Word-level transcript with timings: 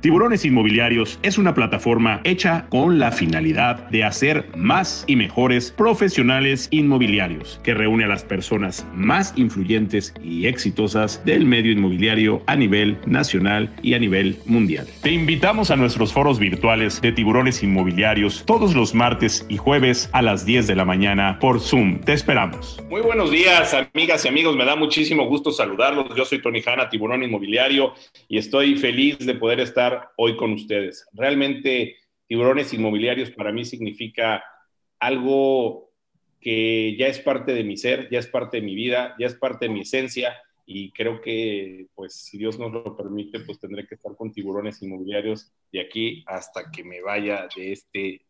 Tiburones 0.00 0.46
Inmobiliarios 0.46 1.18
es 1.22 1.36
una 1.36 1.52
plataforma 1.52 2.22
hecha 2.24 2.64
con 2.70 2.98
la 2.98 3.12
finalidad 3.12 3.86
de 3.90 4.02
hacer 4.02 4.48
más 4.56 5.04
y 5.06 5.14
mejores 5.14 5.72
profesionales 5.72 6.68
inmobiliarios, 6.70 7.60
que 7.62 7.74
reúne 7.74 8.04
a 8.04 8.08
las 8.08 8.24
personas 8.24 8.86
más 8.94 9.34
influyentes 9.36 10.14
y 10.24 10.46
exitosas 10.46 11.22
del 11.26 11.44
medio 11.44 11.72
inmobiliario 11.72 12.42
a 12.46 12.56
nivel 12.56 12.96
nacional 13.04 13.70
y 13.82 13.92
a 13.92 13.98
nivel 13.98 14.38
mundial. 14.46 14.86
Te 15.02 15.10
invitamos 15.10 15.70
a 15.70 15.76
nuestros 15.76 16.14
foros 16.14 16.38
virtuales 16.38 17.02
de 17.02 17.12
Tiburones 17.12 17.62
Inmobiliarios 17.62 18.44
todos 18.46 18.74
los 18.74 18.94
martes 18.94 19.44
y 19.50 19.58
jueves 19.58 20.08
a 20.14 20.22
las 20.22 20.46
10 20.46 20.66
de 20.66 20.76
la 20.76 20.86
mañana 20.86 21.38
por 21.40 21.60
Zoom. 21.60 22.00
Te 22.00 22.14
esperamos. 22.14 22.82
Muy 22.88 23.02
buenos 23.02 23.30
días, 23.30 23.74
amigas 23.74 24.24
y 24.24 24.28
amigos. 24.28 24.56
Me 24.56 24.64
da 24.64 24.76
muchísimo 24.76 25.26
gusto 25.26 25.50
saludarlos. 25.50 26.14
Yo 26.16 26.24
soy 26.24 26.40
Tony 26.40 26.62
Hanna, 26.64 26.88
Tiburón 26.88 27.22
Inmobiliario, 27.22 27.92
y 28.28 28.38
estoy 28.38 28.76
feliz 28.76 29.18
de 29.18 29.34
poder 29.34 29.60
estar 29.60 29.89
hoy 30.16 30.36
con 30.36 30.52
ustedes. 30.52 31.06
Realmente 31.12 31.96
tiburones 32.26 32.72
inmobiliarios 32.72 33.30
para 33.30 33.52
mí 33.52 33.64
significa 33.64 34.42
algo 34.98 35.90
que 36.40 36.96
ya 36.98 37.06
es 37.06 37.18
parte 37.18 37.52
de 37.52 37.64
mi 37.64 37.76
ser, 37.76 38.08
ya 38.10 38.18
es 38.18 38.26
parte 38.26 38.58
de 38.58 38.62
mi 38.62 38.74
vida, 38.74 39.14
ya 39.18 39.26
es 39.26 39.34
parte 39.34 39.66
de 39.66 39.74
mi 39.74 39.80
esencia 39.80 40.36
y 40.72 40.92
creo 40.92 41.20
que, 41.20 41.88
pues, 41.94 42.14
si 42.14 42.38
Dios 42.38 42.58
nos 42.58 42.72
lo 42.72 42.96
permite, 42.96 43.40
pues 43.40 43.58
tendré 43.58 43.86
que 43.86 43.96
estar 43.96 44.14
con 44.14 44.30
tiburones 44.30 44.80
inmobiliarios 44.82 45.52
de 45.72 45.80
aquí 45.80 46.22
hasta 46.26 46.70
que 46.70 46.84
me 46.84 47.02
vaya 47.02 47.48
de 47.56 47.72
este 47.72 48.24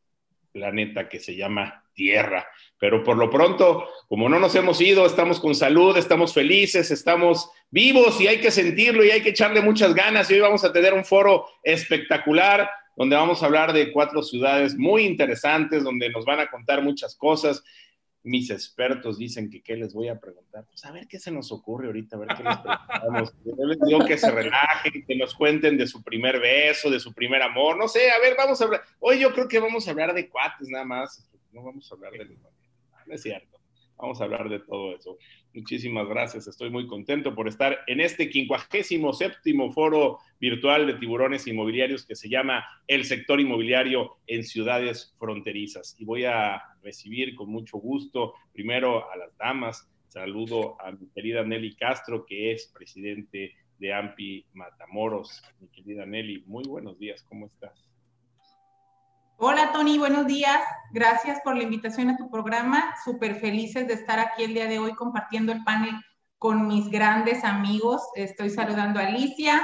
planeta 0.51 1.09
que 1.09 1.21
se 1.21 1.37
llama 1.37 1.85
Tierra. 2.01 2.47
Pero 2.79 3.05
por 3.05 3.19
lo 3.19 3.29
pronto, 3.29 3.87
como 4.09 4.27
no 4.31 4.41
nos 4.41 4.55
hemos 4.55 4.81
ido, 4.81 5.05
estamos 5.05 5.39
con 5.39 5.55
salud, 5.55 5.99
estamos 5.99 6.33
felices, 6.33 6.91
estamos 6.91 7.51
vivos 7.71 8.19
y 8.23 8.27
hay 8.27 8.41
que 8.41 8.51
sentirlo 8.51 9.05
y 9.05 9.11
hay 9.11 9.21
que 9.21 9.29
echarle 9.29 9.61
muchas 9.61 9.93
ganas. 9.93 10.31
Y 10.31 10.35
hoy 10.35 10.41
vamos 10.41 10.65
a 10.65 10.73
tener 10.73 10.95
un 10.95 11.05
foro 11.05 11.45
espectacular 11.63 12.71
donde 12.97 13.17
vamos 13.17 13.43
a 13.43 13.47
hablar 13.47 13.75
de 13.75 13.93
cuatro 13.93 14.23
ciudades 14.23 14.77
muy 14.77 15.05
interesantes, 15.05 15.85
donde 15.85 16.09
nos 16.09 16.25
van 16.25 16.41
a 16.41 16.51
contar 16.51 16.83
muchas 16.83 17.15
cosas 17.17 17.63
mis 18.23 18.51
expertos 18.51 19.17
dicen 19.17 19.49
que 19.51 19.63
qué 19.63 19.77
les 19.77 19.95
voy 19.95 20.09
a 20.09 20.19
preguntar. 20.19 20.67
Pues 20.67 20.85
a 20.85 20.93
ver 20.93 21.07
qué 21.09 21.19
se 21.19 21.31
nos 21.31 21.51
ocurre 21.53 21.87
ahorita, 21.87 22.17
a 22.17 22.19
ver 22.19 22.29
qué 22.37 22.43
les 22.43 22.57
preguntamos. 22.59 23.35
Yo 23.45 23.67
les 23.67 23.81
digo 23.81 24.05
que 24.05 24.19
se 24.19 24.31
relajen, 24.31 25.05
que 25.07 25.17
nos 25.17 25.35
cuenten 25.35 25.79
de 25.79 25.87
su 25.87 26.03
primer 26.03 26.39
beso, 26.39 26.91
de 26.91 27.01
su 27.01 27.15
primer 27.15 27.43
amor. 27.43 27.79
No 27.79 27.89
sé, 27.89 28.11
a 28.11 28.19
ver, 28.19 28.35
vamos 28.37 28.61
a 28.61 28.65
hablar. 28.65 28.83
Hoy 28.99 29.21
yo 29.21 29.33
creo 29.33 29.49
que 29.49 29.59
vamos 29.59 29.87
a 29.87 29.91
hablar 29.93 30.13
de 30.13 30.29
cuates 30.29 30.69
nada 30.69 30.85
más. 30.85 31.27
No 31.53 31.63
vamos 31.63 31.91
a 31.91 31.95
hablar 31.95 32.13
de... 32.13 32.37
No 33.07 33.15
es 33.15 33.23
cierto. 33.23 33.61
Vamos 34.01 34.21
a 34.21 34.25
hablar 34.25 34.49
de 34.49 34.61
todo 34.61 34.97
eso. 34.97 35.19
Muchísimas 35.53 36.09
gracias. 36.09 36.47
Estoy 36.47 36.71
muy 36.71 36.87
contento 36.87 37.35
por 37.35 37.49
estar 37.49 37.81
en 37.87 38.01
este 38.01 38.33
57 38.33 39.39
foro 39.75 40.19
virtual 40.41 40.87
de 40.87 40.95
tiburones 40.95 41.47
inmobiliarios 41.47 42.07
que 42.07 42.17
se 42.17 42.31
llama 42.31 42.65
El 42.87 43.05
sector 43.05 43.41
inmobiliario 43.41 44.17
en 44.27 44.45
ciudades 44.45 45.15
fronterizas. 45.19 45.97
Y 45.99 46.07
voy 46.07 46.25
a 46.25 46.63
recibir 46.83 47.35
con 47.35 47.51
mucho 47.51 47.77
gusto 47.77 48.33
primero 48.53 49.11
a 49.11 49.17
las 49.19 49.37
damas. 49.37 49.87
Saludo 50.09 50.81
a 50.81 50.93
mi 50.93 51.09
querida 51.11 51.45
Nelly 51.45 51.77
Castro, 51.77 52.25
que 52.25 52.53
es 52.53 52.73
presidente 52.75 53.55
de 53.79 53.93
AMPI 53.93 54.47
Matamoros. 54.55 55.43
Mi 55.61 55.69
querida 55.69 56.07
Nelly, 56.07 56.45
muy 56.47 56.65
buenos 56.65 56.99
días. 56.99 57.23
¿Cómo 57.23 57.47
estás? 57.47 57.90
Hola 59.43 59.73
Tony, 59.73 59.97
buenos 59.97 60.27
días. 60.27 60.61
Gracias 60.93 61.41
por 61.43 61.57
la 61.57 61.63
invitación 61.63 62.11
a 62.11 62.19
tu 62.19 62.29
programa. 62.29 62.95
Súper 63.03 63.37
felices 63.37 63.89
de 63.89 63.95
estar 63.95 64.19
aquí 64.19 64.45
el 64.45 64.53
día 64.53 64.67
de 64.67 64.79
hoy 64.79 64.93
compartiendo 64.93 65.51
el 65.51 65.65
panel 65.65 65.95
con 66.37 66.69
mis 66.69 66.91
grandes 66.91 67.43
amigos. 67.43 68.03
Estoy 68.17 68.51
saludando 68.51 69.01
a 69.01 69.05
Alicia, 69.05 69.63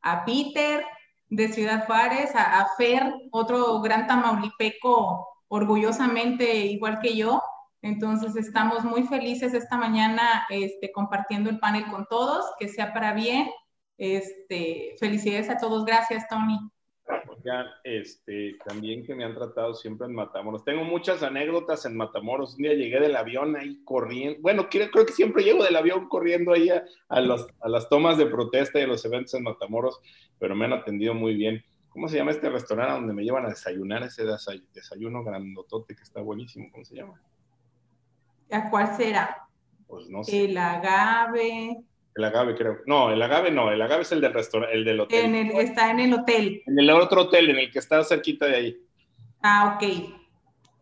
a 0.00 0.24
Peter 0.24 0.82
de 1.28 1.48
Ciudad 1.52 1.84
Juárez, 1.84 2.30
a, 2.34 2.66
Fer, 2.78 3.12
otro 3.30 3.82
gran 3.82 4.06
tamaulipeco 4.06 5.28
orgullosamente 5.48 6.64
igual 6.64 6.98
que 6.98 7.14
yo. 7.14 7.42
Entonces 7.82 8.34
estamos 8.34 8.82
muy 8.82 9.02
felices 9.02 9.52
esta 9.52 9.76
mañana 9.76 10.46
este, 10.48 10.90
compartiendo 10.90 11.50
el 11.50 11.58
panel 11.58 11.84
con 11.90 12.06
todos, 12.06 12.46
que 12.58 12.68
sea 12.68 12.94
para 12.94 13.12
bien. 13.12 13.46
Este, 13.98 14.96
felicidades 14.98 15.50
a 15.50 15.58
todos. 15.58 15.84
Gracias, 15.84 16.26
Tony 16.28 16.58
este, 17.84 18.56
también 18.64 19.04
que 19.04 19.14
me 19.14 19.24
han 19.24 19.34
tratado 19.34 19.74
siempre 19.74 20.06
en 20.06 20.14
Matamoros. 20.14 20.64
Tengo 20.64 20.84
muchas 20.84 21.22
anécdotas 21.22 21.84
en 21.86 21.96
Matamoros. 21.96 22.54
Un 22.56 22.62
día 22.62 22.74
llegué 22.74 23.00
del 23.00 23.16
avión 23.16 23.56
ahí 23.56 23.82
corriendo. 23.84 24.38
Bueno, 24.40 24.68
creo, 24.68 24.90
creo 24.90 25.06
que 25.06 25.12
siempre 25.12 25.42
llego 25.42 25.64
del 25.64 25.76
avión 25.76 26.08
corriendo 26.08 26.52
ahí 26.52 26.68
a, 26.68 26.84
a, 27.08 27.20
las 27.20 27.88
tomas 27.88 28.18
de 28.18 28.26
protesta 28.26 28.78
y 28.78 28.82
a 28.82 28.86
los 28.86 29.04
eventos 29.04 29.34
en 29.34 29.44
Matamoros, 29.44 30.00
pero 30.38 30.54
me 30.54 30.66
han 30.66 30.72
atendido 30.72 31.14
muy 31.14 31.34
bien. 31.34 31.64
¿Cómo 31.88 32.08
se 32.08 32.16
llama 32.16 32.30
este 32.30 32.50
restaurante 32.50 32.92
donde 32.92 33.14
me 33.14 33.24
llevan 33.24 33.46
a 33.46 33.50
desayunar? 33.50 34.02
Ese 34.02 34.24
desayuno 34.72 35.24
grandotote 35.24 35.96
que 35.96 36.02
está 36.02 36.20
buenísimo. 36.20 36.68
¿Cómo 36.70 36.84
se 36.84 36.96
llama? 36.96 37.20
¿A 38.50 38.70
cuál 38.70 38.96
será? 38.96 39.48
Pues 39.86 40.08
no 40.08 40.22
sé. 40.22 40.44
El 40.44 40.56
agave. 40.58 41.82
El 42.18 42.24
agave, 42.24 42.56
creo. 42.56 42.78
No, 42.84 43.12
el 43.12 43.22
agave 43.22 43.52
no, 43.52 43.70
el 43.70 43.80
agave 43.80 44.02
es 44.02 44.10
el 44.10 44.20
del 44.20 44.34
restaurante, 44.34 44.74
el 44.74 44.84
del 44.84 44.98
hotel. 44.98 45.52
está 45.54 45.92
en 45.92 46.00
el 46.00 46.12
hotel. 46.12 46.64
En 46.66 46.76
el 46.76 46.90
otro 46.90 47.22
hotel, 47.22 47.50
en 47.50 47.58
el 47.58 47.70
que 47.70 47.78
está 47.78 48.02
cerquita 48.02 48.46
de 48.46 48.56
ahí. 48.56 48.76
Ah, 49.40 49.76
ok. 49.76 49.84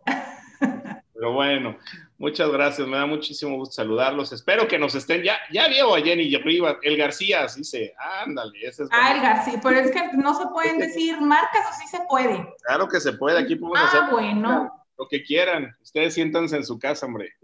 Pero 1.12 1.32
bueno, 1.34 1.76
muchas 2.16 2.50
gracias, 2.50 2.88
me 2.88 2.96
da 2.96 3.04
muchísimo 3.04 3.54
gusto 3.56 3.74
saludarlos. 3.74 4.32
Espero 4.32 4.66
que 4.66 4.78
nos 4.78 4.94
estén, 4.94 5.22
ya, 5.24 5.36
ya 5.52 5.68
veo 5.68 5.94
a 5.94 6.00
Jenny 6.00 6.34
arriba, 6.34 6.78
el 6.80 6.96
García, 6.96 7.46
dice, 7.54 7.92
ándale, 8.24 8.58
ese 8.62 8.84
es. 8.84 8.88
Ah, 8.90 9.12
el 9.14 9.20
García, 9.20 9.60
pero 9.62 9.78
es 9.78 9.90
que 9.90 10.16
no 10.16 10.32
se 10.32 10.46
pueden 10.46 10.78
decir 10.88 11.20
marcas 11.20 11.66
o 11.68 11.74
sí 11.78 11.86
se 11.86 12.00
puede. 12.08 12.50
Claro 12.66 12.88
que 12.88 12.98
se 12.98 13.12
puede, 13.12 13.40
aquí 13.40 13.56
podemos 13.56 13.80
ah, 13.82 13.88
hacer 13.88 14.10
bueno. 14.10 14.72
lo 14.96 15.06
que 15.06 15.22
quieran. 15.22 15.76
Ustedes 15.82 16.14
siéntanse 16.14 16.56
en 16.56 16.64
su 16.64 16.78
casa, 16.78 17.04
hombre. 17.04 17.34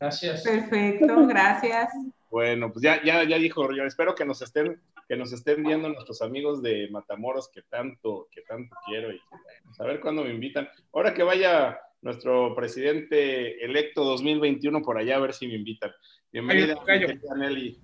Gracias. 0.00 0.40
Perfecto, 0.40 1.26
gracias. 1.26 1.90
Bueno, 2.36 2.70
pues 2.70 2.82
ya, 2.82 3.02
ya, 3.02 3.24
ya 3.24 3.38
dijo, 3.38 3.72
yo 3.72 3.84
espero 3.84 4.14
que 4.14 4.26
nos 4.26 4.42
estén, 4.42 4.78
que 5.08 5.16
nos 5.16 5.32
estén 5.32 5.62
viendo 5.62 5.88
nuestros 5.88 6.20
amigos 6.20 6.60
de 6.60 6.86
Matamoros 6.90 7.48
que 7.50 7.62
tanto, 7.62 8.28
que 8.30 8.42
tanto 8.42 8.76
quiero 8.84 9.10
y 9.10 9.18
a 9.78 9.84
ver 9.84 10.00
cuándo 10.00 10.22
me 10.22 10.34
invitan. 10.34 10.68
Ahora 10.92 11.14
que 11.14 11.22
vaya 11.22 11.80
nuestro 12.02 12.54
presidente 12.54 13.64
electo 13.64 14.04
2021 14.04 14.82
por 14.82 14.98
allá 14.98 15.16
a 15.16 15.20
ver 15.20 15.32
si 15.32 15.48
me 15.48 15.54
invitan. 15.54 15.90
Bienvenida, 16.30 16.74
Nelly. 17.38 17.80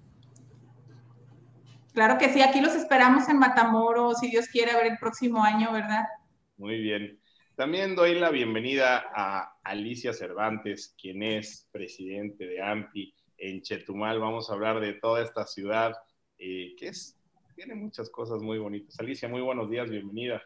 Claro 1.94 2.18
que 2.18 2.28
sí, 2.28 2.42
aquí 2.42 2.60
los 2.60 2.74
esperamos 2.74 3.30
en 3.30 3.38
Matamoros, 3.38 4.18
si 4.18 4.28
Dios 4.28 4.48
quiere, 4.48 4.72
a 4.72 4.76
ver 4.76 4.92
el 4.92 4.98
próximo 4.98 5.42
año, 5.42 5.72
¿verdad? 5.72 6.04
Muy 6.58 6.78
bien. 6.78 7.18
También 7.56 7.96
doy 7.96 8.18
la 8.18 8.28
bienvenida 8.28 9.02
a 9.16 9.56
Alicia 9.64 10.12
Cervantes, 10.12 10.94
quien 11.00 11.22
es 11.22 11.70
presidente 11.72 12.44
de 12.44 12.60
AMPI 12.60 13.14
en 13.42 13.60
Chetumal. 13.60 14.18
Vamos 14.20 14.48
a 14.48 14.54
hablar 14.54 14.80
de 14.80 14.94
toda 14.94 15.22
esta 15.22 15.46
ciudad 15.46 15.94
eh, 16.38 16.74
que 16.78 16.88
es, 16.88 17.16
tiene 17.54 17.74
muchas 17.74 18.08
cosas 18.08 18.40
muy 18.40 18.58
bonitas. 18.58 18.98
Alicia, 18.98 19.28
muy 19.28 19.40
buenos 19.40 19.68
días, 19.68 19.90
bienvenida. 19.90 20.40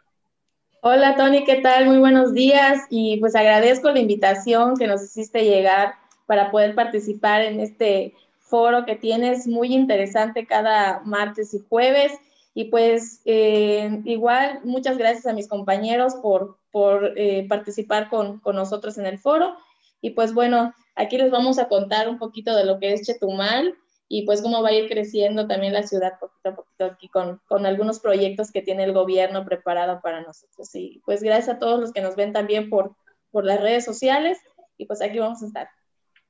Hola 0.80 1.16
Tony, 1.16 1.44
¿qué 1.44 1.56
tal? 1.56 1.86
Muy 1.86 1.98
buenos 1.98 2.32
días 2.32 2.82
y 2.90 3.18
pues 3.18 3.34
agradezco 3.34 3.90
la 3.90 4.00
invitación 4.00 4.76
que 4.76 4.86
nos 4.86 5.02
hiciste 5.02 5.44
llegar 5.44 5.94
para 6.26 6.50
poder 6.50 6.74
participar 6.74 7.42
en 7.42 7.60
este 7.60 8.14
foro 8.38 8.84
que 8.84 8.96
tienes 8.96 9.46
muy 9.46 9.74
interesante 9.74 10.46
cada 10.46 11.00
martes 11.04 11.54
y 11.54 11.64
jueves. 11.68 12.12
Y 12.54 12.64
pues 12.64 13.20
eh, 13.26 14.00
igual, 14.04 14.60
muchas 14.64 14.96
gracias 14.96 15.26
a 15.26 15.34
mis 15.34 15.48
compañeros 15.48 16.14
por, 16.16 16.56
por 16.70 17.12
eh, 17.16 17.46
participar 17.48 18.08
con, 18.08 18.38
con, 18.40 18.56
nosotros 18.56 18.96
en 18.96 19.06
el 19.06 19.18
foro. 19.18 19.56
Y 20.00 20.10
pues 20.10 20.32
bueno, 20.32 20.72
Aquí 20.96 21.18
les 21.18 21.30
vamos 21.30 21.58
a 21.58 21.68
contar 21.68 22.08
un 22.08 22.18
poquito 22.18 22.56
de 22.56 22.64
lo 22.64 22.80
que 22.80 22.92
es 22.92 23.02
Chetumal 23.02 23.74
y 24.08 24.24
pues 24.24 24.40
cómo 24.40 24.62
va 24.62 24.70
a 24.70 24.72
ir 24.72 24.88
creciendo 24.88 25.46
también 25.46 25.72
la 25.72 25.82
ciudad 25.82 26.18
poquito 26.18 26.48
a 26.48 26.56
poquito 26.56 26.84
aquí 26.86 27.08
con, 27.08 27.40
con 27.46 27.66
algunos 27.66 28.00
proyectos 28.00 28.50
que 28.50 28.62
tiene 28.62 28.84
el 28.84 28.92
gobierno 28.92 29.44
preparado 29.44 30.00
para 30.00 30.22
nosotros. 30.22 30.74
Y 30.74 31.02
pues 31.04 31.22
gracias 31.22 31.56
a 31.56 31.58
todos 31.58 31.78
los 31.78 31.92
que 31.92 32.00
nos 32.00 32.16
ven 32.16 32.32
también 32.32 32.70
por, 32.70 32.94
por 33.30 33.44
las 33.44 33.60
redes 33.60 33.84
sociales 33.84 34.38
y 34.78 34.86
pues 34.86 35.02
aquí 35.02 35.18
vamos 35.18 35.42
a 35.42 35.46
estar. 35.46 35.68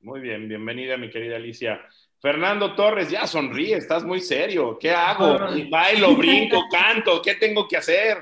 Muy 0.01 0.21
bien, 0.21 0.49
bienvenida 0.49 0.97
mi 0.97 1.11
querida 1.11 1.37
Alicia. 1.37 1.81
Fernando 2.21 2.75
Torres, 2.75 3.11
ya 3.11 3.27
sonríe, 3.27 3.77
estás 3.77 4.03
muy 4.05 4.21
serio. 4.21 4.79
¿Qué 4.81 4.91
hago? 4.91 5.39
Bailo, 5.71 6.17
brinco, 6.17 6.65
canto, 6.71 7.21
¿qué 7.23 7.35
tengo 7.35 7.69
que 7.69 7.77
hacer? 7.77 8.19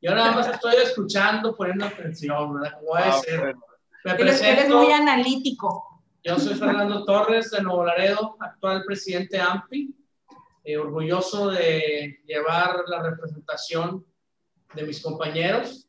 Yo 0.00 0.14
nada 0.14 0.32
más 0.32 0.48
estoy 0.48 0.76
escuchando, 0.76 1.56
poniendo 1.56 1.86
atención, 1.86 2.54
¿verdad? 2.54 2.78
¿Cómo 2.78 2.94
debe 2.94 3.08
ah, 3.08 3.20
ser? 3.20 3.56
Me 4.04 4.12
Eres 4.12 4.68
muy 4.68 4.92
analítico. 4.92 5.87
Yo 6.28 6.38
soy 6.38 6.56
Fernando 6.56 7.06
Torres 7.06 7.50
de 7.52 7.62
Nuevo 7.62 7.86
Laredo, 7.86 8.36
actual 8.38 8.84
presidente 8.84 9.40
AMPI, 9.40 9.94
eh, 10.62 10.76
orgulloso 10.76 11.48
de 11.48 12.20
llevar 12.26 12.84
la 12.86 13.02
representación 13.02 14.04
de 14.74 14.82
mis 14.82 15.00
compañeros. 15.00 15.88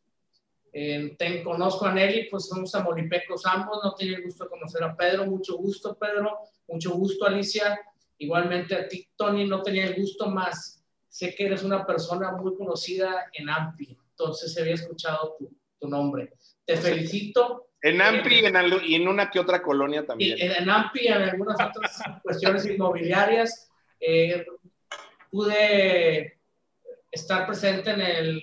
Eh, 0.71 1.13
te, 1.19 1.43
conozco 1.43 1.87
a 1.87 1.93
Nelly, 1.93 2.29
pues 2.31 2.47
somos 2.47 2.73
amolipecos 2.73 3.45
ambos, 3.45 3.81
no 3.83 3.93
tiene 3.95 4.15
el 4.15 4.23
gusto 4.23 4.45
de 4.45 4.49
conocer 4.49 4.81
a 4.81 4.95
Pedro, 4.95 5.25
mucho 5.25 5.57
gusto 5.57 5.97
Pedro, 5.99 6.37
mucho 6.69 6.91
gusto 6.91 7.25
Alicia, 7.25 7.77
igualmente 8.17 8.75
a 8.77 8.87
ti 8.87 9.09
Tony, 9.17 9.45
no 9.45 9.61
tenía 9.61 9.87
el 9.87 9.95
gusto 9.95 10.29
más 10.29 10.81
sé 11.09 11.35
que 11.35 11.47
eres 11.47 11.63
una 11.63 11.85
persona 11.85 12.31
muy 12.31 12.55
conocida 12.55 13.29
en 13.33 13.49
AMPI, 13.49 13.97
entonces 14.11 14.53
se 14.53 14.61
había 14.61 14.75
escuchado 14.75 15.35
tu, 15.37 15.53
tu 15.81 15.89
nombre. 15.89 16.31
Te 16.63 16.77
felicito. 16.77 17.68
En 17.81 18.01
AMPI 18.01 18.41
y 18.85 18.95
en, 18.95 19.07
una 19.07 19.29
que 19.29 19.39
otra 19.39 19.61
colonia 19.61 20.05
también. 20.05 20.37
En, 20.39 20.51
en 20.51 20.69
AMPI 20.69 20.99
y 21.01 21.07
en 21.07 21.21
algunas 21.21 21.55
otras 21.55 22.01
cuestiones 22.23 22.65
inmobiliarias. 22.65 23.69
Eh, 23.99 24.45
pude 25.29 26.39
estar 27.11 27.45
presente 27.45 27.91
en 27.91 28.01
el, 28.01 28.41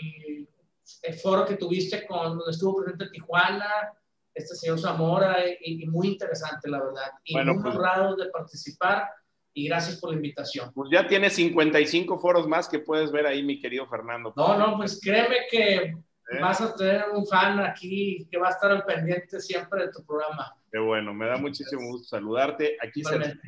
foro 1.23 1.44
que 1.44 1.56
tuviste 1.56 2.06
con 2.06 2.37
donde 2.37 2.50
estuvo 2.50 2.77
presente 2.77 3.09
Tijuana, 3.11 3.93
este 4.35 4.55
señor 4.55 4.79
Zamora, 4.79 5.37
y, 5.61 5.87
muy 5.87 6.09
interesante, 6.09 6.69
la 6.69 6.82
verdad. 6.82 7.11
Y 7.25 7.35
muy 7.37 7.62
pues, 7.62 7.75
honrado 7.75 8.17
de 8.17 8.29
participar 8.31 9.09
y 9.55 9.69
gracias 9.69 9.97
por 9.99 10.11
la 10.11 10.17
invitación. 10.17 10.73
Pues 10.75 10.91
ya 10.93 11.09
tienes 11.09 11.32
55 11.35 12.19
foros 12.19 12.47
más 12.47 12.69
que 12.69 12.79
puedes 12.79 13.11
ver 13.11 13.27
ahí, 13.27 13.43
mi 13.43 13.59
querido 13.59 13.87
Fernando. 13.89 14.32
No, 14.37 14.59
no, 14.59 14.77
pues 14.77 15.00
créeme 15.03 15.47
que 15.50 15.97
¿Eh? 16.28 16.40
vas 16.40 16.61
a 16.61 16.75
tener 16.75 17.05
un 17.12 17.26
fan 17.26 17.61
aquí 17.61 18.26
que 18.31 18.38
va 18.38 18.49
a 18.49 18.50
estar 18.50 18.70
al 18.70 18.84
pendiente 18.84 19.40
siempre 19.40 19.87
de 19.87 19.93
tu 19.93 20.05
programa. 20.05 20.56
Qué 20.73 20.78
bueno, 20.78 21.14
me 21.14 21.26
da 21.26 21.37
muchísimo 21.37 21.87
gusto 21.87 22.08
saludarte. 22.08 22.76
Aquí 22.82 23.05
se 23.05 23.38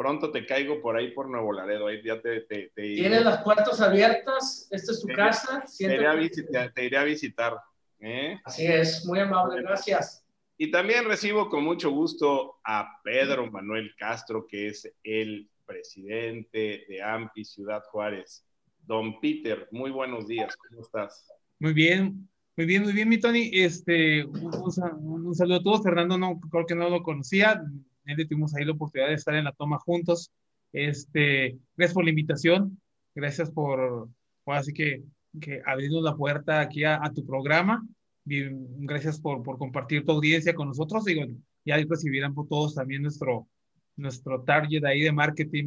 pronto 0.00 0.30
te 0.30 0.46
caigo 0.46 0.80
por 0.80 0.96
ahí 0.96 1.10
por 1.10 1.28
Nuevo 1.28 1.52
Laredo. 1.52 1.86
Ahí 1.86 2.02
ya 2.02 2.20
te, 2.20 2.40
te, 2.42 2.70
Tienes 2.74 3.22
las 3.22 3.42
puertas 3.42 3.80
abiertas, 3.82 4.66
esta 4.70 4.92
es 4.92 5.00
tu 5.00 5.08
casa. 5.08 5.62
Te 5.78 5.84
iré, 5.84 6.06
a 6.06 6.14
visitar, 6.14 6.72
te 6.72 6.84
iré 6.86 6.96
a 6.96 7.04
visitar. 7.04 7.56
¿eh? 8.00 8.40
Así 8.44 8.66
es, 8.66 9.04
muy 9.04 9.18
amable, 9.20 9.60
gracias. 9.62 10.24
Y 10.56 10.70
también 10.70 11.06
recibo 11.06 11.48
con 11.48 11.64
mucho 11.64 11.90
gusto 11.90 12.60
a 12.64 13.00
Pedro 13.02 13.50
Manuel 13.50 13.94
Castro, 13.98 14.46
que 14.46 14.68
es 14.68 14.90
el 15.04 15.48
presidente 15.66 16.86
de 16.88 17.02
AMPI 17.02 17.44
Ciudad 17.44 17.82
Juárez. 17.90 18.44
Don 18.86 19.20
Peter, 19.20 19.68
muy 19.70 19.90
buenos 19.90 20.26
días, 20.26 20.56
¿cómo 20.56 20.80
estás? 20.80 21.30
Muy 21.60 21.72
bien, 21.72 22.28
muy 22.56 22.66
bien, 22.66 22.82
muy 22.82 22.92
bien, 22.92 23.08
mi 23.08 23.20
Tony. 23.20 23.50
Este, 23.52 24.24
un, 24.24 25.34
saludo 25.34 25.56
a 25.56 25.62
todos. 25.62 25.82
Fernando, 25.82 26.18
no, 26.18 26.40
creo 26.40 26.66
que 26.66 26.74
no 26.74 26.90
lo 26.90 27.02
conocía. 27.02 27.62
Él 28.04 28.28
tuvimos 28.28 28.54
ahí 28.54 28.64
la 28.64 28.72
oportunidad 28.72 29.10
de 29.10 29.14
estar 29.14 29.34
en 29.34 29.44
la 29.44 29.52
toma 29.52 29.78
juntos. 29.78 30.32
Este, 30.72 31.58
gracias 31.76 31.94
por 31.94 32.04
la 32.04 32.10
invitación. 32.10 32.80
Gracias 33.14 33.50
por, 33.50 34.08
así 34.46 34.72
que, 34.72 35.04
que 35.40 35.62
abrirnos 35.64 36.02
la 36.02 36.16
puerta 36.16 36.60
aquí 36.60 36.82
a 36.84 37.00
tu 37.14 37.24
programa 37.24 37.84
gracias 38.24 39.20
por, 39.20 39.42
por, 39.42 39.58
compartir 39.58 40.04
tu 40.04 40.12
audiencia 40.12 40.54
con 40.54 40.68
nosotros 40.68 41.04
bueno, 41.04 41.36
ya 41.64 41.76
recibirán 41.76 42.34
por 42.34 42.48
todos 42.48 42.74
también 42.74 43.02
nuestro, 43.02 43.48
nuestro 43.96 44.42
target 44.42 44.84
ahí 44.84 45.02
de 45.02 45.12
marketing. 45.12 45.66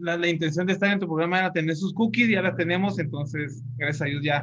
La, 0.00 0.16
la, 0.16 0.28
intención 0.28 0.66
de 0.66 0.72
estar 0.72 0.92
en 0.92 0.98
tu 0.98 1.06
programa 1.06 1.38
era 1.38 1.52
tener 1.52 1.76
sus 1.76 1.92
cookies, 1.92 2.28
ya 2.28 2.42
las 2.42 2.56
tenemos, 2.56 2.98
entonces 2.98 3.62
gracias 3.76 4.02
a 4.02 4.04
Dios 4.06 4.22
ya 4.22 4.42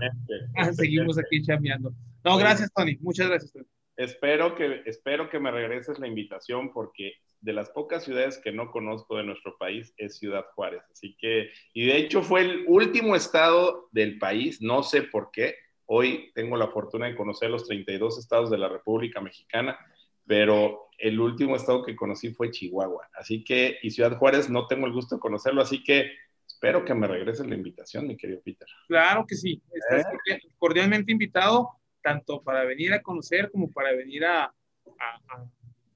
seguimos 0.74 1.18
aquí 1.18 1.42
chambeando. 1.42 1.94
No, 2.24 2.38
gracias 2.38 2.72
Tony, 2.74 2.98
muchas 3.02 3.30
gracias. 3.30 3.52
Tony. 3.52 3.66
Espero 3.96 4.56
que, 4.56 4.82
espero 4.86 5.30
que 5.30 5.40
me 5.40 5.52
regreses 5.52 6.00
la 6.00 6.08
invitación 6.08 6.72
porque 6.74 7.14
de 7.42 7.54
las 7.54 7.70
pocas 7.70 8.04
ciudades 8.04 8.40
que 8.40 8.52
no 8.52 8.72
conozco 8.72 9.18
de 9.18 9.24
nuestro 9.24 9.58
país 9.58 9.94
es 9.98 10.18
Ciudad 10.18 10.46
Juárez. 10.56 10.82
Así 10.92 11.16
que, 11.20 11.50
y 11.74 11.86
de 11.88 11.98
hecho 11.98 12.24
fue 12.24 12.42
el 12.42 12.66
último 12.68 13.16
estado 13.16 13.90
del 13.92 14.18
país, 14.18 14.62
no 14.62 14.82
sé 14.82 15.04
por 15.04 15.30
qué, 15.32 15.56
Hoy 15.86 16.32
tengo 16.34 16.56
la 16.56 16.70
fortuna 16.70 17.08
de 17.08 17.16
conocer 17.16 17.50
los 17.50 17.68
32 17.68 18.18
estados 18.18 18.50
de 18.50 18.58
la 18.58 18.70
República 18.70 19.20
Mexicana, 19.20 19.78
pero 20.26 20.90
el 20.98 21.20
último 21.20 21.56
estado 21.56 21.84
que 21.84 21.96
conocí 21.96 22.34
fue 22.34 22.52
Chihuahua. 22.52 23.10
Así 23.14 23.44
que, 23.44 23.78
y 23.82 23.92
Ciudad 23.92 24.18
Juárez 24.18 24.50
no 24.50 24.68
tengo 24.68 24.88
el 24.88 24.94
gusto 24.94 25.16
de 25.16 25.22
conocerlo, 25.22 25.62
así 25.62 25.84
que 25.84 26.12
espero 26.46 26.86
que 26.86 26.94
me 26.94 27.08
regreses 27.08 27.46
la 27.46 27.56
invitación, 27.56 28.08
mi 28.08 28.16
querido 28.16 28.42
Peter. 28.42 28.68
Claro 28.88 29.26
que 29.28 29.36
sí, 29.36 29.62
estás 29.74 30.12
¿Eh? 30.30 30.40
cordialmente 30.58 31.12
invitado, 31.12 31.70
tanto 32.02 32.42
para 32.42 32.64
venir 32.64 32.94
a 32.94 33.02
conocer 33.02 33.52
como 33.52 33.72
para 33.72 33.92
venir 33.94 34.26
a, 34.26 34.46
a, 34.46 35.46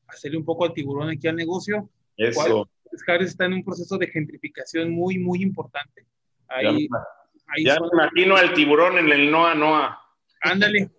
hacerle 0.08 0.38
un 0.38 0.46
poco 0.46 0.66
al 0.66 0.74
tiburón 0.74 1.10
aquí 1.10 1.28
al 1.28 1.36
negocio. 1.36 1.90
Eso. 2.18 2.70
Juárez 3.06 3.30
está 3.30 3.46
en 3.46 3.54
un 3.54 3.64
proceso 3.64 3.98
de 3.98 4.08
gentrificación 4.08 4.92
muy, 4.92 5.20
muy 5.20 5.42
importante. 5.42 6.06
Ahí, 6.48 6.88
ya 7.64 7.78
me 7.80 7.88
imagino 7.94 8.36
al 8.36 8.54
tiburón 8.54 8.98
en 8.98 9.12
el 9.12 9.32
Noa 9.32 9.56
Noa. 9.56 10.02
Ándale. 10.42 10.90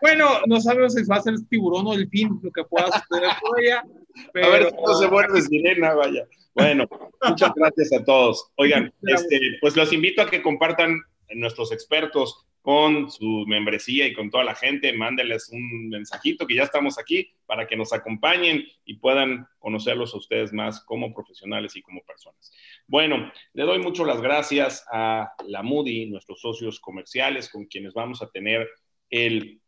Bueno, 0.00 0.40
no 0.46 0.60
sabemos 0.60 0.94
si 0.94 1.04
va 1.04 1.16
a 1.16 1.22
ser 1.22 1.34
el 1.34 1.48
tiburón 1.48 1.86
o 1.86 1.94
el 1.94 2.08
fin, 2.08 2.38
lo 2.42 2.50
que 2.50 2.64
pueda 2.64 2.86
suceder 2.86 3.30
por 3.40 3.58
allá. 3.58 3.84
Pero... 4.32 4.46
A 4.46 4.50
ver 4.50 4.70
si 4.70 4.76
no 4.86 4.94
se 4.94 5.06
vuelve 5.06 5.42
sirena, 5.42 5.94
vaya. 5.94 6.26
Bueno, 6.54 6.88
muchas 7.28 7.52
gracias 7.54 7.92
a 7.92 8.04
todos. 8.04 8.50
Oigan, 8.56 8.92
este, 9.02 9.40
pues 9.60 9.76
los 9.76 9.92
invito 9.92 10.22
a 10.22 10.30
que 10.30 10.42
compartan 10.42 11.00
nuestros 11.34 11.72
expertos 11.72 12.48
con 12.68 13.10
su 13.10 13.44
membresía 13.46 14.06
y 14.06 14.12
con 14.12 14.30
toda 14.30 14.44
la 14.44 14.54
gente, 14.54 14.92
mándenles 14.92 15.48
un 15.50 15.88
mensajito 15.88 16.46
que 16.46 16.56
ya 16.56 16.64
estamos 16.64 16.98
aquí 16.98 17.32
para 17.46 17.66
que 17.66 17.76
nos 17.76 17.92
acompañen 17.92 18.64
y 18.84 18.94
puedan 18.96 19.46
conocerlos 19.58 20.12
a 20.12 20.18
ustedes 20.18 20.52
más 20.52 20.84
como 20.84 21.14
profesionales 21.14 21.76
y 21.76 21.82
como 21.82 22.02
personas. 22.02 22.52
Bueno, 22.86 23.32
le 23.54 23.62
doy 23.62 23.78
mucho 23.78 24.04
las 24.04 24.20
gracias 24.20 24.84
a 24.92 25.32
la 25.46 25.62
Moody, 25.62 26.10
nuestros 26.10 26.40
socios 26.40 26.78
comerciales 26.78 27.48
con 27.48 27.64
quienes 27.66 27.94
vamos 27.94 28.20
a 28.20 28.28
tener 28.28 28.68
el 29.10 29.60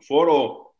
foro 0.00 0.74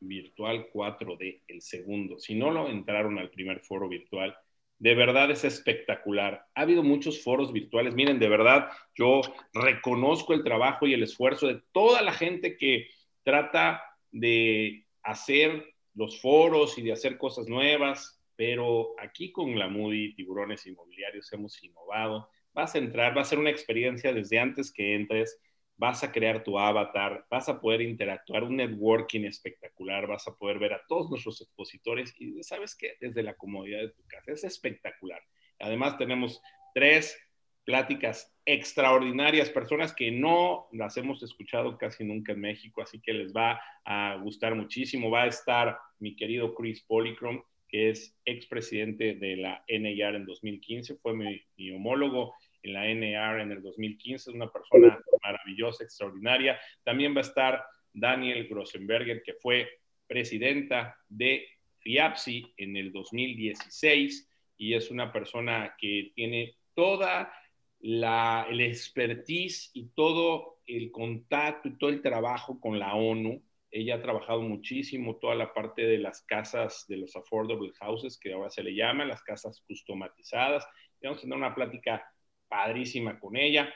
virtual 0.00 0.68
4D, 0.72 1.42
el 1.48 1.62
segundo. 1.62 2.18
Si 2.18 2.34
no 2.34 2.50
lo 2.50 2.68
entraron 2.68 3.18
al 3.18 3.30
primer 3.30 3.60
foro 3.60 3.88
virtual, 3.88 4.36
de 4.78 4.94
verdad 4.94 5.30
es 5.30 5.44
espectacular. 5.44 6.46
Ha 6.54 6.62
habido 6.62 6.82
muchos 6.82 7.22
foros 7.22 7.52
virtuales. 7.52 7.94
Miren, 7.94 8.18
de 8.18 8.28
verdad, 8.28 8.70
yo 8.94 9.20
reconozco 9.52 10.34
el 10.34 10.44
trabajo 10.44 10.86
y 10.86 10.94
el 10.94 11.02
esfuerzo 11.02 11.48
de 11.48 11.60
toda 11.72 12.00
la 12.02 12.12
gente 12.12 12.56
que 12.56 12.88
trata 13.24 13.82
de 14.12 14.86
hacer 15.02 15.74
los 15.94 16.20
foros 16.20 16.78
y 16.78 16.82
de 16.82 16.92
hacer 16.92 17.18
cosas 17.18 17.48
nuevas, 17.48 18.22
pero 18.36 18.94
aquí 18.98 19.32
con 19.32 19.58
la 19.58 19.68
Moody 19.68 20.14
Tiburones 20.14 20.64
Inmobiliarios 20.66 21.32
hemos 21.32 21.60
innovado. 21.64 22.30
Vas 22.52 22.74
a 22.74 22.78
entrar, 22.78 23.16
va 23.16 23.22
a 23.22 23.24
ser 23.24 23.40
una 23.40 23.50
experiencia 23.50 24.12
desde 24.12 24.38
antes 24.38 24.72
que 24.72 24.94
entres 24.94 25.40
vas 25.78 26.02
a 26.02 26.10
crear 26.10 26.42
tu 26.42 26.58
avatar, 26.58 27.24
vas 27.30 27.48
a 27.48 27.60
poder 27.60 27.80
interactuar, 27.82 28.42
un 28.42 28.56
networking 28.56 29.24
espectacular, 29.24 30.08
vas 30.08 30.26
a 30.26 30.34
poder 30.34 30.58
ver 30.58 30.72
a 30.74 30.82
todos 30.88 31.08
nuestros 31.08 31.40
expositores 31.40 32.12
y 32.18 32.42
sabes 32.42 32.74
qué, 32.74 32.96
desde 33.00 33.22
la 33.22 33.34
comodidad 33.34 33.80
de 33.80 33.90
tu 33.90 34.02
casa, 34.06 34.32
es 34.32 34.42
espectacular. 34.42 35.22
Además 35.60 35.96
tenemos 35.96 36.42
tres 36.74 37.16
pláticas 37.64 38.34
extraordinarias, 38.44 39.50
personas 39.50 39.92
que 39.92 40.10
no 40.10 40.66
las 40.72 40.96
hemos 40.96 41.22
escuchado 41.22 41.78
casi 41.78 42.02
nunca 42.02 42.32
en 42.32 42.40
México, 42.40 42.82
así 42.82 43.00
que 43.00 43.12
les 43.12 43.32
va 43.32 43.60
a 43.84 44.16
gustar 44.16 44.56
muchísimo. 44.56 45.10
Va 45.10 45.24
a 45.24 45.28
estar 45.28 45.78
mi 46.00 46.16
querido 46.16 46.54
Chris 46.54 46.82
Polycrom, 46.82 47.42
que 47.68 47.90
es 47.90 48.16
expresidente 48.24 49.14
de 49.14 49.36
la 49.36 49.64
NAR 49.68 50.14
en 50.16 50.24
2015, 50.24 50.96
fue 50.96 51.14
mi 51.14 51.70
homólogo 51.70 52.34
en 52.68 52.72
la 52.74 52.94
NAR 52.94 53.40
en 53.40 53.52
el 53.52 53.62
2015, 53.62 54.30
es 54.30 54.34
una 54.34 54.50
persona 54.50 54.98
maravillosa, 55.22 55.84
extraordinaria. 55.84 56.58
También 56.84 57.14
va 57.14 57.18
a 57.18 57.22
estar 57.22 57.64
Daniel 57.92 58.46
Grossenberger, 58.48 59.22
que 59.22 59.34
fue 59.34 59.68
presidenta 60.06 60.96
de 61.08 61.46
FIAPSI 61.80 62.54
en 62.56 62.76
el 62.76 62.92
2016 62.92 64.28
y 64.56 64.74
es 64.74 64.90
una 64.90 65.12
persona 65.12 65.74
que 65.78 66.12
tiene 66.14 66.56
toda 66.74 67.32
la 67.80 68.46
el 68.50 68.60
expertise 68.60 69.70
y 69.72 69.90
todo 69.90 70.58
el 70.66 70.90
contacto 70.90 71.68
y 71.68 71.78
todo 71.78 71.90
el 71.90 72.02
trabajo 72.02 72.60
con 72.60 72.78
la 72.78 72.94
ONU. 72.94 73.42
Ella 73.70 73.96
ha 73.96 74.02
trabajado 74.02 74.42
muchísimo 74.42 75.16
toda 75.16 75.34
la 75.34 75.52
parte 75.52 75.82
de 75.82 75.98
las 75.98 76.22
casas 76.22 76.86
de 76.88 76.96
los 76.96 77.14
affordable 77.14 77.72
houses, 77.80 78.18
que 78.18 78.32
ahora 78.32 78.50
se 78.50 78.62
le 78.62 78.74
llama, 78.74 79.04
las 79.04 79.22
casas 79.22 79.62
customatizadas. 79.66 80.66
Vamos 81.02 81.18
a 81.18 81.22
tener 81.22 81.36
una 81.36 81.54
plática 81.54 82.04
padrísima 82.48 83.18
con 83.18 83.36
ella. 83.36 83.72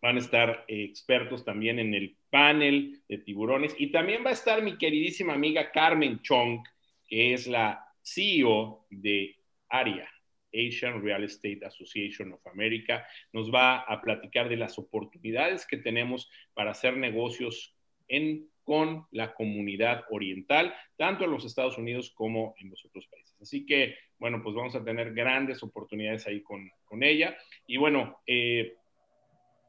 Van 0.00 0.16
a 0.16 0.20
estar 0.20 0.64
eh, 0.68 0.84
expertos 0.84 1.44
también 1.44 1.78
en 1.78 1.92
el 1.94 2.16
panel 2.30 3.02
de 3.08 3.18
tiburones 3.18 3.74
y 3.78 3.90
también 3.90 4.24
va 4.24 4.30
a 4.30 4.34
estar 4.34 4.62
mi 4.62 4.78
queridísima 4.78 5.34
amiga 5.34 5.72
Carmen 5.72 6.20
Chong, 6.22 6.64
que 7.06 7.34
es 7.34 7.46
la 7.46 7.84
CEO 8.02 8.86
de 8.90 9.36
ARIA, 9.68 10.08
Asian 10.52 11.02
Real 11.02 11.24
Estate 11.24 11.64
Association 11.64 12.32
of 12.32 12.46
America. 12.46 13.06
Nos 13.32 13.52
va 13.52 13.80
a 13.80 14.00
platicar 14.00 14.48
de 14.48 14.56
las 14.56 14.78
oportunidades 14.78 15.66
que 15.66 15.76
tenemos 15.76 16.30
para 16.54 16.70
hacer 16.70 16.96
negocios 16.96 17.74
en, 18.06 18.48
con 18.68 19.06
la 19.12 19.32
comunidad 19.32 20.04
oriental, 20.10 20.74
tanto 20.98 21.24
en 21.24 21.30
los 21.30 21.46
Estados 21.46 21.78
Unidos 21.78 22.12
como 22.14 22.54
en 22.58 22.68
los 22.68 22.84
otros 22.84 23.06
países. 23.06 23.34
Así 23.40 23.64
que, 23.64 23.96
bueno, 24.18 24.42
pues 24.42 24.54
vamos 24.54 24.74
a 24.74 24.84
tener 24.84 25.14
grandes 25.14 25.62
oportunidades 25.62 26.26
ahí 26.26 26.42
con, 26.42 26.70
con 26.84 27.02
ella. 27.02 27.34
Y 27.66 27.78
bueno, 27.78 28.20
eh, 28.26 28.74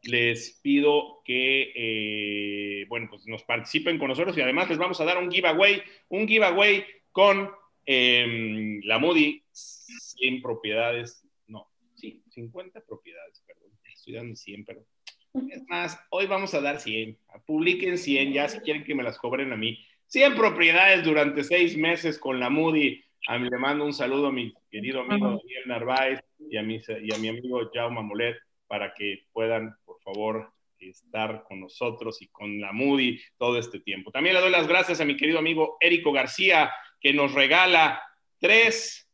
les 0.04 0.60
pido 0.62 1.22
que, 1.24 1.72
eh, 1.74 2.86
bueno, 2.90 3.08
pues 3.10 3.26
nos 3.26 3.44
participen 3.44 3.98
con 3.98 4.10
nosotros 4.10 4.38
y 4.38 4.42
además 4.42 4.68
les 4.68 4.78
vamos 4.78 5.00
a 5.00 5.06
dar 5.06 5.18
un 5.18 5.32
giveaway, 5.32 5.82
un 6.10 6.28
giveaway 6.28 6.84
con 7.14 7.50
em, 7.86 8.82
la 8.84 9.00
Moody 9.00 9.42
sin 9.50 10.42
propiedades, 10.42 11.26
no, 11.48 11.70
sí, 11.96 12.22
50 12.32 12.82
propiedades, 12.82 13.42
perdón, 13.48 13.72
estoy 13.94 14.16
dando 14.16 14.36
100, 14.36 14.66
pero 14.66 14.86
es 15.34 15.68
más, 15.68 16.00
hoy 16.10 16.26
vamos 16.26 16.54
a 16.54 16.62
dar 16.62 16.80
100, 16.80 17.18
publiquen 17.46 17.98
100 17.98 18.34
ya 18.34 18.50
si 18.50 18.60
quieren 18.60 18.84
que 18.84 18.96
me 18.96 19.04
las 19.04 19.18
cobren 19.18 19.54
a 19.54 19.58
mí. 19.58 19.86
100 20.08 20.36
propiedades 20.36 21.04
durante 21.04 21.44
seis 21.44 21.78
meses 21.78 22.18
con 22.18 22.40
la 22.40 22.50
Moody. 22.50 23.04
A 23.28 23.38
mí 23.38 23.48
le 23.50 23.58
mando 23.58 23.86
un 23.86 23.94
saludo 23.94 24.28
a 24.28 24.32
mi 24.32 24.54
querido 24.72 25.02
amigo 25.02 25.28
Daniel 25.28 25.64
Narváez 25.68 26.20
y 26.40 26.58
a 26.58 26.64
mi, 26.64 26.80
y 27.04 27.14
a 27.14 27.18
mi 27.20 27.28
amigo 27.28 27.70
Jaume 27.72 28.02
Molet 28.02 28.38
para 28.68 28.94
que 28.94 29.26
puedan, 29.32 29.76
por 29.86 30.02
favor, 30.02 30.52
estar 30.80 31.44
con 31.44 31.60
nosotros 31.60 32.22
y 32.22 32.28
con 32.28 32.60
la 32.60 32.72
Moody 32.72 33.20
todo 33.38 33.60
este 33.60 33.80
tiempo. 33.80 34.12
También 34.12 34.36
le 34.36 34.42
doy 34.42 34.52
las 34.52 34.68
gracias 34.68 35.02
a 35.02 35.06
mi 35.06 35.18
querido 35.18 35.38
amigo 35.38 35.78
Érico 35.80 36.12
García, 36.12 36.72
que 37.00 37.14
nos 37.14 37.34
regala 37.34 38.02
tres, 38.40 39.10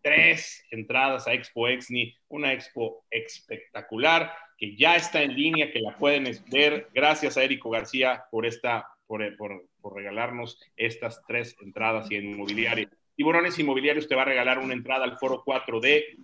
tres 0.00 0.64
entradas 0.70 1.28
a 1.28 1.34
Expo 1.34 1.68
Exni, 1.68 2.16
una 2.28 2.52
expo 2.52 3.04
espectacular 3.10 4.32
que 4.56 4.76
ya 4.76 4.96
está 4.96 5.22
en 5.22 5.34
línea, 5.34 5.70
que 5.70 5.80
la 5.80 5.96
pueden 5.96 6.24
ver. 6.50 6.88
Gracias 6.94 7.36
a 7.36 7.42
Érico 7.42 7.70
García 7.70 8.24
por 8.30 8.46
esta, 8.46 8.88
por, 9.06 9.36
por, 9.36 9.66
por 9.80 9.94
regalarnos 9.94 10.58
estas 10.76 11.22
tres 11.26 11.56
entradas 11.62 12.10
y 12.10 12.16
en 12.16 12.30
inmobiliario. 12.30 12.88
Tiburones 13.14 13.58
Inmobiliarios 13.58 14.08
te 14.08 14.14
va 14.14 14.22
a 14.22 14.26
regalar 14.26 14.58
una 14.58 14.72
entrada 14.72 15.04
al 15.04 15.18
foro 15.18 15.44
4D 15.44 16.16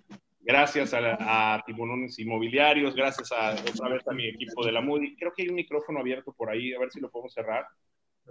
gracias 0.48 0.94
a, 0.94 1.54
a, 1.54 1.62
Tiburones 1.64 2.18
Inmobiliarios, 2.18 2.94
gracias 2.94 3.30
a 3.32 3.52
otra 3.52 3.90
vez 3.90 4.08
a 4.08 4.14
mi 4.14 4.26
equipo 4.26 4.64
de 4.64 4.72
la 4.72 4.80
Moody. 4.80 5.14
Creo 5.14 5.32
que 5.34 5.42
hay 5.42 5.48
un 5.50 5.56
micrófono 5.56 6.00
abierto 6.00 6.32
por 6.32 6.48
ahí, 6.48 6.72
a 6.72 6.78
ver 6.78 6.90
si 6.90 7.00
lo 7.00 7.10
podemos 7.10 7.34
cerrar, 7.34 7.66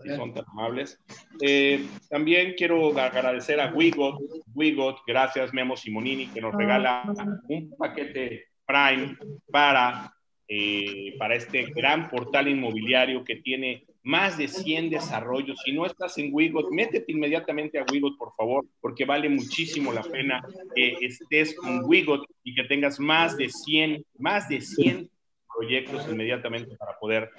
si 0.01 0.09
son 0.09 0.33
tan 0.33 0.43
amables. 0.47 0.99
Eh, 1.41 1.85
también 2.09 2.55
quiero 2.57 2.97
agradecer 2.97 3.59
a 3.59 3.71
Wigot, 3.71 4.19
Wigot, 4.55 4.97
gracias 5.05 5.53
Memo 5.53 5.77
Simonini, 5.77 6.27
que 6.27 6.41
nos 6.41 6.55
regala 6.55 7.03
un 7.49 7.69
paquete 7.77 8.47
Prime 8.67 9.17
para, 9.49 10.13
eh, 10.47 11.15
para 11.17 11.35
este 11.35 11.63
gran 11.73 12.09
portal 12.09 12.47
inmobiliario 12.49 13.23
que 13.23 13.37
tiene 13.37 13.85
más 14.03 14.37
de 14.37 14.47
100 14.47 14.89
desarrollos. 14.89 15.59
Si 15.65 15.73
no 15.73 15.85
estás 15.85 16.17
en 16.17 16.29
Wigot, 16.33 16.69
métete 16.71 17.11
inmediatamente 17.11 17.79
a 17.79 17.85
Wigot, 17.91 18.17
por 18.17 18.33
favor, 18.35 18.65
porque 18.79 19.05
vale 19.05 19.29
muchísimo 19.29 19.91
la 19.91 20.03
pena 20.03 20.41
que 20.75 20.97
estés 21.01 21.55
con 21.55 21.83
Wigot 21.83 22.25
y 22.43 22.53
que 22.55 22.63
tengas 22.63 22.99
más 22.99 23.35
de 23.35 23.49
100, 23.49 24.05
más 24.17 24.47
de 24.47 24.61
100 24.61 25.09
proyectos 25.53 26.07
inmediatamente 26.09 26.75
para 26.77 26.97
poder 26.99 27.29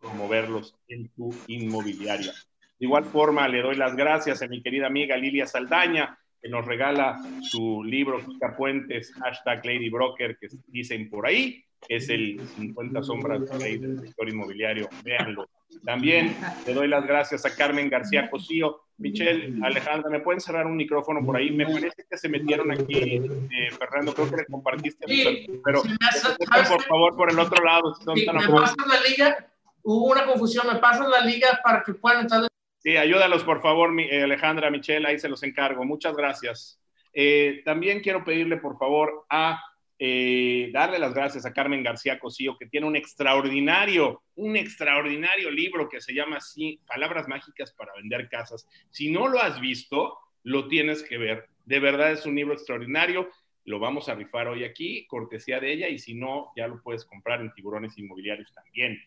promoverlos 0.00 0.76
en 0.88 1.08
tu 1.08 1.34
inmobiliaria. 1.48 2.32
De 2.78 2.84
igual 2.86 3.04
forma, 3.04 3.48
le 3.48 3.62
doy 3.62 3.76
las 3.76 3.96
gracias 3.96 4.42
a 4.42 4.46
mi 4.46 4.62
querida 4.62 4.86
amiga 4.86 5.16
Lilia 5.16 5.46
Saldaña, 5.46 6.18
que 6.42 6.48
nos 6.48 6.64
regala 6.64 7.18
su 7.42 7.82
libro 7.84 8.20
Puentes, 8.56 9.12
hashtag 9.14 9.64
Lady 9.64 9.88
Broker, 9.88 10.38
que 10.38 10.48
dicen 10.68 11.10
por 11.10 11.26
ahí, 11.26 11.64
es 11.88 12.08
el 12.08 12.40
50 12.56 13.02
sombras 13.02 13.58
del 13.58 14.00
sector 14.00 14.28
inmobiliario. 14.28 14.88
Véanlo. 15.04 15.48
También 15.84 16.36
le 16.66 16.74
doy 16.74 16.88
las 16.88 17.06
gracias 17.06 17.44
a 17.44 17.54
Carmen 17.54 17.88
García 17.88 18.30
Cosío. 18.30 18.80
Michelle, 18.98 19.54
Alejandra, 19.62 20.08
¿me 20.08 20.20
pueden 20.20 20.40
cerrar 20.40 20.66
un 20.66 20.76
micrófono 20.76 21.24
por 21.24 21.36
ahí? 21.36 21.50
Me 21.50 21.66
parece 21.66 22.06
que 22.08 22.16
se 22.16 22.28
metieron 22.30 22.70
aquí, 22.70 22.94
eh, 22.96 23.70
Fernando, 23.78 24.14
creo 24.14 24.30
que 24.30 24.36
le 24.36 24.46
compartiste, 24.46 25.06
sí, 25.06 25.46
pero 25.62 25.82
por 25.82 26.82
favor 26.82 27.14
por 27.14 27.30
el 27.30 27.38
otro 27.38 27.62
lado. 27.62 27.94
Si 27.94 28.20
sí, 28.20 28.26
me 28.26 28.48
pasas 28.48 28.76
la 28.86 29.00
liga, 29.06 29.46
hubo 29.82 30.12
una 30.12 30.24
confusión, 30.24 30.66
me 30.66 30.78
pasas 30.78 31.06
la 31.08 31.20
liga 31.20 31.60
para 31.62 31.82
que 31.82 31.92
puedan 31.92 32.22
entrar. 32.22 32.48
Sí, 32.78 32.96
ayúdalos 32.96 33.42
por 33.44 33.60
favor, 33.60 33.92
mi, 33.92 34.04
eh, 34.04 34.22
Alejandra, 34.22 34.70
Michelle, 34.70 35.06
ahí 35.06 35.18
se 35.18 35.28
los 35.28 35.42
encargo. 35.42 35.84
Muchas 35.84 36.16
gracias. 36.16 36.80
Eh, 37.12 37.62
también 37.64 38.00
quiero 38.00 38.24
pedirle 38.24 38.58
por 38.58 38.78
favor 38.78 39.24
a 39.30 39.60
eh, 39.98 40.68
darle 40.72 40.98
las 40.98 41.14
gracias 41.14 41.46
a 41.46 41.54
Carmen 41.54 41.82
García 41.82 42.18
Cosío, 42.18 42.56
que 42.58 42.66
tiene 42.66 42.86
un 42.86 42.96
extraordinario, 42.96 44.22
un 44.34 44.56
extraordinario 44.56 45.50
libro 45.50 45.88
que 45.88 46.02
se 46.02 46.12
llama 46.12 46.36
así, 46.36 46.80
Palabras 46.86 47.26
Mágicas 47.28 47.72
para 47.72 47.94
Vender 47.94 48.28
Casas. 48.28 48.68
Si 48.90 49.10
no 49.10 49.28
lo 49.28 49.40
has 49.40 49.58
visto, 49.60 50.18
lo 50.42 50.68
tienes 50.68 51.02
que 51.02 51.16
ver. 51.16 51.48
De 51.64 51.80
verdad 51.80 52.12
es 52.12 52.26
un 52.26 52.34
libro 52.34 52.52
extraordinario. 52.52 53.30
Lo 53.64 53.78
vamos 53.78 54.08
a 54.10 54.14
rifar 54.14 54.48
hoy 54.48 54.64
aquí, 54.64 55.06
cortesía 55.06 55.58
de 55.58 55.72
ella, 55.72 55.88
y 55.88 55.98
si 55.98 56.14
no, 56.14 56.52
ya 56.56 56.68
lo 56.68 56.82
puedes 56.82 57.04
comprar 57.06 57.40
en 57.40 57.52
Tiburones 57.54 57.96
Inmobiliarios 57.96 58.52
también. 58.52 59.00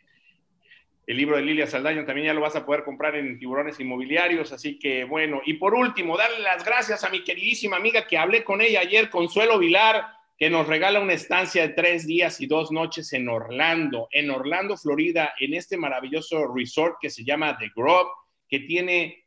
El 1.09 1.17
libro 1.17 1.37
de 1.37 1.41
Lilia 1.41 1.65
Saldaña 1.65 2.05
también 2.05 2.27
ya 2.27 2.35
lo 2.35 2.41
vas 2.41 2.55
a 2.55 2.63
poder 2.63 2.83
comprar 2.83 3.15
en 3.15 3.39
Tiburones 3.39 3.79
Inmobiliarios, 3.79 4.51
así 4.51 4.77
que 4.77 5.05
bueno. 5.05 5.41
Y 5.43 5.55
por 5.55 5.73
último, 5.73 6.15
darle 6.15 6.37
las 6.37 6.63
gracias 6.63 7.03
a 7.03 7.09
mi 7.09 7.23
queridísima 7.23 7.77
amiga 7.77 8.05
que 8.05 8.15
hablé 8.15 8.43
con 8.43 8.61
ella 8.61 8.81
ayer, 8.81 9.09
Consuelo 9.09 9.57
Vilar, 9.57 10.05
que 10.37 10.51
nos 10.51 10.67
regala 10.67 10.99
una 10.99 11.13
estancia 11.13 11.63
de 11.63 11.73
tres 11.73 12.05
días 12.05 12.39
y 12.41 12.45
dos 12.45 12.71
noches 12.71 13.11
en 13.13 13.27
Orlando, 13.27 14.07
en 14.11 14.29
Orlando, 14.29 14.77
Florida, 14.77 15.33
en 15.39 15.55
este 15.55 15.77
maravilloso 15.77 16.45
resort 16.53 16.97
que 17.01 17.09
se 17.09 17.23
llama 17.23 17.57
The 17.57 17.71
Grove, 17.75 18.11
que 18.47 18.59
tiene 18.59 19.25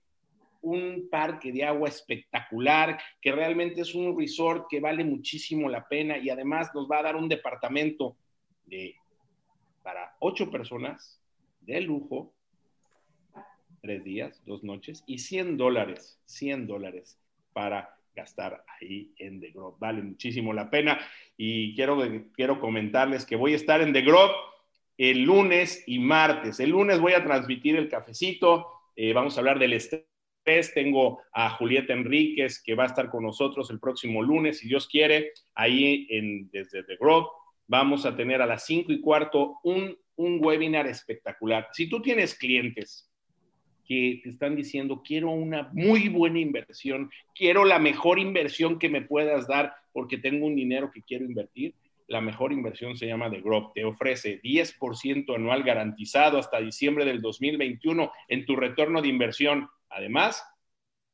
un 0.61 1.09
parque 1.11 1.51
de 1.51 1.65
agua 1.65 1.89
espectacular, 1.89 2.97
que 3.21 3.33
realmente 3.33 3.81
es 3.81 3.93
un 3.97 4.17
resort 4.17 4.67
que 4.71 4.79
vale 4.79 5.03
muchísimo 5.03 5.69
la 5.69 5.89
pena 5.89 6.17
y 6.17 6.31
además 6.31 6.71
nos 6.77 6.89
va 6.89 7.01
a 7.01 7.03
dar 7.03 7.17
un 7.17 7.29
departamento 7.29 8.17
de, 8.67 8.95
para 9.83 10.15
ocho 10.21 10.49
personas 10.49 11.19
de 11.67 11.81
lujo, 11.81 12.35
tres 13.81 14.05
días, 14.05 14.43
dos 14.47 14.63
noches 14.63 15.03
y 15.07 15.19
100 15.19 15.57
dólares, 15.57 16.21
100 16.27 16.67
dólares 16.67 17.19
para 17.53 17.97
gastar 18.15 18.65
ahí 18.81 19.13
en 19.19 19.41
The 19.41 19.51
Grove. 19.51 19.77
Vale 19.79 20.03
muchísimo 20.03 20.53
la 20.53 20.71
pena. 20.71 20.99
Y 21.37 21.75
quiero, 21.75 21.99
quiero 22.35 22.61
comentarles 22.61 23.25
que 23.25 23.37
voy 23.37 23.55
a 23.55 23.57
estar 23.57 23.81
en 23.81 23.93
The 23.93 24.03
Grove 24.03 24.33
el 24.99 25.23
lunes 25.23 25.83
y 25.87 25.99
martes. 25.99 26.61
El 26.61 26.71
lunes 26.71 27.01
voy 27.01 27.13
a 27.15 27.25
transmitir 27.25 27.77
el 27.77 27.89
cafecito. 27.89 28.69
Eh, 28.95 29.13
vamos 29.13 29.37
a 29.37 29.41
hablar 29.41 29.59
del 29.59 29.73
estrés. 29.73 30.05
Tengo 30.75 31.21
a 31.33 31.51
Julieta 31.51 31.93
Enríquez 31.93 32.63
que 32.63 32.75
va 32.75 32.85
a 32.85 32.87
estar 32.87 33.11
con 33.11 33.23
nosotros 33.23 33.71
el 33.71 33.81
próximo 33.81 34.23
lunes, 34.23 34.59
si 34.59 34.69
Dios 34.69 34.89
quiere, 34.89 35.33
ahí 35.55 36.07
en, 36.11 36.51
desde 36.51 36.83
The 36.85 36.97
Grove. 36.97 37.29
Vamos 37.67 38.05
a 38.07 38.17
tener 38.17 38.43
a 38.43 38.47
las 38.47 38.67
cinco 38.67 38.93
y 38.93 39.01
cuarto 39.01 39.59
un, 39.63 39.97
un 40.17 40.45
webinar 40.45 40.87
espectacular. 40.87 41.69
Si 41.73 41.89
tú 41.89 42.01
tienes 42.03 42.35
clientes 42.35 43.11
que 43.85 44.21
te 44.23 44.31
están 44.31 44.57
diciendo, 44.57 45.03
quiero 45.05 45.31
una 45.31 45.71
muy 45.73 46.09
buena 46.09 46.39
inversión, 46.39 47.11
quiero 47.35 47.65
la 47.65 47.79
mejor 47.79 48.19
inversión 48.19 48.79
que 48.79 48.89
me 48.89 49.03
puedas 49.03 49.47
dar 49.47 49.75
porque 49.93 50.19
tengo 50.19 50.47
un 50.47 50.57
dinero 50.57 50.91
que 50.91 51.03
quiero 51.03 51.25
invertir, 51.25 51.75
la 52.07 52.21
mejor 52.21 52.53
inversión 52.53 52.97
se 52.97 53.07
llama 53.07 53.31
The 53.31 53.41
Grove. 53.41 53.73
Te 53.75 53.85
ofrece 53.85 54.41
10% 54.43 55.35
anual 55.35 55.63
garantizado 55.63 56.39
hasta 56.39 56.61
diciembre 56.61 57.05
del 57.05 57.21
2021 57.23 58.13
en 58.29 58.45
tu 58.45 58.55
retorno 58.55 59.01
de 59.01 59.09
inversión. 59.09 59.69
Además, 59.89 60.45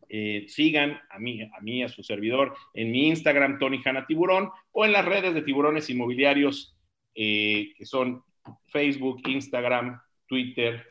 eh, 0.09 0.47
sigan 0.49 1.01
a 1.11 1.21
mí, 1.21 1.43
a 1.43 1.61
mí, 1.61 1.85
a 1.85 1.89
su 1.89 2.03
servidor, 2.03 2.57
en 2.75 2.91
mi 2.91 3.07
Instagram, 3.07 3.61
Tony 3.61 3.81
Hanna 3.85 4.05
Tiburón, 4.05 4.51
o 4.73 4.85
en 4.85 4.91
las 4.91 5.05
redes 5.05 5.33
de 5.33 5.43
tiburones 5.43 5.89
inmobiliarios, 5.91 6.77
eh, 7.15 7.73
que 7.77 7.87
son 7.87 8.25
Facebook, 8.67 9.23
Instagram, 9.29 10.01
Twitter, 10.29 10.87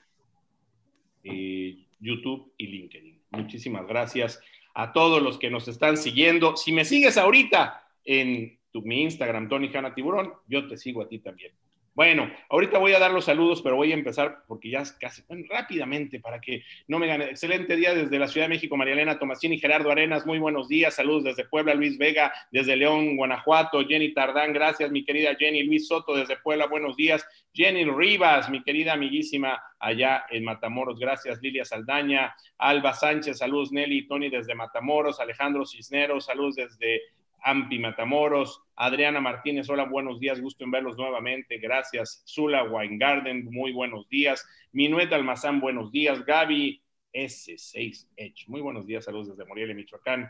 eh, 1.23 1.85
YouTube 1.99 2.53
y 2.57 2.67
LinkedIn. 2.67 3.21
Muchísimas 3.31 3.87
gracias 3.87 4.41
a 4.73 4.91
todos 4.93 5.21
los 5.21 5.37
que 5.37 5.49
nos 5.49 5.67
están 5.67 5.97
siguiendo. 5.97 6.57
Si 6.57 6.71
me 6.71 6.85
sigues 6.85 7.17
ahorita 7.17 7.87
en 8.03 8.59
tu, 8.71 8.81
mi 8.81 9.03
Instagram, 9.03 9.49
Tony 9.49 9.69
Hanna 9.73 9.93
Tiburón, 9.93 10.33
yo 10.47 10.67
te 10.67 10.77
sigo 10.77 11.01
a 11.01 11.07
ti 11.07 11.19
también. 11.19 11.51
Bueno, 11.97 12.31
ahorita 12.49 12.77
voy 12.77 12.93
a 12.93 12.99
dar 12.99 13.09
los 13.09 13.25
saludos, 13.25 13.63
pero 13.63 13.75
voy 13.75 13.91
a 13.91 13.95
empezar 13.95 14.43
porque 14.47 14.69
ya 14.69 14.83
casi 14.99 15.23
rápidamente 15.49 16.19
para 16.19 16.39
que 16.39 16.61
no 16.87 16.99
me 16.99 17.07
gane. 17.07 17.25
Excelente 17.25 17.75
día 17.75 17.95
desde 17.95 18.19
la 18.19 18.27
Ciudad 18.27 18.45
de 18.45 18.53
México, 18.53 18.77
María 18.77 18.93
Elena 18.93 19.17
Tomasini, 19.17 19.57
Gerardo 19.57 19.89
Arenas, 19.89 20.23
muy 20.23 20.37
buenos 20.37 20.67
días. 20.67 20.93
Saludos 20.93 21.23
desde 21.23 21.45
Puebla, 21.45 21.73
Luis 21.73 21.97
Vega, 21.97 22.31
desde 22.51 22.75
León, 22.75 23.17
Guanajuato, 23.17 23.83
Jenny 23.83 24.13
Tardán, 24.13 24.53
gracias, 24.53 24.91
mi 24.91 25.03
querida 25.03 25.33
Jenny, 25.39 25.63
Luis 25.63 25.87
Soto 25.87 26.15
desde 26.15 26.37
Puebla, 26.37 26.67
buenos 26.67 26.95
días. 26.95 27.25
Jenny 27.51 27.83
Rivas, 27.85 28.47
mi 28.51 28.61
querida 28.61 28.93
amiguísima 28.93 29.59
allá 29.79 30.27
en 30.29 30.43
Matamoros, 30.43 30.99
gracias. 30.99 31.41
Lilia 31.41 31.65
Saldaña, 31.65 32.35
Alba 32.59 32.93
Sánchez, 32.93 33.39
saludos 33.39 33.71
Nelly 33.71 33.97
y 33.97 34.07
Tony 34.07 34.29
desde 34.29 34.53
Matamoros, 34.53 35.19
Alejandro 35.19 35.65
Cisneros, 35.65 36.25
saludos 36.25 36.57
desde 36.57 37.01
Ampi 37.47 37.79
Matamoros, 37.79 38.61
Adriana 38.75 39.21
Martínez, 39.21 39.69
hola, 39.69 39.85
buenos 39.85 40.19
días, 40.19 40.41
gusto 40.41 40.65
en 40.65 40.71
verlos 40.71 40.97
nuevamente, 40.97 41.59
gracias. 41.59 42.21
Zula 42.27 42.65
Weingarten, 42.65 43.45
muy 43.45 43.71
buenos 43.71 44.09
días. 44.09 44.45
Minueta 44.73 45.15
Almazán, 45.15 45.61
buenos 45.61 45.89
días. 45.93 46.25
Gaby 46.25 46.83
S6H, 47.13 48.47
muy 48.47 48.59
buenos 48.59 48.85
días, 48.85 49.05
saludos 49.05 49.29
desde 49.29 49.45
Morelia, 49.45 49.73
Michoacán. 49.73 50.29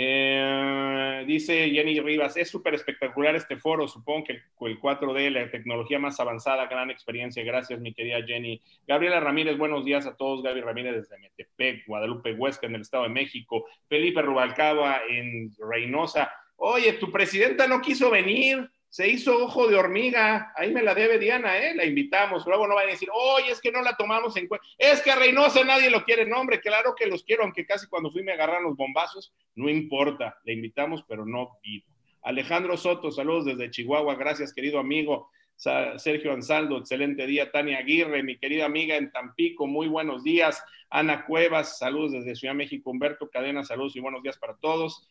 Eh, 0.00 1.24
dice 1.26 1.70
Jenny 1.70 1.98
Rivas, 1.98 2.36
es 2.36 2.48
súper 2.48 2.72
espectacular 2.74 3.34
este 3.34 3.56
foro, 3.56 3.88
supongo 3.88 4.26
que 4.26 4.32
el 4.34 4.80
4D, 4.80 5.28
la 5.28 5.50
tecnología 5.50 5.98
más 5.98 6.20
avanzada, 6.20 6.66
gran 6.66 6.88
experiencia, 6.88 7.42
gracias 7.42 7.80
mi 7.80 7.92
querida 7.92 8.22
Jenny. 8.24 8.62
Gabriela 8.86 9.18
Ramírez, 9.18 9.58
buenos 9.58 9.84
días 9.84 10.06
a 10.06 10.14
todos, 10.14 10.44
Gaby 10.44 10.60
Ramírez 10.60 10.94
desde 10.94 11.18
Metepec, 11.18 11.84
Guadalupe 11.84 12.32
Huesca 12.32 12.68
en 12.68 12.76
el 12.76 12.82
Estado 12.82 13.02
de 13.02 13.08
México, 13.08 13.66
Felipe 13.88 14.22
Rubalcaba 14.22 15.00
en 15.10 15.50
Reynosa. 15.58 16.30
Oye, 16.54 16.92
tu 16.92 17.10
presidenta 17.10 17.66
no 17.66 17.80
quiso 17.80 18.08
venir, 18.08 18.70
se 18.90 19.08
hizo 19.08 19.44
ojo 19.44 19.68
de 19.68 19.76
hormiga, 19.76 20.52
ahí 20.56 20.72
me 20.72 20.82
la 20.82 20.94
debe 20.94 21.18
Diana, 21.18 21.58
¿eh? 21.58 21.74
La 21.74 21.84
invitamos, 21.84 22.46
luego 22.46 22.66
no 22.66 22.74
vayan 22.74 22.90
a 22.90 22.92
decir, 22.92 23.08
oye, 23.12 23.52
es 23.52 23.60
que 23.60 23.70
no 23.70 23.82
la 23.82 23.96
tomamos 23.96 24.36
en 24.36 24.48
cuenta, 24.48 24.66
es 24.78 25.02
que 25.02 25.10
a 25.10 25.16
Reynosa 25.16 25.62
nadie 25.64 25.90
lo 25.90 26.04
quiere, 26.04 26.24
no, 26.26 26.40
hombre, 26.40 26.60
claro 26.60 26.94
que 26.96 27.06
los 27.06 27.22
quiero, 27.22 27.42
aunque 27.42 27.66
casi 27.66 27.86
cuando 27.86 28.10
fui 28.10 28.22
me 28.22 28.32
agarran 28.32 28.62
los 28.62 28.76
bombazos, 28.76 29.32
no 29.54 29.68
importa, 29.68 30.38
la 30.44 30.52
invitamos, 30.52 31.04
pero 31.06 31.26
no 31.26 31.58
vivo. 31.62 31.86
Alejandro 32.22 32.76
Soto, 32.76 33.10
saludos 33.10 33.44
desde 33.44 33.70
Chihuahua, 33.70 34.14
gracias 34.16 34.52
querido 34.52 34.78
amigo. 34.78 35.30
Sergio 35.56 36.32
Ansaldo, 36.32 36.78
excelente 36.78 37.26
día. 37.26 37.50
Tania 37.50 37.78
Aguirre, 37.78 38.22
mi 38.22 38.38
querida 38.38 38.64
amiga 38.64 38.96
en 38.96 39.10
Tampico, 39.10 39.66
muy 39.66 39.88
buenos 39.88 40.22
días. 40.22 40.62
Ana 40.88 41.26
Cuevas, 41.26 41.78
saludos 41.78 42.12
desde 42.12 42.36
Ciudad 42.36 42.54
México. 42.54 42.90
Humberto 42.90 43.28
Cadena, 43.28 43.64
saludos 43.64 43.96
y 43.96 44.00
buenos 44.00 44.22
días 44.22 44.38
para 44.38 44.56
todos. 44.56 45.08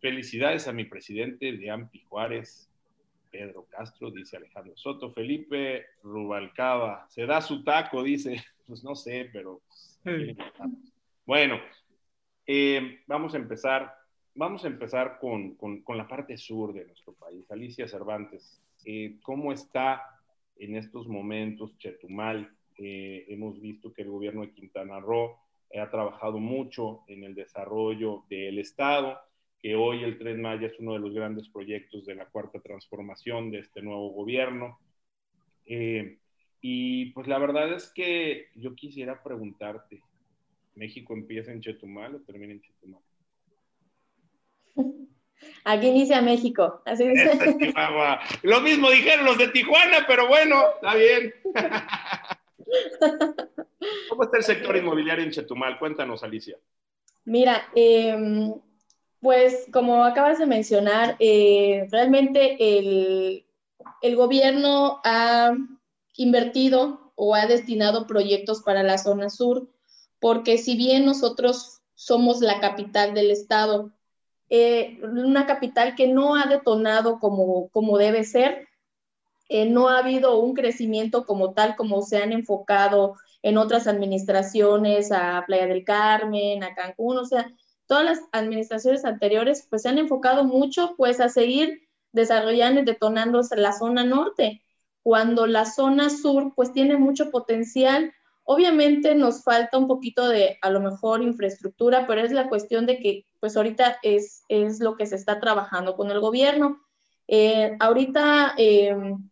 Felicidades 0.00 0.68
a 0.68 0.72
mi 0.72 0.84
presidente 0.84 1.52
de 1.52 1.70
Ampi 1.70 2.00
Juárez, 2.00 2.70
Pedro 3.36 3.66
Castro, 3.66 4.10
dice 4.10 4.38
Alejandro 4.38 4.74
Soto. 4.76 5.12
Felipe 5.12 5.84
Rubalcaba, 6.02 7.06
se 7.10 7.26
da 7.26 7.42
su 7.42 7.62
taco, 7.62 8.02
dice. 8.02 8.42
Pues 8.66 8.82
no 8.82 8.96
sé, 8.96 9.30
pero. 9.32 9.60
Bueno, 11.24 11.60
eh, 12.44 13.00
vamos 13.06 13.34
a 13.34 13.36
empezar. 13.36 13.94
Vamos 14.34 14.64
a 14.64 14.66
empezar 14.66 15.18
con, 15.20 15.54
con, 15.54 15.96
la 15.96 16.08
parte 16.08 16.36
sur 16.36 16.72
de 16.72 16.84
nuestro 16.84 17.12
país. 17.12 17.48
Alicia 17.48 17.86
Cervantes, 17.86 18.60
eh, 18.84 19.18
¿cómo 19.22 19.52
está 19.52 20.02
en 20.56 20.74
estos 20.76 21.06
momentos 21.06 21.78
Chetumal? 21.78 22.50
Eh, 22.76 23.24
hemos 23.28 23.60
visto 23.60 23.92
que 23.92 24.02
el 24.02 24.10
gobierno 24.10 24.40
de 24.40 24.50
Quintana 24.50 24.98
Roo 24.98 25.38
ha 25.80 25.88
trabajado 25.88 26.38
mucho 26.38 27.04
en 27.06 27.22
el 27.22 27.36
desarrollo 27.36 28.24
del 28.28 28.58
Estado 28.58 29.16
que 29.60 29.74
hoy 29.74 30.04
el 30.04 30.18
Tren 30.18 30.40
Maya 30.40 30.66
es 30.66 30.78
uno 30.78 30.94
de 30.94 31.00
los 31.00 31.14
grandes 31.14 31.48
proyectos 31.48 32.04
de 32.04 32.14
la 32.14 32.26
cuarta 32.26 32.60
transformación 32.60 33.50
de 33.50 33.60
este 33.60 33.82
nuevo 33.82 34.10
gobierno. 34.10 34.78
Eh, 35.64 36.18
y 36.60 37.06
pues 37.12 37.26
la 37.26 37.38
verdad 37.38 37.72
es 37.72 37.90
que 37.92 38.48
yo 38.54 38.74
quisiera 38.74 39.22
preguntarte, 39.22 40.02
¿México 40.74 41.14
empieza 41.14 41.52
en 41.52 41.60
Chetumal 41.60 42.16
o 42.16 42.20
termina 42.20 42.52
en 42.52 42.60
Chetumal? 42.60 43.02
Aquí 45.64 45.88
inicia 45.88 46.22
México. 46.22 46.82
Así 46.84 47.04
Lo 48.42 48.60
mismo 48.60 48.90
dijeron 48.90 49.26
los 49.26 49.38
de 49.38 49.48
Tijuana, 49.48 50.04
pero 50.06 50.28
bueno, 50.28 50.62
está 50.74 50.94
bien. 50.94 51.34
¿Cómo 54.08 54.24
está 54.24 54.38
el 54.38 54.42
sector 54.42 54.76
inmobiliario 54.76 55.24
en 55.24 55.30
Chetumal? 55.30 55.78
Cuéntanos, 55.78 56.22
Alicia. 56.22 56.56
Mira, 57.24 57.68
eh, 57.74 58.52
pues 59.20 59.66
como 59.72 60.04
acabas 60.04 60.38
de 60.38 60.46
mencionar, 60.46 61.16
eh, 61.18 61.88
realmente 61.90 62.56
el, 62.60 63.42
gobierno 64.14 65.00
ha 65.04 65.52
invertido 66.16 67.12
o 67.16 67.34
ha 67.34 67.46
destinado 67.46 68.06
proyectos 68.06 68.62
para 68.62 68.82
la 68.82 68.98
zona 68.98 69.30
sur, 69.30 69.68
porque 70.20 70.58
si 70.58 70.76
bien 70.76 71.04
nosotros 71.04 71.80
somos 71.94 72.40
la 72.40 72.60
capital 72.60 73.14
del 73.14 73.30
estado, 73.30 73.92
eh, 74.48 75.00
una 75.02 75.46
capital 75.46 75.96
que 75.96 76.06
no 76.06 76.36
ha 76.36 76.46
detonado 76.46 77.18
como, 77.18 77.68
como 77.70 77.98
debe 77.98 78.22
ser, 78.22 78.68
eh, 79.48 79.66
no 79.66 79.88
ha 79.88 79.98
habido 79.98 80.40
un 80.40 80.54
crecimiento 80.54 81.24
como 81.24 81.52
tal, 81.52 81.76
como 81.76 82.02
se 82.02 82.18
han 82.18 82.32
enfocado 82.32 83.14
en 83.42 83.58
otras 83.58 83.86
administraciones, 83.86 85.12
a 85.12 85.44
Playa 85.46 85.66
del 85.66 85.84
Carmen, 85.84 86.64
a 86.64 86.74
Cancún, 86.74 87.18
o 87.18 87.24
sea, 87.24 87.52
todas 87.86 88.04
las 88.04 88.20
administraciones 88.32 89.04
anteriores 89.04 89.66
pues 89.68 89.82
se 89.82 89.88
han 89.88 89.98
enfocado 89.98 90.44
mucho 90.44 90.94
pues 90.96 91.20
a 91.20 91.28
seguir 91.28 91.82
desarrollando 92.12 92.80
y 92.80 92.84
detonando 92.84 93.40
la 93.56 93.72
zona 93.72 94.04
norte, 94.04 94.62
cuando 95.02 95.46
la 95.46 95.64
zona 95.64 96.10
sur 96.10 96.52
pues 96.54 96.72
tiene 96.72 96.96
mucho 96.96 97.30
potencial. 97.30 98.12
Obviamente 98.44 99.14
nos 99.14 99.42
falta 99.42 99.78
un 99.78 99.86
poquito 99.86 100.28
de 100.28 100.58
a 100.62 100.70
lo 100.70 100.80
mejor 100.80 101.22
infraestructura, 101.22 102.06
pero 102.06 102.22
es 102.22 102.32
la 102.32 102.48
cuestión 102.48 102.86
de 102.86 102.98
que 102.98 103.26
pues 103.40 103.56
ahorita 103.56 103.98
es, 104.02 104.44
es 104.48 104.80
lo 104.80 104.96
que 104.96 105.06
se 105.06 105.16
está 105.16 105.40
trabajando 105.40 105.96
con 105.96 106.10
el 106.10 106.20
gobierno. 106.20 106.80
Eh, 107.28 107.76
ahorita 107.80 108.54
em, 108.56 109.28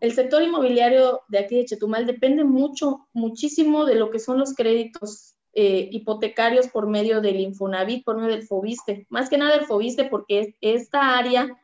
el 0.00 0.12
sector 0.12 0.42
inmobiliario 0.42 1.22
de 1.28 1.38
aquí 1.38 1.56
de 1.56 1.64
Chetumal 1.64 2.06
depende 2.06 2.44
mucho, 2.44 3.08
muchísimo 3.12 3.84
de 3.84 3.94
lo 3.94 4.10
que 4.10 4.18
son 4.18 4.38
los 4.38 4.54
créditos 4.54 5.37
eh, 5.60 5.88
hipotecarios 5.90 6.68
por 6.68 6.86
medio 6.86 7.20
del 7.20 7.40
Infonavit, 7.40 8.04
por 8.04 8.16
medio 8.16 8.30
del 8.30 8.46
FOBISTE. 8.46 9.08
Más 9.08 9.28
que 9.28 9.38
nada 9.38 9.56
el 9.56 9.66
FOBISTE 9.66 10.04
porque 10.04 10.54
esta 10.60 11.18
área 11.18 11.58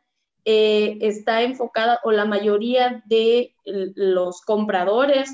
eh, 0.44 0.98
está 1.00 1.42
enfocada 1.42 2.00
o 2.02 2.10
la 2.10 2.24
mayoría 2.24 3.04
de 3.06 3.54
los 3.64 4.40
compradores 4.40 5.30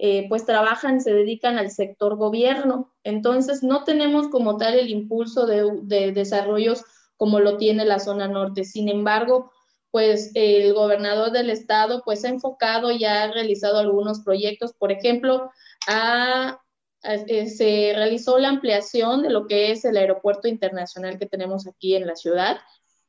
eh, 0.00 0.26
pues 0.28 0.44
trabajan, 0.44 1.00
se 1.00 1.12
dedican 1.12 1.58
al 1.58 1.70
sector 1.70 2.16
gobierno. 2.16 2.92
Entonces 3.04 3.62
no 3.62 3.84
tenemos 3.84 4.26
como 4.30 4.56
tal 4.56 4.74
el 4.74 4.90
impulso 4.90 5.46
de, 5.46 5.70
de 5.82 6.10
desarrollos 6.10 6.84
como 7.16 7.38
lo 7.38 7.56
tiene 7.56 7.84
la 7.84 8.00
zona 8.00 8.26
norte. 8.26 8.64
Sin 8.64 8.88
embargo, 8.88 9.52
pues 9.92 10.32
el 10.34 10.74
gobernador 10.74 11.30
del 11.30 11.50
estado 11.50 12.02
pues 12.04 12.24
ha 12.24 12.30
enfocado 12.30 12.90
y 12.90 13.04
ha 13.04 13.30
realizado 13.30 13.78
algunos 13.78 14.24
proyectos, 14.24 14.72
por 14.72 14.90
ejemplo, 14.90 15.52
ha 15.86 16.61
se 17.02 17.92
realizó 17.94 18.38
la 18.38 18.48
ampliación 18.48 19.22
de 19.22 19.30
lo 19.30 19.46
que 19.46 19.72
es 19.72 19.84
el 19.84 19.96
aeropuerto 19.96 20.48
internacional 20.48 21.18
que 21.18 21.26
tenemos 21.26 21.66
aquí 21.66 21.94
en 21.96 22.06
la 22.06 22.16
ciudad. 22.16 22.58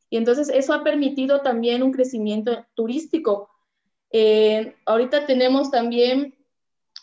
Y 0.09 0.17
entonces 0.17 0.49
eso 0.49 0.73
ha 0.73 0.83
permitido 0.83 1.41
también 1.41 1.83
un 1.83 1.91
crecimiento 1.91 2.65
turístico. 2.75 3.49
Eh, 4.11 4.75
ahorita 4.85 5.25
tenemos 5.25 5.71
también 5.71 6.35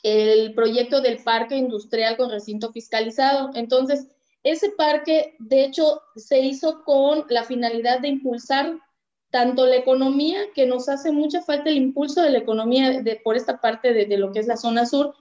el 0.02 0.54
proyecto 0.54 1.00
del 1.00 1.22
parque 1.22 1.56
industrial 1.56 2.16
con 2.16 2.30
recinto 2.30 2.72
fiscalizado. 2.72 3.50
Entonces, 3.54 4.06
ese 4.42 4.70
parque, 4.70 5.34
de 5.38 5.64
hecho, 5.64 6.02
se 6.16 6.40
hizo 6.40 6.82
con 6.84 7.26
la 7.28 7.44
finalidad 7.44 8.00
de 8.00 8.08
impulsar 8.08 8.78
tanto 9.30 9.66
la 9.66 9.76
economía, 9.76 10.40
que 10.54 10.66
nos 10.66 10.88
hace 10.88 11.12
mucha 11.12 11.42
falta 11.42 11.70
el 11.70 11.76
impulso 11.76 12.22
de 12.22 12.30
la 12.30 12.38
economía 12.38 13.00
de, 13.02 13.16
por 13.16 13.36
esta 13.36 13.60
parte 13.60 13.92
de, 13.92 14.16
lo 14.16 14.32
que 14.32 14.40
es 14.40 14.46
la 14.46 14.56
zona 14.56 14.86
sur, 14.86 15.14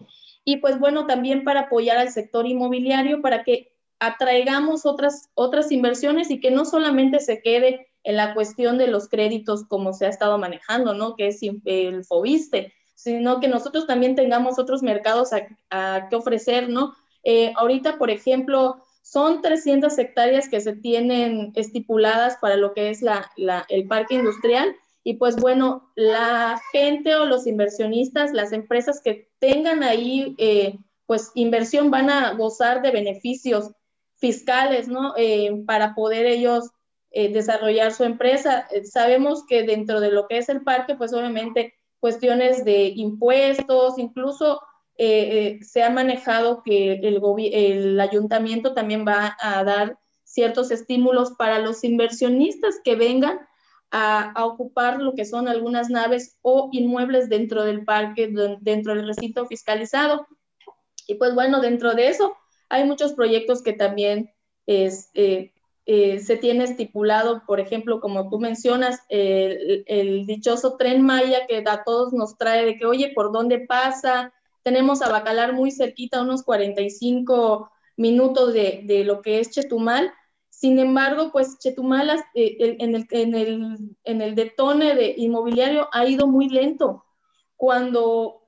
y 0.49 0.57
pues 0.57 0.79
bueno, 0.79 1.05
también 1.05 1.43
para 1.43 1.61
apoyar 1.61 1.99
al 1.99 2.09
sector 2.09 2.47
inmobiliario 2.47 3.21
para 3.21 3.43
que 3.43 3.71
atraigamos 3.99 4.83
otras, 4.87 5.29
otras 5.35 5.71
inversiones 5.71 6.31
y 6.31 6.39
que 6.39 6.49
no 6.49 6.65
solamente 6.65 7.19
se 7.19 7.43
quede 7.43 7.85
en 8.03 8.15
la 8.15 8.33
cuestión 8.33 8.79
de 8.79 8.87
los 8.87 9.09
créditos 9.09 9.65
como 9.65 9.93
se 9.93 10.07
ha 10.07 10.09
estado 10.09 10.39
manejando, 10.39 10.95
¿no? 10.95 11.15
Que 11.15 11.27
es 11.27 11.41
el 11.65 12.03
FOBISTE, 12.03 12.73
sino 12.95 13.39
que 13.39 13.47
nosotros 13.47 13.85
también 13.85 14.15
tengamos 14.15 14.57
otros 14.57 14.81
mercados 14.81 15.33
a, 15.33 15.47
a 15.69 16.07
que 16.09 16.15
ofrecer, 16.15 16.67
¿no? 16.67 16.95
Eh, 17.23 17.53
ahorita, 17.55 17.99
por 17.99 18.09
ejemplo, 18.09 18.83
son 19.03 19.43
300 19.43 19.95
hectáreas 19.99 20.49
que 20.49 20.61
se 20.61 20.75
tienen 20.75 21.51
estipuladas 21.53 22.37
para 22.41 22.55
lo 22.55 22.73
que 22.73 22.89
es 22.89 23.03
la, 23.03 23.29
la, 23.37 23.67
el 23.69 23.87
parque 23.87 24.15
industrial 24.15 24.75
y 25.03 25.13
pues 25.15 25.35
bueno, 25.35 25.91
la 25.95 26.59
gente 26.71 27.15
o 27.15 27.25
los 27.25 27.45
inversionistas, 27.45 28.33
las 28.33 28.51
empresas 28.51 28.99
que 29.03 29.28
tengan 29.39 29.83
ahí 29.83 30.35
eh, 30.37 30.77
pues 31.05 31.31
inversión 31.35 31.91
van 31.91 32.09
a 32.09 32.33
gozar 32.33 32.81
de 32.81 32.91
beneficios 32.91 33.71
fiscales, 34.17 34.87
¿no? 34.87 35.13
Eh, 35.17 35.63
para 35.65 35.95
poder 35.95 36.25
ellos 36.25 36.69
eh, 37.11 37.31
desarrollar 37.31 37.91
su 37.93 38.03
empresa. 38.03 38.67
sabemos 38.83 39.45
que 39.47 39.63
dentro 39.63 39.99
de 39.99 40.11
lo 40.11 40.27
que 40.27 40.37
es 40.37 40.49
el 40.49 40.63
parque, 40.63 40.95
pues 40.95 41.13
obviamente 41.13 41.73
cuestiones 41.99 42.63
de 42.63 42.87
impuestos, 42.95 43.97
incluso 43.97 44.61
eh, 45.01 45.57
eh, 45.59 45.63
se 45.63 45.81
ha 45.81 45.89
manejado 45.89 46.61
que 46.63 46.93
el, 46.93 47.21
el 47.53 47.99
ayuntamiento 47.99 48.73
también 48.73 49.05
va 49.07 49.37
a 49.39 49.63
dar 49.63 49.97
ciertos 50.25 50.71
estímulos 50.71 51.31
para 51.37 51.59
los 51.59 51.85
inversionistas 51.85 52.81
que 52.83 52.95
vengan 52.95 53.39
a, 53.91 54.33
ocupar 54.45 55.01
lo 55.01 55.13
que 55.13 55.25
son 55.25 55.47
algunas 55.47 55.89
naves 55.89 56.37
o 56.41 56.69
inmuebles 56.71 57.29
dentro 57.29 57.63
del 57.63 57.83
parque, 57.85 58.31
dentro 58.61 58.95
del 58.95 59.07
recinto 59.07 59.45
fiscalizado. 59.47 60.27
Y 61.07 61.15
pues 61.15 61.33
bueno, 61.33 61.59
dentro 61.61 61.93
de 61.93 62.07
eso 62.09 62.35
hay 62.69 62.85
muchos 62.85 63.13
proyectos 63.13 63.63
que 63.63 63.73
también 63.73 64.31
es, 64.67 65.09
eh, 65.15 65.53
eh, 65.85 66.19
se 66.19 66.37
tiene 66.37 66.65
estipulado, 66.65 67.43
por 67.47 67.59
ejemplo, 67.59 67.99
como 67.99 68.29
tú 68.29 68.39
mencionas, 68.39 68.99
el, 69.09 70.25
dichoso 70.27 70.77
tren 70.77 71.01
Maya 71.01 71.47
que 71.47 71.63
a 71.65 71.83
todos 71.83 72.13
nos 72.13 72.37
trae 72.37 72.65
de 72.65 72.77
que, 72.77 72.85
oye, 72.85 73.11
¿por 73.15 73.31
dónde 73.31 73.61
pasa? 73.61 74.31
Tenemos 74.61 75.01
a 75.01 75.09
Bacalar 75.09 75.53
muy 75.53 75.71
cerquita, 75.71 76.21
unos 76.21 76.43
45 76.43 77.71
minutos 77.97 78.53
de, 78.53 78.81
de 78.83 79.03
lo 79.03 79.21
que 79.21 79.39
es 79.39 79.49
Chetumal, 79.49 80.13
sin 80.59 80.77
embargo, 80.77 81.31
pues 81.31 81.57
Chetumal 81.57 82.09
eh, 82.33 82.75
en, 82.79 82.93
el, 82.93 83.07
en, 83.11 83.33
el, 83.33 83.77
en 84.03 84.21
el 84.21 84.35
detone 84.35 84.93
de 84.93 85.13
inmobiliario 85.15 85.87
ha 85.93 86.05
ido 86.05 86.27
muy 86.27 86.49
lento. 86.49 87.05
Cuando 87.55 88.41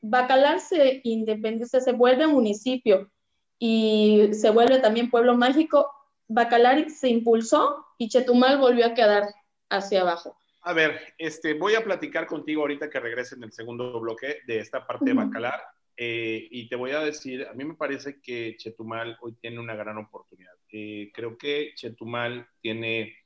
Bacalar 0.00 0.60
se 0.60 1.02
independiza, 1.04 1.80
se 1.80 1.92
vuelve 1.92 2.26
municipio 2.26 3.10
y 3.58 4.30
se 4.32 4.48
vuelve 4.48 4.78
también 4.78 5.10
pueblo 5.10 5.36
mágico, 5.36 5.86
Bacalar 6.28 6.88
se 6.88 7.10
impulsó 7.10 7.84
y 7.98 8.08
Chetumal 8.08 8.56
volvió 8.56 8.86
a 8.86 8.94
quedar 8.94 9.24
hacia 9.68 10.00
abajo. 10.00 10.38
A 10.62 10.72
ver, 10.72 10.98
este, 11.18 11.52
voy 11.52 11.74
a 11.74 11.84
platicar 11.84 12.26
contigo 12.26 12.62
ahorita 12.62 12.88
que 12.88 13.00
regrese 13.00 13.34
en 13.34 13.42
el 13.42 13.52
segundo 13.52 14.00
bloque 14.00 14.38
de 14.46 14.60
esta 14.60 14.86
parte 14.86 15.04
de 15.04 15.12
Bacalar. 15.12 15.60
Eh, 15.94 16.48
y 16.50 16.70
te 16.70 16.76
voy 16.76 16.92
a 16.92 17.00
decir, 17.00 17.46
a 17.46 17.52
mí 17.52 17.66
me 17.66 17.74
parece 17.74 18.18
que 18.22 18.56
Chetumal 18.56 19.18
hoy 19.20 19.34
tiene 19.34 19.60
una 19.60 19.74
gran 19.74 19.98
oportunidad. 19.98 20.54
Eh, 20.72 21.10
creo 21.12 21.36
que 21.36 21.72
Chetumal 21.74 22.46
tiene 22.60 23.16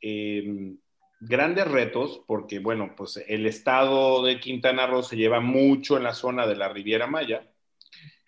em, 0.00 0.78
grandes 1.20 1.68
retos 1.68 2.22
porque, 2.26 2.58
bueno, 2.58 2.94
pues 2.96 3.22
el 3.28 3.46
estado 3.46 4.24
de 4.24 4.40
Quintana 4.40 4.86
Roo 4.86 5.02
se 5.02 5.16
lleva 5.16 5.40
mucho 5.40 5.96
en 5.96 6.04
la 6.04 6.14
zona 6.14 6.46
de 6.46 6.56
la 6.56 6.68
Riviera 6.68 7.06
Maya. 7.06 7.48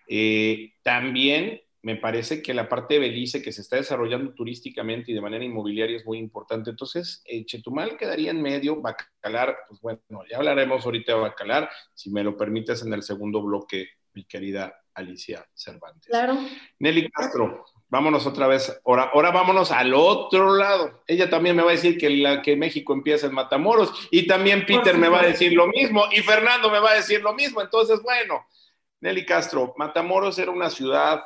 Eh, 0.08 0.74
también 0.82 1.62
me 1.82 1.96
parece 1.96 2.42
que 2.42 2.54
la 2.54 2.68
parte 2.68 2.94
de 2.94 3.00
Belice 3.00 3.42
que 3.42 3.50
se 3.50 3.62
está 3.62 3.76
desarrollando 3.76 4.32
turísticamente 4.34 5.10
y 5.10 5.14
de 5.14 5.20
manera 5.20 5.44
inmobiliaria 5.44 5.96
es 5.96 6.06
muy 6.06 6.18
importante. 6.18 6.70
Entonces, 6.70 7.24
Chetumal 7.46 7.96
quedaría 7.96 8.30
en 8.30 8.40
medio, 8.40 8.80
Bacalar, 8.80 9.56
pues 9.68 9.80
bueno, 9.80 10.00
ya 10.30 10.36
hablaremos 10.36 10.84
ahorita 10.84 11.14
de 11.14 11.20
Bacalar, 11.20 11.68
si 11.94 12.10
me 12.10 12.22
lo 12.22 12.36
permites 12.36 12.84
en 12.84 12.92
el 12.92 13.02
segundo 13.02 13.42
bloque, 13.42 13.88
mi 14.14 14.24
querida 14.24 14.82
Alicia 14.94 15.44
Cervantes. 15.54 16.08
Claro. 16.08 16.38
Nelly 16.78 17.10
Castro, 17.10 17.64
vámonos 17.92 18.26
otra 18.26 18.46
vez, 18.46 18.80
ahora, 18.86 19.10
ahora 19.12 19.30
vámonos 19.32 19.70
al 19.70 19.92
otro 19.92 20.54
lado. 20.56 21.02
Ella 21.06 21.28
también 21.28 21.54
me 21.54 21.62
va 21.62 21.72
a 21.72 21.74
decir 21.74 21.98
que, 21.98 22.08
la, 22.08 22.40
que 22.40 22.56
México 22.56 22.94
empieza 22.94 23.26
en 23.26 23.34
Matamoros 23.34 23.92
y 24.10 24.26
también 24.26 24.64
Peter 24.64 24.96
me 24.96 25.10
va 25.10 25.20
a 25.20 25.26
decir 25.26 25.52
lo 25.52 25.66
mismo 25.66 26.04
y 26.10 26.22
Fernando 26.22 26.70
me 26.70 26.80
va 26.80 26.92
a 26.92 26.94
decir 26.94 27.20
lo 27.20 27.34
mismo. 27.34 27.60
Entonces, 27.60 28.00
bueno, 28.02 28.46
Nelly 29.00 29.26
Castro, 29.26 29.74
Matamoros 29.76 30.38
era 30.38 30.50
una 30.50 30.70
ciudad 30.70 31.22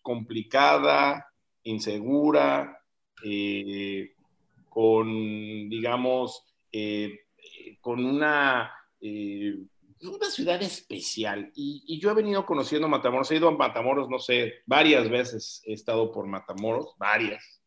complicada, 0.00 1.26
insegura, 1.64 2.80
eh, 3.24 4.12
con, 4.68 5.08
digamos, 5.68 6.44
eh, 6.70 7.18
con 7.80 8.04
una, 8.04 8.72
eh, 9.00 9.56
una 10.08 10.30
ciudad 10.30 10.62
especial. 10.62 11.50
Y, 11.54 11.98
yo 12.00 12.10
he 12.10 12.14
venido 12.14 12.44
conociendo 12.46 12.88
Matamoros, 12.88 13.30
he 13.30 13.36
ido 13.36 13.48
a 13.48 13.56
Matamoros, 13.56 14.08
no 14.08 14.18
sé, 14.18 14.54
varias 14.66 15.08
veces 15.08 15.62
he 15.64 15.72
estado 15.72 16.12
por 16.12 16.26
Matamoros, 16.26 16.94
varias. 16.98 17.62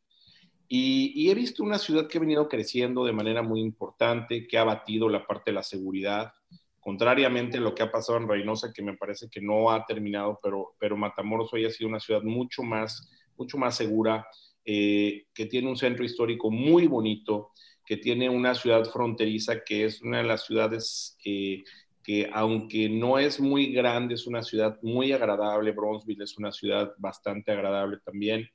Y, 0.68 1.12
y, 1.16 1.32
he 1.32 1.36
visto 1.36 1.64
una 1.64 1.80
ciudad 1.80 2.08
que 2.08 2.18
ha 2.18 2.22
venido 2.22 2.48
creciendo 2.48 3.06
de 3.06 3.14
manera 3.14 3.42
muy 3.42 3.62
importante, 3.62 4.48
que 4.48 4.58
ha 4.58 4.64
batido 4.64 5.10
la 5.10 5.26
parte 5.26 5.52
de 5.52 5.56
la 5.56 5.64
seguridad, 5.64 6.32
contrariamente 6.80 7.58
a 7.58 7.62
lo 7.62 7.76
que 7.76 7.84
ha 7.84 7.92
pasado 7.92 8.18
en 8.18 8.28
Reynosa, 8.28 8.72
que 8.74 8.82
me 8.82 8.98
parece 8.98 9.30
que 9.30 9.42
no 9.42 9.72
ha 9.72 9.86
terminado, 9.86 10.40
pero, 10.42 10.76
pero 10.80 10.98
Matamoros 10.98 11.54
hoy 11.54 11.66
ha 11.66 11.70
sido 11.70 11.90
una 11.90 12.00
ciudad 12.00 12.24
mucho 12.24 12.64
más, 12.64 13.10
mucho 13.38 13.58
más 13.58 13.76
segura, 13.76 14.28
eh, 14.66 15.26
que 15.34 15.46
tiene 15.46 15.70
un 15.70 15.78
centro 15.78 16.06
histórico 16.06 16.52
muy 16.52 16.88
bonito, 16.88 17.52
que 17.86 17.98
tiene 17.98 18.30
una 18.30 18.54
ciudad 18.54 18.86
fronteriza 18.86 19.64
que 19.64 19.86
es 19.86 20.02
una 20.04 20.20
de 20.20 20.24
las 20.26 20.46
ciudades 20.46 21.18
eh, 21.26 21.64
que 22.10 22.28
aunque 22.34 22.90
no 22.90 23.20
es 23.20 23.40
muy 23.40 23.72
grande, 23.72 24.16
es 24.16 24.26
una 24.26 24.42
ciudad 24.42 24.80
muy 24.82 25.12
agradable, 25.12 25.74
Bronzeville 25.74 26.24
es 26.24 26.40
una 26.40 26.52
ciudad 26.52 26.92
bastante 26.98 27.52
agradable 27.52 28.00
también. 28.04 28.50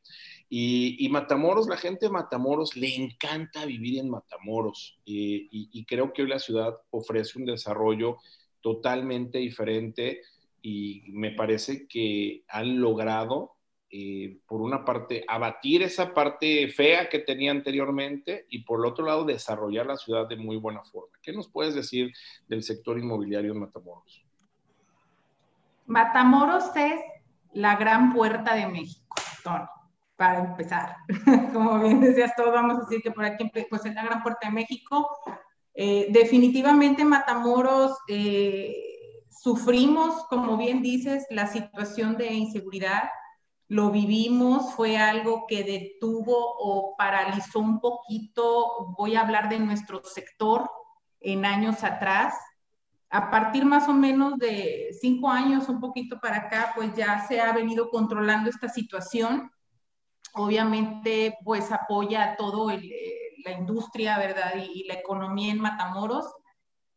Y, 0.49 1.09
Matamoros, 1.09 1.69
la 1.69 1.77
gente 1.77 2.07
de 2.07 2.11
Matamoros 2.11 2.75
le 2.75 2.97
encanta 2.97 3.65
vivir 3.65 4.01
en 4.01 4.11
Matamoros 4.11 4.99
eh, 5.07 5.47
y, 5.53 5.85
creo 5.85 6.13
que 6.13 6.23
hoy 6.23 6.31
la 6.31 6.41
ciudad 6.41 6.75
ofrece 6.91 7.39
un 7.39 7.45
desarrollo 7.45 8.17
totalmente 8.61 9.39
diferente 9.39 10.23
y 10.61 11.05
me 11.13 11.31
parece 11.31 11.87
que 11.87 12.43
han 12.49 12.81
logrado, 12.81 13.53
eh, 13.97 14.39
por 14.49 14.61
una 14.61 14.85
parte, 14.85 15.25
abatir 15.29 15.85
esa 15.85 16.13
parte 16.13 16.67
fea 16.67 17.09
que 17.09 17.21
tenía 17.21 17.53
anteriormente 17.53 18.45
y 18.51 18.65
por 18.65 18.81
el 18.81 18.87
otro 18.87 19.07
lado, 19.07 19.25
desarrollar 19.25 19.87
la 19.87 19.97
ciudad 19.97 20.27
de 20.27 20.35
muy 20.35 20.57
buena 20.57 20.83
forma. 20.83 21.17
¿Qué 21.23 21.33
nos 21.33 21.49
puedes 21.49 21.77
decir 21.77 22.13
del 22.49 22.65
sector 22.65 22.99
inmobiliario 22.99 23.53
en 23.53 23.61
Matamoros? 23.61 24.25
Matamoros 25.87 26.75
es 26.75 27.01
la 27.53 27.77
gran 27.77 28.13
puerta 28.13 28.57
de 28.57 28.67
México, 28.67 29.15
Tony 29.45 29.65
para 30.17 30.41
empezar. 30.41 30.97
Como 31.53 31.79
bien 31.79 32.01
decías, 32.01 32.33
todos 32.37 32.53
vamos 32.53 32.79
a 32.79 32.81
decir 32.81 33.01
que 33.01 33.13
por 33.13 33.25
aquí 33.25 33.49
pues, 33.71 33.85
es 33.85 33.95
la 33.95 34.05
gran 34.05 34.25
puerta 34.25 34.49
de 34.49 34.55
México. 34.55 35.09
Eh, 35.73 36.09
definitivamente 36.11 37.05
Matamoros 37.05 37.97
eh, 38.09 38.75
sufrimos, 39.31 40.25
como 40.27 40.57
bien 40.57 40.83
dices, 40.83 41.27
la 41.31 41.47
situación 41.47 42.17
de 42.17 42.33
inseguridad. 42.33 43.05
Lo 43.75 43.91
vivimos, 43.91 44.73
fue 44.75 44.97
algo 44.97 45.47
que 45.49 45.65
detuvo 45.65 46.37
o 46.37 46.95
paralizó 46.97 47.59
un 47.59 47.81
poquito, 47.81 48.95
voy 48.97 49.17
a 49.17 49.23
hablar 49.23 49.49
de 49.49 49.59
nuestro 49.59 50.03
sector 50.05 50.71
en 51.21 51.45
años 51.45 51.83
atrás. 51.83 52.35
A 53.11 53.31
partir 53.31 53.65
más 53.65 53.89
o 53.89 53.93
menos 53.93 54.39
de 54.39 54.91
cinco 55.01 55.29
años, 55.29 55.69
un 55.69 55.81
poquito 55.81 56.21
para 56.21 56.37
acá, 56.37 56.73
pues 56.77 56.95
ya 56.95 57.27
se 57.27 57.41
ha 57.41 57.53
venido 57.53 57.91
controlando 57.91 58.49
esta 58.49 58.69
situación 58.69 59.51
obviamente 60.35 61.39
pues 61.45 61.73
apoya 61.73 62.37
todo 62.37 62.71
eh, 62.71 62.91
la 63.45 63.53
industria, 63.53 64.19
¿verdad? 64.19 64.55
Y, 64.57 64.85
la 64.87 64.95
economía 64.95 65.53
en 65.53 65.61
Matamoros, 65.61 66.27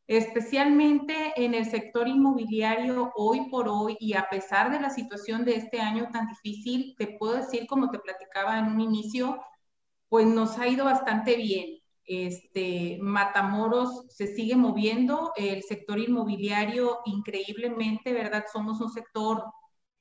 especialmente 0.08 1.34
en 1.36 1.54
el 1.54 1.66
sector 1.66 2.08
inmobiliario 2.08 3.12
hoy 3.16 3.50
por 3.50 3.68
hoy 3.68 3.98
y 4.00 4.14
a 4.14 4.28
pesar 4.30 4.72
de 4.72 4.80
la 4.80 4.90
situación 4.90 5.44
de 5.44 5.56
este 5.56 5.82
año 5.82 6.10
tan 6.12 6.28
difícil, 6.28 6.96
te 6.98 7.18
puedo 7.20 7.36
decir, 7.36 7.68
como 7.68 7.92
te 7.92 8.00
platicaba 8.00 8.58
en 8.60 8.68
un 8.68 8.82
inicio, 8.82 9.38
pues 10.10 10.26
nos 10.26 10.58
ha 10.60 10.68
ido 10.68 10.86
bastante 10.86 11.36
bien. 11.36 11.80
Este, 12.06 12.98
Matamoros 13.02 14.06
se 14.10 14.28
sigue 14.34 14.56
moviendo, 14.56 15.34
el 15.36 15.62
sector 15.64 16.00
inmobiliario 16.00 17.00
increíblemente, 17.06 18.14
¿verdad? 18.14 18.46
Somos 18.52 18.80
un 18.80 18.90
sector 18.92 19.44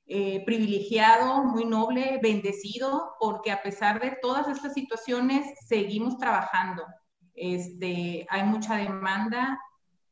eh, 0.05 0.41
privilegiado, 0.45 1.43
muy 1.43 1.65
noble, 1.65 2.17
bendecido, 2.23 3.15
porque 3.19 3.51
a 3.51 3.61
pesar 3.61 3.99
de 3.99 4.17
todas 4.21 4.47
estas 4.47 4.73
situaciones, 4.73 5.45
seguimos 5.67 6.17
trabajando. 6.17 6.85
Este, 7.33 8.25
hay 8.29 8.43
mucha 8.43 8.77
demanda, 8.77 9.59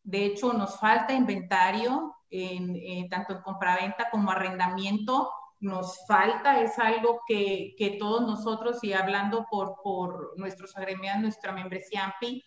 de 0.05 0.25
hecho 0.25 0.53
nos 0.53 0.79
falta 0.79 1.13
inventario, 1.13 2.15
en, 2.29 3.09
tanto 3.09 3.33
en 3.33 3.41
compraventa 3.41 4.09
como 4.09 4.31
arrendamiento, 4.31 5.29
nos 5.59 6.05
falta, 6.05 6.61
es 6.61 6.77
algo 6.77 7.21
que, 7.27 7.75
que 7.77 7.97
todos 7.97 8.21
nosotros, 8.21 8.83
y 8.83 8.93
hablando 8.93 9.45
por, 9.49 9.77
por 9.83 10.37
nuestros 10.37 10.77
agremiados, 10.77 11.21
nuestra 11.21 11.51
membresía 11.51 12.05
AMPI, 12.05 12.43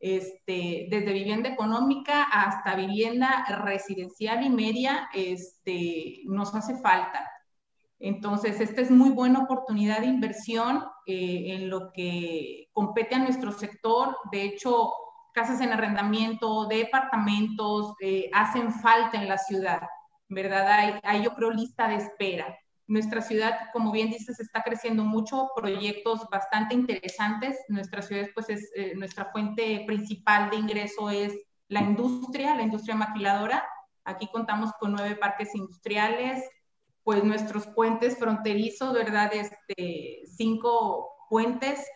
este, 0.00 0.88
desde 0.90 1.12
vivienda 1.12 1.50
económica 1.50 2.24
hasta 2.24 2.74
vivienda 2.74 3.44
residencial 3.62 4.44
y 4.44 4.50
media, 4.50 5.08
este, 5.14 6.22
nos 6.24 6.54
hace 6.54 6.80
falta. 6.80 7.28
Entonces, 8.00 8.60
esta 8.60 8.80
es 8.80 8.90
muy 8.90 9.10
buena 9.10 9.44
oportunidad 9.44 10.00
de 10.00 10.06
inversión 10.06 10.82
eh, 11.06 11.54
en 11.54 11.70
lo 11.70 11.92
que 11.92 12.68
compete 12.72 13.14
a 13.14 13.20
nuestro 13.20 13.52
sector. 13.52 14.16
De 14.32 14.42
hecho, 14.42 14.92
casas 15.32 15.60
en 15.60 15.72
arrendamiento, 15.72 16.66
departamentos, 16.66 17.94
eh, 18.00 18.30
hacen 18.32 18.72
falta 18.72 19.20
en 19.20 19.28
la 19.28 19.38
ciudad, 19.38 19.80
¿verdad? 20.28 20.66
Hay, 20.68 20.94
hay, 21.02 21.22
yo 21.24 21.34
creo, 21.34 21.50
lista 21.50 21.88
de 21.88 21.96
espera. 21.96 22.56
Nuestra 22.86 23.22
ciudad, 23.22 23.58
como 23.72 23.92
bien 23.92 24.10
dices, 24.10 24.38
está 24.40 24.62
creciendo 24.62 25.04
mucho, 25.04 25.48
proyectos 25.56 26.26
bastante 26.30 26.74
interesantes. 26.74 27.58
Nuestra 27.68 28.02
ciudad, 28.02 28.28
pues, 28.34 28.50
es 28.50 28.70
eh, 28.76 28.92
nuestra 28.96 29.26
fuente 29.26 29.84
principal 29.86 30.50
de 30.50 30.56
ingreso 30.56 31.08
es 31.08 31.32
la 31.68 31.80
industria, 31.80 32.54
la 32.54 32.62
industria 32.62 32.94
maquiladora. 32.94 33.64
Aquí 34.04 34.28
contamos 34.30 34.72
con 34.78 34.92
nueve 34.92 35.16
parques 35.16 35.54
industriales, 35.54 36.44
pues 37.04 37.24
nuestros 37.24 37.66
puentes 37.68 38.18
fronterizos, 38.18 38.92
¿verdad? 38.92 39.32
Este, 39.32 40.22
cinco 40.36 41.08
puentes. 41.30 41.86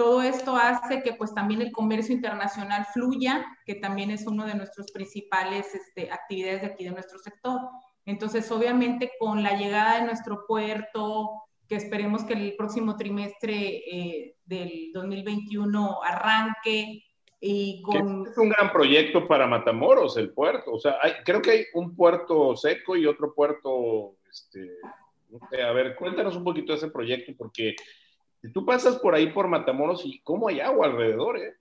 Todo 0.00 0.22
esto 0.22 0.56
hace 0.56 1.02
que 1.02 1.12
pues 1.12 1.34
también 1.34 1.60
el 1.60 1.72
comercio 1.72 2.14
internacional 2.14 2.86
fluya, 2.94 3.44
que 3.66 3.74
también 3.74 4.10
es 4.10 4.26
uno 4.26 4.46
de 4.46 4.54
nuestros 4.54 4.90
principales 4.92 5.74
este, 5.74 6.10
actividades 6.10 6.62
de 6.62 6.68
aquí 6.68 6.84
de 6.84 6.92
nuestro 6.92 7.18
sector. 7.18 7.60
Entonces, 8.06 8.50
obviamente, 8.50 9.10
con 9.18 9.42
la 9.42 9.58
llegada 9.58 9.98
de 9.98 10.06
nuestro 10.06 10.46
puerto, 10.46 11.42
que 11.68 11.74
esperemos 11.74 12.24
que 12.24 12.32
el 12.32 12.56
próximo 12.56 12.96
trimestre 12.96 13.82
eh, 13.94 14.36
del 14.46 14.90
2021 14.94 16.02
arranque, 16.02 17.04
y 17.38 17.82
con... 17.82 18.26
Es 18.26 18.38
un 18.38 18.48
gran 18.48 18.72
proyecto 18.72 19.28
para 19.28 19.46
Matamoros, 19.46 20.16
el 20.16 20.30
puerto. 20.30 20.72
O 20.72 20.78
sea, 20.78 20.96
creo 21.26 21.42
que 21.42 21.50
hay 21.50 21.64
un 21.74 21.94
puerto 21.94 22.56
seco 22.56 22.96
y 22.96 23.04
otro 23.04 23.34
puerto, 23.34 24.14
este, 24.30 24.78
a 25.62 25.72
ver, 25.72 25.94
cuéntanos 25.94 26.36
un 26.36 26.44
poquito 26.44 26.72
de 26.72 26.78
ese 26.78 26.90
proyecto, 26.90 27.34
porque 27.36 27.74
si 28.40 28.52
tú 28.52 28.64
pasas 28.64 28.96
por 28.96 29.14
ahí 29.14 29.32
por 29.32 29.48
Matamoros 29.48 30.02
y 30.04 30.20
cómo 30.22 30.48
hay 30.48 30.60
agua 30.60 30.86
alrededor, 30.86 31.38
¿eh? 31.38 31.54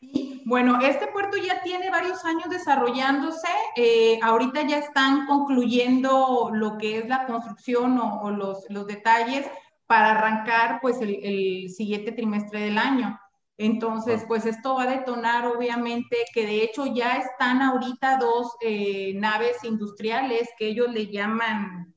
Sí, 0.00 0.42
bueno, 0.44 0.80
este 0.80 1.08
puerto 1.08 1.36
ya 1.36 1.60
tiene 1.62 1.90
varios 1.90 2.24
años 2.24 2.48
desarrollándose. 2.48 3.48
Eh, 3.74 4.20
ahorita 4.22 4.62
ya 4.62 4.78
están 4.78 5.26
concluyendo 5.26 6.50
lo 6.52 6.78
que 6.78 6.98
es 6.98 7.08
la 7.08 7.26
construcción 7.26 7.98
o, 7.98 8.30
los, 8.30 8.64
los, 8.68 8.86
detalles 8.86 9.50
para 9.86 10.12
arrancar 10.12 10.78
pues 10.80 11.00
el, 11.00 11.18
el 11.24 11.70
siguiente 11.70 12.12
trimestre 12.12 12.60
del 12.60 12.78
año. 12.78 13.18
Entonces, 13.58 14.24
pues 14.28 14.46
esto 14.46 14.76
va 14.76 14.84
a 14.84 14.96
detonar 14.98 15.48
obviamente 15.48 16.16
que 16.32 16.46
de 16.46 16.62
hecho 16.62 16.86
ya 16.86 17.16
están 17.16 17.60
ahorita 17.60 18.16
dos 18.18 18.56
eh, 18.60 19.14
naves 19.16 19.64
industriales 19.64 20.48
que 20.56 20.68
ellos 20.68 20.92
le 20.92 21.08
llaman 21.08 21.92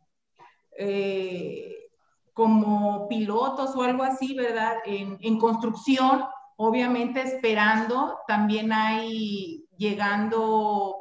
eh, 0.76 1.81
como 2.34 3.08
pilotos 3.08 3.76
o 3.76 3.84
algo 3.84 4.04
así, 4.04 4.36
¿verdad? 4.36 4.78
En, 4.86 5.38
construcción, 5.40 6.24
obviamente 6.58 7.22
esperando, 7.22 8.18
también 8.28 8.72
hay 8.72 9.66
llegando, 9.78 10.96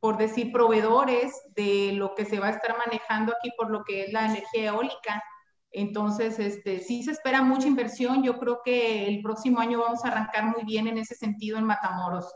por 0.00 0.16
decir, 0.16 0.52
proveedores 0.52 1.32
de 1.54 1.92
lo 1.92 2.14
que 2.14 2.24
se 2.24 2.40
va 2.40 2.48
a 2.48 2.50
estar 2.50 2.76
manejando 2.78 3.32
aquí 3.32 3.50
por 3.56 3.70
lo 3.70 3.84
que 3.84 4.04
es 4.04 4.12
la 4.12 4.26
energía 4.26 4.70
eólica. 4.70 5.22
Entonces, 5.70 6.38
este, 6.38 6.80
sí 6.80 7.02
se 7.02 7.12
espera 7.12 7.42
mucha 7.42 7.66
inversión. 7.66 8.22
Yo 8.22 8.38
creo 8.38 8.60
que 8.64 9.06
el 9.06 9.22
próximo 9.22 9.60
año 9.60 9.80
vamos 9.80 10.04
a 10.04 10.08
arrancar 10.08 10.44
muy 10.44 10.64
bien 10.64 10.86
en 10.86 10.98
ese 10.98 11.14
sentido 11.14 11.58
en 11.58 11.64
Matamoros. 11.64 12.32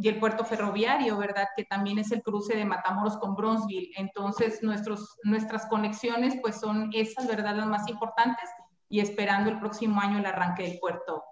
Y 0.00 0.08
el 0.08 0.20
puerto 0.20 0.44
ferroviario, 0.44 1.18
¿verdad? 1.18 1.48
Que 1.56 1.64
también 1.64 1.98
es 1.98 2.12
el 2.12 2.22
cruce 2.22 2.56
de 2.56 2.64
Matamoros 2.64 3.16
con 3.16 3.34
Bronzeville. 3.34 3.90
Entonces, 3.96 4.62
nuestros, 4.62 5.16
nuestras 5.24 5.66
conexiones, 5.66 6.36
pues 6.40 6.60
son 6.60 6.90
esas, 6.92 7.26
¿verdad? 7.26 7.56
Las 7.56 7.66
más 7.66 7.88
importantes. 7.88 8.48
Y 8.88 9.00
esperando 9.00 9.50
el 9.50 9.58
próximo 9.58 10.00
año 10.00 10.18
el 10.18 10.26
arranque 10.26 10.62
del 10.62 10.78
puerto 10.78 11.22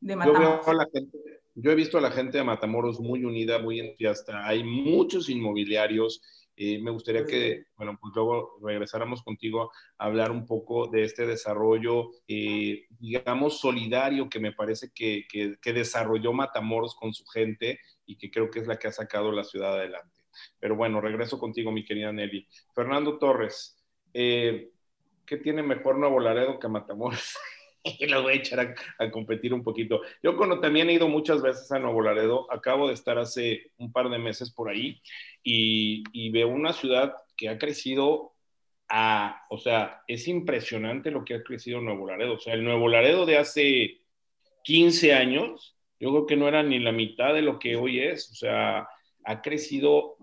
de 0.00 0.16
Matamoros. 0.16 0.66
yo 1.54 1.70
he 1.70 1.74
visto 1.74 1.98
a 1.98 2.00
la 2.00 2.10
gente 2.10 2.38
de 2.38 2.44
Matamoros 2.44 2.98
muy 2.98 3.24
unida, 3.24 3.58
muy 3.60 3.80
entusiasta. 3.80 4.46
Hay 4.46 4.64
muchos 4.64 5.28
inmobiliarios 5.28 6.20
eh, 6.62 6.78
me 6.78 6.90
gustaría 6.90 7.24
que, 7.24 7.64
bueno, 7.74 7.96
pues 7.98 8.12
luego 8.14 8.58
regresáramos 8.62 9.22
contigo 9.22 9.72
a 9.96 10.04
hablar 10.04 10.30
un 10.30 10.44
poco 10.44 10.88
de 10.88 11.04
este 11.04 11.24
desarrollo, 11.24 12.10
eh, 12.28 12.84
digamos, 12.98 13.60
solidario 13.60 14.28
que 14.28 14.40
me 14.40 14.52
parece 14.52 14.90
que, 14.94 15.24
que, 15.30 15.72
desarrolló 15.72 16.34
Matamoros 16.34 16.94
con 16.96 17.14
su 17.14 17.24
gente 17.24 17.80
y 18.10 18.16
que 18.16 18.30
creo 18.30 18.50
que 18.50 18.58
es 18.60 18.66
la 18.66 18.78
que 18.78 18.88
ha 18.88 18.92
sacado 18.92 19.30
la 19.30 19.44
ciudad 19.44 19.74
adelante. 19.74 20.24
Pero 20.58 20.76
bueno, 20.76 21.00
regreso 21.00 21.38
contigo, 21.38 21.70
mi 21.70 21.84
querida 21.84 22.12
Nelly. 22.12 22.46
Fernando 22.74 23.18
Torres, 23.18 23.80
eh, 24.12 24.70
¿qué 25.24 25.36
tiene 25.36 25.62
mejor 25.62 25.96
Nuevo 25.96 26.18
Laredo 26.18 26.58
que 26.58 26.68
Matamoros? 26.68 27.36
y 27.84 28.06
lo 28.06 28.22
voy 28.22 28.32
a 28.34 28.36
echar 28.36 28.74
a, 28.98 29.10
competir 29.10 29.54
un 29.54 29.62
poquito. 29.62 30.00
Yo 30.22 30.36
cuando 30.36 30.60
también 30.60 30.90
he 30.90 30.94
ido 30.94 31.08
muchas 31.08 31.40
veces 31.40 31.70
a 31.72 31.78
Nuevo 31.78 32.02
Laredo, 32.02 32.52
acabo 32.52 32.88
de 32.88 32.94
estar 32.94 33.18
hace 33.18 33.70
un 33.78 33.92
par 33.92 34.10
de 34.10 34.18
meses 34.18 34.50
por 34.50 34.68
ahí 34.68 35.00
y, 35.42 36.30
veo 36.30 36.48
una 36.48 36.72
ciudad 36.72 37.14
que 37.36 37.48
ha 37.48 37.58
crecido 37.58 38.32
a, 38.88 39.46
o 39.50 39.58
sea, 39.58 40.02
es 40.08 40.26
impresionante 40.28 41.10
lo 41.10 41.24
que 41.24 41.34
ha 41.34 41.42
crecido 41.42 41.80
Nuevo 41.80 42.08
Laredo. 42.08 42.34
O 42.34 42.40
sea, 42.40 42.54
el 42.54 42.64
Nuevo 42.64 42.88
Laredo 42.88 43.24
de 43.24 43.38
hace 43.38 44.00
15 44.64 45.14
años, 45.14 45.76
yo 46.00 46.10
creo 46.10 46.26
que 46.26 46.36
no 46.36 46.48
era 46.48 46.62
ni 46.62 46.78
la 46.78 46.92
mitad 46.92 47.34
de 47.34 47.42
lo 47.42 47.58
que 47.58 47.76
hoy 47.76 48.00
es. 48.00 48.30
O 48.30 48.34
sea, 48.34 48.88
ha 49.24 49.42
crecido 49.42 50.16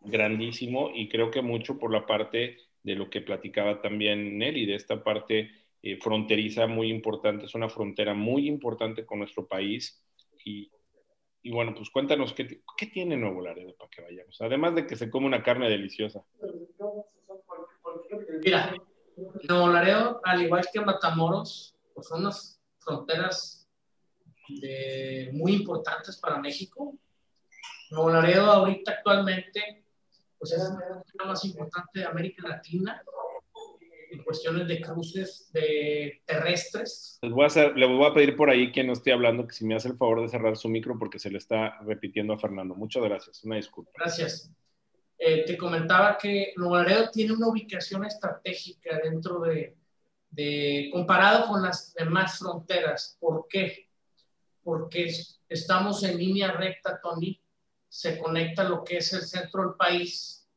grandísimo 0.00 0.90
y 0.92 1.08
creo 1.08 1.30
que 1.30 1.40
mucho 1.40 1.78
por 1.78 1.92
la 1.92 2.04
parte 2.04 2.58
de 2.82 2.94
lo 2.96 3.08
que 3.08 3.22
platicaba 3.22 3.80
también 3.80 4.36
Nelly, 4.36 4.66
de 4.66 4.74
esta 4.74 5.02
parte 5.02 5.50
eh, 5.80 5.96
fronteriza 5.96 6.66
muy 6.66 6.90
importante, 6.90 7.46
es 7.46 7.54
una 7.54 7.68
frontera 7.68 8.14
muy 8.14 8.48
importante 8.48 9.06
con 9.06 9.20
nuestro 9.20 9.46
país. 9.46 10.04
Y, 10.44 10.70
y 11.42 11.52
bueno, 11.52 11.72
pues 11.74 11.88
cuéntanos, 11.88 12.34
¿qué, 12.34 12.62
¿qué, 12.76 12.86
tiene 12.88 13.16
Nuevo 13.16 13.40
Laredo 13.42 13.74
para 13.76 13.90
que 13.90 14.02
vayamos? 14.02 14.40
Además 14.42 14.74
de 14.74 14.86
que 14.88 14.96
se 14.96 15.08
come 15.08 15.26
una 15.26 15.42
carne 15.42 15.70
deliciosa. 15.70 16.24
Mira, 18.42 18.74
Nuevo 19.48 19.68
Laredo, 19.68 20.20
al 20.24 20.42
igual 20.42 20.66
que 20.70 20.80
Matamoros, 20.80 21.76
pues 21.94 22.08
son 22.08 22.22
unas 22.22 22.60
fronteras 22.80 23.63
muy 25.32 25.54
importantes 25.54 26.16
para 26.18 26.38
México. 26.38 26.94
Nuevo 27.90 28.10
Laredo 28.10 28.50
ahorita 28.50 28.92
actualmente 28.92 29.84
pues 30.38 30.52
es 30.52 30.70
la 31.14 31.24
más 31.24 31.44
importante 31.44 32.00
de 32.00 32.04
América 32.04 32.46
Latina 32.46 33.02
en 34.10 34.22
cuestiones 34.22 34.68
de 34.68 34.80
cruces 34.80 35.50
de 35.52 36.22
terrestres. 36.26 37.18
Les 37.22 37.32
voy, 37.32 37.44
a 37.44 37.46
hacer, 37.46 37.76
le 37.76 37.86
voy 37.86 38.04
a 38.06 38.14
pedir 38.14 38.36
por 38.36 38.50
ahí 38.50 38.70
quien 38.70 38.86
no 38.86 38.92
esté 38.92 39.12
hablando 39.12 39.46
que 39.46 39.54
si 39.54 39.64
me 39.64 39.74
hace 39.74 39.88
el 39.88 39.96
favor 39.96 40.22
de 40.22 40.28
cerrar 40.28 40.56
su 40.56 40.68
micro 40.68 40.98
porque 40.98 41.18
se 41.18 41.30
le 41.30 41.38
está 41.38 41.78
repitiendo 41.80 42.32
a 42.32 42.38
Fernando. 42.38 42.74
Muchas 42.74 43.02
gracias, 43.02 43.42
una 43.44 43.56
disculpa. 43.56 43.90
Gracias. 43.94 44.50
Eh, 45.18 45.44
te 45.46 45.56
comentaba 45.56 46.18
que 46.18 46.52
Nuevo 46.56 46.76
Laredo 46.76 47.10
tiene 47.10 47.32
una 47.32 47.48
ubicación 47.48 48.04
estratégica 48.04 49.00
dentro 49.02 49.40
de, 49.40 49.76
de, 50.30 50.90
comparado 50.92 51.48
con 51.48 51.62
las 51.62 51.94
demás 51.94 52.38
fronteras. 52.38 53.16
¿Por 53.18 53.46
qué? 53.48 53.83
Porque 54.64 55.12
estamos 55.48 56.02
en 56.02 56.18
línea 56.18 56.50
recta, 56.50 56.98
Tony, 57.00 57.40
se 57.88 58.18
conecta 58.18 58.64
lo 58.64 58.82
que 58.82 58.96
es 58.96 59.12
el 59.12 59.22
centro 59.22 59.62
del 59.62 59.74
país 59.74 60.48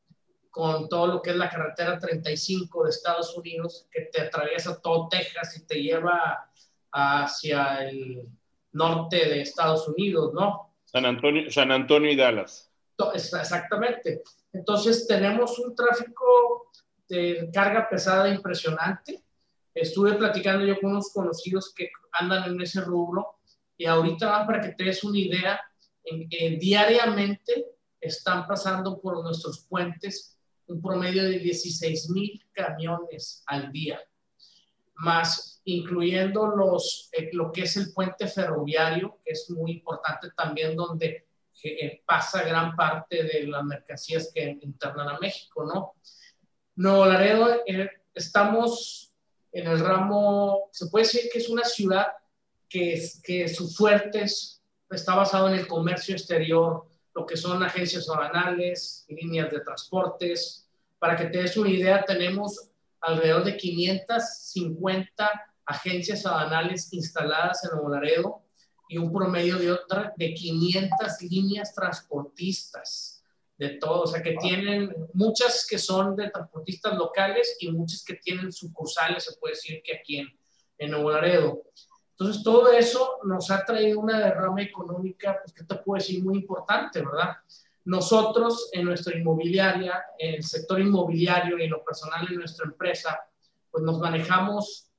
con 0.50 0.90
todo 0.90 1.06
lo 1.06 1.22
que 1.22 1.30
es 1.30 1.36
la 1.36 1.52
carretera 1.52 2.00
35 2.00 2.84
de 2.84 2.90
Estados 2.90 3.38
Unidos, 3.38 3.88
que 3.92 4.10
te 4.12 4.22
atraviesa 4.22 4.82
todo 4.82 5.08
Texas 5.08 5.56
y 5.56 5.68
te 5.68 5.84
lleva 5.84 6.50
hacia 6.92 7.88
el 7.88 8.28
norte 8.72 9.18
de 9.18 9.42
Estados 9.42 9.88
Unidos, 9.88 10.34
¿no? 10.34 10.74
San 10.86 11.06
Antonio, 11.06 11.52
San 11.52 11.72
Antonio 11.72 12.12
y 12.12 12.16
Dallas. 12.16 12.72
Exactamente. 13.14 14.24
Entonces 14.52 15.06
tenemos 15.06 15.60
un 15.60 15.76
tráfico 15.76 16.72
de 17.08 17.50
carga 17.54 17.88
pesada 17.88 18.28
impresionante. 18.30 19.24
Estuve 19.76 20.14
platicando 20.14 20.66
yo 20.66 20.80
con 20.80 20.92
unos 20.92 21.12
conocidos 21.14 21.72
que 21.76 21.92
andan 22.14 22.52
en 22.52 22.60
ese 22.62 22.82
rubro 22.82 23.37
y 23.78 23.86
ahorita 23.86 24.46
para 24.46 24.62
que 24.62 24.74
te 24.74 24.86
des 24.86 25.04
una 25.04 25.20
idea, 25.20 25.62
diariamente 26.60 27.68
están 28.00 28.48
pasando 28.48 29.00
por 29.00 29.24
nuestros 29.24 29.66
puentes 29.68 30.38
un 30.68 30.82
promedio 30.82 31.24
de 31.24 31.40
16 31.40 32.10
mil 32.10 32.46
camiones 32.52 33.44
al 33.46 33.72
día, 33.72 34.00
más 34.96 35.62
incluyendo 35.64 36.48
los, 36.48 37.10
eh, 37.12 37.30
lo 37.34 37.52
que 37.52 37.64
es 37.64 37.78
el 37.78 37.94
puente 37.94 38.28
ferroviario, 38.28 39.20
que 39.24 39.34
es 39.34 39.50
muy 39.50 39.72
importante 39.72 40.30
también, 40.36 40.76
donde 40.76 41.28
eh, 41.64 42.02
pasa 42.06 42.44
gran 42.44 42.76
parte 42.76 43.24
de 43.24 43.48
las 43.48 43.64
mercancías 43.64 44.32
que 44.34 44.58
internan 44.62 45.10
a 45.10 45.20
México, 45.20 45.66
¿no? 45.66 45.96
Nuevo 46.76 47.06
Laredo, 47.06 47.64
eh, 47.66 47.90
estamos 48.14 49.14
en 49.52 49.68
el 49.68 49.80
ramo, 49.80 50.70
se 50.72 50.88
puede 50.88 51.06
decir 51.06 51.30
que 51.32 51.40
es 51.40 51.50
una 51.50 51.64
ciudad 51.64 52.08
que, 52.70 53.02
que 53.24 53.48
su 53.48 53.70
fuerte 53.70 54.26
está 54.90 55.16
basado 55.16 55.50
en 55.50 55.56
el 55.56 55.68
comercio 55.68 56.16
exterior, 56.16 56.88
lo 57.14 57.26
que 57.26 57.38
son 57.38 57.64
agencias 57.64 58.10
aduanales, 58.10 59.06
líneas 59.10 59.52
de 59.52 59.62
transportes. 59.62 60.68
Para 61.00 61.16
que 61.16 61.26
te 61.26 61.40
des 61.40 61.58
una 61.58 61.70
idea, 61.70 62.04
tenemos 62.06 62.70
alrededor 63.02 63.44
de 63.44 63.58
550 63.58 65.30
agencias 65.66 66.26
aduanales 66.26 66.92
instaladas 66.94 67.64
en 67.64 67.72
Nuevo 67.72 67.90
Laredo 67.90 68.42
y 68.88 68.98
un 68.98 69.12
promedio 69.12 69.58
de 69.58 69.72
otra 69.72 70.14
de 70.16 70.34
500 70.34 71.22
líneas 71.24 71.74
transportistas 71.76 73.24
de 73.58 73.70
todo, 73.70 74.04
o 74.04 74.08
sea 74.08 74.22
que 74.22 74.36
tienen 74.36 74.94
muchas 75.14 75.66
que 75.68 75.80
son 75.80 76.16
de 76.16 76.30
transportistas 76.30 76.96
locales 76.96 77.58
y 77.60 77.72
muchas 77.72 78.04
que 78.04 78.14
tienen 78.14 78.52
sucursales, 78.52 79.24
se 79.24 79.36
puede 79.38 79.56
decir 79.56 79.82
que 79.84 79.98
aquí 79.98 80.18
en, 80.20 80.28
en 80.78 80.92
Nuevo 80.92 81.12
Laredo. 81.12 81.64
Entonces, 82.20 82.44
todo 82.44 82.72
eso 82.72 83.20
nos 83.26 83.52
ha 83.52 83.64
traído 83.64 84.00
una 84.00 84.20
derrama 84.20 84.64
económica, 84.64 85.40
pues, 85.44 85.54
que 85.54 85.64
te 85.64 85.76
puedo 85.76 86.00
decir, 86.00 86.24
muy 86.24 86.40
importante, 86.40 87.00
¿verdad? 87.06 87.38
Nosotros 87.86 88.70
en 88.74 88.86
nuestra 88.86 89.16
inmobiliaria, 89.16 90.04
en 90.18 90.36
el 90.36 90.44
sector 90.44 90.80
inmobiliario 90.82 91.60
y 91.60 91.64
en 91.64 91.70
lo 91.70 91.84
personal 91.84 92.28
en 92.28 92.40
nuestra 92.40 92.66
empresa, 92.66 93.20
pues 93.70 93.84
nos 93.84 94.00
manejamos, 94.00 94.90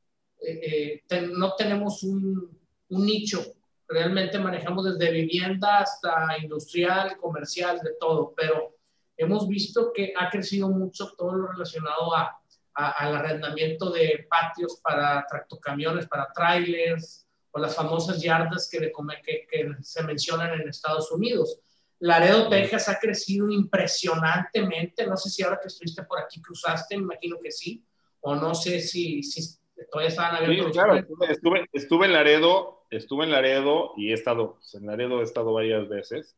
eh, 0.40 1.02
eh, 1.10 1.30
no 1.32 1.54
tenemos 1.56 2.04
un, 2.04 2.56
un 2.90 3.04
nicho, 3.04 3.42
realmente 3.88 4.38
manejamos 4.38 4.84
desde 4.84 5.10
vivienda 5.10 5.78
hasta 5.78 6.38
industrial, 6.40 7.16
comercial, 7.16 7.80
de 7.80 7.94
todo, 7.98 8.32
pero 8.36 8.76
hemos 9.16 9.48
visto 9.48 9.92
que 9.92 10.12
ha 10.16 10.30
crecido 10.30 10.68
mucho 10.68 11.12
todo 11.18 11.34
lo 11.34 11.48
relacionado 11.48 12.14
a, 12.14 12.37
al 12.78 13.16
arrendamiento 13.16 13.90
de 13.90 14.26
patios 14.30 14.80
para 14.82 15.26
tractocamiones, 15.28 16.06
para 16.06 16.32
trailers, 16.32 17.26
o 17.50 17.58
las 17.58 17.74
famosas 17.74 18.22
yardas 18.22 18.68
que, 18.70 18.78
que, 19.24 19.46
que 19.50 19.70
se 19.80 20.02
mencionan 20.04 20.60
en 20.60 20.68
Estados 20.68 21.10
Unidos. 21.10 21.58
Laredo, 22.00 22.48
Texas 22.48 22.88
ha 22.88 22.98
crecido 22.98 23.50
impresionantemente. 23.50 25.06
No 25.06 25.16
sé 25.16 25.30
si 25.30 25.42
ahora 25.42 25.58
que 25.60 25.68
estuviste 25.68 26.04
por 26.04 26.20
aquí 26.20 26.40
cruzaste, 26.40 26.96
me 26.96 27.02
imagino 27.02 27.38
que 27.42 27.50
sí, 27.50 27.84
o 28.20 28.36
no 28.36 28.54
sé 28.54 28.80
si, 28.80 29.22
si 29.22 29.58
todavía 29.90 30.10
estaban 30.10 30.36
abiertos. 30.36 30.66
Sí, 30.66 30.72
claro, 30.72 30.94
estuve, 30.94 31.66
estuve, 31.72 32.06
en 32.06 32.12
Laredo, 32.12 32.84
estuve 32.90 33.24
en 33.24 33.32
Laredo 33.32 33.92
y 33.96 34.10
he 34.10 34.14
estado, 34.14 34.54
pues, 34.54 34.74
en 34.74 34.86
Laredo 34.86 35.20
he 35.20 35.24
estado 35.24 35.52
varias 35.52 35.88
veces 35.88 36.36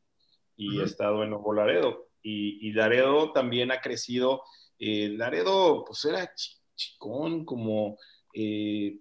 y 0.57 0.81
he 0.81 0.85
estado 0.85 1.22
en 1.22 1.31
Nuevo 1.31 1.53
Laredo. 1.53 2.09
Y, 2.22 2.66
y, 2.66 2.72
Laredo 2.72 3.33
también 3.33 3.70
ha 3.72 3.81
crecido. 3.81 4.42
Eh, 4.81 5.11
Laredo, 5.11 5.85
pues 5.87 6.05
era 6.07 6.33
chicón, 6.75 7.45
como 7.45 7.99
eh, 8.35 8.99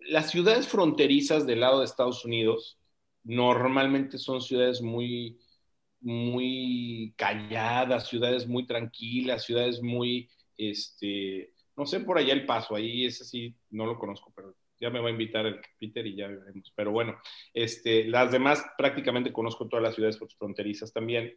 las 0.00 0.30
ciudades 0.30 0.68
fronterizas 0.68 1.46
del 1.46 1.60
lado 1.60 1.80
de 1.80 1.86
Estados 1.86 2.24
Unidos 2.24 2.78
normalmente 3.24 4.18
son 4.18 4.42
ciudades 4.42 4.82
muy 4.82 5.38
muy 6.02 7.14
calladas, 7.16 8.08
ciudades 8.08 8.46
muy 8.46 8.66
tranquilas, 8.66 9.44
ciudades 9.44 9.80
muy, 9.82 10.28
este, 10.56 11.54
no 11.76 11.86
sé 11.86 12.00
por 12.00 12.18
allá 12.18 12.32
el 12.32 12.46
paso, 12.46 12.74
ahí 12.74 13.06
ese 13.06 13.24
sí 13.24 13.54
no 13.70 13.86
lo 13.86 13.98
conozco, 13.98 14.32
pero 14.34 14.56
ya 14.80 14.90
me 14.90 15.00
va 15.00 15.08
a 15.08 15.12
invitar 15.12 15.46
el 15.46 15.60
Peter 15.78 16.04
y 16.06 16.16
ya 16.16 16.26
veremos. 16.28 16.72
Pero 16.74 16.90
bueno, 16.90 17.16
este, 17.54 18.04
las 18.04 18.32
demás 18.32 18.64
prácticamente 18.76 19.32
conozco 19.32 19.68
todas 19.68 19.82
las 19.84 19.94
ciudades 19.94 20.18
fronterizas 20.38 20.92
también. 20.92 21.34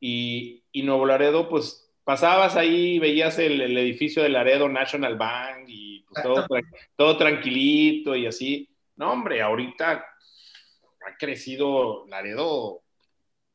Y, 0.00 0.64
y 0.72 0.82
Nuevo 0.82 1.04
Laredo, 1.06 1.48
pues 1.48 1.85
pasabas 2.06 2.54
ahí, 2.54 3.00
veías 3.00 3.36
el, 3.40 3.60
el, 3.60 3.76
edificio 3.76 4.22
de 4.22 4.28
Laredo 4.28 4.68
National 4.68 5.16
Bank 5.16 5.64
y 5.66 6.02
pues, 6.02 6.22
todo, 6.22 6.46
todo 6.94 7.16
tranquilito 7.18 8.14
y 8.14 8.26
así. 8.26 8.70
No, 8.94 9.10
hombre, 9.10 9.42
ahorita 9.42 9.92
ha 9.92 11.16
crecido 11.18 12.06
Laredo 12.06 12.84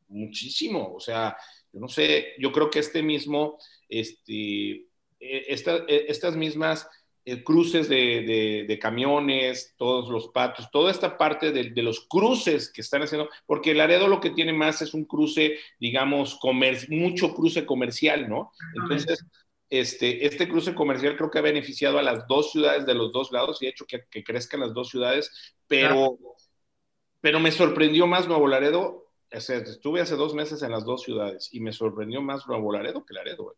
muchísimo. 0.10 0.94
O 0.94 1.00
sea, 1.00 1.38
yo 1.72 1.80
no 1.80 1.88
sé, 1.88 2.34
yo 2.40 2.52
creo 2.52 2.70
que 2.70 2.80
este 2.80 3.02
mismo, 3.02 3.58
este, 3.88 4.72
e, 5.18 5.46
esta, 5.48 5.86
e, 5.88 6.08
estas 6.10 6.36
mismas 6.36 6.90
eh, 7.26 7.44
cruces 7.44 7.88
de, 7.88 8.22
de, 8.22 8.66
de, 8.68 8.80
camiones, 8.80 9.76
todos 9.78 10.10
los 10.10 10.30
patos, 10.30 10.70
toda 10.72 10.92
esta 10.92 11.18
parte 11.18 11.52
de, 11.52 11.72
de, 11.72 11.84
los 11.84 12.08
cruces 12.08 12.72
que 12.72 12.82
están 12.82 13.04
haciendo, 13.04 13.30
porque 13.46 13.74
Laredo 13.74 14.08
lo 14.08 14.20
que 14.20 14.32
tiene 14.32 14.54
más 14.54 14.82
es 14.82 14.94
un 14.94 15.06
cruce, 15.06 15.58
digamos, 15.80 16.36
comer, 16.40 16.88
mucho 16.90 17.34
cruce 17.34 17.66
comercial, 17.66 18.28
¿no? 18.28 18.52
Entonces, 18.76 19.26
este, 19.70 20.26
este 20.26 20.50
cruce 20.50 20.76
comercial 20.76 21.16
creo 21.16 21.32
que 21.32 21.40
ha 21.40 21.44
beneficiado 21.44 22.00
a 22.00 22.04
las 22.04 22.28
dos 22.28 22.52
ciudades 22.52 22.86
de 22.86 22.96
los 22.96 23.12
dos 23.12 23.32
lados 23.32 23.62
y 23.62 23.68
ha 23.68 23.70
hecho 23.70 23.86
que, 23.86 24.04
que 24.10 24.24
crezcan 24.24 24.60
las 24.60 24.74
dos 24.74 24.90
ciudades, 24.90 25.32
pero, 25.68 26.18
pero 27.20 27.40
me 27.40 27.52
sorprendió 27.52 28.08
más 28.08 28.28
Nuevo 28.28 28.48
Laredo 28.48 29.02
estuve 29.32 30.02
hace 30.02 30.16
dos 30.16 30.34
meses 30.34 30.62
en 30.62 30.72
las 30.72 30.86
dos 30.86 31.04
ciudades 31.04 31.50
y 31.52 31.60
me 31.60 31.72
sorprendió 31.72 32.22
más 32.22 32.48
Nuevo 32.48 32.72
Laredo 32.72 33.06
que 33.06 33.14
Laredo. 33.14 33.56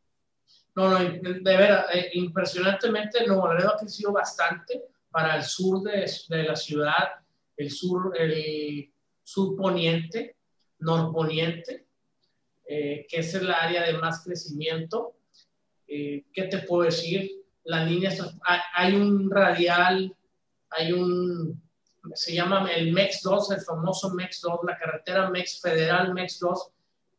No, 0.75 0.89
no, 0.89 0.99
de 0.99 1.39
verdad, 1.43 1.85
eh, 1.93 2.09
impresionantemente 2.13 3.25
Nuevo 3.27 3.47
Laredo 3.47 3.75
ha 3.75 3.77
crecido 3.77 4.11
bastante 4.11 4.85
para 5.11 5.35
el 5.37 5.43
sur 5.43 5.83
de, 5.83 6.09
de 6.29 6.43
la 6.43 6.55
ciudad, 6.55 7.09
el 7.55 7.69
sur, 7.69 8.13
el 8.17 8.91
sur 9.21 9.55
poniente, 9.55 10.37
norponiente, 10.79 11.85
eh, 12.65 13.05
que 13.07 13.17
es 13.17 13.33
el 13.35 13.51
área 13.51 13.83
de 13.83 13.93
más 13.93 14.23
crecimiento. 14.23 15.15
Eh, 15.87 16.25
¿Qué 16.33 16.43
te 16.43 16.59
puedo 16.59 16.83
decir? 16.83 17.29
La 17.65 17.85
línea, 17.85 18.11
hay 18.73 18.95
un 18.95 19.29
radial, 19.29 20.15
hay 20.69 20.91
un 20.91 21.61
se 22.13 22.33
llama 22.33 22.69
el 22.71 22.91
MEX 22.91 23.21
2, 23.21 23.51
el 23.51 23.61
famoso 23.61 24.13
MEX 24.13 24.41
2, 24.41 24.59
la 24.67 24.77
carretera 24.77 25.29
MEX 25.29 25.61
Federal 25.61 26.13
MEX 26.13 26.39
2, 26.39 26.71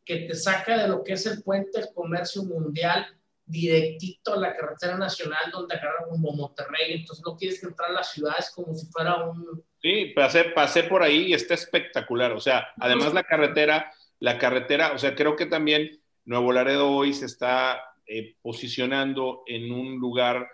que 0.05 0.17
te 0.17 0.35
saca 0.35 0.77
de 0.83 0.89
lo 0.89 1.03
que 1.03 1.15
es 1.15 1.25
el 1.25 1.43
puente 1.43 1.81
del 1.81 1.95
comercio 1.95 2.43
mundial 2.43 3.07
directito 3.47 4.35
a 4.35 4.37
la 4.39 4.57
carretera 4.57 4.97
nacional 4.97 5.51
donde 5.53 5.75
agarran 5.75 6.09
como 6.09 6.33
Monterrey, 6.33 6.93
entonces 6.93 7.23
no 7.25 7.37
tienes 7.37 7.61
que 7.61 7.67
entrar 7.67 7.91
a 7.91 7.95
las 7.95 8.13
ciudades 8.13 8.51
como 8.55 8.75
si 8.75 8.87
fuera 8.87 9.23
un... 9.25 9.63
Sí, 9.83 10.13
pasé, 10.17 10.45
pasé 10.45 10.85
por 10.85 11.03
ahí 11.03 11.27
y 11.27 11.35
está 11.35 11.55
espectacular, 11.55 12.33
o 12.33 12.41
sea, 12.41 12.69
además 12.81 13.13
la 13.13 13.23
carretera, 13.23 13.93
la 14.19 14.39
carretera, 14.39 14.93
o 14.93 14.99
sea, 14.99 15.15
creo 15.15 15.37
que 15.37 15.47
también 15.47 16.01
Nuevo 16.25 16.53
Laredo 16.53 16.91
hoy 16.91 17.13
se 17.13 17.27
está 17.27 17.83
eh, 18.07 18.37
posicionando 18.41 19.43
en 19.47 19.71
un 19.73 19.99
lugar 19.99 20.49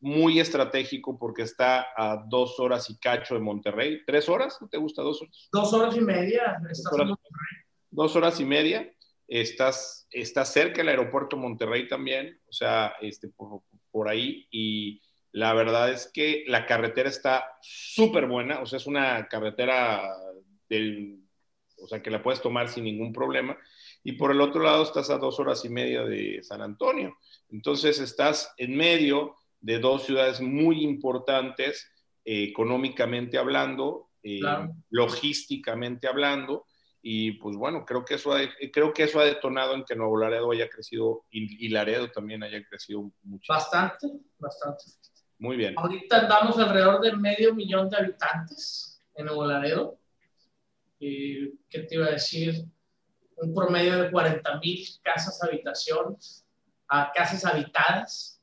muy 0.00 0.38
estratégico 0.38 1.18
porque 1.18 1.42
está 1.42 1.88
a 1.96 2.24
dos 2.28 2.60
horas 2.60 2.88
y 2.90 2.98
cacho 2.98 3.34
de 3.34 3.40
Monterrey. 3.40 4.02
¿Tres 4.06 4.28
horas? 4.28 4.58
¿Te 4.70 4.78
gusta 4.78 5.02
dos 5.02 5.22
horas? 5.22 5.48
Dos 5.52 5.72
horas 5.72 5.96
y 5.96 6.00
media. 6.00 6.60
Estás 6.70 6.92
dos, 6.92 7.00
horas, 7.00 7.18
dos 7.90 8.16
horas 8.16 8.40
y 8.40 8.44
media. 8.44 8.92
Estás, 9.28 10.06
estás 10.10 10.52
cerca 10.52 10.78
del 10.78 10.88
aeropuerto 10.88 11.36
Monterrey 11.36 11.88
también, 11.88 12.40
o 12.48 12.52
sea, 12.52 12.94
este, 13.00 13.28
por, 13.28 13.62
por 13.90 14.08
ahí. 14.08 14.46
Y 14.50 15.02
la 15.32 15.52
verdad 15.54 15.90
es 15.90 16.10
que 16.12 16.44
la 16.46 16.66
carretera 16.66 17.08
está 17.08 17.58
súper 17.60 18.26
buena, 18.26 18.60
o 18.60 18.66
sea, 18.66 18.78
es 18.78 18.86
una 18.86 19.26
carretera 19.28 20.02
del, 20.68 21.20
o 21.78 21.88
sea, 21.88 22.02
que 22.02 22.10
la 22.10 22.22
puedes 22.22 22.40
tomar 22.40 22.68
sin 22.68 22.84
ningún 22.84 23.12
problema. 23.12 23.56
Y 24.02 24.12
por 24.12 24.30
el 24.30 24.40
otro 24.40 24.62
lado 24.62 24.82
estás 24.82 25.10
a 25.10 25.18
dos 25.18 25.38
horas 25.40 25.64
y 25.64 25.68
media 25.68 26.04
de 26.04 26.42
San 26.42 26.62
Antonio. 26.62 27.18
Entonces 27.50 27.98
estás 27.98 28.54
en 28.56 28.76
medio 28.76 29.36
de 29.60 29.78
dos 29.78 30.04
ciudades 30.04 30.40
muy 30.40 30.84
importantes 30.84 31.90
eh, 32.24 32.44
económicamente 32.44 33.38
hablando, 33.38 34.10
eh, 34.22 34.40
logísticamente 34.90 36.08
hablando, 36.08 36.66
y 37.08 37.32
pues 37.34 37.56
bueno, 37.56 37.84
creo 37.86 38.04
que, 38.04 38.14
eso 38.14 38.32
ha, 38.32 38.40
creo 38.72 38.92
que 38.92 39.04
eso 39.04 39.20
ha 39.20 39.24
detonado 39.24 39.76
en 39.76 39.84
que 39.84 39.94
Nuevo 39.94 40.18
Laredo 40.18 40.50
haya 40.50 40.68
crecido 40.68 41.24
y, 41.30 41.68
Laredo 41.68 42.10
también 42.10 42.42
haya 42.42 42.60
crecido 42.64 43.12
mucho. 43.22 43.52
Bastante, 43.52 44.08
bastante. 44.40 44.82
Muy 45.38 45.56
bien. 45.56 45.74
Ahorita 45.76 46.22
andamos 46.22 46.58
alrededor 46.58 47.00
de 47.00 47.14
medio 47.14 47.54
millón 47.54 47.88
de 47.90 47.98
habitantes 47.98 49.00
en 49.14 49.26
Nuevo 49.26 49.46
Laredo. 49.46 50.00
¿Qué 50.98 51.52
te 51.70 51.94
iba 51.94 52.06
a 52.06 52.10
decir? 52.10 52.64
Un 53.36 53.54
promedio 53.54 54.02
de 54.02 54.10
40 54.10 54.58
mil 54.58 54.84
casas 55.00 55.40
habitaciones, 55.44 56.44
a 56.88 57.12
casas 57.12 57.44
habitadas 57.44 58.36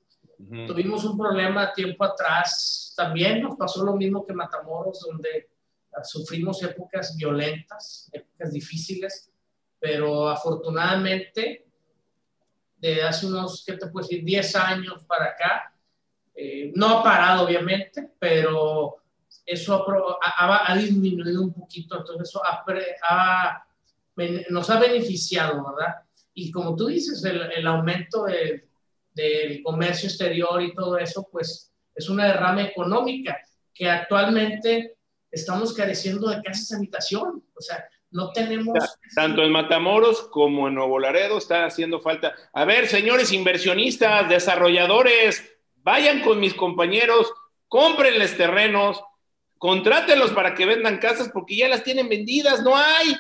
Tuvimos 0.68 1.06
un 1.06 1.18
problema 1.18 1.74
tiempo 1.74 2.04
atrás, 2.04 2.94
también 2.98 3.42
nos 3.42 3.56
pasó 3.56 3.84
lo 3.84 3.96
mismo 3.96 4.26
que 4.26 4.34
Matamoros, 4.34 5.00
donde 5.02 5.50
sufrimos 6.04 6.62
épocas 6.64 7.16
violentas, 7.16 8.10
épocas 8.12 8.52
difíciles, 8.52 9.32
pero 9.80 10.30
afortunadamente, 10.30 11.66
de 12.78 13.04
hace 13.04 13.28
unos, 13.28 13.64
¿qué 13.66 13.74
te 13.74 13.88
puedo 13.88 14.06
decir?, 14.08 14.24
10 14.24 14.56
años 14.56 15.04
para 15.06 15.26
acá, 15.26 15.74
eh, 16.36 16.72
no 16.76 17.00
ha 17.00 17.04
parado 17.04 17.46
obviamente, 17.46 18.12
pero 18.18 18.98
eso 19.46 19.86
ha, 20.22 20.72
ha, 20.72 20.78
disminuido 20.78 21.44
un 21.44 21.54
poquito, 21.54 21.98
entonces 21.98 22.30
eso 22.30 22.42
ha, 22.44 23.66
nos 24.50 24.70
ha 24.70 24.80
beneficiado, 24.80 25.64
¿verdad? 25.76 25.96
Y 26.34 26.52
como 26.52 26.76
tú 26.76 26.88
dices, 26.88 27.24
el, 27.24 27.52
el 27.52 27.68
aumento 27.68 28.26
de 28.26 28.68
del 29.14 29.62
comercio 29.64 30.10
exterior 30.10 30.62
y 30.62 30.74
todo 30.74 30.98
eso, 30.98 31.28
pues 31.32 31.72
es 31.94 32.10
una 32.10 32.26
derrama 32.26 32.64
económica 32.64 33.40
que 33.74 33.90
actualmente 33.90 34.98
estamos 35.34 35.74
careciendo 35.74 36.30
de 36.30 36.42
casas 36.42 36.70
de 36.70 36.78
habitación. 36.78 37.44
O 37.56 37.62
sea, 37.62 37.86
no 38.12 38.32
tenemos... 38.32 38.78
Tanto 39.16 39.42
en 39.42 39.52
Matamoros 39.52 40.22
como 40.30 40.68
en 40.68 40.76
Nuevo 40.76 41.00
Laredo 41.00 41.38
está 41.38 41.66
haciendo 41.66 42.00
falta. 42.00 42.34
A 42.54 42.64
ver, 42.64 42.88
señores 42.88 43.34
inversionistas, 43.34 44.30
desarrolladores, 44.30 45.44
vayan 45.78 46.22
con 46.22 46.40
mis 46.40 46.54
compañeros, 46.54 47.34
cómprenles 47.68 48.38
terrenos, 48.38 49.04
contrátenlos 49.58 50.32
para 50.32 50.54
que 50.54 50.68
vendan 50.68 51.00
casas 51.00 51.30
porque 51.34 51.58
ya 51.58 51.68
las 51.68 51.84
tienen 51.84 52.08
vendidas, 52.08 52.62
no 52.62 52.78
hay. 52.78 53.16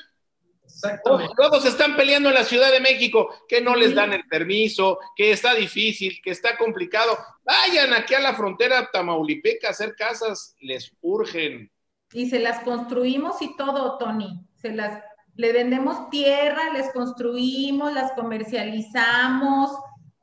Exactamente. 0.63 1.33
Todos 1.35 1.65
están 1.65 1.95
peleando 1.95 2.29
en 2.29 2.35
la 2.35 2.43
Ciudad 2.43 2.71
de 2.71 2.79
México, 2.79 3.29
que 3.47 3.61
no 3.61 3.75
les 3.75 3.95
dan 3.95 4.13
el 4.13 4.25
permiso, 4.27 4.99
que 5.15 5.31
está 5.31 5.55
difícil, 5.55 6.19
que 6.23 6.31
está 6.31 6.57
complicado. 6.57 7.17
Vayan 7.43 7.93
aquí 7.93 8.13
a 8.13 8.19
la 8.19 8.35
frontera 8.35 8.89
tamaulipeca 8.91 9.67
a 9.67 9.71
hacer 9.71 9.95
casas, 9.95 10.55
les 10.59 10.91
urgen. 11.01 11.72
Y 12.13 12.29
se 12.29 12.39
las 12.39 12.59
construimos 12.61 13.41
y 13.41 13.55
todo, 13.55 13.97
Tony. 13.97 14.45
Se 14.55 14.73
las, 14.73 15.03
le 15.35 15.51
vendemos 15.51 16.09
tierra, 16.09 16.71
les 16.73 16.91
construimos, 16.93 17.93
las 17.93 18.13
comercializamos, 18.13 19.71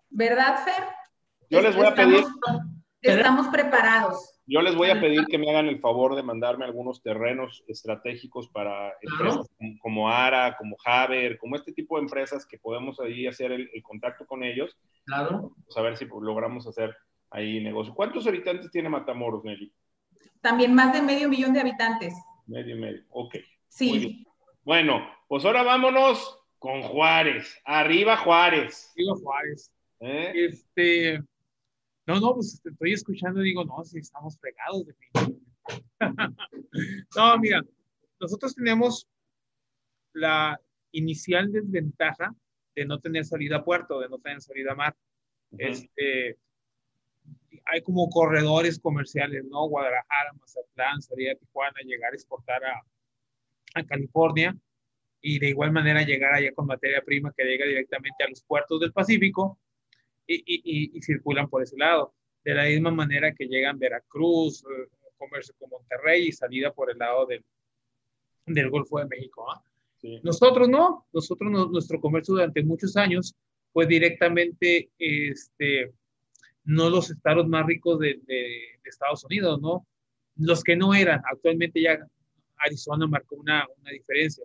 ¿verdad, 0.09 0.65
Fer? 0.65 0.85
Yo 1.51 1.61
les 1.61 1.75
voy 1.75 1.87
a 1.87 1.95
pedir. 1.95 2.25
Estamos 3.03 3.49
preparados. 3.49 4.41
Yo 4.47 4.63
les 4.63 4.75
voy 4.75 4.91
a 4.91 5.01
pedir 5.01 5.27
que 5.27 5.39
me 5.39 5.49
hagan 5.49 5.69
el 5.69 5.79
favor 5.79 6.17
de 6.17 6.25
mandarme 6.25 6.65
algunos 6.65 7.03
terrenos 7.03 7.63
estratégicos 7.69 8.49
para 8.49 8.93
empresas 9.01 9.47
como, 9.81 10.11
Ara, 10.11 10.57
como 10.57 10.77
Haber, 10.85 11.39
como 11.39 11.55
este 11.55 11.73
tipo 11.73 11.97
de 11.97 12.03
empresas 12.03 12.45
que 12.47 12.59
podemos 12.59 12.99
ahí 12.99 13.29
hacer 13.29 13.53
el, 13.53 13.71
contacto 13.83 14.27
con 14.27 14.43
ellos. 14.43 14.77
Claro. 15.05 15.53
Pues 15.65 15.77
a 15.77 15.83
ver 15.83 15.97
si 15.97 16.07
logramos 16.07 16.67
hacer 16.67 16.97
ahí 17.31 17.63
negocio. 17.63 17.95
¿Cuántos 17.95 18.27
habitantes 18.27 18.71
tiene 18.73 18.89
Matamoros, 18.89 19.45
Nelly? 19.45 19.73
También 20.41 20.75
más 20.75 20.93
de 20.93 21.03
medio 21.03 21.29
millón 21.29 21.53
de 21.53 21.61
habitantes. 21.61 22.15
Medio, 22.47 22.77
medio, 22.77 23.05
ok. 23.11 23.37
Sí. 23.69 24.27
Bueno, 24.65 25.07
pues 25.29 25.45
ahora 25.45 25.63
vámonos 25.63 26.39
con 26.59 26.83
Juárez. 26.83 27.59
Arriba 27.65 28.17
Juárez. 28.17 28.93
Arriba 28.95 29.15
Juárez. 29.23 29.73
¿Eh? 30.01 30.33
Este, 30.35 31.21
no, 32.07 32.21
no, 32.21 32.35
pues 32.35 32.61
estoy 32.65 32.93
escuchando 32.93 33.41
y 33.41 33.45
digo, 33.45 33.65
no, 33.65 33.85
si 33.85 33.99
estamos 33.99 34.39
fregados 34.39 34.87
de 34.87 34.95
mí. 34.95 35.41
no, 37.17 37.39
mira, 37.39 37.63
nosotros 38.19 38.55
tenemos 38.55 39.07
la 40.13 40.61
inicial 40.93 41.53
desventaja 41.53 42.35
de 42.75 42.85
no 42.85 42.99
tener 42.99 43.25
salida 43.25 43.57
a 43.59 43.65
puerto, 43.65 44.01
de 44.01 44.09
no 44.09 44.19
tener 44.19 44.41
salida 44.41 44.73
a 44.73 44.77
mar. 44.77 44.97
Este, 45.59 46.39
hay 47.71 47.83
como 47.83 48.09
corredores 48.09 48.79
comerciales, 48.79 49.45
¿no? 49.45 49.69
Guadalajara, 49.69 50.33
Mazatlán, 50.41 51.01
salir 51.03 51.31
a 51.31 51.35
Tijuana, 51.35 51.81
llegar 51.85 52.13
a 52.13 52.17
exportar 52.17 52.65
a, 52.65 52.83
a 53.75 53.85
California 53.85 54.57
y 55.21 55.39
de 55.39 55.51
igual 55.51 55.73
manera 55.73 56.03
llegar 56.03 56.35
allá 56.35 56.53
con 56.55 56.67
materia 56.67 57.03
prima 57.05 57.33
que 57.37 57.45
llega 57.45 57.67
directamente 57.67 58.25
a 58.25 58.29
los 58.29 58.43
puertos 58.43 58.81
del 58.81 58.93
Pacífico 58.93 59.59
y, 60.27 61.01
circulan 61.03 61.49
por 61.49 61.63
ese 61.63 61.77
lado. 61.77 62.15
De 62.45 62.55
la 62.55 62.65
misma 62.65 62.91
manera 62.91 63.35
que 63.35 63.47
llegan 63.47 63.79
Veracruz, 63.79 64.65
eh, 64.65 64.89
comercio 65.19 65.55
con 65.59 65.71
Monterrey 65.71 66.29
y 66.29 66.33
salida 66.33 66.73
por 66.73 66.91
el 66.91 66.99
lado 66.99 67.27
del, 67.27 67.45
del 68.47 68.71
Golfo 68.71 68.99
de 68.99 69.07
México. 69.07 69.51
¿ah? 69.51 69.63
Nosotros 70.23 70.69
no, 70.69 71.07
nosotros 71.13 71.51
nuestro 71.71 72.01
comercio 72.01 72.35
durante 72.35 72.63
muchos 72.63 72.97
años 72.97 73.35
fue 73.73 73.87
directamente, 73.87 74.91
este, 74.99 75.93
no 76.65 76.91
los 76.91 77.11
estados 77.11 77.47
más 77.49 77.67
ricos 77.67 77.99
de, 77.99 78.21
Estados 78.85 79.25
Unidos, 79.25 79.61
¿no? 79.61 79.87
Los 80.37 80.65
que 80.65 80.75
no 80.75 80.95
eran, 80.95 81.23
actualmente 81.31 81.81
ya 81.81 81.99
Arizona 82.57 83.07
marcó 83.07 83.37
una, 83.37 83.65
una 83.79 83.91
diferencia. 83.91 84.45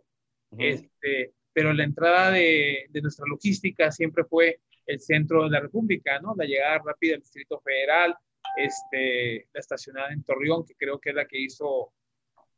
este, 0.58 1.34
pero 1.52 1.74
la 1.74 1.84
entrada 1.84 2.32
de, 2.32 2.86
de, 2.90 3.02
nuestra 3.02 3.26
logística 3.28 3.92
siempre 3.92 4.24
fue 4.24 4.60
el 4.86 5.00
centro 5.00 5.46
de 5.46 5.50
la 5.50 5.62
República, 5.62 6.20
¿no? 6.20 6.36
La 6.38 6.46
llegada 6.46 6.80
rápida 6.86 7.14
del 7.14 7.22
Distrito 7.22 7.60
Federal, 7.62 8.16
este, 8.56 9.48
la 9.54 9.60
estacionada 9.60 10.14
en 10.14 10.24
Torreón, 10.24 10.66
que 10.66 10.76
creo 10.76 11.00
que 11.00 11.10
es 11.10 11.16
la 11.16 11.26
que 11.26 11.40
hizo, 11.40 11.92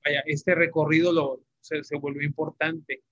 vaya, 0.03 0.21
este 0.25 0.55
recorrido 0.55 1.11
lo, 1.11 1.41
se, 1.61 1.83
se 1.83 1.97
volvió 1.97 2.23
importante. 2.23 3.03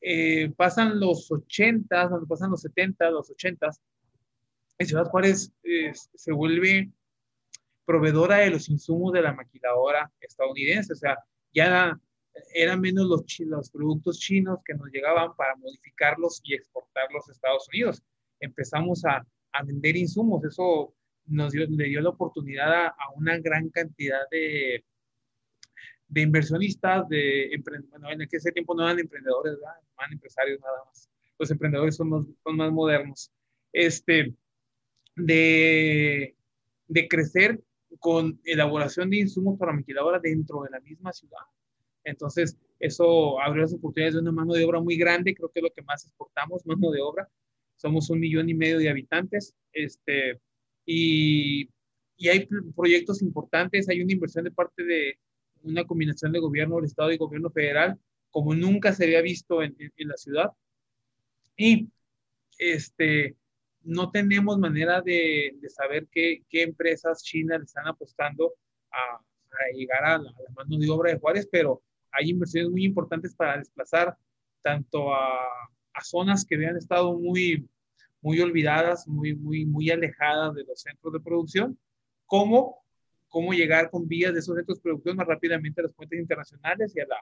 Eh, 0.00 0.52
pasan 0.56 1.00
los 1.00 1.30
80, 1.30 2.08
cuando 2.08 2.26
pasan 2.26 2.50
los 2.50 2.60
70, 2.60 3.10
los 3.10 3.30
80, 3.30 3.70
en 4.78 4.86
Ciudad 4.86 5.06
Juárez 5.06 5.52
se 6.14 6.32
vuelve 6.32 6.90
proveedora 7.84 8.38
de 8.38 8.50
los 8.50 8.68
insumos 8.68 9.12
de 9.12 9.22
la 9.22 9.32
maquiladora 9.32 10.10
estadounidense, 10.20 10.94
o 10.94 10.96
sea, 10.96 11.18
ya 11.52 11.98
eran 12.54 12.80
menos 12.80 13.06
los, 13.06 13.24
los 13.40 13.70
productos 13.70 14.18
chinos 14.18 14.58
que 14.64 14.74
nos 14.74 14.90
llegaban 14.90 15.36
para 15.36 15.54
modificarlos 15.56 16.40
y 16.42 16.54
exportarlos 16.54 17.28
a 17.28 17.32
Estados 17.32 17.68
Unidos 17.68 18.02
empezamos 18.40 19.04
a, 19.04 19.26
a 19.52 19.62
vender 19.62 19.96
insumos. 19.96 20.44
Eso 20.44 20.94
nos 21.26 21.52
dio, 21.52 21.66
le 21.68 21.84
dio 21.84 22.00
la 22.00 22.10
oportunidad 22.10 22.86
a, 22.86 22.94
una 23.16 23.38
gran 23.38 23.68
cantidad 23.70 24.28
de, 24.30 24.84
de 26.08 26.20
inversionistas, 26.20 27.08
de 27.08 27.50
bueno, 27.90 28.10
en 28.10 28.28
ese 28.30 28.52
tiempo 28.52 28.74
no 28.74 28.84
eran 28.84 28.98
emprendedores, 28.98 29.56
eran 29.98 30.12
empresarios 30.12 30.60
nada 30.60 30.84
más. 30.86 31.08
Los 31.38 31.50
emprendedores 31.50 31.96
son, 31.96 32.10
más, 32.10 32.26
son 32.42 32.56
más 32.56 32.70
modernos. 32.70 33.30
Este, 33.72 34.32
de, 35.16 36.36
de 36.88 37.08
crecer 37.08 37.62
con 37.98 38.40
elaboración 38.44 39.10
de 39.10 39.18
insumos 39.18 39.58
para 39.58 39.72
maquiladora 39.72 40.18
dentro 40.18 40.62
de 40.62 40.70
la 40.70 40.80
misma 40.80 41.12
ciudad. 41.12 41.40
Entonces, 42.04 42.58
eso 42.78 43.40
abrió 43.40 43.62
las 43.62 43.74
oportunidades 43.74 44.14
de 44.14 44.20
una 44.20 44.32
mano 44.32 44.52
de 44.52 44.64
obra 44.64 44.80
muy 44.80 44.96
grande, 44.96 45.34
creo 45.34 45.50
que 45.50 45.60
es 45.60 45.64
lo 45.64 45.72
que 45.72 45.82
más 45.82 46.04
exportamos, 46.04 46.66
mano 46.66 46.90
de 46.90 47.00
obra, 47.00 47.28
somos 47.76 48.10
un 48.10 48.20
millón 48.20 48.48
y 48.48 48.54
medio 48.54 48.78
de 48.78 48.90
habitantes, 48.90 49.54
este, 49.72 50.40
y, 50.84 51.68
y, 52.16 52.28
hay 52.28 52.46
proyectos 52.76 53.22
importantes, 53.22 53.88
hay 53.88 54.02
una 54.02 54.12
inversión 54.12 54.44
de 54.44 54.50
parte 54.50 54.84
de 54.84 55.18
una 55.62 55.84
combinación 55.84 56.32
de 56.32 56.40
gobierno 56.40 56.76
del 56.76 56.84
Estado 56.84 57.10
y 57.10 57.16
gobierno 57.16 57.50
federal, 57.50 57.98
como 58.30 58.54
nunca 58.54 58.92
se 58.92 59.04
había 59.04 59.22
visto 59.22 59.62
en, 59.62 59.74
en, 59.78 60.08
la 60.08 60.16
ciudad. 60.16 60.50
Y 61.56 61.88
este, 62.58 63.36
no 63.84 64.10
tenemos 64.10 64.58
manera 64.58 65.00
de, 65.00 65.56
de 65.60 65.70
saber 65.70 66.08
qué, 66.10 66.42
qué, 66.48 66.62
empresas 66.62 67.22
chinas 67.22 67.58
le 67.58 67.64
están 67.64 67.86
apostando 67.86 68.54
a, 68.90 69.16
a 69.16 69.72
llegar 69.74 70.04
a 70.04 70.18
la, 70.18 70.30
a 70.30 70.42
la, 70.42 70.50
mano 70.54 70.78
de 70.78 70.90
obra 70.90 71.12
de 71.12 71.18
Juárez, 71.18 71.48
pero 71.50 71.82
hay 72.10 72.30
inversiones 72.30 72.70
muy 72.70 72.84
importantes 72.84 73.34
para 73.34 73.58
desplazar 73.58 74.16
tanto 74.62 75.12
a, 75.12 75.44
a 75.92 76.00
zonas 76.02 76.44
que 76.44 76.54
habían 76.54 76.76
estado 76.76 77.18
muy, 77.18 77.68
muy 78.20 78.40
olvidadas, 78.40 79.06
muy, 79.06 79.34
muy, 79.34 79.66
muy 79.66 79.90
alejadas 79.90 80.54
de 80.54 80.64
los 80.64 80.80
centros 80.80 81.12
de 81.12 81.20
producción, 81.20 81.78
como 82.26 82.84
cómo 83.28 83.52
llegar 83.52 83.90
con 83.90 84.06
vías 84.06 84.32
de 84.32 84.38
esos 84.38 84.54
centros 84.54 84.78
de 84.78 84.82
producción 84.82 85.16
más 85.16 85.26
rápidamente 85.26 85.80
a 85.80 85.84
las 85.84 85.92
puentes 85.92 86.20
internacionales 86.20 86.94
y 86.94 87.00
a 87.00 87.06
la, 87.06 87.16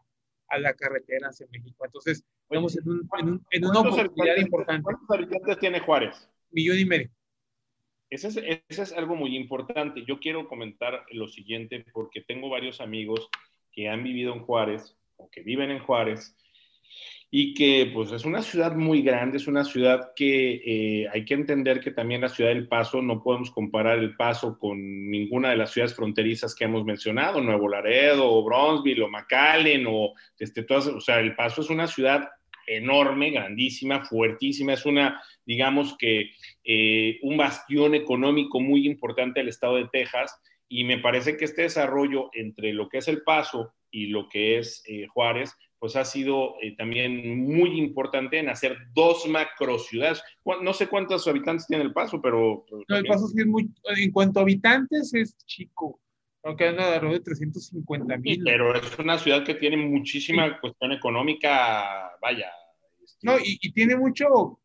a 0.48 0.58
la 0.58 0.74
carretera 0.74 1.28
hacia 1.28 1.46
México. 1.50 1.86
Entonces, 1.86 2.22
estamos 2.42 2.76
en, 2.76 2.88
un, 2.90 3.08
en, 3.18 3.28
un, 3.30 3.46
en 3.50 3.64
una 3.64 3.80
oportunidad 3.80 4.36
importante. 4.36 4.82
¿Cuántos 4.82 5.10
habitantes 5.10 5.58
tiene 5.58 5.80
Juárez? 5.80 6.28
Millón 6.52 6.78
y 6.78 6.84
medio. 6.84 7.10
Ese 8.12 8.60
es, 8.68 8.92
algo 8.92 9.16
muy 9.16 9.34
importante. 9.34 10.04
Yo 10.06 10.20
quiero 10.20 10.46
comentar 10.46 11.06
lo 11.12 11.28
siguiente 11.28 11.82
porque 11.94 12.20
tengo 12.20 12.50
varios 12.50 12.82
amigos 12.82 13.30
que 13.72 13.88
han 13.88 14.02
vivido 14.04 14.34
en 14.34 14.40
Juárez 14.40 14.94
o 15.16 15.30
que 15.30 15.40
viven 15.40 15.70
en 15.70 15.78
Juárez 15.78 16.36
y 17.30 17.54
que 17.54 17.90
pues 17.94 18.12
es 18.12 18.26
una 18.26 18.42
ciudad 18.42 18.76
muy 18.76 19.00
grande, 19.00 19.38
es 19.38 19.46
una 19.46 19.64
ciudad 19.64 20.12
que 20.14 20.60
eh, 20.66 21.08
hay 21.10 21.24
que 21.24 21.32
entender 21.32 21.80
que 21.80 21.92
también 21.92 22.20
la 22.20 22.28
ciudad 22.28 22.50
del 22.50 22.68
Paso, 22.68 23.00
no 23.00 23.22
podemos 23.22 23.50
comparar 23.50 23.98
el 23.98 24.14
Paso 24.14 24.58
con 24.58 24.76
ninguna 25.10 25.48
de 25.48 25.56
las 25.56 25.72
ciudades 25.72 25.96
fronterizas 25.96 26.54
que 26.54 26.64
hemos 26.64 26.84
mencionado, 26.84 27.40
Nuevo 27.40 27.66
Laredo 27.66 28.30
o 28.30 28.44
Bronzeville 28.44 29.04
o 29.04 29.08
McAllen 29.08 29.86
o 29.88 30.12
este, 30.38 30.64
todas, 30.64 30.88
o 30.88 31.00
sea, 31.00 31.18
el 31.18 31.34
Paso 31.34 31.62
es 31.62 31.70
una 31.70 31.86
ciudad 31.86 32.28
enorme, 32.66 33.30
grandísima, 33.30 34.04
fuertísima, 34.04 34.74
es 34.74 34.86
una, 34.86 35.22
digamos 35.44 35.96
que, 35.98 36.30
eh, 36.64 37.18
un 37.22 37.36
bastión 37.36 37.94
económico 37.94 38.60
muy 38.60 38.86
importante 38.86 39.40
del 39.40 39.48
estado 39.48 39.76
de 39.76 39.88
Texas 39.92 40.38
y 40.68 40.84
me 40.84 40.98
parece 40.98 41.36
que 41.36 41.44
este 41.44 41.62
desarrollo 41.62 42.30
entre 42.32 42.72
lo 42.72 42.88
que 42.88 42.98
es 42.98 43.08
el 43.08 43.22
Paso 43.22 43.74
y 43.90 44.06
lo 44.06 44.28
que 44.28 44.58
es 44.58 44.82
eh, 44.86 45.06
Juárez, 45.06 45.54
pues 45.78 45.96
ha 45.96 46.04
sido 46.04 46.54
eh, 46.62 46.76
también 46.76 47.44
muy 47.44 47.76
importante 47.78 48.38
en 48.38 48.48
hacer 48.48 48.78
dos 48.94 49.26
macro 49.26 49.78
ciudades. 49.78 50.22
No 50.62 50.72
sé 50.72 50.86
cuántos 50.86 51.26
habitantes 51.26 51.66
tiene 51.66 51.82
El 51.82 51.92
Paso, 51.92 52.22
pero... 52.22 52.64
no, 52.88 52.96
El 52.96 53.04
Paso 53.04 53.26
sí 53.26 53.40
es 53.40 53.46
muy... 53.46 53.68
En 53.96 54.12
cuanto 54.12 54.38
a 54.38 54.42
habitantes 54.42 55.12
es 55.12 55.36
chico. 55.44 56.00
Creo 56.42 56.56
que 56.56 56.66
anda 56.66 56.94
alrededor 56.94 57.18
de 57.18 57.24
350 57.24 58.16
mil. 58.18 58.42
pero 58.44 58.74
es 58.74 58.98
una 58.98 59.16
ciudad 59.16 59.44
que 59.44 59.54
tiene 59.54 59.76
muchísima 59.76 60.60
cuestión 60.60 60.92
económica, 60.92 62.16
vaya. 62.20 62.50
Este... 63.02 63.26
No, 63.26 63.38
y, 63.38 63.58
y, 63.60 63.72
tiene 63.72 63.96
mucho, 63.96 64.58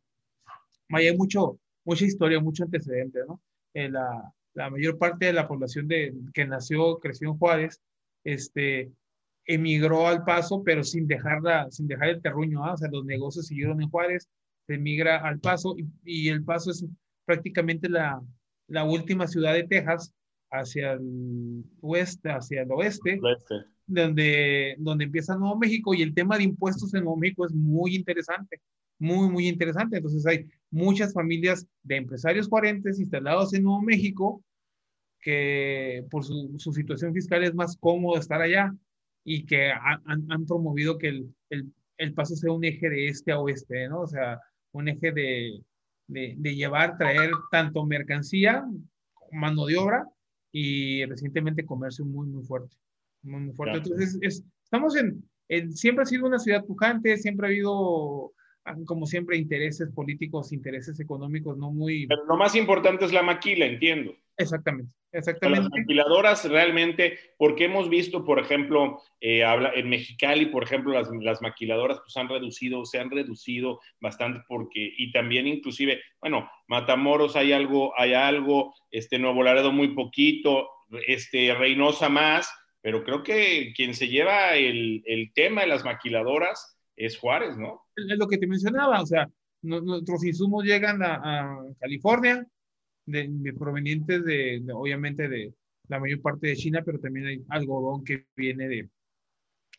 vaya, 0.89 1.13
mucho, 1.13 1.59
mucha 1.86 2.05
historia, 2.05 2.39
mucho 2.39 2.63
antecedente, 2.63 3.19
¿no? 3.28 3.39
Eh, 3.75 3.89
la, 3.89 4.34
la, 4.55 4.71
mayor 4.71 4.97
parte 4.97 5.28
de 5.28 5.34
la 5.34 5.47
población 5.47 5.88
de, 5.88 6.13
que 6.34 6.45
nació, 6.47 6.97
creció 6.97 7.30
en 7.30 7.38
Juárez, 7.38 7.80
este, 8.23 8.91
emigró 9.45 10.07
al 10.07 10.23
Paso, 10.23 10.63
pero 10.63 10.84
sin, 10.84 11.07
dejarla, 11.07 11.69
sin 11.71 11.88
dejar 11.88 12.09
el 12.09 12.21
terruño, 12.21 12.65
¿ah? 12.65 12.73
o 12.73 12.78
sea, 12.78 12.89
los 12.91 13.05
negocios 13.05 13.47
siguieron 13.47 13.82
en 13.82 13.89
Juárez, 13.89 14.28
se 14.67 14.75
emigra 14.75 15.17
al 15.17 15.39
Paso 15.39 15.75
y, 16.03 16.30
el 16.30 16.43
Paso 16.43 16.71
es 16.71 16.86
prácticamente 17.25 17.88
la, 17.88 18.21
la, 18.67 18.84
última 18.84 19.28
ciudad 19.28 19.53
de 19.53 19.63
Texas 19.63 20.13
hacia 20.51 20.93
el 20.93 21.63
oeste, 21.81 22.29
hacia 22.29 22.61
el 22.61 22.71
oeste, 22.71 23.19
Donde, 23.85 24.75
donde 24.79 25.05
empieza 25.05 25.37
Nuevo 25.37 25.57
México 25.57 25.93
y 25.93 26.01
el 26.01 26.13
tema 26.13 26.37
de 26.37 26.43
impuestos 26.43 26.93
en 26.93 27.03
Nuevo 27.03 27.17
México 27.17 27.45
es 27.45 27.53
muy 27.53 27.95
interesante, 27.95 28.61
muy, 28.99 29.29
muy 29.29 29.47
interesante. 29.47 29.97
Entonces 29.97 30.25
hay 30.25 30.45
muchas 30.71 31.13
familias 31.13 31.65
de 31.83 31.97
empresarios 31.97 32.49
cuarentes 32.49 32.99
instalados 32.99 33.53
en 33.53 33.63
Nuevo 33.63 33.81
México 33.81 34.43
que 35.19 36.05
por 36.09 36.23
su, 36.23 36.55
su 36.57 36.71
situación 36.71 37.13
fiscal 37.13 37.43
es 37.43 37.53
más 37.53 37.75
cómodo 37.77 38.17
estar 38.17 38.41
allá 38.41 38.73
y 39.23 39.45
que 39.45 39.71
han, 39.71 40.45
promovido 40.45 40.97
que 40.97 41.09
el, 41.09 41.35
el, 41.49 41.73
el, 41.97 42.13
paso 42.13 42.35
sea 42.35 42.53
un 42.53 42.63
eje 42.63 42.89
de 42.89 43.07
este 43.07 43.33
a 43.33 43.39
oeste, 43.39 43.89
¿no? 43.89 44.01
O 44.01 44.07
sea, 44.07 44.39
un 44.71 44.87
eje 44.87 45.11
de, 45.11 45.61
de, 46.07 46.35
de 46.37 46.55
llevar, 46.55 46.97
traer 46.97 47.31
tanto 47.51 47.85
mercancía, 47.85 48.65
mano 49.31 49.65
de 49.65 49.77
obra 49.77 50.07
y 50.51 51.05
recientemente 51.05 51.65
comercio 51.65 52.05
muy, 52.05 52.27
muy 52.27 52.43
fuerte. 52.43 52.75
Muy, 53.23 53.41
muy 53.41 53.53
fuerte. 53.53 53.77
Entonces, 53.77 54.17
es, 54.21 54.43
estamos 54.63 54.95
en, 54.95 55.23
en, 55.49 55.73
siempre 55.73 56.03
ha 56.03 56.05
sido 56.05 56.25
una 56.25 56.39
ciudad 56.39 56.65
pujante, 56.65 57.17
siempre 57.17 57.47
ha 57.47 57.49
habido 57.49 58.33
como 58.85 59.05
siempre, 59.05 59.37
intereses 59.37 59.91
políticos, 59.91 60.51
intereses 60.51 60.99
económicos 60.99 61.57
no 61.57 61.71
muy... 61.71 62.07
Pero 62.07 62.25
lo 62.25 62.37
más 62.37 62.55
importante 62.55 63.05
es 63.05 63.13
la 63.13 63.23
maquila, 63.23 63.65
entiendo. 63.65 64.13
Exactamente, 64.38 64.93
exactamente. 65.11 65.63
Las 65.63 65.71
maquiladoras 65.71 66.45
realmente, 66.49 67.17
porque 67.38 67.65
hemos 67.65 67.89
visto, 67.89 68.23
por 68.23 68.39
ejemplo, 68.39 69.01
eh, 69.19 69.43
habla, 69.43 69.71
en 69.73 69.89
Mexicali, 69.89 70.45
por 70.47 70.63
ejemplo, 70.63 70.93
las, 70.93 71.09
las, 71.21 71.41
maquiladoras 71.41 71.99
pues 71.99 72.15
han 72.17 72.29
reducido, 72.29 72.85
se 72.85 72.99
han 72.99 73.09
reducido 73.09 73.79
bastante 73.99 74.41
porque, 74.47 74.93
y 74.97 75.11
también 75.11 75.47
inclusive, 75.47 76.01
bueno, 76.21 76.49
Matamoros 76.67 77.35
hay 77.35 77.51
algo, 77.51 77.99
hay 77.99 78.13
algo, 78.13 78.75
este 78.91 79.17
Nuevo 79.17 79.41
Laredo 79.43 79.71
muy 79.71 79.95
poquito, 79.95 80.69
este 81.07 81.53
Reynosa 81.55 82.09
más, 82.09 82.51
pero 82.81 83.03
creo 83.03 83.23
que 83.23 83.73
quien 83.75 83.95
se 83.95 84.07
lleva 84.07 84.55
el, 84.55 85.01
el 85.05 85.33
tema 85.33 85.61
de 85.61 85.67
las 85.67 85.83
maquiladoras 85.83 86.77
es 86.95 87.17
Juárez, 87.17 87.57
¿no? 87.57 87.85
Es 87.95 88.17
lo 88.17 88.27
que 88.27 88.38
te 88.38 88.47
mencionaba, 88.47 89.01
o 89.01 89.05
sea, 89.05 89.27
nuestros 89.61 90.23
insumos 90.23 90.63
llegan 90.63 91.01
a, 91.03 91.59
California, 91.79 92.45
de, 93.08 93.53
provenientes 93.58 94.24
de, 94.24 94.64
obviamente, 94.74 95.28
de 95.28 95.53
la 95.88 95.99
mayor 95.99 96.22
parte 96.22 96.47
de 96.47 96.55
China, 96.55 96.84
pero 96.86 96.99
también 96.99 97.26
hay 97.26 97.45
algodón 97.49 98.03
que 98.03 98.28
viene 98.36 98.68
de, 98.68 98.89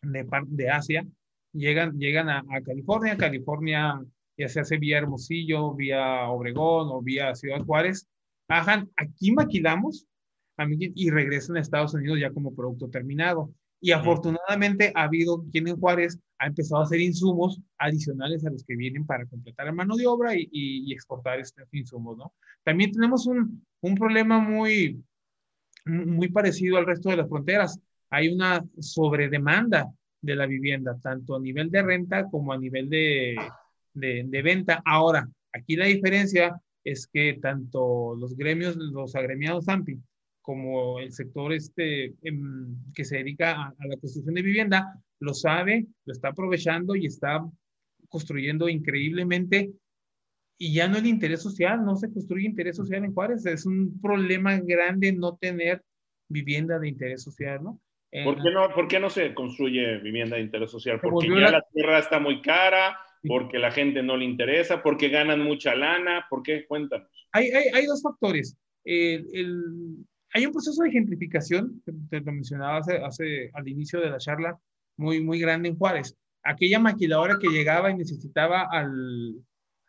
de, 0.03 0.27
de 0.49 0.71
Asia. 0.71 1.07
Llegan, 1.53 1.99
llegan 1.99 2.29
a, 2.29 2.45
California, 2.65 3.17
California 3.17 4.01
ya 4.37 4.49
se 4.49 4.61
hace 4.61 4.79
vía 4.79 4.99
Hermosillo, 4.99 5.75
vía 5.75 6.29
Obregón 6.29 6.89
o 6.91 7.03
vía 7.03 7.35
Ciudad 7.35 7.65
Juárez. 7.65 8.09
Bajan, 8.49 8.91
aquí 8.97 9.33
maquilamos 9.33 10.07
y 10.67 11.11
regresan 11.11 11.57
a 11.57 11.61
Estados 11.61 11.95
Unidos 11.95 12.19
ya 12.21 12.31
como 12.31 12.55
producto 12.55 12.89
terminado. 12.89 13.53
Y 13.81 13.93
afortunadamente 13.93 14.93
ha 14.95 15.05
habido 15.05 15.45
quien 15.53 15.69
en 15.69 15.79
Juárez 15.79 16.19
ha 16.39 16.47
empezado 16.47 16.83
a 16.83 16.85
hacer 16.85 17.01
insumos 17.01 17.61
adicionales 17.79 18.45
a 18.45 18.51
los 18.51 18.65
que 18.65 18.77
vienen 18.77 19.07
para 19.07 19.27
completar 19.27 19.67
la 19.67 19.73
mano 19.73 19.97
de 19.97 20.07
obra 20.07 20.35
y, 20.35 20.49
y, 20.51 20.93
exportar 20.93 21.39
estos 21.39 21.67
insumos, 21.73 22.17
¿no? 22.17 22.33
También 22.65 22.93
tenemos 22.93 23.27
un, 23.27 23.65
un, 23.81 23.95
problema 23.95 24.41
muy, 24.41 25.03
muy 25.85 26.29
parecido 26.29 26.77
al 26.77 26.87
resto 26.87 27.11
de 27.11 27.17
las 27.17 27.29
fronteras. 27.29 27.81
Hay 28.11 28.29
una 28.29 28.65
sobredemanda 28.81 29.93
de 30.21 30.37
la 30.37 30.47
vivienda, 30.47 30.99
tanto 31.01 31.37
a 31.37 31.41
nivel 31.41 31.71
de 31.71 31.83
renta 31.83 32.29
como 32.29 32.53
a 32.53 32.59
nivel 32.59 32.89
de, 32.89 33.37
de, 33.95 34.25
de 34.27 34.43
venta. 34.43 34.83
Ahora, 34.85 35.29
aquí 35.53 35.77
la 35.77 35.87
diferencia 35.87 36.61
es 36.85 37.07
que 37.07 37.39
tanto 37.41 38.15
los 38.17 38.37
gremios, 38.37 38.77
los 38.77 39.15
agremiados 39.15 39.69
AMPI, 39.69 39.99
como 40.49 40.99
el 40.99 41.13
sector 41.13 41.53
este, 41.53 42.15
em, 42.23 42.75
que 42.95 43.05
se 43.05 43.19
dedica 43.19 43.53
a, 43.53 43.75
la 43.87 43.97
construcción 43.99 44.35
de 44.35 44.41
vivienda, 44.41 44.99
lo 45.21 45.35
sabe, 45.35 45.85
lo 46.07 46.13
está 46.15 46.29
aprovechando 46.29 46.97
y 46.97 47.05
está 47.05 47.47
construyendo 48.09 48.67
increíblemente. 48.67 49.71
Y 50.57 50.73
ya 50.73 50.89
no 50.89 50.97
el 50.97 51.05
interés 51.05 51.43
social, 51.43 51.85
no 51.85 51.97
se 51.97 52.11
construye 52.11 52.47
interés 52.47 52.77
social 52.77 53.05
en 53.05 53.13
Juárez. 53.13 53.45
Es 53.45 53.67
un 53.67 54.01
problema 54.01 54.59
grande 54.59 55.13
no 55.13 55.37
tener 55.37 55.83
vivienda 56.31 56.79
de 56.79 56.89
interés 56.89 57.23
social, 57.23 57.63
¿no? 57.63 57.79
¿Por 58.25 58.43
qué 58.43 58.51
no, 58.51 58.71
¿Por 58.75 58.89
qué 58.89 58.99
no 58.99 59.11
se 59.11 59.35
construye 59.35 59.99
vivienda 59.99 60.37
de 60.37 60.45
interés 60.45 60.71
social? 60.71 60.99
Porque 60.99 61.29
ya 61.29 61.51
la 61.51 61.67
tierra 61.75 61.99
está 61.99 62.21
muy 62.21 62.41
cara, 62.41 62.97
porque 63.23 63.59
la 63.59 63.71
gente 63.71 64.03
no 64.03 64.17
le 64.17 64.25
interesa, 64.25 64.83
porque 64.83 65.11
ganan 65.11 65.43
mucha 65.43 65.75
lana, 65.75 66.27
¿por 66.31 66.43
qué? 66.43 66.65
Cuéntanos. 66.65 67.29
Hay, 67.33 67.51
hay, 67.51 67.65
hay 67.75 67.85
dos 67.85 68.01
factores. 68.01 68.57
el, 68.87 70.07
hay 70.39 70.47
un 70.47 70.53
proceso 70.53 70.83
de 70.85 70.93
gentrificación, 70.93 71.83
te 72.11 72.21
lo 72.21 72.33
mencionaba 72.33 72.79
hace, 72.79 73.51
al 73.53 73.69
inicio 73.69 74.01
de 74.01 74.11
la 74.11 74.19
charla, 74.19 74.59
muy, 74.97 75.21
muy 75.21 75.41
grande 75.41 75.69
en 75.69 75.77
Juárez. 75.77 76.17
Aquella 76.45 76.79
maquiladora 76.79 77.39
que 77.41 77.49
llegaba 77.49 77.91
y 77.91 77.97
necesitaba 77.97 78.69
al, 78.71 79.35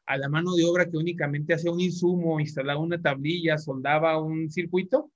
a 0.08 0.18
la 0.18 0.28
mano 0.28 0.56
de 0.56 0.66
obra 0.66 0.90
que 0.90 0.98
únicamente 0.98 1.54
hacía 1.54 1.72
un 1.72 1.80
insumo, 1.80 2.40
instalaba 2.40 2.80
una 2.80 3.00
tablilla, 3.00 3.60
soldaba 3.60 4.20
un 4.20 4.50
circuito, 4.50 5.12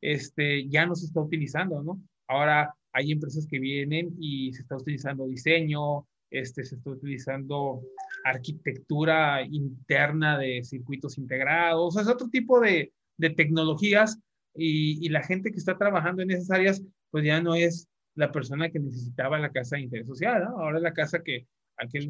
este, 0.00 0.66
ya 0.68 0.86
no 0.86 0.94
se 0.94 1.06
está 1.06 1.20
utilizando, 1.20 1.82
¿no? 1.82 2.00
Ahora 2.26 2.74
hay 2.92 3.12
empresas 3.12 3.46
que 3.46 3.58
vienen 3.58 4.16
y 4.18 4.54
se 4.54 4.62
está 4.62 4.76
utilizando 4.76 5.26
diseño, 5.26 6.06
este, 6.30 6.64
se 6.64 6.76
está 6.76 6.90
utilizando 6.90 7.82
arquitectura 8.24 9.42
interna 9.44 10.38
de 10.38 10.64
circuitos 10.64 11.18
integrados, 11.18 11.98
es 11.98 12.08
otro 12.08 12.28
tipo 12.28 12.58
de, 12.58 12.92
de 13.18 13.30
tecnologías 13.30 14.18
y, 14.58 15.08
la 15.08 15.22
gente 15.22 15.50
que 15.50 15.58
está 15.58 15.78
trabajando 15.78 16.22
en 16.22 16.30
esas 16.30 16.50
áreas, 16.50 16.82
pues 17.10 17.24
ya 17.24 17.40
no 17.40 17.54
es 17.54 17.88
la 18.14 18.32
persona 18.32 18.70
que 18.70 18.80
necesitaba 18.80 19.38
la 19.38 19.52
casa 19.52 19.76
de 19.76 19.82
interés 19.82 20.06
social, 20.06 20.44
¿no? 20.44 20.60
Ahora 20.60 20.78
es 20.78 20.82
la 20.82 20.92
casa 20.92 21.22
que 21.22 21.46
aquel 21.78 22.08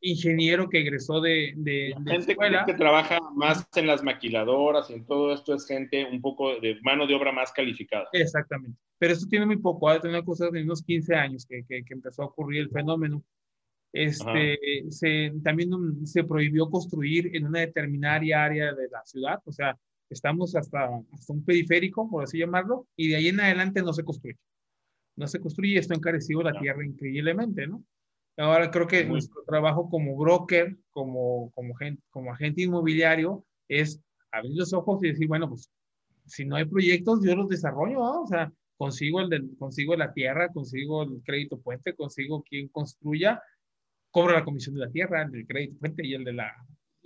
ingeniero 0.00 0.68
que 0.68 0.80
egresó 0.80 1.20
de, 1.20 1.54
de, 1.56 1.94
la 2.04 2.12
gente 2.12 2.32
escuela. 2.32 2.64
que 2.66 2.74
trabaja 2.74 3.18
más 3.34 3.66
en 3.74 3.86
las 3.86 4.02
maquiladoras 4.02 4.90
y 4.90 4.94
en 4.94 5.06
todo 5.06 5.32
esto 5.32 5.54
es 5.54 5.66
gente 5.66 6.04
un 6.04 6.20
poco 6.20 6.60
de 6.60 6.78
mano 6.82 7.06
de 7.06 7.14
obra 7.14 7.32
más 7.32 7.50
calificada. 7.52 8.06
Exactamente. 8.12 8.78
Pero 8.98 9.14
esto 9.14 9.26
tiene 9.26 9.46
muy 9.46 9.56
poco, 9.56 9.88
ha 9.88 10.00
una 10.04 10.22
cosa 10.22 10.50
de 10.50 10.62
unos 10.62 10.82
15 10.82 11.14
años 11.14 11.46
que, 11.46 11.64
que, 11.66 11.84
que, 11.84 11.94
empezó 11.94 12.22
a 12.22 12.26
ocurrir 12.26 12.60
el 12.60 12.70
fenómeno. 12.70 13.22
Este, 13.92 14.58
se, 14.90 15.32
también 15.42 15.70
se 16.06 16.24
prohibió 16.24 16.68
construir 16.68 17.34
en 17.34 17.46
una 17.46 17.60
determinada 17.60 18.16
área 18.44 18.74
de 18.74 18.88
la 18.88 19.02
ciudad, 19.04 19.40
o 19.46 19.52
sea, 19.52 19.78
estamos 20.10 20.54
hasta, 20.56 20.88
hasta 21.12 21.32
un 21.32 21.44
periférico, 21.44 22.08
por 22.08 22.24
así 22.24 22.38
llamarlo, 22.38 22.86
y 22.96 23.08
de 23.08 23.16
ahí 23.16 23.28
en 23.28 23.40
adelante 23.40 23.82
no 23.82 23.92
se 23.92 24.04
construye. 24.04 24.38
No 25.16 25.26
se 25.26 25.40
construye, 25.40 25.78
esto 25.78 25.94
ha 25.94 25.96
encarecido 25.96 26.42
la 26.42 26.58
tierra 26.58 26.84
increíblemente, 26.84 27.66
¿no? 27.66 27.82
Ahora 28.36 28.70
creo 28.70 28.86
que 28.86 29.04
nuestro 29.04 29.42
trabajo 29.44 29.88
como 29.88 30.14
broker, 30.16 30.76
como, 30.90 31.50
como, 31.52 31.74
gente, 31.74 32.02
como 32.10 32.32
agente 32.32 32.62
inmobiliario, 32.62 33.44
es 33.66 34.00
abrir 34.30 34.56
los 34.56 34.74
ojos 34.74 35.02
y 35.02 35.08
decir, 35.08 35.26
bueno, 35.26 35.48
pues 35.48 35.70
si 36.26 36.44
no 36.44 36.56
hay 36.56 36.66
proyectos, 36.66 37.20
yo 37.24 37.34
los 37.34 37.48
desarrollo, 37.48 37.98
¿no? 37.98 38.22
O 38.22 38.26
sea, 38.26 38.52
consigo, 38.76 39.20
el 39.20 39.30
del, 39.30 39.56
consigo 39.58 39.96
la 39.96 40.12
tierra, 40.12 40.52
consigo 40.52 41.04
el 41.04 41.22
crédito 41.24 41.58
puente, 41.60 41.94
consigo 41.94 42.42
quien 42.42 42.68
construya, 42.68 43.40
cobra 44.10 44.34
la 44.34 44.44
comisión 44.44 44.74
de 44.74 44.82
la 44.82 44.90
tierra, 44.90 45.22
el 45.22 45.30
del 45.30 45.46
crédito 45.46 45.78
puente 45.78 46.06
y 46.06 46.14
el 46.14 46.24
de 46.24 46.34
la, 46.34 46.52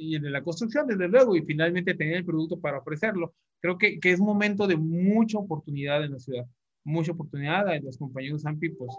y 0.00 0.18
de 0.18 0.30
la 0.30 0.42
construcción, 0.42 0.86
desde 0.86 1.08
luego, 1.08 1.36
y 1.36 1.42
finalmente 1.42 1.94
tener 1.94 2.16
el 2.16 2.24
producto 2.24 2.58
para 2.58 2.78
ofrecerlo. 2.78 3.34
Creo 3.60 3.76
que, 3.76 4.00
que 4.00 4.12
es 4.12 4.18
momento 4.18 4.66
de 4.66 4.76
mucha 4.76 5.38
oportunidad 5.38 6.02
en 6.02 6.12
la 6.12 6.18
ciudad, 6.18 6.46
mucha 6.84 7.12
oportunidad. 7.12 7.66
Los 7.82 7.98
compañeros 7.98 8.46
AMPI, 8.46 8.70
pues 8.70 8.90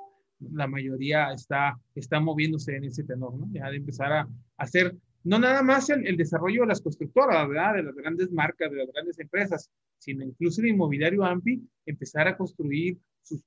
la 0.54 0.68
mayoría 0.68 1.34
está, 1.34 1.76
está 1.96 2.20
moviéndose 2.20 2.76
en 2.76 2.84
ese 2.84 3.04
tenor, 3.04 3.34
¿no? 3.34 3.50
Ya 3.52 3.72
de 3.72 3.78
empezar 3.78 4.12
a 4.12 4.28
hacer, 4.58 4.96
no 5.24 5.40
nada 5.40 5.64
más 5.64 5.90
el, 5.90 6.06
el 6.06 6.18
desarrollo 6.18 6.62
de 6.62 6.68
las 6.68 6.82
constructoras, 6.82 7.48
¿verdad? 7.50 7.76
De 7.76 7.84
las 7.84 7.96
grandes 7.96 8.32
marcas, 8.32 8.70
de 8.70 8.78
las 8.78 8.92
grandes 8.94 9.18
empresas, 9.18 9.72
sino 9.98 10.24
incluso 10.24 10.62
el 10.62 10.68
inmobiliario 10.68 11.26
AMPI, 11.26 11.68
empezar 11.88 12.28
a 12.28 12.38
construir 12.38 13.00
sus 13.24 13.42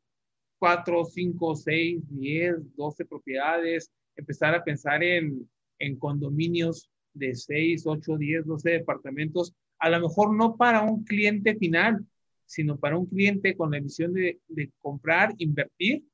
cuatro, 0.59 1.05
cinco, 1.05 1.55
seis, 1.55 2.03
diez, 2.09 2.57
doce 2.75 3.05
propiedades, 3.05 3.93
empezar 4.17 4.57
a 4.57 4.65
pensar 4.65 5.05
en, 5.05 5.49
en 5.79 5.97
condominios 5.97 6.91
de 7.15 7.35
6, 7.35 7.87
8, 7.87 8.17
10, 8.17 8.47
12 8.47 8.71
departamentos, 8.71 9.55
a 9.79 9.89
lo 9.89 10.01
mejor 10.01 10.35
no 10.35 10.57
para 10.57 10.83
un 10.83 11.05
cliente 11.05 11.57
final, 11.57 12.05
sino 12.47 12.77
para 12.77 12.99
un 12.99 13.07
cliente 13.07 13.57
con 13.57 13.71
la 13.71 13.81
visión 13.81 14.13
de, 14.13 14.41
de 14.49 14.71
comprar, 14.81 15.33
invertir 15.39 16.05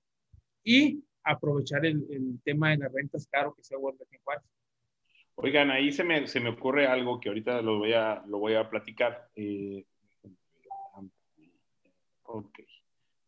y 0.63 1.03
aprovechar 1.25 1.85
el, 1.85 2.05
el, 2.11 2.41
tema 2.45 2.71
de 2.71 2.79
las 2.79 2.93
rentas 2.93 3.27
caro 3.31 3.55
que 3.55 3.63
se 3.63 3.77
vuelve 3.77 4.05
en 4.11 4.21
Juárez. 4.23 4.45
Oigan, 5.35 5.71
ahí 5.71 5.91
se 5.93 6.05
me, 6.05 6.27
se 6.27 6.41
me 6.41 6.51
ocurre 6.51 6.87
algo 6.87 7.19
que 7.19 7.29
ahorita 7.29 7.63
lo 7.63 7.79
voy 7.79 7.93
a, 7.95 8.23
lo 8.27 8.39
voy 8.39 8.55
a 8.55 8.69
platicar. 8.69 9.29
Eh, 9.35 9.85
ok. 12.25 12.61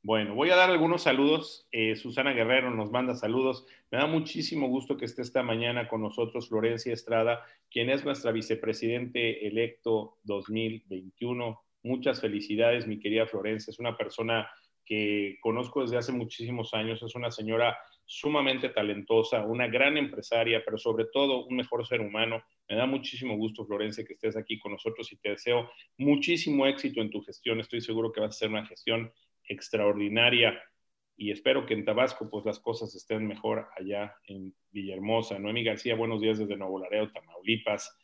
Bueno, 0.05 0.35
voy 0.35 0.51
a 0.51 0.57
dar 0.57 0.69
algunos 0.69 1.05
saludos. 1.05 1.69
Eh, 1.71 1.95
Susana 1.95 2.33
Guerrero 2.33 2.73
nos 2.73 2.91
manda 2.91 3.15
saludos. 3.15 3.65
Me 3.93 3.99
da 3.99 4.07
muchísimo 4.09 4.67
gusto 4.67 4.97
que 4.97 5.05
esté 5.05 5.23
esta 5.23 5.45
mañana 5.45 5.87
con 5.87 6.03
nosotros 6.03 6.49
Florencia 6.49 6.93
Estrada, 6.93 7.47
quien 7.71 7.89
es 7.89 8.05
nuestra 8.05 8.33
vicepresidente 8.33 9.47
electo 9.47 10.19
2021. 10.25 11.63
Muchas 11.85 12.21
felicidades, 12.21 12.89
mi 12.89 12.99
querida 12.99 13.29
Florencia. 13.29 13.71
Es 13.71 13.79
una 13.79 13.97
persona 13.97 14.51
que 14.85 15.39
conozco 15.41 15.83
desde 15.83 15.99
hace 15.99 16.11
muchísimos 16.11 16.75
años. 16.75 17.01
Es 17.01 17.15
una 17.15 17.31
señora 17.31 17.79
sumamente 18.05 18.71
talentosa, 18.71 19.47
una 19.47 19.69
gran 19.69 19.97
empresaria, 19.97 20.63
pero 20.65 20.79
sobre 20.79 21.05
todo 21.13 21.47
un 21.47 21.55
mejor 21.55 21.87
ser 21.87 22.01
humano. 22.01 22.43
Me 22.69 22.75
da 22.75 22.87
muchísimo 22.87 23.37
gusto, 23.37 23.65
Florencia, 23.65 24.05
que 24.05 24.15
estés 24.15 24.37
aquí 24.37 24.59
con 24.59 24.73
nosotros 24.73 25.13
y 25.13 25.17
te 25.19 25.31
deseo 25.31 25.71
muchísimo 25.97 26.67
éxito 26.67 27.01
en 27.01 27.11
tu 27.11 27.23
gestión. 27.23 27.61
Estoy 27.61 27.81
seguro 27.81 28.11
que 28.11 28.21
vas 28.21 28.35
a 28.35 28.39
ser 28.41 28.49
una 28.49 28.67
gestión 28.67 29.13
extraordinaria. 29.53 30.61
y 31.15 31.31
espero 31.31 31.67
que 31.67 31.75
en 31.75 31.85
Tabasco 31.85 32.29
pues 32.31 32.45
las 32.45 32.59
cosas 32.59 32.95
estén 32.97 33.27
mejor 33.27 33.69
allá 33.79 34.17
en 34.27 34.55
Villahermosa. 34.73 35.39
Noemi 35.39 35.63
García, 35.63 35.95
buenos 35.95 36.21
días 36.21 36.39
desde 36.39 36.57
Nuevo 36.57 36.81
Laredo, 36.81 37.13
Tamaulipas. 37.13 37.97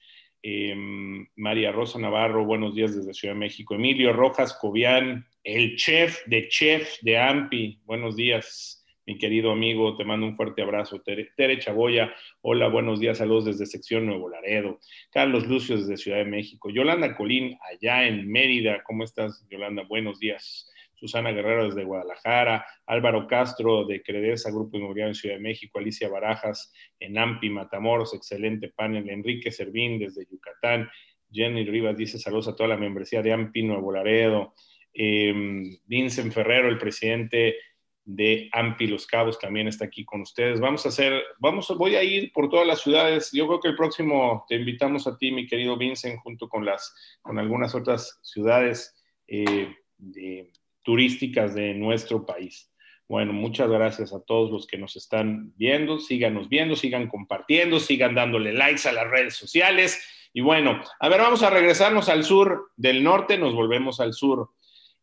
Em, 0.42 1.26
María 1.34 1.72
Rosa 1.72 1.98
Navarro, 1.98 2.44
buenos 2.44 2.74
días 2.74 2.94
desde 2.94 3.14
Ciudad 3.14 3.34
de 3.34 3.40
México. 3.40 3.74
Emilio 3.74 4.12
Rojas 4.12 4.56
Cobian, 4.60 5.26
el 5.42 5.74
chef 5.76 6.24
de 6.26 6.48
chef 6.48 6.98
de 7.02 7.18
AMPI, 7.18 7.80
buenos 7.86 8.14
días 8.14 8.78
mi 9.08 9.16
querido 9.16 9.50
amigo, 9.52 9.96
te 9.96 10.04
mando 10.04 10.26
un 10.26 10.36
fuerte 10.36 10.60
abrazo. 10.60 11.00
Tere, 11.00 11.30
Tere, 11.34 11.58
Chaboya, 11.58 12.14
hola, 12.42 12.68
buenos 12.68 13.00
días, 13.00 13.16
saludos 13.16 13.46
desde 13.46 13.64
sección 13.64 14.04
Nuevo 14.04 14.28
Laredo. 14.28 14.80
Carlos 15.10 15.46
Lucio 15.46 15.78
desde 15.78 15.96
Ciudad 15.96 16.18
de 16.18 16.26
México. 16.26 16.68
Yolanda 16.68 17.16
Colín, 17.16 17.56
allá 17.72 18.06
en 18.06 18.30
Mérida, 18.30 18.82
¿cómo 18.84 19.04
estás, 19.04 19.46
Yolanda? 19.48 19.84
Buenos 19.88 20.20
días. 20.20 20.70
Susana 20.98 21.30
Guerrero 21.30 21.66
desde 21.66 21.84
Guadalajara, 21.84 22.66
Álvaro 22.86 23.26
Castro 23.26 23.84
de 23.84 24.02
Credesa, 24.02 24.50
Grupo 24.50 24.76
Inmobiliario 24.76 25.10
en 25.10 25.14
Ciudad 25.14 25.36
de 25.36 25.42
México, 25.42 25.78
Alicia 25.78 26.08
Barajas 26.08 26.72
en 26.98 27.16
Ampi, 27.18 27.50
Matamoros, 27.50 28.14
excelente 28.14 28.68
panel, 28.68 29.08
Enrique 29.08 29.52
Servín 29.52 29.98
desde 29.98 30.26
Yucatán, 30.30 30.88
Jenny 31.30 31.64
Rivas 31.64 31.96
dice 31.96 32.18
saludos 32.18 32.48
a 32.48 32.56
toda 32.56 32.70
la 32.70 32.76
membresía 32.76 33.22
de 33.22 33.32
Ampi 33.32 33.62
Nuevo 33.62 33.92
Laredo, 33.92 34.54
eh, 34.92 35.32
Vincent 35.86 36.32
Ferrero, 36.32 36.68
el 36.68 36.78
presidente 36.78 37.56
de 38.04 38.48
Ampi 38.52 38.86
Los 38.86 39.06
Cabos 39.06 39.38
también 39.38 39.68
está 39.68 39.84
aquí 39.84 40.02
con 40.02 40.22
ustedes. 40.22 40.60
Vamos 40.60 40.86
a 40.86 40.88
hacer, 40.88 41.22
vamos, 41.38 41.68
voy 41.76 41.94
a 41.94 42.02
ir 42.02 42.32
por 42.32 42.48
todas 42.48 42.66
las 42.66 42.80
ciudades. 42.80 43.30
Yo 43.32 43.46
creo 43.46 43.60
que 43.60 43.68
el 43.68 43.76
próximo 43.76 44.46
te 44.48 44.54
invitamos 44.54 45.06
a 45.06 45.18
ti, 45.18 45.30
mi 45.30 45.46
querido 45.46 45.76
Vincent, 45.76 46.18
junto 46.22 46.48
con 46.48 46.64
las, 46.64 46.94
con 47.20 47.38
algunas 47.38 47.74
otras 47.74 48.18
ciudades 48.22 48.98
eh, 49.26 49.74
turísticas 50.88 51.54
de 51.54 51.74
nuestro 51.74 52.24
país. 52.24 52.72
Bueno, 53.06 53.34
muchas 53.34 53.68
gracias 53.68 54.14
a 54.14 54.24
todos 54.24 54.50
los 54.50 54.66
que 54.66 54.78
nos 54.78 54.96
están 54.96 55.52
viendo. 55.54 55.98
Síganos 55.98 56.48
viendo, 56.48 56.76
sigan 56.76 57.08
compartiendo, 57.08 57.78
sigan 57.78 58.14
dándole 58.14 58.54
likes 58.54 58.88
a 58.88 58.92
las 58.92 59.06
redes 59.06 59.34
sociales. 59.36 60.02
Y 60.32 60.40
bueno, 60.40 60.80
a 60.98 61.08
ver, 61.10 61.20
vamos 61.20 61.42
a 61.42 61.50
regresarnos 61.50 62.08
al 62.08 62.24
sur 62.24 62.70
del 62.78 63.04
norte, 63.04 63.36
nos 63.36 63.52
volvemos 63.52 64.00
al 64.00 64.14
sur 64.14 64.54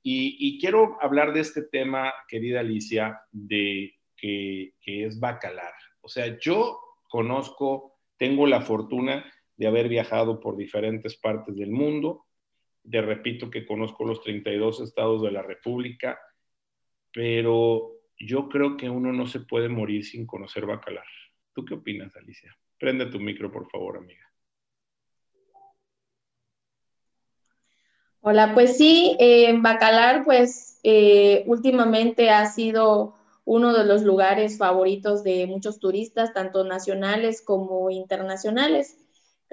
y, 0.01 0.59
quiero 0.59 0.97
hablar 1.01 1.33
de 1.33 1.41
este 1.41 1.61
tema, 1.61 2.11
querida 2.27 2.61
Alicia, 2.61 3.21
de 3.31 3.93
que, 4.17 4.73
es 4.83 5.19
bacalar. 5.19 5.73
O 6.01 6.09
sea, 6.09 6.39
yo 6.39 6.79
conozco, 7.07 7.99
tengo 8.17 8.47
la 8.47 8.61
fortuna 8.61 9.23
de 9.55 9.67
haber 9.67 9.87
viajado 9.87 10.39
por 10.39 10.57
diferentes 10.57 11.15
partes 11.15 11.55
del 11.55 11.69
mundo. 11.69 12.24
De 12.85 13.01
repito 13.01 13.49
que 13.49 13.65
conozco 13.65 14.05
los 14.05 14.21
32 14.21 14.79
estados 14.79 15.21
de 15.23 15.31
la 15.31 15.41
República, 15.41 16.19
pero 17.11 17.93
yo 18.19 18.47
creo 18.47 18.77
que 18.77 18.89
uno 18.89 19.11
no 19.11 19.27
se 19.27 19.41
puede 19.41 19.69
morir 19.69 20.05
sin 20.05 20.25
conocer 20.25 20.65
bacalar. 20.65 21.05
¿Tú 21.53 21.65
qué 21.65 21.73
opinas, 21.73 22.15
Alicia? 22.15 22.55
Prende 22.77 23.07
tu 23.07 23.19
micro, 23.19 23.51
por 23.51 23.69
favor, 23.69 23.97
amiga. 23.97 24.25
Hola, 28.21 28.53
pues 28.53 28.77
sí, 28.77 29.15
en 29.19 29.61
Bacalar, 29.61 30.25
pues 30.25 30.79
eh, 30.83 31.43
últimamente 31.45 32.29
ha 32.31 32.45
sido 32.47 33.15
uno 33.45 33.71
de 33.71 33.85
los 33.85 34.01
lugares 34.01 34.57
favoritos 34.57 35.23
de 35.23 35.45
muchos 35.45 35.79
turistas, 35.79 36.33
tanto 36.33 36.63
nacionales 36.63 37.43
como 37.43 37.91
internacionales. 37.91 38.97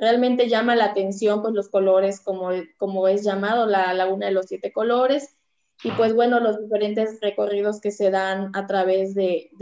Realmente 0.02 0.48
llama 0.48 0.74
la 0.74 0.86
atención 0.86 1.42
pues 1.42 1.54
los 1.54 1.68
colores, 1.68 2.20
como, 2.20 2.50
como 2.76 3.06
es 3.06 3.22
llamado 3.22 3.66
la 3.66 3.94
Laguna 3.94 4.26
de 4.26 4.32
los 4.32 4.46
Siete 4.46 4.72
Colores, 4.72 5.36
y 5.84 5.92
pues 5.92 6.12
bueno, 6.12 6.40
los 6.40 6.60
diferentes 6.60 7.20
recorridos 7.20 7.80
que 7.80 7.92
se 7.92 8.10
dan 8.10 8.50
a 8.52 8.66
través 8.66 9.14
de, 9.14 9.52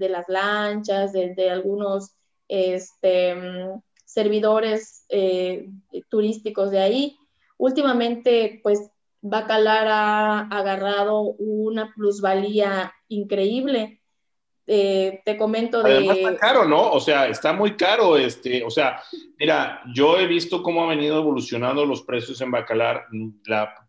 las 0.00 0.28
lanchas, 0.28 1.12
de, 1.12 1.48
algunos 1.48 2.10
este, 2.48 3.36
servidores 4.04 5.04
eh, 5.10 5.68
turísticos 6.08 6.72
de 6.72 6.80
ahí. 6.80 7.16
Últimamente, 7.56 8.58
pues, 8.64 8.90
Bacalar 9.20 9.86
ha 9.86 10.40
agarrado 10.48 11.20
una 11.38 11.94
plusvalía 11.94 12.92
increíble. 13.06 14.00
Eh, 14.66 15.22
te 15.24 15.36
comento 15.36 15.84
de... 15.84 16.04
Está 16.04 16.36
caro, 16.36 16.64
¿no? 16.64 16.90
O 16.90 16.98
sea, 16.98 17.28
está 17.28 17.52
muy 17.52 17.76
caro, 17.76 18.16
este, 18.16 18.64
o 18.64 18.70
sea, 18.70 19.00
mira, 19.38 19.82
yo 19.94 20.18
he 20.18 20.26
visto 20.26 20.62
cómo 20.62 20.82
han 20.82 20.90
venido 20.90 21.18
evolucionando 21.18 21.86
los 21.86 22.02
precios 22.02 22.40
en 22.40 22.50
Bacalar 22.50 23.06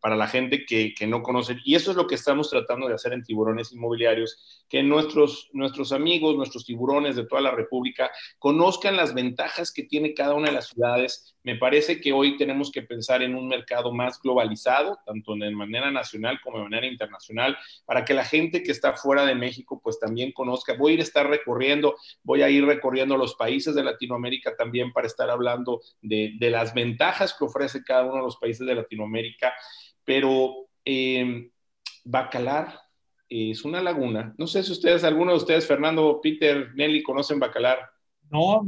para 0.01 0.15
la 0.15 0.27
gente 0.27 0.65
que, 0.65 0.93
que, 0.93 1.07
no 1.07 1.23
conoce, 1.23 1.57
y 1.65 1.75
eso 1.75 1.91
es 1.91 1.97
lo 1.97 2.07
que 2.07 2.15
estamos 2.15 2.49
tratando 2.49 2.87
de 2.87 2.95
hacer 2.95 3.13
en 3.13 3.23
Tiburones 3.23 3.71
Inmobiliarios, 3.71 4.65
que 4.69 4.83
nuestros, 4.83 5.49
nuestros 5.51 5.91
amigos, 5.91 6.35
nuestros 6.35 6.63
tiburones 6.63 7.15
de 7.15 7.25
toda 7.25 7.41
la 7.41 7.51
República 7.51 8.11
conozcan 8.37 8.95
las 8.95 9.13
ventajas 9.13 9.71
que 9.71 9.83
tiene 9.83 10.13
cada 10.13 10.35
una 10.35 10.49
de 10.49 10.53
las 10.53 10.67
ciudades. 10.67 11.35
Me 11.43 11.55
parece 11.55 11.99
que 11.99 12.13
hoy 12.13 12.37
tenemos 12.37 12.71
que 12.71 12.83
pensar 12.83 13.23
en 13.23 13.35
un 13.35 13.47
mercado 13.47 13.91
más 13.91 14.21
globalizado, 14.21 14.99
tanto 15.05 15.33
de 15.35 15.49
manera 15.49 15.89
nacional 15.89 16.39
como 16.43 16.59
de 16.59 16.65
manera 16.65 16.85
internacional, 16.85 17.57
para 17.85 18.05
que 18.05 18.13
la 18.13 18.23
gente 18.23 18.61
que 18.61 18.71
está 18.71 18.93
fuera 18.93 19.25
de 19.25 19.33
México 19.33 19.81
pues 19.83 19.99
también 19.99 20.31
conozca 20.31 20.75
voy 20.77 20.91
a 20.91 20.93
ir 20.95 20.99
a 20.99 21.03
estar 21.03 21.27
recorriendo, 21.27 21.95
voy 22.23 22.43
a 22.43 22.49
ir 22.49 22.63
recorriendo 22.63 23.17
los 23.17 23.35
países 23.35 23.73
de 23.73 23.83
Latinoamérica 23.83 24.55
también 24.55 24.93
para 24.93 25.07
estar 25.07 25.29
hablando 25.39 25.81
de, 26.01 26.35
las 26.39 26.73
ventajas 26.73 27.33
que 27.33 27.45
ofrece 27.45 27.83
cada 27.83 28.03
uno 28.03 28.15
de 28.17 28.21
los 28.23 28.37
países 28.37 28.65
de 28.67 28.75
Latinoamérica, 28.75 29.53
pero 30.03 30.67
eh, 30.85 31.49
Bacalar 32.03 32.79
es 33.29 33.63
una 33.63 33.81
laguna. 33.81 34.33
No 34.37 34.47
sé 34.47 34.63
si 34.63 34.71
ustedes, 34.71 35.03
alguno 35.03 35.31
de 35.31 35.37
ustedes, 35.37 35.67
Fernando, 35.67 36.19
Peter, 36.21 36.71
Nelly, 36.75 37.03
conocen 37.03 37.39
Bacalar. 37.39 37.89
No, 38.31 38.65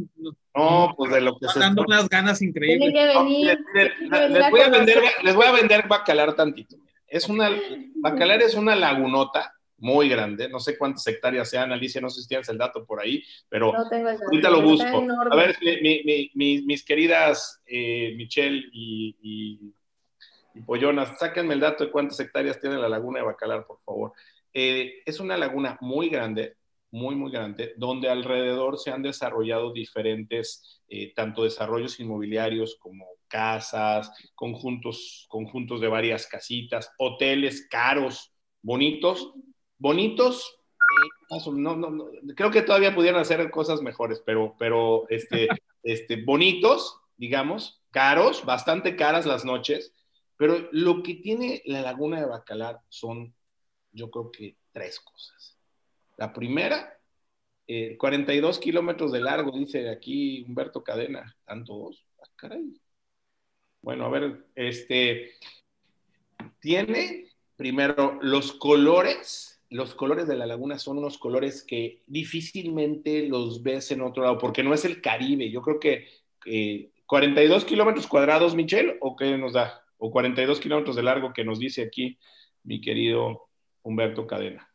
no, 0.56 0.94
pues 0.98 1.12
de 1.12 1.22
lo 1.22 1.38
que 1.38 1.48
se 1.48 1.60
dando 1.60 1.84
unas 1.84 2.10
ganas 2.10 2.42
increíbles. 2.42 2.94
les, 2.94 4.50
voy 4.50 4.62
a 4.62 4.70
vender, 4.70 5.04
les 5.24 5.36
voy 5.36 5.46
a 5.46 5.52
vender 5.52 5.88
Bacalar 5.88 6.36
tantito. 6.36 6.78
Es 7.08 7.28
una, 7.30 7.50
Bacalar 7.96 8.42
es 8.42 8.56
una 8.56 8.76
lagunota 8.76 9.54
muy 9.82 10.08
grande. 10.08 10.48
No 10.48 10.60
sé 10.60 10.78
cuántas 10.78 11.06
hectáreas 11.08 11.50
sean, 11.50 11.72
Alicia, 11.72 12.00
no 12.00 12.10
sé 12.10 12.22
si 12.22 12.28
tienes 12.28 12.48
el 12.50 12.58
dato 12.58 12.86
por 12.86 13.02
ahí, 13.02 13.24
pero 13.50 13.74
ahorita 13.76 14.50
lo 14.50 14.62
busco. 14.62 15.06
A 15.30 15.36
ver, 15.36 15.58
mis 16.24 16.86
queridas 16.86 17.62
eh, 17.66 18.14
Michelle 18.16 18.64
y, 18.72 19.74
y, 20.54 20.62
Pollonas, 20.66 21.18
sáquenme 21.18 21.56
el 21.56 21.62
dato 21.62 21.86
de 21.86 21.92
cuántas 21.92 22.20
hectáreas 22.20 22.60
tiene 22.60 22.78
la 22.78 22.90
laguna 22.90 23.20
de 23.20 23.26
Bacalar, 23.26 23.66
por 23.66 23.80
favor. 23.84 24.14
Eh, 24.54 25.02
es 25.06 25.20
una 25.20 25.36
laguna 25.36 25.78
muy 25.82 26.10
grande, 26.10 26.58
muy, 26.92 27.16
muy 27.16 27.32
grande, 27.32 27.74
donde 27.78 28.10
alrededor 28.10 28.78
se 28.78 28.92
han 28.92 29.02
desarrollado 29.02 29.74
diferentes, 29.74 30.84
eh, 30.90 31.14
tanto 31.16 31.44
desarrollos 31.44 32.00
inmobiliarios 32.00 32.76
como 32.76 33.08
casas, 33.28 34.12
conjuntos, 34.36 35.26
conjuntos 35.30 35.82
de 35.82 35.88
varias 35.88 36.28
casitas, 36.28 36.92
hoteles 37.00 37.68
caros, 37.70 38.34
bonitos, 38.62 39.34
bonitos, 39.82 40.60
eh, 41.32 41.52
no, 41.54 41.76
no, 41.76 42.10
creo 42.36 42.52
que 42.52 42.62
todavía 42.62 42.94
pudieran 42.94 43.20
hacer 43.20 43.50
cosas 43.50 43.82
mejores, 43.82 44.22
pero, 44.24 44.56
pero 44.60 45.10
este, 45.10 45.48
este, 45.84 46.24
bonitos, 46.24 47.00
digamos, 47.18 47.82
caros, 47.90 48.46
bastante 48.46 48.96
caras 48.96 49.26
las 49.26 49.44
noches, 49.44 49.94
pero 50.38 50.70
lo 50.72 51.02
que 51.02 51.16
tiene 51.16 51.62
la 51.66 51.82
laguna 51.82 52.20
de 52.20 52.28
Bacalar 52.28 52.80
son, 52.90 53.34
yo 53.92 54.10
creo 54.12 54.32
que 54.32 54.56
tres 54.72 55.00
cosas. 55.00 55.58
La 56.18 56.32
primera, 56.32 57.00
42 57.98 58.58
eh, 58.58 58.60
kilómetros 58.60 59.12
de 59.12 59.20
largo, 59.22 59.52
dice 59.52 59.90
aquí 59.90 60.44
Humberto 60.48 60.84
Cadena, 60.84 61.36
tantos, 61.46 62.06
ah, 62.20 62.30
caray. 62.36 62.80
Bueno, 63.82 64.06
a 64.06 64.10
ver, 64.10 64.46
este, 64.54 65.34
tiene 66.60 67.32
primero 67.56 68.20
los 68.22 68.54
colores 68.54 69.51
los 69.72 69.96
colores 69.96 70.28
de 70.28 70.36
la 70.36 70.46
laguna 70.46 70.78
son 70.78 70.98
unos 70.98 71.18
colores 71.18 71.64
que 71.64 72.04
difícilmente 72.06 73.28
los 73.28 73.64
ves 73.64 73.90
en 73.92 74.02
otro 74.02 74.24
lado, 74.24 74.38
porque 74.38 74.64
no 74.64 74.74
es 74.74 74.84
el 74.84 75.02
Caribe. 75.02 75.50
Yo 75.50 75.62
creo 75.62 75.80
que 75.80 76.08
42 77.06 77.64
kilómetros 77.64 78.06
cuadrados, 78.06 78.54
Michelle, 78.54 78.98
¿o 79.00 79.16
qué 79.16 79.38
nos 79.38 79.54
da? 79.54 79.82
O 79.98 80.12
42 80.12 80.60
kilómetros 80.60 80.98
de 80.98 81.04
largo 81.04 81.32
que 81.32 81.46
nos 81.46 81.58
dice 81.58 81.84
aquí 81.84 82.18
mi 82.64 82.82
querido 82.82 83.48
Humberto 83.82 84.28
Cadena. 84.28 84.68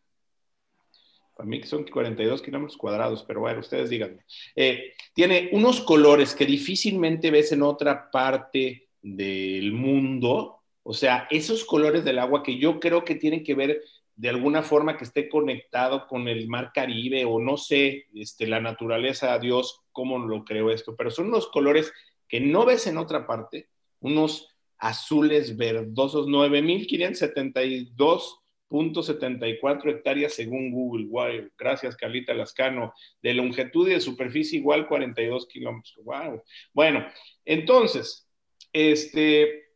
Para 1.36 1.47
mí 1.47 1.62
son 1.64 1.84
42 1.84 2.40
kilómetros 2.40 2.78
cuadrados, 2.78 3.22
pero 3.28 3.40
bueno, 3.40 3.61
ustedes 3.61 3.90
díganme. 3.90 4.24
Eh, 4.55 4.94
tiene 5.12 5.51
unos 5.53 5.82
colores 5.82 6.34
que 6.34 6.47
difícilmente 6.47 7.30
ves 7.30 7.53
en 7.53 7.61
otra 7.61 8.11
parte 8.11 8.88
del 9.03 9.72
mundo. 9.72 10.62
O 10.82 10.94
sea, 10.94 11.28
esos 11.30 11.66
colores 11.66 12.03
del 12.03 12.18
agua 12.18 12.42
que 12.42 12.57
yo 12.59 12.80
creo 12.80 13.05
que 13.05 13.16
tienen 13.16 13.44
que 13.44 13.55
ver 13.55 13.82
de 14.17 14.31
alguna 14.31 14.62
forma 14.62 14.97
que 14.97 15.05
esté 15.05 15.29
conectado 15.29 16.07
con 16.07 16.27
el 16.27 16.49
mar 16.49 16.73
Caribe 16.75 17.25
o 17.25 17.39
no 17.39 17.57
sé, 17.57 18.07
este, 18.14 18.47
la 18.47 18.61
naturaleza, 18.61 19.39
Dios, 19.39 19.83
cómo 19.93 20.19
lo 20.19 20.45
creó 20.45 20.71
esto, 20.71 20.97
pero 20.97 21.11
son 21.11 21.29
unos 21.29 21.49
colores 21.49 21.93
que 22.27 22.41
no 22.41 22.64
ves 22.64 22.87
en 22.87 22.97
otra 22.97 23.27
parte, 23.27 23.69
unos 24.01 24.57
azules 24.79 25.57
verdosos, 25.57 26.27
9.572 26.27 28.41
.74 28.69 29.91
hectáreas 29.91 30.35
según 30.35 30.73
Google. 30.73 31.07
Wow, 31.07 31.51
gracias 31.57 31.97
Carlita 31.97 32.35
Lascano. 32.35 32.93
De 33.23 33.35
longitud 33.35 33.89
y 33.89 33.93
de 33.93 34.01
superficie 34.01 34.59
igual 34.59 34.89
42 34.89 35.47
kilómetros. 35.47 36.05
Wow. 36.05 36.43
Bueno, 36.73 37.07
entonces, 37.45 38.29
este, 38.73 39.67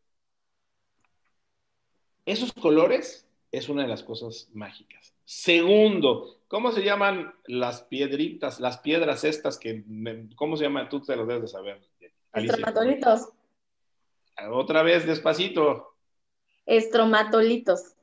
esos 2.27 2.53
colores 2.53 3.30
es 3.53 3.69
una 3.69 3.83
de 3.83 3.89
las 3.89 4.03
cosas 4.03 4.49
mágicas. 4.53 5.15
Segundo, 5.25 6.39
¿cómo 6.49 6.73
se 6.73 6.83
llaman 6.83 7.33
las 7.47 7.83
piedritas, 7.83 8.61
las 8.61 8.79
piedras 8.79 9.25
estas 9.25 9.59
que, 9.59 9.85
¿cómo 10.35 10.57
se 10.57 10.65
llaman? 10.65 10.89
Tú 10.89 11.01
te 11.01 11.17
lo 11.17 11.27
debes 11.27 11.43
de 11.43 11.49
saber. 11.49 11.81
Estromatolitos. 12.33 13.29
Otra 14.51 14.83
vez, 14.83 15.07
despacito. 15.07 15.95
Estromatolitos. 16.67 17.95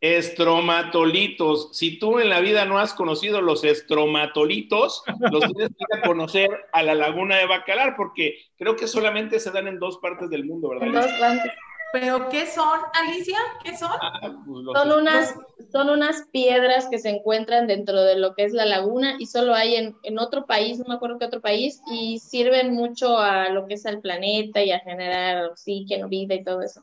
Estromatolitos. 0.00 1.76
Si 1.76 1.98
tú 1.98 2.18
en 2.20 2.30
la 2.30 2.40
vida 2.40 2.64
no 2.64 2.78
has 2.78 2.94
conocido 2.94 3.40
los 3.40 3.64
estromatolitos, 3.64 5.02
los 5.30 5.44
tienes 5.52 5.70
que 5.70 6.00
conocer 6.06 6.48
a 6.72 6.82
la 6.82 6.94
laguna 6.94 7.36
de 7.36 7.46
Bacalar, 7.46 7.96
porque 7.96 8.38
creo 8.56 8.76
que 8.76 8.86
solamente 8.86 9.38
se 9.40 9.50
dan 9.50 9.68
en 9.68 9.78
dos 9.78 9.98
partes 9.98 10.30
del 10.30 10.44
mundo, 10.44 10.70
¿verdad? 10.70 10.86
En 10.86 10.94
dos 10.94 11.06
partes. 11.18 11.52
¿Pero 11.92 12.28
qué 12.28 12.46
son, 12.46 12.78
Alicia? 12.92 13.38
¿Qué 13.64 13.76
son? 13.76 13.90
Ah, 14.00 14.20
pues 14.46 14.64
son, 14.74 14.92
unas, 14.92 15.34
son 15.72 15.90
unas 15.90 16.26
piedras 16.32 16.86
que 16.88 16.98
se 16.98 17.10
encuentran 17.10 17.66
dentro 17.66 18.00
de 18.02 18.16
lo 18.16 18.34
que 18.34 18.44
es 18.44 18.52
la 18.52 18.64
laguna 18.64 19.16
y 19.18 19.26
solo 19.26 19.54
hay 19.54 19.74
en, 19.74 19.96
en, 20.04 20.18
otro 20.18 20.46
país, 20.46 20.78
no 20.78 20.84
me 20.86 20.94
acuerdo 20.94 21.18
qué 21.18 21.24
otro 21.24 21.40
país, 21.40 21.82
y 21.90 22.18
sirven 22.20 22.72
mucho 22.74 23.18
a 23.18 23.48
lo 23.48 23.66
que 23.66 23.74
es 23.74 23.86
al 23.86 24.00
planeta 24.00 24.62
y 24.62 24.70
a 24.70 24.80
generar 24.80 25.46
oxígeno, 25.46 26.08
vida 26.08 26.34
y 26.34 26.44
todo 26.44 26.62
eso. 26.62 26.82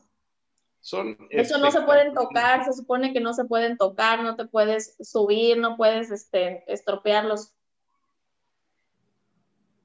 Eso 1.30 1.58
no 1.58 1.70
se 1.70 1.82
pueden 1.82 2.14
tocar, 2.14 2.64
se 2.64 2.72
supone 2.72 3.12
que 3.12 3.20
no 3.20 3.34
se 3.34 3.44
pueden 3.44 3.76
tocar, 3.76 4.22
no 4.22 4.36
te 4.36 4.46
puedes 4.46 4.96
subir, 5.00 5.58
no 5.58 5.76
puedes 5.76 6.10
este, 6.10 6.64
estropearlos. 6.72 7.52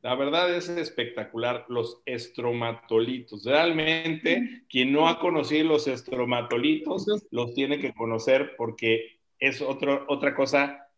La 0.03 0.15
verdad 0.15 0.53
es 0.53 0.67
espectacular, 0.67 1.65
los 1.69 2.01
estromatolitos. 2.05 3.45
Realmente, 3.45 4.65
quien 4.67 4.91
no 4.91 5.07
ha 5.07 5.17
conocido 5.17 5.69
los 5.69 5.87
estromatolitos, 5.87 7.05
los 7.31 7.53
tiene 7.53 7.79
que 7.79 7.93
conocer 7.93 8.55
porque 8.57 9.21
es 9.39 9.61
otro, 9.61 10.05
otra 10.09 10.35
cosa 10.35 10.89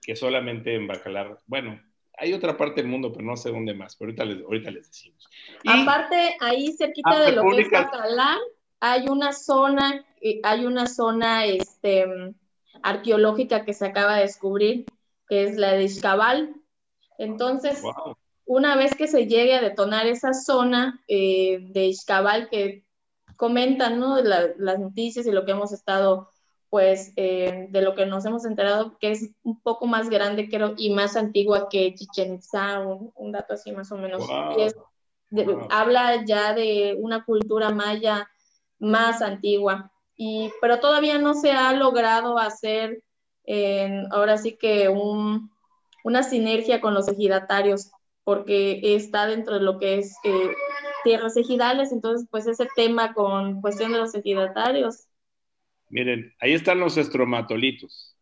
que 0.00 0.14
solamente 0.14 0.76
en 0.76 0.86
Bacalar, 0.86 1.40
bueno, 1.46 1.82
hay 2.16 2.32
otra 2.32 2.56
parte 2.56 2.80
del 2.80 2.88
mundo, 2.88 3.12
pero 3.12 3.24
no 3.24 3.36
sé 3.36 3.50
dónde 3.50 3.74
más, 3.74 3.96
pero 3.96 4.10
ahorita 4.10 4.24
les, 4.24 4.44
ahorita 4.44 4.70
les 4.70 4.86
decimos. 4.86 5.28
Aparte, 5.66 6.36
ahí 6.38 6.72
cerquita 6.78 7.18
de 7.18 7.32
lo 7.32 7.42
que 7.42 7.62
es 7.62 7.70
Bacalar, 7.70 8.38
hay 8.78 9.08
una 9.08 9.32
zona, 9.32 10.06
eh, 10.20 10.40
hay 10.44 10.64
una 10.64 10.86
zona 10.86 11.44
este, 11.44 12.06
arqueológica 12.84 13.64
que 13.64 13.74
se 13.74 13.86
acaba 13.86 14.14
de 14.14 14.22
descubrir, 14.22 14.86
que 15.28 15.42
es 15.42 15.56
la 15.56 15.72
de 15.72 15.82
Ixcabal. 15.82 16.54
Entonces, 17.18 17.82
una 18.48 18.76
vez 18.76 18.96
que 18.96 19.06
se 19.06 19.26
llegue 19.26 19.54
a 19.54 19.60
detonar 19.60 20.06
esa 20.06 20.32
zona 20.32 21.04
eh, 21.06 21.58
de 21.60 21.84
Ixcabal 21.88 22.48
que 22.48 22.82
comentan, 23.36 24.00
¿no? 24.00 24.22
las 24.22 24.78
noticias 24.78 25.26
y 25.26 25.32
lo 25.32 25.44
que 25.44 25.52
hemos 25.52 25.70
estado, 25.72 26.30
pues, 26.70 27.12
eh, 27.16 27.66
de 27.68 27.82
lo 27.82 27.94
que 27.94 28.06
nos 28.06 28.24
hemos 28.24 28.46
enterado, 28.46 28.96
que 28.98 29.10
es 29.10 29.30
un 29.42 29.60
poco 29.60 29.86
más 29.86 30.08
grande, 30.08 30.48
creo, 30.48 30.72
y 30.78 30.88
más 30.90 31.14
antigua 31.14 31.68
que 31.68 31.94
Chichen 31.94 32.36
Itza, 32.36 32.80
un, 32.80 33.32
dato 33.32 33.52
así 33.52 33.70
más 33.70 33.92
o 33.92 33.98
menos. 33.98 34.24
Habla 35.68 36.24
ya 36.24 36.54
de 36.54 36.96
una 36.98 37.26
cultura 37.26 37.68
maya 37.68 38.30
más 38.78 39.20
antigua. 39.20 39.92
Y, 40.16 40.50
pero 40.62 40.80
todavía 40.80 41.18
no 41.18 41.34
se 41.34 41.52
ha 41.52 41.74
logrado 41.74 42.38
hacer 42.38 43.02
ahora 44.10 44.38
sí 44.38 44.56
que 44.56 44.88
una 44.88 46.22
sinergia 46.22 46.80
con 46.80 46.94
los 46.94 47.08
ejidatarios, 47.08 47.92
porque 48.28 48.80
está 48.82 49.26
dentro 49.26 49.54
de 49.54 49.62
lo 49.62 49.78
que 49.78 49.96
es 49.96 50.14
eh, 50.22 50.50
tierras 51.02 51.34
ejidales, 51.38 51.92
entonces 51.92 52.28
pues 52.30 52.46
ese 52.46 52.68
tema 52.76 53.14
con 53.14 53.62
cuestión 53.62 53.90
de 53.90 53.96
los 53.96 54.14
ejidatarios. 54.14 55.06
Miren, 55.88 56.34
ahí 56.38 56.52
están 56.52 56.78
los 56.78 56.98
estromatolitos. 56.98 58.18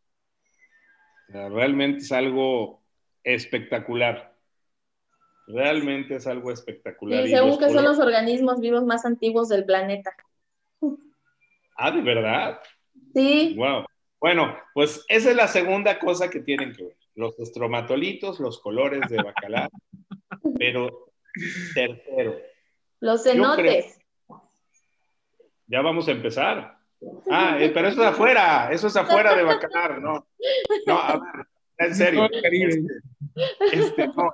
realmente 1.27 2.05
es 2.05 2.13
algo 2.13 2.85
espectacular. 3.25 4.33
Realmente 5.49 6.15
es 6.15 6.29
algo 6.29 6.53
espectacular. 6.53 7.27
Y 7.27 7.31
según 7.31 7.59
que 7.59 7.71
son 7.71 7.83
los 7.83 7.99
organismos 7.99 8.61
vivos 8.61 8.85
más 8.85 9.05
antiguos 9.05 9.49
del 9.49 9.65
planeta. 9.65 10.15
Ah, 11.77 11.91
¿de 11.91 12.01
verdad? 12.01 12.61
Sí. 13.13 13.57
Wow. 13.57 13.85
Bueno, 14.21 14.57
pues 14.73 15.05
esa 15.09 15.31
es 15.31 15.37
la 15.37 15.49
segunda 15.49 15.99
cosa 15.99 16.31
que 16.31 16.39
tienen 16.39 16.73
que 16.73 16.85
ver. 16.85 16.97
Los 17.17 17.39
estromatolitos, 17.41 18.39
los 18.39 18.61
colores 18.61 19.01
de 19.11 19.17
bacalao. 19.17 19.69
pero 20.59 21.13
tercero. 21.75 22.39
Los 23.01 23.23
cenotes. 23.23 23.99
Ya 25.67 25.83
vamos 25.83 26.09
a 26.09 26.13
empezar. 26.13 26.79
Ah, 27.31 27.59
eh, 27.61 27.71
pero 27.71 27.89
eso 27.89 28.01
es 28.03 28.09
afuera, 28.09 28.71
eso 28.73 28.87
es 28.87 28.97
afuera 28.97 29.35
de 29.35 29.43
Bacalar, 29.43 30.01
no. 30.01 30.27
No, 30.87 30.99
a 30.99 31.13
ver, 31.19 31.47
en 31.79 31.95
serio. 31.95 32.29
Este, 32.33 32.87
este, 33.73 34.07
no, 34.09 34.33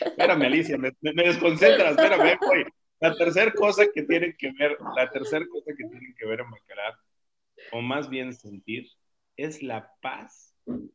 espérame, 0.00 0.42
Alicia, 0.42 0.76
me, 0.76 0.92
me 1.00 1.22
desconcentras, 1.22 1.92
espérame, 1.92 2.38
voy. 2.46 2.64
La 3.00 3.14
tercera 3.14 3.52
cosa 3.52 3.84
que 3.92 4.02
tienen 4.02 4.36
que 4.38 4.52
ver, 4.52 4.76
la 4.94 5.10
tercera 5.10 5.44
cosa 5.50 5.72
que 5.76 5.88
tienen 5.88 6.14
que 6.16 6.26
ver 6.26 6.40
en 6.40 6.50
Bacalar, 6.50 6.94
o 7.72 7.80
más 7.80 8.08
bien 8.08 8.34
sentir, 8.34 8.88
es 9.36 9.62
la 9.62 9.90
paz 10.02 10.51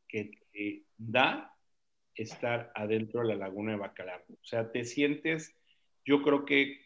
que 0.07 0.31
te 0.51 0.83
da 0.97 1.53
estar 2.15 2.71
adentro 2.75 3.21
de 3.21 3.27
la 3.27 3.35
laguna 3.35 3.73
de 3.73 3.77
Bacalar. 3.77 4.25
O 4.29 4.45
sea, 4.45 4.71
te 4.71 4.83
sientes, 4.83 5.55
yo 6.05 6.21
creo 6.23 6.45
que 6.45 6.79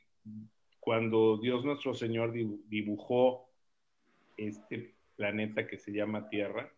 cuando 0.80 1.38
Dios 1.38 1.64
nuestro 1.64 1.94
Señor 1.94 2.34
dibujó 2.34 3.50
este 4.38 4.96
planeta 5.16 5.68
que 5.68 5.78
se 5.78 5.92
llama 5.92 6.30
Tierra, 6.30 6.72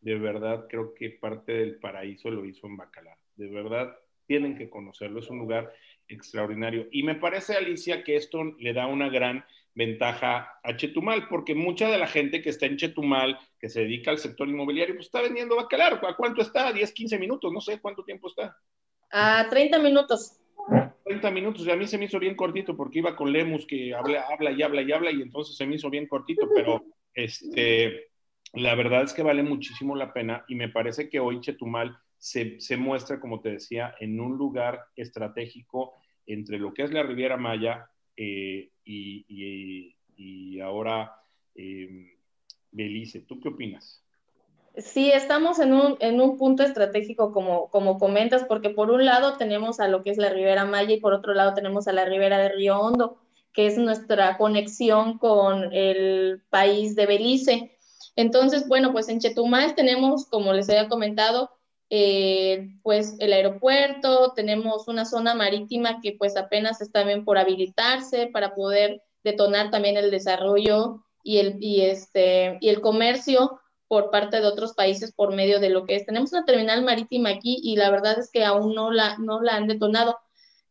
de 0.00 0.18
verdad 0.18 0.66
creo 0.68 0.94
que 0.94 1.10
parte 1.10 1.52
del 1.52 1.76
paraíso 1.76 2.30
lo 2.30 2.44
hizo 2.44 2.66
en 2.66 2.76
Bacalar. 2.76 3.18
De 3.36 3.48
verdad, 3.48 3.96
tienen 4.26 4.56
que 4.56 4.70
conocerlo. 4.70 5.20
Es 5.20 5.30
un 5.30 5.38
lugar 5.38 5.72
extraordinario. 6.08 6.88
Y 6.90 7.02
me 7.02 7.14
parece, 7.14 7.56
Alicia, 7.56 8.04
que 8.04 8.16
esto 8.16 8.44
le 8.58 8.72
da 8.72 8.86
una 8.86 9.08
gran 9.08 9.44
ventaja 9.80 10.60
a 10.62 10.76
Chetumal, 10.76 11.26
porque 11.28 11.54
mucha 11.54 11.88
de 11.88 11.96
la 11.96 12.06
gente 12.06 12.42
que 12.42 12.50
está 12.50 12.66
en 12.66 12.76
Chetumal, 12.76 13.38
que 13.58 13.70
se 13.70 13.80
dedica 13.80 14.10
al 14.10 14.18
sector 14.18 14.46
inmobiliario, 14.46 14.94
pues 14.94 15.06
está 15.06 15.22
vendiendo 15.22 15.56
bacalao. 15.56 16.06
¿A 16.06 16.16
cuánto 16.16 16.42
está? 16.42 16.70
10, 16.70 16.92
15 16.92 17.18
minutos, 17.18 17.50
no 17.50 17.62
sé 17.62 17.80
cuánto 17.80 18.04
tiempo 18.04 18.28
está. 18.28 18.54
A 19.10 19.46
30 19.48 19.78
minutos. 19.78 20.36
30 21.04 21.30
minutos, 21.30 21.66
y 21.66 21.70
a 21.70 21.76
mí 21.76 21.86
se 21.86 21.96
me 21.96 22.04
hizo 22.04 22.18
bien 22.18 22.36
cortito 22.36 22.76
porque 22.76 22.98
iba 22.98 23.16
con 23.16 23.32
Lemus 23.32 23.66
que 23.66 23.94
habla, 23.94 24.26
habla 24.30 24.50
y 24.52 24.62
habla 24.62 24.82
y 24.82 24.92
habla, 24.92 25.10
y 25.10 25.22
entonces 25.22 25.56
se 25.56 25.66
me 25.66 25.76
hizo 25.76 25.88
bien 25.88 26.06
cortito, 26.06 26.46
pero 26.54 26.84
este, 27.14 28.10
la 28.52 28.74
verdad 28.74 29.04
es 29.04 29.14
que 29.14 29.22
vale 29.22 29.42
muchísimo 29.42 29.96
la 29.96 30.12
pena 30.12 30.44
y 30.46 30.54
me 30.54 30.68
parece 30.68 31.08
que 31.08 31.18
hoy 31.18 31.40
Chetumal 31.40 31.96
se, 32.18 32.60
se, 32.60 32.76
muestra, 32.76 33.18
como 33.18 33.40
te 33.40 33.52
decía, 33.52 33.94
en 33.98 34.20
un 34.20 34.36
lugar 34.36 34.84
estratégico 34.94 35.94
entre 36.26 36.58
lo 36.58 36.74
que 36.74 36.82
es 36.82 36.92
la 36.92 37.02
Riviera 37.02 37.38
Maya 37.38 37.89
eh, 38.22 38.68
y, 38.84 40.60
ahora 40.60 41.22
eh, 41.54 42.18
Belice. 42.70 43.20
¿Tú 43.20 43.40
qué 43.40 43.48
opinas? 43.48 44.04
Sí, 44.76 45.10
estamos 45.10 45.58
en 45.58 45.72
un, 45.72 45.96
en 46.00 46.20
un 46.20 46.36
punto 46.36 46.62
estratégico, 46.62 47.32
como, 47.32 47.70
como 47.70 47.98
comentas, 47.98 48.44
porque 48.44 48.70
por 48.70 48.90
un 48.90 49.06
lado 49.06 49.38
tenemos 49.38 49.80
a 49.80 49.88
lo 49.88 50.02
que 50.02 50.10
es 50.10 50.18
la 50.18 50.28
Riviera 50.28 50.66
Maya 50.66 50.94
y 50.94 51.00
por 51.00 51.14
otro 51.14 51.32
lado 51.32 51.54
tenemos 51.54 51.88
a 51.88 51.92
la 51.92 52.04
Ribera 52.04 52.38
de 52.38 52.50
Río 52.50 52.78
Hondo, 52.78 53.16
que 53.54 53.66
es 53.66 53.78
nuestra 53.78 54.36
conexión 54.36 55.18
con 55.18 55.72
el 55.72 56.42
país 56.50 56.94
de 56.94 57.06
Belice. 57.06 57.78
Entonces, 58.16 58.68
bueno, 58.68 58.92
pues 58.92 59.08
en 59.08 59.18
Chetumal 59.18 59.74
tenemos, 59.74 60.26
como 60.26 60.52
les 60.52 60.68
había 60.68 60.88
comentado, 60.88 61.50
eh, 61.90 62.68
pues 62.84 63.16
el 63.18 63.32
aeropuerto, 63.32 64.32
tenemos 64.34 64.86
una 64.86 65.04
zona 65.04 65.34
marítima 65.34 66.00
que 66.00 66.14
pues 66.16 66.36
apenas 66.36 66.80
está 66.80 67.02
bien 67.02 67.24
por 67.24 67.36
habilitarse 67.36 68.28
para 68.28 68.54
poder 68.54 69.02
detonar 69.24 69.72
también 69.72 69.96
el 69.96 70.12
desarrollo 70.12 71.04
y 71.24 71.38
el, 71.38 71.56
y 71.60 71.82
este, 71.82 72.58
y 72.60 72.68
el 72.68 72.80
comercio 72.80 73.60
por 73.88 74.10
parte 74.10 74.40
de 74.40 74.46
otros 74.46 74.74
países 74.74 75.12
por 75.12 75.34
medio 75.34 75.58
de 75.58 75.70
lo 75.70 75.84
que 75.84 75.96
es. 75.96 76.06
Tenemos 76.06 76.32
una 76.32 76.44
terminal 76.44 76.84
marítima 76.84 77.30
aquí 77.30 77.58
y 77.60 77.74
la 77.74 77.90
verdad 77.90 78.20
es 78.20 78.30
que 78.30 78.44
aún 78.44 78.72
no 78.72 78.92
la, 78.92 79.18
no 79.18 79.42
la 79.42 79.56
han 79.56 79.66
detonado. 79.66 80.16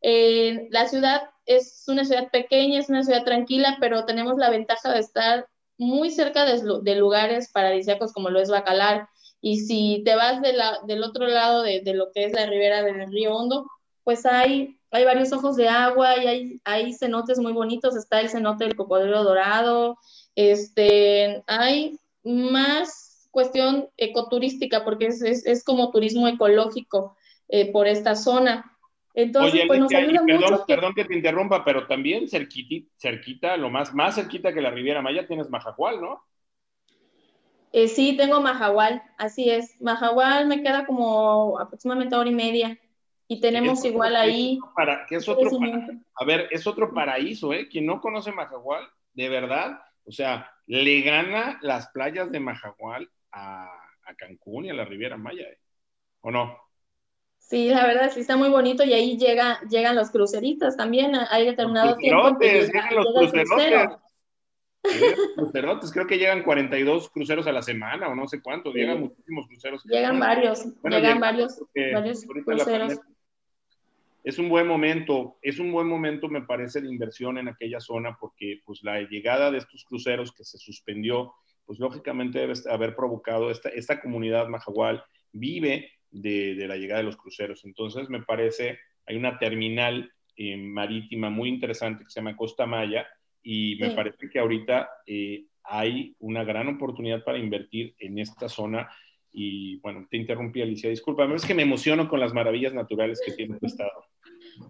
Eh, 0.02 0.70
la 0.72 0.88
ciudad 0.88 1.24
es 1.46 1.84
una 1.90 2.06
ciudad 2.06 2.30
pequeña, 2.32 2.80
es 2.80 2.88
una 2.88 3.04
ciudad 3.04 3.26
tranquila, 3.26 3.76
pero 3.82 4.06
tenemos 4.06 4.38
la 4.38 4.50
ventaja 4.50 4.94
de 4.94 5.00
estar 5.00 5.48
muy 5.78 6.12
cerca 6.12 6.46
de, 6.46 6.62
de 6.82 6.96
lugares 6.96 7.52
paradisíacos 7.52 8.14
como 8.14 8.30
lo 8.30 8.40
es 8.40 8.50
Bacalar, 8.50 9.10
y 9.42 9.60
si 9.60 10.02
te 10.04 10.16
vas 10.16 10.42
de 10.42 10.54
la, 10.54 10.80
del 10.86 11.04
otro 11.04 11.28
lado 11.28 11.64
de, 11.64 11.82
de, 11.82 11.94
lo 11.94 12.12
que 12.12 12.26
es 12.26 12.34
la 12.34 12.46
ribera 12.46 12.84
del 12.84 13.12
río 13.12 13.36
Hondo, 13.36 13.66
pues 14.04 14.26
hay, 14.26 14.78
hay 14.92 15.06
varios 15.06 15.32
ojos 15.34 15.56
de 15.56 15.70
agua 15.70 16.18
y 16.18 16.28
hay, 16.28 16.62
hay 16.66 16.94
cenotes 16.94 17.40
muy 17.40 17.54
bonitos. 17.54 17.96
Está 17.96 18.20
el 18.22 18.30
cenote 18.30 18.66
del 18.66 18.76
cocodrilo 18.76 19.24
dorado, 19.24 19.98
este, 20.36 21.44
hay 21.48 22.00
más 22.24 23.28
cuestión 23.32 23.90
ecoturística, 23.98 24.84
porque 24.84 25.08
es, 25.08 25.22
es, 25.22 25.64
como 25.64 25.92
turismo 25.92 26.28
ecológico 26.28 27.16
eh, 27.48 27.72
por 27.72 27.88
esta 27.88 28.16
zona. 28.16 28.76
Entonces, 29.14 29.64
pues 29.68 29.80
nos 29.80 29.94
ayuda 29.94 30.24
perdón, 30.26 30.52
mucho. 30.52 30.66
Perdón 30.66 30.94
que 30.96 31.06
te 31.06 31.16
interrumpa, 31.16 31.64
pero 31.64 31.88
también 31.88 32.28
cerquita, 32.28 32.90
cerquita, 32.98 33.58
lo 33.58 33.70
más, 33.70 33.94
más 33.94 34.16
cerquita 34.16 34.54
que 34.54 34.62
la 34.62 34.72
Riviera 34.72 35.02
Maya 35.02 35.28
tienes 35.28 35.50
Majacual, 35.50 36.02
¿no? 36.02 36.24
Eh, 37.72 37.88
sí, 37.88 38.18
tengo 38.18 38.42
Majahual, 38.42 39.04
así 39.18 39.50
es. 39.50 39.80
Majahual 39.80 40.48
me 40.48 40.64
queda 40.64 40.86
como 40.86 41.60
aproximadamente 41.60 42.16
hora 42.16 42.30
y 42.30 42.36
media. 42.36 42.80
Y 43.28 43.42
tenemos 43.42 43.86
igual 43.86 44.16
ahí. 44.16 44.58
Para, 44.76 45.06
que 45.06 45.18
es 45.18 45.30
otro 45.30 45.50
a 46.16 46.26
ver, 46.26 46.48
es 46.50 46.66
otro 46.66 46.92
paraíso, 46.92 47.54
¿eh? 47.54 47.68
Quien 47.70 47.86
no 47.86 48.02
conoce 48.02 48.32
Majahual, 48.32 48.90
de 49.14 49.30
verdad, 49.30 49.80
o 50.04 50.12
sea, 50.12 50.50
le 50.66 51.02
gana 51.02 51.60
las 51.62 51.90
playas 51.90 52.32
de 52.32 52.40
Majahual 52.40 53.10
a, 53.32 53.70
Cancún 54.18 54.66
y 54.66 54.72
a 54.72 54.74
la 54.74 54.86
Riviera 54.86 55.18
Maya, 55.18 55.44
¿eh? 55.44 55.60
¿O 56.22 56.32
no? 56.32 56.58
Sí, 57.38 57.70
la 57.70 57.86
verdad 57.86 58.12
sí 58.12 58.22
está 58.22 58.36
muy 58.36 58.50
bonito 58.50 58.84
y 58.84 58.94
ahí 58.94 59.18
llega, 59.18 59.60
llegan 59.70 59.96
los 59.96 60.10
cruceristas 60.10 60.76
también. 60.76 61.14
Hay 61.30 61.46
determinado 61.46 61.96
tiempo. 61.96 62.38
llegan 62.40 62.96
los 62.96 63.32
crucerotes. 63.32 64.09
crucerotes, 65.36 65.92
creo 65.92 66.08
que 66.08 66.18
llegan 66.18 66.44
42 66.44 67.10
cruceros 67.10 67.48
a 67.48 67.52
la 67.52 67.62
semana 67.62 68.08
o 68.08 68.16
no 68.16 68.28
sé 68.28 68.42
cuántos, 68.42 68.74
llegan 68.74 69.02
muchísimos 69.02 69.48
cruceros. 69.48 69.84
Llegan 69.86 70.20
varios, 70.20 70.66
llegan 70.84 71.20
varios, 71.20 71.62
varios 71.94 72.26
cruceros. 72.26 73.00
Es 74.24 74.38
un 74.38 74.50
buen 74.50 74.68
momento, 74.68 75.38
es 75.42 75.60
un 75.60 75.72
buen 75.72 75.88
momento 75.88 76.28
me 76.28 76.42
parece 76.42 76.82
de 76.82 76.90
inversión 76.90 77.38
en 77.38 77.48
aquella 77.48 77.80
zona 77.80 78.18
porque 78.20 78.60
pues 78.66 78.84
la 78.84 79.02
llegada 79.02 79.50
de 79.50 79.60
estos 79.60 79.86
cruceros 79.86 80.34
que 80.34 80.44
se 80.44 80.58
suspendió, 80.58 81.34
pues 81.66 81.80
lógicamente 81.80 82.40
debe 82.40 82.54
haber 82.70 82.96
provocado 82.96 83.50
esta, 83.50 83.70
esta 83.70 84.02
comunidad 84.02 84.48
majagual 84.48 85.04
vive 85.32 85.92
de, 86.12 86.56
de, 86.56 86.68
la 86.68 86.76
llegada 86.76 87.00
de 87.00 87.06
los 87.06 87.18
cruceros. 87.18 87.64
Entonces 87.64 88.10
me 88.10 88.22
parece, 88.22 88.80
hay 89.06 89.16
una 89.16 89.38
terminal 89.40 90.12
eh, 90.36 90.56
marítima 90.58 91.30
muy 91.30 91.50
interesante 91.50 92.04
que 92.04 92.10
se 92.10 92.20
llama 92.20 92.38
Costa 92.38 92.66
Maya, 92.66 93.08
y 93.44 93.78
me 93.80 93.92
parece 93.92 94.30
que 94.30 94.40
ahorita 94.40 94.90
eh, 95.06 95.46
hay 95.64 96.16
una 96.20 96.44
gran 96.44 96.68
oportunidad 96.68 97.24
para 97.24 97.38
invertir 97.38 97.96
en 98.00 98.20
esta 98.20 98.50
zona. 98.50 98.90
Y 99.32 99.78
bueno, 99.78 100.08
te 100.10 100.18
interrumpí, 100.18 100.62
Alicia, 100.62 100.90
discúlpame, 100.90 101.36
es 101.36 101.46
que 101.46 101.54
me 101.54 101.64
emociono 101.64 102.10
con 102.10 102.20
las 102.20 102.34
maravillas 102.34 102.74
naturales 102.74 103.22
que 103.24 103.32
tiene 103.34 103.60
tu 103.60 103.68
estado. 103.68 103.92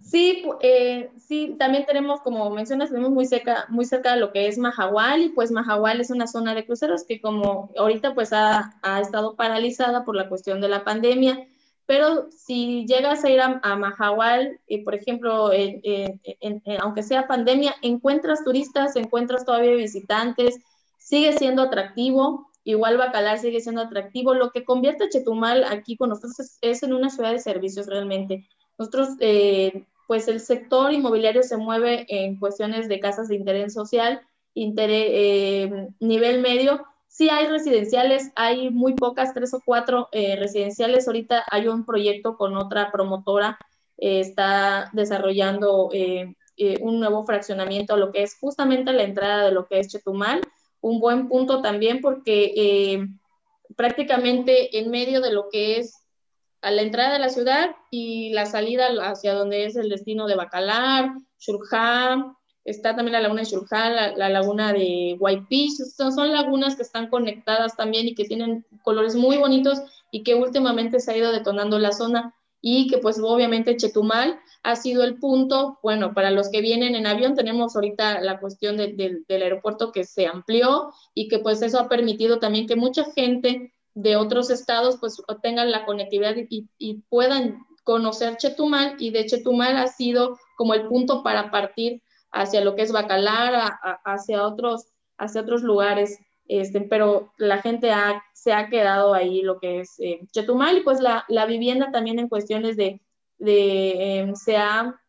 Sí, 0.02 0.44
eh, 0.62 1.10
sí, 1.18 1.56
también 1.58 1.86
tenemos, 1.86 2.22
como 2.22 2.50
mencionas, 2.52 2.90
tenemos 2.90 3.12
muy 3.12 3.26
cerca, 3.26 3.66
muy 3.70 3.86
cerca 3.86 4.14
de 4.14 4.20
lo 4.20 4.32
que 4.32 4.48
es 4.48 4.58
Mahahual, 4.58 5.22
y 5.22 5.30
pues 5.30 5.52
Mahahual 5.52 6.02
es 6.02 6.12
una 6.12 6.28
zona 6.28 6.54
de 6.54 6.66
cruceros 6.66 7.06
que 7.06 7.22
como 7.22 7.72
ahorita 7.78 8.14
pues 8.14 8.34
ha, 8.34 8.78
ha 8.84 9.00
estado 9.00 9.36
paralizada 9.36 10.04
por 10.04 10.16
la 10.16 10.30
cuestión 10.30 10.62
de 10.62 10.70
la 10.70 10.84
pandemia, 10.84 11.48
pero 11.90 12.30
si 12.30 12.86
llegas 12.86 13.24
a 13.24 13.32
ir 13.32 13.42
a, 13.42 13.60
a 13.64 13.76
Mahahual, 13.76 14.60
y 14.68 14.84
por 14.84 14.94
ejemplo, 14.94 15.50
aunque 16.80 17.02
sea 17.02 17.28
pandemia, 17.28 17.74
encuentras 17.82 18.44
turistas, 18.44 18.96
encuentras 18.96 19.44
todavía 19.44 19.74
visitantes, 19.74 20.60
sigue 21.00 21.34
siendo 21.34 21.64
atractivo, 21.64 22.48
igual 22.64 22.98
Bacalar 22.98 23.40
sigue 23.40 23.60
siendo 23.60 23.82
atractivo. 23.82 24.36
Lo 24.36 24.52
que 24.52 24.66
convierte 24.66 25.06
a 25.06 25.10
Chetumal 25.10 25.64
aquí 25.64 25.98
con 25.98 26.10
nosotros 26.10 26.60
es, 26.62 26.84
en 26.84 26.94
una 26.94 27.10
ciudad 27.10 27.32
de 27.32 27.40
servicios 27.40 27.88
realmente. 27.88 28.48
Nosotros, 28.78 29.10
eh, 29.20 29.88
pues 30.08 30.28
el 30.28 30.42
sector 30.42 30.94
inmobiliario 30.94 31.42
se 31.42 31.58
mueve 31.58 32.06
en 32.08 32.38
cuestiones 32.38 32.88
de 32.88 33.00
casas 33.00 33.30
de 33.30 33.36
interés 33.36 33.74
social, 33.74 34.22
eh, 34.54 35.88
nivel 36.00 36.42
medio, 36.42 36.86
Sí 37.20 37.30
hay 37.30 37.48
residenciales, 37.48 38.32
hay 38.38 38.70
muy 38.70 38.94
pocas, 38.94 39.34
tres 39.34 39.54
o 39.54 39.62
cuatro 39.66 40.08
eh, 40.14 40.38
residenciales. 40.38 41.06
Ahorita 41.06 41.44
hay 41.52 41.68
un 41.68 41.86
proyecto 41.86 42.38
con 42.38 42.56
otra 42.56 42.94
promotora, 42.94 43.60
eh, 43.98 44.22
está 44.22 44.90
desarrollando 44.94 45.90
eh, 45.92 46.34
un 46.80 47.02
nuevo 47.02 47.26
fraccionamiento, 47.26 47.98
lo 47.98 48.14
que 48.14 48.24
es 48.24 48.40
justamente 48.40 48.94
la 48.94 49.04
entrada 49.04 49.44
de 49.44 49.52
lo 49.52 49.68
que 49.68 49.80
es 49.82 49.90
Chetumal. 49.90 50.40
Un 50.80 51.02
buen 51.02 51.28
punto 51.28 51.62
también 51.62 52.00
porque 52.00 53.06
prácticamente 53.76 54.80
en 54.80 54.90
medio 54.90 55.20
de 55.20 55.34
lo 55.34 55.50
que 55.50 55.80
es 55.80 55.98
a 56.62 56.72
la 56.72 56.84
entrada 56.84 57.12
de 57.12 57.20
la 57.20 57.28
ciudad 57.28 57.76
y 57.92 58.30
la 58.30 58.46
salida 58.46 58.88
hacia 59.02 59.34
donde 59.34 59.66
es 59.66 59.76
el 59.76 59.90
destino 59.90 60.26
de 60.26 60.38
Bacalar, 60.38 61.12
Churjá, 61.38 62.34
está 62.70 62.96
también 62.96 63.14
la 63.14 63.22
laguna 63.22 63.42
de 63.42 63.48
Churjal, 63.48 64.14
la, 64.18 64.30
laguna 64.30 64.74
de 64.74 65.18
White 65.20 65.68
son, 65.96 66.14
son, 66.14 66.32
lagunas 66.32 66.76
que 66.76 66.84
están 66.84 67.10
conectadas 67.10 67.76
también 67.76 68.08
y 68.08 68.16
que 68.16 68.26
tienen 68.26 68.66
colores 68.84 69.16
muy 69.16 69.38
bonitos 69.38 69.80
y 70.12 70.24
que 70.24 70.36
últimamente 70.36 71.00
se 71.00 71.12
ha 71.12 71.18
ido 71.18 71.32
detonando 71.32 71.80
la 71.80 71.92
zona 71.92 72.36
y 72.62 72.88
que 72.88 72.98
pues 72.98 73.20
obviamente 73.20 73.78
Chetumal 73.78 74.40
ha 74.64 74.76
sido 74.76 75.04
el 75.04 75.18
punto, 75.18 75.80
bueno, 75.82 76.14
para 76.14 76.32
los 76.32 76.50
que 76.50 76.62
vienen 76.62 76.96
en 76.96 77.08
avión 77.08 77.36
tenemos 77.36 77.76
ahorita 77.76 78.20
la 78.22 78.40
cuestión 78.40 78.78
del 78.78 79.26
aeropuerto 79.30 79.92
que 79.92 80.04
se 80.04 80.28
amplió 80.28 80.92
y 81.14 81.28
que 81.30 81.40
pues 81.40 81.62
eso 81.62 81.80
ha 81.80 81.90
permitido 81.90 82.40
también 82.40 82.68
que 82.68 82.76
mucha 82.76 83.06
gente 83.14 83.74
de 83.96 84.16
otros 84.18 84.50
estados 84.50 84.98
pues 85.00 85.22
tengan 85.42 85.72
la 85.72 85.86
conectividad 85.86 86.36
y, 86.38 86.68
y 86.78 86.96
puedan 87.10 87.66
conocer 87.84 88.38
Chetumal 88.38 88.96
y 89.00 89.12
de 89.12 89.26
Chetumal 89.26 89.78
ha 89.78 89.88
sido 89.88 90.38
como 90.58 90.74
el 90.74 90.88
punto 90.88 91.24
para 91.24 91.52
partir 91.52 92.02
hacia 92.32 92.62
lo 92.62 92.76
que 92.76 92.84
es 92.84 92.92
Bacalar, 92.92 93.74
hacia, 94.06 94.46
otros, 94.46 94.88
hacia 95.18 95.42
otros 95.42 95.64
lugares, 95.64 96.20
este, 96.48 96.82
pero 96.82 97.32
la 97.38 97.62
gente 97.62 97.92
se 98.34 98.54
ha 98.54 98.70
quedado 98.70 99.14
ahí 99.14 99.42
lo 99.42 99.60
que 99.60 99.82
es 99.82 100.00
eh, 100.00 100.22
Chetumal 100.32 100.78
y 100.78 100.82
pues 100.82 101.00
la, 101.00 101.26
la, 101.28 101.46
vivienda 101.46 101.92
también 101.92 102.18
en 102.18 102.28
cuestiones 102.28 102.76
de, 102.76 103.02
de 103.38 104.20
em, 104.20 104.36
se 104.36 104.58
ha, 104.58 105.00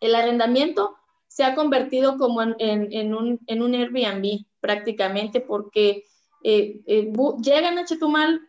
el 0.00 0.14
arrendamiento 0.14 0.96
se 1.26 1.44
ha 1.44 1.54
convertido 1.54 2.18
como 2.18 2.42
en, 2.42 2.54
en, 2.58 3.14
un, 3.14 3.40
en 3.46 3.62
un 3.62 3.74
Airbnb 3.74 4.44
prácticamente 4.60 5.40
porque 5.40 6.04
eh, 6.42 6.80
eh, 6.86 7.12
llegan 7.42 7.78
a 7.78 7.84
Chetumal 7.84 8.40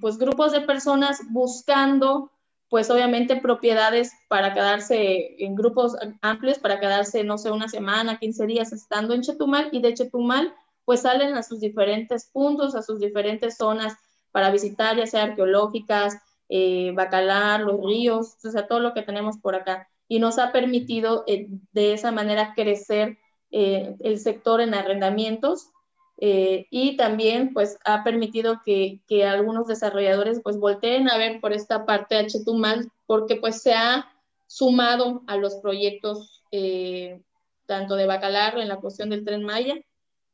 pues 0.00 0.16
grupos 0.16 0.52
de 0.52 0.62
personas 0.62 1.20
buscando 1.30 2.30
pues 2.68 2.90
obviamente 2.90 3.36
propiedades 3.36 4.12
para 4.28 4.52
quedarse 4.52 5.36
en 5.44 5.54
grupos 5.54 5.96
amplios, 6.20 6.58
para 6.58 6.80
quedarse, 6.80 7.22
no 7.24 7.38
sé, 7.38 7.50
una 7.50 7.68
semana, 7.68 8.18
15 8.18 8.46
días 8.46 8.72
estando 8.72 9.14
en 9.14 9.22
Chetumal 9.22 9.68
y 9.72 9.80
de 9.80 9.94
Chetumal 9.94 10.52
pues 10.86 11.02
salen 11.02 11.34
a 11.34 11.42
sus 11.42 11.60
diferentes 11.60 12.30
puntos, 12.32 12.74
a 12.74 12.82
sus 12.82 13.00
diferentes 13.00 13.56
zonas 13.56 13.94
para 14.30 14.50
visitar, 14.50 14.96
ya 14.96 15.06
sea 15.06 15.24
arqueológicas, 15.24 16.16
eh, 16.48 16.92
Bacalar, 16.94 17.60
los 17.60 17.84
ríos, 17.84 18.36
o 18.44 18.50
sea, 18.50 18.68
todo 18.68 18.80
lo 18.80 18.94
que 18.94 19.02
tenemos 19.02 19.36
por 19.38 19.56
acá. 19.56 19.88
Y 20.08 20.20
nos 20.20 20.38
ha 20.38 20.52
permitido 20.52 21.24
eh, 21.26 21.48
de 21.72 21.92
esa 21.92 22.12
manera 22.12 22.54
crecer 22.54 23.18
eh, 23.50 23.96
el 24.00 24.18
sector 24.20 24.60
en 24.60 24.74
arrendamientos 24.74 25.70
eh, 26.18 26.66
y 26.70 26.96
también 26.96 27.52
pues 27.52 27.78
ha 27.84 28.02
permitido 28.02 28.62
que, 28.64 29.00
que, 29.06 29.24
algunos 29.26 29.66
desarrolladores 29.66 30.40
pues 30.42 30.58
volteen 30.58 31.10
a 31.10 31.18
ver 31.18 31.40
por 31.40 31.52
esta 31.52 31.84
parte 31.84 32.14
de 32.14 32.26
Chetumal 32.26 32.90
porque 33.06 33.36
pues 33.36 33.60
se 33.60 33.74
ha 33.74 34.10
sumado 34.46 35.22
a 35.26 35.36
los 35.36 35.56
proyectos 35.56 36.42
eh, 36.52 37.20
tanto 37.66 37.96
de 37.96 38.06
Bacalar 38.06 38.58
en 38.58 38.68
la 38.68 38.76
cuestión 38.76 39.10
del 39.10 39.24
tren 39.24 39.42
Maya 39.42 39.74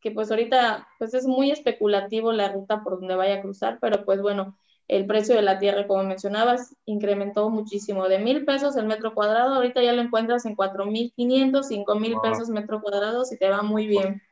que 0.01 0.13
pues 0.13 0.31
ahorita 0.31 0.87
pues 0.99 1.15
es 1.15 1.27
muy 1.27 1.51
especulativo 1.51 2.33
la 2.33 2.53
ruta 2.53 2.83
por 2.85 3.01
donde 3.01 3.17
vaya 3.17 3.37
a 3.37 3.43
cruzar 3.43 3.79
pero 3.81 4.05
pues 4.05 4.23
bueno 4.23 4.57
el 4.87 5.07
precio 5.07 5.35
de 5.35 5.43
la 5.43 5.59
tierra 5.59 5.87
como 5.89 6.05
mencionabas 6.05 6.77
incrementó 6.85 7.49
muchísimo. 7.51 8.09
De 8.09 8.19
mil 8.19 8.45
pesos 8.45 8.77
el 8.77 8.87
metro 8.87 9.15
cuadrado 9.15 9.55
ahorita 9.55 9.83
ya 9.83 9.93
lo 9.93 10.03
encuentras 10.03 10.45
en 10.45 10.55
cuatro 10.55 10.87
mil 10.87 11.13
quinientos 11.17 11.69
cinco 11.69 11.97
mil 11.97 12.15
pesos 12.23 12.51
metro 12.51 12.81
cuadrado 12.81 13.25
si 13.25 13.37
te 13.37 13.49
va 13.49 13.63
muy 13.63 13.89
bien 13.89 14.23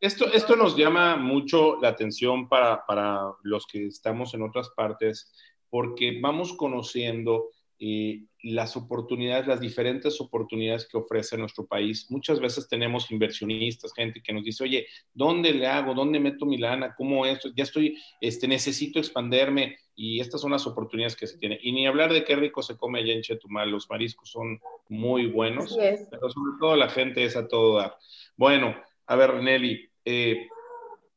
esto, 0.00 0.32
esto 0.32 0.56
nos 0.56 0.76
llama 0.76 1.16
mucho 1.16 1.80
la 1.80 1.88
atención 1.88 2.48
para, 2.48 2.86
para 2.86 3.32
los 3.42 3.66
que 3.66 3.86
estamos 3.86 4.34
en 4.34 4.42
otras 4.42 4.70
partes, 4.70 5.32
porque 5.70 6.18
vamos 6.20 6.54
conociendo 6.54 7.50
eh, 7.80 8.24
las 8.42 8.76
oportunidades, 8.76 9.46
las 9.46 9.60
diferentes 9.60 10.20
oportunidades 10.20 10.88
que 10.88 10.96
ofrece 10.96 11.36
nuestro 11.36 11.66
país. 11.66 12.10
Muchas 12.10 12.40
veces 12.40 12.68
tenemos 12.68 13.10
inversionistas, 13.10 13.94
gente 13.94 14.20
que 14.20 14.32
nos 14.32 14.44
dice, 14.44 14.64
oye, 14.64 14.86
¿dónde 15.14 15.52
le 15.52 15.66
hago? 15.66 15.94
¿Dónde 15.94 16.18
meto 16.18 16.44
mi 16.44 16.58
lana? 16.58 16.94
¿Cómo 16.96 17.24
esto? 17.24 17.50
Ya 17.54 17.62
estoy, 17.64 17.96
este, 18.20 18.48
necesito 18.48 18.98
expanderme 18.98 19.78
y 19.94 20.18
estas 20.20 20.40
son 20.40 20.52
las 20.52 20.66
oportunidades 20.66 21.14
que 21.14 21.28
se 21.28 21.38
tienen. 21.38 21.58
Y 21.62 21.70
ni 21.70 21.86
hablar 21.86 22.12
de 22.12 22.24
qué 22.24 22.34
rico 22.34 22.62
se 22.62 22.76
come 22.76 23.00
allá 23.00 23.12
en 23.12 23.22
Chetumal, 23.22 23.70
los 23.70 23.88
mariscos 23.88 24.30
son 24.30 24.60
muy 24.88 25.26
buenos, 25.26 25.76
pero 26.10 26.30
sobre 26.30 26.58
todo 26.58 26.74
la 26.74 26.88
gente 26.88 27.24
es 27.24 27.36
a 27.36 27.46
todo 27.46 27.76
dar. 27.76 27.96
Bueno, 28.36 28.74
a 29.06 29.16
ver, 29.16 29.40
Nelly, 29.42 29.87
eh, 30.10 30.48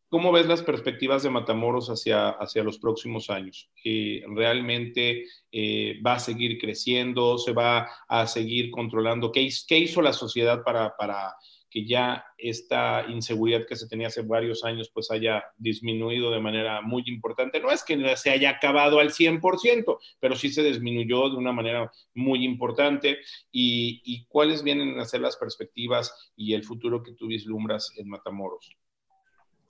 ¿cómo 0.10 0.34
ves 0.34 0.48
las 0.48 0.62
perspectivas 0.62 1.24
de 1.24 1.30
Matamoros 1.30 1.90
hacia, 1.90 2.30
hacia 2.30 2.62
los 2.62 2.78
próximos 2.78 3.30
años? 3.30 3.70
¿Realmente 3.84 5.26
eh, 5.50 6.02
va 6.06 6.16
a 6.16 6.20
seguir 6.20 6.58
creciendo? 6.60 7.38
¿Se 7.38 7.54
va 7.54 7.88
a 8.10 8.28
seguir 8.28 8.70
controlando? 8.70 9.32
¿Qué, 9.32 9.48
qué 9.66 9.78
hizo 9.78 10.02
la 10.02 10.12
sociedad 10.12 10.62
para, 10.64 10.96
para 10.98 11.34
que 11.72 11.86
ya 11.86 12.26
esta 12.38 13.06
inseguridad 13.08 13.66
que 13.66 13.78
se 13.78 13.88
tenía 13.88 14.08
hace 14.08 14.24
varios 14.24 14.66
años 14.66 14.92
pues 14.94 15.10
haya 15.10 15.42
disminuido 15.58 16.30
de 16.30 16.42
manera 16.42 16.82
muy 16.82 17.04
importante. 17.06 17.62
No 17.62 17.72
es 17.72 17.84
que 17.84 18.18
se 18.18 18.30
haya 18.30 18.50
acabado 18.50 19.00
al 19.00 19.12
100%, 19.12 19.98
pero 20.20 20.36
sí 20.36 20.50
se 20.50 20.64
disminuyó 20.64 21.30
de 21.30 21.38
una 21.38 21.54
manera 21.54 21.90
muy 22.14 22.44
importante. 22.44 23.20
¿Y, 23.52 24.02
y 24.04 24.26
cuáles 24.26 24.64
vienen 24.64 25.00
a 25.00 25.06
ser 25.06 25.22
las 25.22 25.38
perspectivas 25.38 26.34
y 26.36 26.54
el 26.54 26.66
futuro 26.66 27.02
que 27.02 27.14
tú 27.14 27.28
vislumbras 27.28 27.94
en 27.98 28.10
Matamoros? 28.10 28.76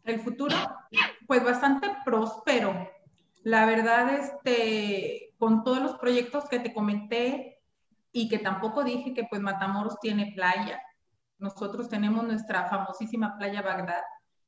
El 0.03 0.19
futuro, 0.19 0.55
pues 1.27 1.43
bastante 1.43 1.89
próspero. 2.03 2.89
La 3.43 3.65
verdad, 3.65 4.13
este, 4.13 5.33
con 5.37 5.63
todos 5.63 5.81
los 5.81 5.97
proyectos 5.97 6.47
que 6.49 6.59
te 6.59 6.73
comenté 6.73 7.59
y 8.11 8.29
que 8.29 8.39
tampoco 8.39 8.83
dije 8.83 9.13
que 9.13 9.25
pues 9.29 9.41
Matamoros 9.41 9.99
tiene 9.99 10.33
playa 10.35 10.81
nosotros 11.41 11.89
tenemos 11.89 12.23
nuestra 12.23 12.69
famosísima 12.69 13.35
playa 13.37 13.63
Bagdad, 13.63 14.03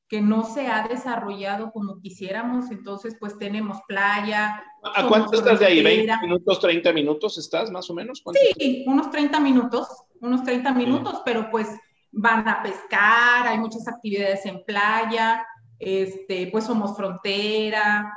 que 0.07 0.21
no 0.21 0.43
se 0.43 0.67
ha 0.67 0.87
desarrollado 0.87 1.71
como 1.71 1.99
quisiéramos, 1.99 2.69
entonces 2.69 3.17
pues 3.19 3.37
tenemos 3.39 3.79
playa. 3.87 4.63
¿A 4.95 5.07
cuánto 5.07 5.33
estás 5.33 5.59
de 5.59 5.65
ahí? 5.65 5.83
¿20 5.83 6.21
minutos, 6.21 6.59
30 6.59 6.93
minutos 6.93 7.37
estás 7.39 7.71
más 7.71 7.89
o 7.89 7.95
menos? 7.95 8.23
Sí, 8.55 8.83
unos 8.85 9.09
30 9.09 9.39
minutos, 9.39 9.87
unos 10.21 10.43
30 10.43 10.71
minutos, 10.73 11.21
pero 11.25 11.49
pues 11.49 11.67
van 12.14 12.47
a 12.47 12.61
pescar, 12.61 13.47
hay 13.47 13.57
muchas 13.57 13.88
actividades 13.88 14.45
en 14.45 14.64
playa, 14.64 15.45
este, 15.80 16.47
pues 16.47 16.66
somos 16.66 16.95
frontera, 16.95 18.16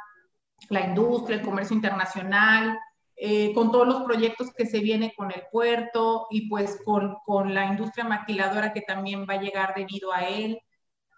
la 0.69 0.87
industria, 0.87 1.39
el 1.39 1.45
comercio 1.45 1.75
internacional, 1.75 2.79
eh, 3.17 3.53
con 3.55 3.73
todos 3.73 3.87
los 3.87 4.03
proyectos 4.03 4.53
que 4.55 4.67
se 4.67 4.81
viene 4.81 5.15
con 5.17 5.33
el 5.33 5.43
puerto 5.51 6.27
y 6.31 6.49
pues 6.49 6.79
con, 6.85 7.17
con, 7.25 7.55
la 7.55 7.65
industria 7.67 8.05
maquiladora 8.05 8.75
que 8.75 8.83
también 8.83 9.27
va 9.29 9.35
a 9.35 9.41
llegar 9.41 9.73
debido 9.75 10.13
a 10.13 10.29
él. 10.29 10.59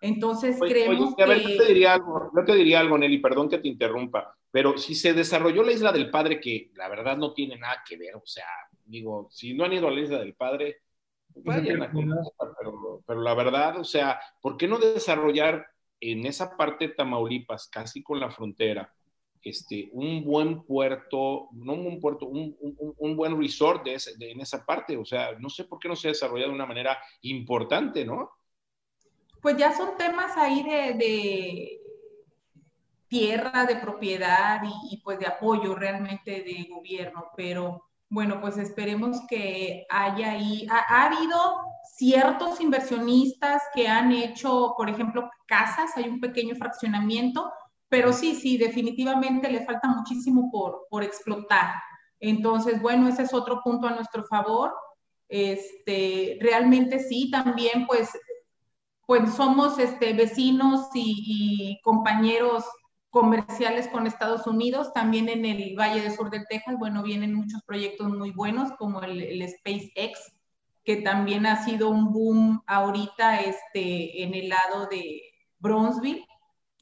Entonces 0.00 0.56
creemos 0.60 1.16
que... 1.16 1.26
yo 1.26 1.56
te 1.58 1.66
diría 1.66 1.94
algo, 1.94 2.30
yo 2.34 2.44
te 2.44 2.54
diría 2.54 2.78
algo, 2.78 2.96
Nelly, 2.96 3.18
perdón 3.18 3.48
que 3.48 3.58
te 3.58 3.66
interrumpa, 3.66 4.32
pero 4.52 4.78
si 4.78 4.94
se 4.94 5.12
desarrolló 5.12 5.64
la 5.64 5.72
Isla 5.72 5.90
del 5.90 6.10
Padre, 6.10 6.38
que 6.38 6.70
la 6.76 6.88
verdad 6.88 7.16
no 7.16 7.34
tiene 7.34 7.58
nada 7.58 7.82
que 7.84 7.96
ver, 7.96 8.14
o 8.14 8.22
sea, 8.24 8.46
digo, 8.84 9.26
si 9.32 9.54
no 9.54 9.64
han 9.64 9.72
ido 9.72 9.88
a 9.88 9.90
la 9.90 10.00
Isla 10.00 10.20
del 10.20 10.34
Padre, 10.34 10.82
vayan 11.44 11.82
a 11.82 11.90
pero, 11.90 13.02
pero 13.06 13.20
la 13.20 13.34
verdad, 13.34 13.78
o 13.78 13.84
sea, 13.84 14.20
¿por 14.40 14.56
qué 14.56 14.68
no 14.68 14.78
desarrollar 14.78 15.66
en 16.00 16.26
esa 16.26 16.56
parte 16.56 16.88
de 16.88 16.94
Tamaulipas, 16.94 17.68
casi 17.68 18.02
con 18.02 18.20
la 18.20 18.30
frontera, 18.30 18.92
este, 19.42 19.88
un 19.92 20.24
buen 20.24 20.62
puerto, 20.62 21.48
no 21.52 21.74
un 21.74 22.00
puerto, 22.00 22.26
un, 22.26 22.56
un, 22.60 23.16
buen 23.16 23.40
resort 23.40 23.84
de, 23.84 23.96
en 24.30 24.40
esa 24.40 24.64
parte. 24.64 24.96
O 24.96 25.04
sea, 25.04 25.32
no 25.38 25.48
sé 25.48 25.64
por 25.64 25.78
qué 25.78 25.88
no 25.88 25.96
se 25.96 26.08
ha 26.08 26.10
desarrollado 26.10 26.50
de 26.50 26.56
una 26.56 26.66
manera 26.66 26.98
importante, 27.22 28.04
¿no? 28.04 28.30
Pues 29.40 29.56
ya 29.56 29.72
son 29.72 29.96
temas 29.96 30.36
ahí 30.36 30.62
de, 30.64 30.94
de 30.94 31.80
tierra, 33.06 33.64
de 33.64 33.76
propiedad 33.76 34.60
y, 34.90 34.98
pues 34.98 35.18
de 35.18 35.26
apoyo 35.26 35.74
realmente 35.74 36.42
de 36.42 36.66
gobierno, 36.68 37.26
pero 37.36 37.87
bueno, 38.10 38.40
pues 38.40 38.56
esperemos 38.58 39.20
que 39.28 39.86
haya 39.90 40.32
ahí, 40.32 40.66
ha, 40.70 40.78
ha, 40.78 41.06
habido 41.06 41.38
ciertos 41.96 42.60
inversionistas 42.60 43.62
que 43.74 43.88
han 43.88 44.12
hecho, 44.12 44.74
por 44.76 44.88
ejemplo, 44.88 45.30
casas, 45.46 45.90
hay 45.96 46.08
un 46.08 46.20
pequeño 46.20 46.54
fraccionamiento, 46.56 47.50
pero 47.88 48.12
sí, 48.12 48.34
sí, 48.34 48.58
definitivamente 48.58 49.50
le 49.50 49.64
falta 49.64 49.88
muchísimo 49.88 50.50
por, 50.50 50.86
por 50.90 51.02
explotar. 51.02 51.74
Entonces, 52.20 52.80
bueno, 52.82 53.08
ese 53.08 53.22
es 53.22 53.32
otro 53.32 53.62
punto 53.62 53.86
a 53.86 53.92
nuestro 53.92 54.24
favor. 54.24 54.74
Este, 55.28 56.38
realmente 56.40 56.98
sí, 56.98 57.30
también 57.30 57.86
pues, 57.86 58.10
pues 59.06 59.34
somos 59.34 59.78
este, 59.78 60.12
vecinos 60.12 60.88
y, 60.94 61.78
compañeros 61.82 62.64
comerciales 63.10 63.88
con 63.88 64.06
Estados 64.06 64.46
Unidos, 64.46 64.92
también 64.92 65.28
en 65.28 65.44
el 65.44 65.74
Valle 65.76 66.02
del 66.02 66.12
Sur 66.12 66.30
de 66.30 66.44
Texas, 66.48 66.76
bueno, 66.78 67.02
vienen 67.02 67.34
muchos 67.34 67.62
proyectos 67.62 68.08
muy 68.08 68.30
buenos 68.32 68.70
como 68.78 69.02
el, 69.02 69.22
el 69.22 69.48
SpaceX, 69.48 70.34
que 70.84 70.96
también 70.96 71.46
ha 71.46 71.64
sido 71.64 71.90
un 71.90 72.12
boom 72.12 72.62
ahorita 72.66 73.40
este, 73.40 74.22
en 74.22 74.34
el 74.34 74.48
lado 74.48 74.86
de 74.86 75.22
Bronzeville 75.58 76.26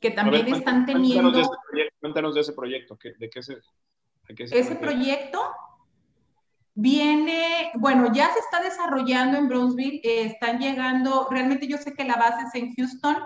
que 0.00 0.10
también 0.10 0.46
están 0.48 0.86
teniendo... 0.86 1.42
Cuéntanos 2.00 2.34
de 2.34 2.40
ese 2.40 2.52
proyecto, 2.52 2.98
¿de 3.18 3.30
qué 3.30 3.42
se, 3.42 3.56
ese 4.28 4.76
proyecto 4.76 5.40
viene, 6.74 7.70
bueno, 7.74 8.12
ya 8.12 8.32
se 8.32 8.40
está 8.40 8.60
desarrollando 8.62 9.38
en 9.38 9.48
Bronzeville, 9.48 10.00
eh, 10.02 10.26
están 10.26 10.58
llegando, 10.58 11.26
realmente 11.30 11.66
yo 11.66 11.78
sé 11.78 11.94
que 11.94 12.04
la 12.04 12.16
base 12.16 12.46
es 12.46 12.54
en 12.54 12.74
Houston, 12.74 13.16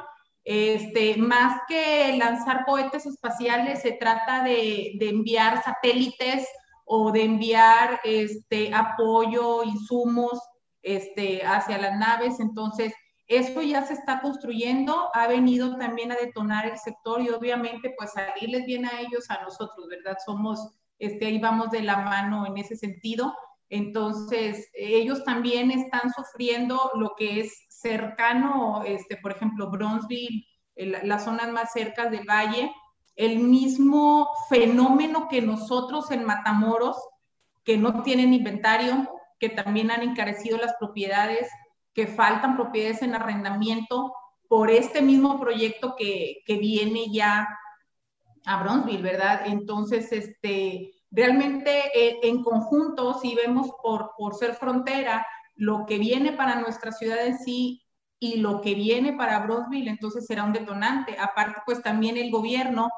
este, 0.44 1.16
más 1.16 1.60
que 1.68 2.16
lanzar 2.16 2.64
cohetes 2.64 3.06
espaciales, 3.06 3.82
se 3.82 3.92
trata 3.92 4.42
de, 4.42 4.92
de 4.98 5.08
enviar 5.08 5.62
satélites 5.62 6.46
o 6.84 7.12
de 7.12 7.22
enviar 7.22 8.00
este, 8.04 8.74
apoyo, 8.74 9.62
insumos 9.62 10.40
este, 10.82 11.44
hacia 11.44 11.78
las 11.78 11.98
naves, 11.98 12.40
entonces 12.40 12.92
eso 13.30 13.62
ya 13.62 13.86
se 13.86 13.92
está 13.92 14.20
construyendo, 14.20 15.08
ha 15.14 15.28
venido 15.28 15.76
también 15.76 16.10
a 16.10 16.16
detonar 16.16 16.66
el 16.66 16.76
sector 16.78 17.22
y 17.22 17.28
obviamente 17.28 17.94
pues 17.96 18.10
salirles 18.12 18.66
bien 18.66 18.86
a 18.86 19.00
ellos, 19.00 19.30
a 19.30 19.40
nosotros, 19.44 19.86
¿verdad? 19.88 20.16
Somos, 20.26 20.58
este, 20.98 21.26
ahí 21.26 21.38
vamos 21.38 21.70
de 21.70 21.82
la 21.82 21.98
mano 21.98 22.44
en 22.44 22.58
ese 22.58 22.74
sentido. 22.74 23.32
Entonces, 23.68 24.68
ellos 24.74 25.22
también 25.22 25.70
están 25.70 26.12
sufriendo 26.12 26.90
lo 26.96 27.14
que 27.16 27.42
es 27.42 27.66
cercano, 27.80 28.82
este, 28.84 29.16
por 29.16 29.32
ejemplo, 29.32 29.70
Bronzeville, 29.70 30.46
las 30.76 31.24
zonas 31.24 31.50
más 31.50 31.72
cercas 31.72 32.10
del 32.10 32.28
valle, 32.28 32.72
el 33.16 33.38
mismo 33.38 34.28
fenómeno 34.48 35.28
que 35.28 35.42
nosotros 35.42 36.10
en 36.10 36.24
Matamoros, 36.24 36.96
que 37.64 37.76
no 37.76 38.02
tienen 38.02 38.32
inventario, 38.32 39.08
que 39.38 39.48
también 39.48 39.90
han 39.90 40.02
encarecido 40.02 40.58
las 40.58 40.74
propiedades, 40.78 41.48
que 41.92 42.06
faltan 42.06 42.56
propiedades 42.56 43.02
en 43.02 43.14
arrendamiento 43.14 44.14
por 44.48 44.70
este 44.70 45.02
mismo 45.02 45.38
proyecto 45.38 45.94
que, 45.96 46.42
que 46.46 46.56
viene 46.56 47.12
ya 47.12 47.48
a 48.46 48.62
Bronzeville, 48.62 49.02
¿verdad? 49.02 49.42
Entonces, 49.46 50.10
este, 50.12 50.92
realmente 51.10 51.90
eh, 51.94 52.18
en 52.22 52.42
conjunto, 52.42 53.18
si 53.20 53.34
vemos 53.34 53.70
por, 53.82 54.12
por 54.16 54.34
ser 54.34 54.54
frontera, 54.54 55.26
lo 55.60 55.84
que 55.84 55.98
viene 55.98 56.32
para 56.32 56.58
nuestra 56.58 56.90
ciudad 56.90 57.26
en 57.26 57.38
sí 57.38 57.82
y 58.18 58.38
lo 58.38 58.62
que 58.62 58.74
viene 58.74 59.12
para 59.12 59.40
Bronzeville, 59.40 59.90
entonces 59.90 60.24
será 60.26 60.44
un 60.44 60.54
detonante. 60.54 61.18
Aparte, 61.18 61.60
pues 61.66 61.82
también 61.82 62.16
el 62.16 62.30
gobierno 62.30 62.88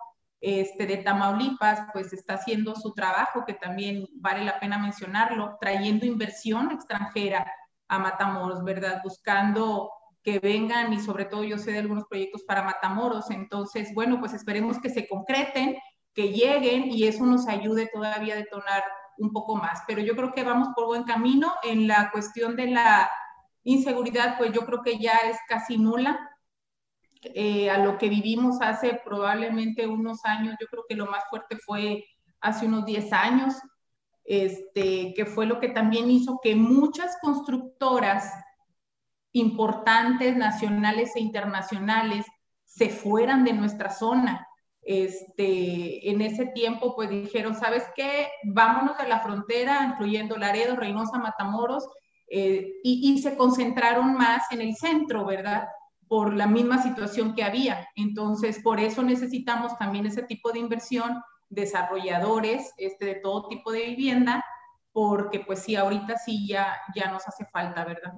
este, 0.41 0.87
de 0.87 0.99
Tamaulipas, 0.99 1.89
pues 1.93 2.13
está 2.13 2.35
haciendo 2.35 2.77
su 2.77 2.95
trabajo, 2.95 3.45
que 3.45 3.55
también 3.55 4.07
vale 4.15 4.45
la 4.45 4.61
pena 4.61 4.79
mencionarlo, 4.79 5.57
trayendo 5.61 6.07
inversión 6.07 6.71
extranjera 6.71 7.53
a 7.89 7.99
Matamoros, 7.99 8.63
¿verdad? 8.63 9.01
Buscando 9.03 9.91
que 10.23 10.39
vengan 10.39 10.93
y 10.93 11.01
sobre 11.01 11.25
todo 11.25 11.43
yo 11.43 11.59
sé 11.59 11.73
de 11.73 11.81
algunos 11.81 12.05
proyectos 12.05 12.45
para 12.45 12.63
Matamoros. 12.63 13.29
Entonces, 13.33 13.93
bueno, 13.93 14.21
pues 14.21 14.35
esperemos 14.35 14.79
que 14.79 14.89
se 14.89 15.09
concreten, 15.09 15.79
que 16.15 16.29
lleguen 16.33 16.93
y 16.93 17.09
eso 17.09 17.27
nos 17.27 17.49
ayude 17.49 17.91
todavía 17.93 18.35
a 18.35 18.37
detonar 18.37 18.85
un 19.23 19.33
poco 19.33 19.57
más. 19.57 19.83
Pero 19.87 20.03
yo 20.03 20.15
creo 20.15 20.33
que 20.33 20.45
vamos 20.45 20.69
por 20.75 20.87
buen 20.87 21.05
camino. 21.05 21.53
En 21.63 21.87
la 21.87 22.11
cuestión 22.11 22.57
de 22.57 22.69
la 22.69 23.11
inseguridad, 23.65 24.37
pues 24.37 24.53
yo 24.53 24.67
creo 24.67 24.83
que 24.83 24.99
ya 24.99 25.15
es 25.25 25.39
casi 25.49 25.79
nula. 25.79 26.29
Eh, 27.23 27.71
a 27.71 27.79
lo 27.79 27.99
que 27.99 28.09
vivimos 28.09 28.61
hace 28.61 29.01
probablemente 29.05 29.87
unos 29.87 30.25
años, 30.25 30.57
yo 30.61 30.67
creo 30.67 30.85
que 30.89 30.97
lo 30.97 31.07
más 31.07 31.23
fuerte 31.31 31.57
fue 31.57 32.05
hace 32.41 32.67
unos 32.67 32.85
10 32.85 33.13
años, 33.13 33.55
este, 34.25 35.15
que 35.15 35.25
fue 35.25 35.47
lo 35.47 35.61
que 35.61 35.69
también 35.69 36.11
hizo 36.11 36.41
que 36.43 36.57
muchas 36.57 37.17
constructoras 37.23 38.29
importantes, 39.33 40.37
nacionales 40.37 41.15
e 41.15 41.21
internacionales, 41.21 42.27
se 42.65 42.89
fueran 42.89 43.45
de 43.45 43.53
nuestra 43.53 43.91
zona. 43.91 44.47
Este, 44.83 46.11
en 46.11 46.21
ese 46.21 46.47
tiempo, 46.47 46.95
pues 46.97 47.09
dijeron, 47.09 47.55
¿sabes 47.55 47.85
qué? 47.95 48.29
Vámonos 48.45 48.99
a 48.99 49.07
la 49.07 49.21
frontera, 49.21 49.85
incluyendo 49.93 50.37
Laredo, 50.37 50.77
Reynosa, 50.77 51.19
Matamoros, 51.19 51.89
eh, 52.29 52.73
y, 52.83 53.13
y 53.13 53.19
se 53.23 53.37
concentraron 53.37 54.15
más 54.15 54.51
en 54.51 54.61
el 54.61 54.75
centro, 54.75 55.25
¿verdad? 55.25 55.69
Por 56.09 56.35
la 56.35 56.47
misma 56.47 56.83
situación 56.83 57.35
que 57.35 57.45
había. 57.45 57.89
Entonces, 57.95 58.61
por 58.63 58.81
eso 58.81 59.03
necesitamos 59.03 59.79
también 59.79 60.07
ese 60.07 60.25
tipo 60.25 60.51
de 60.51 60.59
inversión 60.59 61.23
desarrolladores 61.53 62.73
este, 62.79 63.05
de 63.05 63.15
todo 63.17 63.49
tipo 63.49 63.71
de 63.73 63.85
vivienda, 63.85 64.43
porque 64.93 65.41
pues 65.41 65.61
sí, 65.61 65.77
ahorita 65.77 66.17
sí 66.17 66.47
ya, 66.49 66.81
ya 66.95 67.11
nos 67.13 67.29
hace 67.29 67.45
falta, 67.47 67.85
¿verdad? 67.85 68.15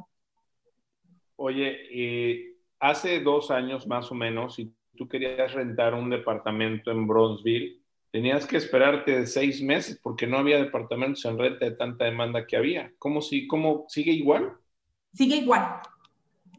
Oye, 1.37 1.77
eh, 1.91 2.57
hace 2.79 3.21
dos 3.21 3.51
años 3.51 3.87
más 3.89 4.11
o 4.13 4.15
menos, 4.15 4.55
si 4.55 4.73
tú 4.97 5.09
querías 5.09 5.53
rentar 5.53 5.95
un 5.95 6.11
departamento 6.11 6.91
en 6.91 7.07
Bronzeville, 7.07 7.81
tenías 8.11 8.47
que 8.47 8.57
esperarte 8.57 9.27
seis 9.27 9.61
meses 9.61 9.99
porque 10.03 10.27
no 10.27 10.39
había 10.39 10.59
departamentos 10.59 11.25
en 11.25 11.39
renta 11.39 11.65
de 11.65 11.73
tanta 11.73 12.05
demanda 12.05 12.47
que 12.47 12.57
había. 12.57 12.93
¿Cómo, 12.99 13.21
si, 13.21 13.47
cómo 13.47 13.87
sigue 13.89 14.13
igual? 14.13 14.53
Sigue 15.13 15.37
igual. 15.37 15.81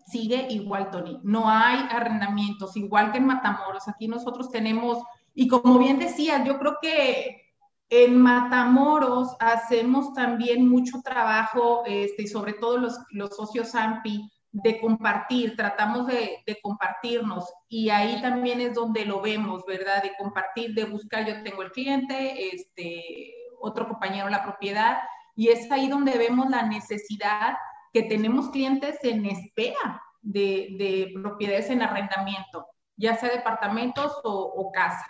sigue 0.07 0.47
igual, 0.49 0.91
Tony. 0.91 1.19
No 1.23 1.49
hay 1.49 1.79
arrendamientos, 1.89 2.75
igual 2.77 3.11
que 3.11 3.17
en 3.19 3.25
Matamoros. 3.25 3.87
Aquí 3.87 4.07
nosotros 4.07 4.51
tenemos, 4.51 4.99
y 5.33 5.47
como 5.47 5.79
bien 5.79 5.97
decías, 5.97 6.45
yo 6.45 6.59
creo 6.59 6.77
que 6.81 7.41
en 7.89 8.21
Matamoros 8.21 9.35
hacemos 9.39 10.13
también 10.13 10.67
mucho 10.67 11.01
trabajo, 11.03 11.83
este, 11.85 12.27
sobre 12.27 12.53
todo 12.53 12.77
los, 12.77 12.97
los 13.11 13.35
socios 13.35 13.75
AMPI, 13.75 14.29
de 14.63 14.79
compartir, 14.79 15.55
tratamos 15.57 16.07
de, 16.07 16.41
de, 16.45 16.57
compartirnos 16.61 17.51
y 17.67 17.89
ahí 17.89 18.21
también 18.21 18.61
es 18.61 18.73
donde 18.73 19.03
lo 19.03 19.19
vemos, 19.19 19.65
¿verdad? 19.65 20.01
De 20.01 20.13
compartir, 20.17 20.73
de 20.73 20.85
buscar, 20.85 21.27
yo 21.27 21.43
tengo 21.43 21.61
el 21.61 21.71
cliente, 21.71 22.55
este, 22.55 23.33
otro 23.59 23.87
compañero 23.87 24.29
la 24.29 24.43
propiedad 24.43 24.99
y 25.35 25.49
es 25.49 25.69
ahí 25.71 25.89
donde 25.89 26.17
vemos 26.17 26.49
la 26.49 26.63
necesidad 26.63 27.55
que 27.91 28.03
tenemos 28.03 28.49
clientes 28.49 28.97
en 29.03 29.25
espera 29.25 30.01
de, 30.21 30.69
de 30.77 31.11
propiedades 31.21 31.69
en 31.69 31.81
arrendamiento, 31.81 32.65
ya 32.95 33.15
sea 33.17 33.29
departamentos 33.29 34.13
o, 34.23 34.71
casa. 34.73 35.05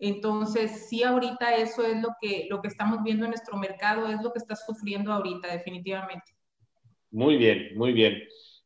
Entonces, 0.00 0.88
sí, 0.88 1.04
ahorita 1.04 1.54
eso 1.56 1.84
es 1.84 2.00
lo 2.00 2.10
que, 2.20 2.46
lo 2.50 2.60
que 2.60 2.68
estamos 2.68 3.02
viendo 3.04 3.24
en 3.24 3.30
nuestro 3.30 3.56
mercado, 3.56 4.08
es 4.08 4.20
lo 4.22 4.32
que 4.32 4.38
está 4.38 4.56
sufriendo 4.56 5.12
ahorita, 5.12 5.48
definitivamente. 5.48 6.32
Muy 7.10 7.36
bien, 7.36 7.76
muy 7.76 7.92
bien. 7.92 8.22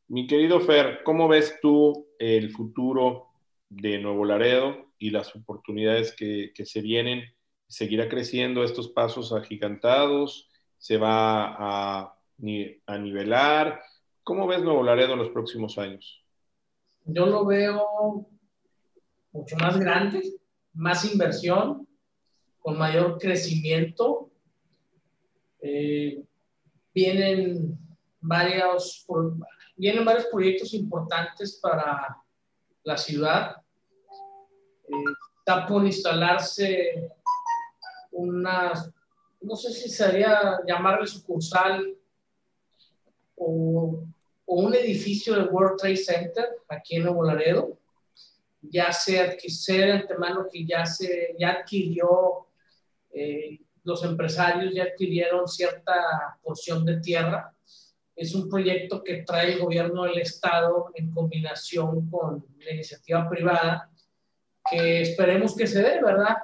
Mi 0.07 0.27
querido 0.27 0.59
Fer, 0.59 1.01
¿cómo 1.03 1.27
ves 1.27 1.57
tú 1.61 2.07
el 2.19 2.51
futuro 2.51 3.29
de 3.69 3.99
Nuevo 3.99 4.25
Laredo 4.25 4.93
y 4.97 5.09
las 5.09 5.35
oportunidades 5.35 6.15
que, 6.15 6.51
se 6.65 6.81
vienen? 6.81 7.23
¿Seguirá 7.67 8.07
creciendo 8.07 8.63
estos 8.63 8.89
pasos 8.89 9.33
agigantados? 9.33 10.49
¿Se 10.77 10.97
va 10.97 11.55
a, 11.57 12.19
a 12.87 12.97
nivelar? 12.97 13.81
¿Cómo 14.23 14.47
ves 14.47 14.61
Nuevo 14.61 14.83
Laredo 14.83 15.13
en 15.13 15.19
los 15.19 15.29
próximos 15.29 15.77
años? 15.77 16.23
Yo 17.05 17.25
lo 17.25 17.45
veo 17.45 18.27
mucho 19.31 19.55
más 19.57 19.79
grande 19.79 20.21
más 20.73 21.11
inversión, 21.11 21.87
con 22.59 22.77
mayor 22.77 23.17
crecimiento. 23.19 24.31
Eh, 25.61 26.23
vienen, 26.93 27.77
varios, 28.19 29.05
vienen 29.75 30.05
varios 30.05 30.25
proyectos 30.25 30.73
importantes 30.73 31.59
para 31.61 32.17
la 32.83 32.97
ciudad. 32.97 33.57
Eh, 34.87 35.13
está 35.39 35.65
por 35.67 35.85
instalarse 35.85 37.11
una, 38.11 38.73
no 39.41 39.55
sé 39.55 39.71
si 39.71 39.89
sería 39.89 40.59
llamarle 40.65 41.07
sucursal 41.07 41.95
o, 43.35 44.03
un 44.45 44.75
edificio 44.75 45.35
de 45.35 45.45
World 45.45 45.79
Trade 45.79 45.97
Center 45.97 46.45
aquí 46.67 46.97
en 46.97 47.03
Nuevo 47.03 47.23
Laredo 47.23 47.77
ya 48.69 48.91
se 48.91 49.19
adquirió 49.19 49.93
antemano 49.93 50.47
que 50.51 50.65
ya 50.65 50.85
se 50.85 51.35
ya 51.37 51.51
adquirió, 51.51 52.47
eh, 53.11 53.59
los 53.83 54.03
empresarios 54.03 54.73
ya 54.73 54.83
adquirieron 54.83 55.47
cierta 55.47 56.39
porción 56.41 56.85
de 56.85 56.99
tierra. 56.99 57.52
Es 58.15 58.35
un 58.35 58.47
proyecto 58.47 59.03
que 59.03 59.23
trae 59.23 59.53
el 59.53 59.59
gobierno 59.59 60.03
del 60.03 60.19
estado 60.19 60.91
en 60.95 61.11
combinación 61.11 62.09
con 62.09 62.45
la 62.59 62.73
iniciativa 62.73 63.29
privada, 63.29 63.89
que 64.69 65.01
esperemos 65.01 65.55
que 65.55 65.67
se 65.67 65.81
dé, 65.81 66.01
¿verdad? 66.01 66.37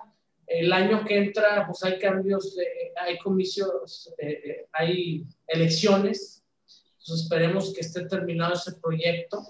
El 0.47 0.73
año 0.73 1.05
que 1.05 1.17
entra, 1.17 1.65
pues 1.67 1.83
hay 1.83 1.99
cambios, 1.99 2.57
hay 2.99 3.17
comicios, 3.19 4.13
eh, 4.17 4.41
eh, 4.43 4.67
hay 4.73 5.25
elecciones, 5.47 6.43
entonces 6.99 7.23
esperemos 7.23 7.73
que 7.73 7.81
esté 7.81 8.05
terminado 8.07 8.53
ese 8.53 8.73
proyecto 8.73 9.43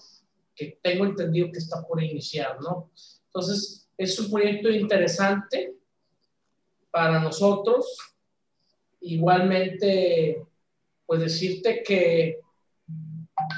que 0.55 0.77
tengo 0.81 1.05
entendido 1.05 1.51
que 1.51 1.59
está 1.59 1.81
por 1.87 2.03
iniciar, 2.03 2.59
¿no? 2.61 2.91
Entonces, 3.27 3.89
es 3.97 4.19
un 4.19 4.31
proyecto 4.31 4.69
interesante 4.69 5.75
para 6.91 7.19
nosotros. 7.19 7.97
Igualmente, 9.01 10.45
pues 11.09 11.21
decirte 11.21 11.81
que 11.81 12.39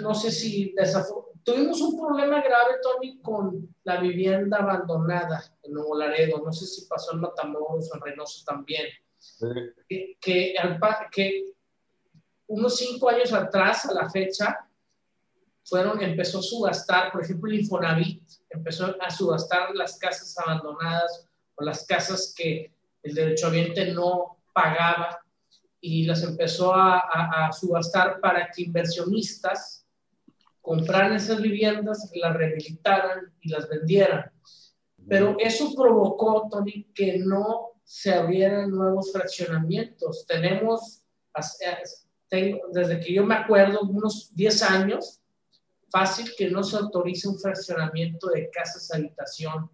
no 0.02 0.16
sé 0.16 0.32
si 0.32 0.74
tuvimos 1.44 1.82
un 1.82 2.00
problema 2.00 2.42
grave, 2.42 2.76
Tony, 2.82 3.20
con 3.20 3.76
la 3.84 4.00
vivienda 4.00 4.60
abandonada 4.60 5.44
en 5.62 5.74
Nuevo 5.74 5.98
Laredo. 5.98 6.42
No 6.46 6.54
sé 6.54 6.66
si 6.66 6.86
pasó 6.86 7.12
en 7.12 7.20
Matamoros 7.20 7.92
o 7.92 7.96
en 7.96 8.02
Reynoso 8.02 8.46
también. 8.46 8.88
Que, 9.90 10.18
que, 10.22 10.56
que 11.12 11.54
unos 12.48 12.78
cinco 12.78 13.10
años 13.10 13.34
atrás, 13.34 13.86
a 13.86 13.96
la 13.96 14.10
fecha, 14.10 14.58
fueron, 15.66 16.02
empezó 16.02 16.40
a 16.40 16.44
subastar, 16.44 17.12
por 17.12 17.22
ejemplo, 17.22 17.52
el 17.52 17.60
Infonavit 17.60 18.24
empezó 18.50 18.96
a 18.98 19.10
subastar 19.10 19.76
las 19.76 20.00
casas 20.00 20.38
abandonadas 20.38 21.28
o 21.56 21.66
las 21.66 21.86
casas 21.86 22.34
que 22.34 22.74
el 23.04 23.14
derechohabiente 23.14 23.92
no 23.92 24.38
pagaba 24.54 25.22
y 25.82 26.06
las 26.06 26.24
empezó 26.24 26.74
a, 26.76 27.00
a, 27.00 27.52
subastar 27.52 28.22
para 28.22 28.50
que 28.52 28.62
inversionistas 28.62 29.88
compraran 30.62 31.14
esas 31.14 31.42
viviendas, 31.42 32.10
las 32.14 32.36
rehabilitaran 32.36 33.34
y 33.42 33.50
las 33.50 33.68
vendieran. 33.68 34.32
Pero 35.10 35.36
eso 35.40 35.74
provocó, 35.76 36.48
Tony, 36.50 36.88
que 36.94 37.18
no 37.18 37.72
se 37.84 38.14
abrieran 38.14 38.70
nuevos 38.70 39.12
fraccionamientos. 39.12 40.26
Tenemos, 40.28 41.02
tengo, 42.30 42.60
desde 42.72 43.00
que 43.00 43.14
yo 43.14 43.26
me 43.26 43.36
acuerdo, 43.36 43.82
unos 43.82 44.34
10 44.36 44.62
años, 44.64 45.20
fácil 45.90 46.32
que 46.38 46.50
no 46.50 46.64
se 46.64 46.78
autorice 46.78 47.28
un 47.28 47.40
fraccionamiento 47.40 48.30
de 48.30 48.50
casas 48.50 48.92
habitación 48.94 49.70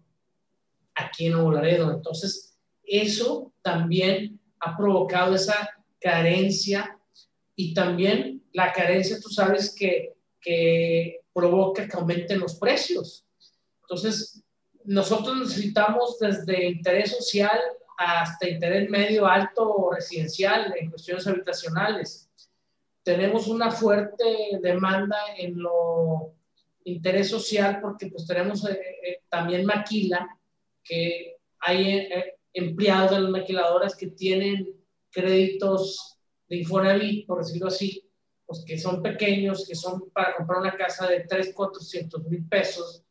aquí 0.94 1.26
en 1.26 1.34
Nuevo 1.34 1.52
Laredo. 1.52 1.92
Entonces, 1.92 2.58
eso 2.82 3.52
también 3.62 4.40
ha 4.60 4.76
provocado 4.76 5.34
esa 5.34 5.68
carencia 6.00 6.98
y 7.54 7.74
también 7.74 8.44
la 8.52 8.72
carencia, 8.72 9.18
tú 9.20 9.28
sabes, 9.28 9.74
que, 9.74 10.14
que 10.40 11.20
provoca 11.32 11.88
que 11.88 11.96
aumenten 11.96 12.40
los 12.40 12.54
precios. 12.56 13.26
Entonces, 13.82 14.42
nosotros 14.84 15.36
necesitamos 15.36 16.18
desde 16.18 16.68
interés 16.68 17.16
social 17.16 17.58
hasta 17.98 18.48
interés 18.48 18.88
medio 18.88 19.26
alto 19.26 19.68
o 19.68 19.92
residencial 19.92 20.74
en 20.78 20.90
cuestiones 20.90 21.26
habitacionales 21.26 22.28
tenemos 23.08 23.48
una 23.48 23.70
fuerte 23.70 24.58
demanda 24.60 25.16
en 25.38 25.58
lo 25.58 26.34
interés 26.84 27.30
social 27.30 27.80
porque 27.80 28.08
pues 28.08 28.26
tenemos 28.26 28.68
eh, 28.68 28.78
eh, 29.02 29.20
también 29.30 29.64
maquila, 29.64 30.28
que 30.84 31.38
hay 31.58 31.88
eh, 31.88 32.34
empleados 32.52 33.12
de 33.12 33.20
las 33.20 33.30
maquiladoras 33.30 33.96
que 33.96 34.08
tienen 34.08 34.68
créditos 35.10 36.18
de 36.48 36.56
Infonavit, 36.58 37.26
por 37.26 37.38
decirlo 37.38 37.68
así, 37.68 38.08
pues 38.46 38.64
que 38.66 38.78
son 38.78 39.02
pequeños, 39.02 39.66
que 39.66 39.74
son 39.74 40.10
para 40.10 40.36
comprar 40.36 40.60
una 40.60 40.76
casa 40.76 41.06
de 41.06 41.20
3, 41.20 41.52
400 41.54 42.24
mil 42.24 42.48
pesos, 42.48 43.04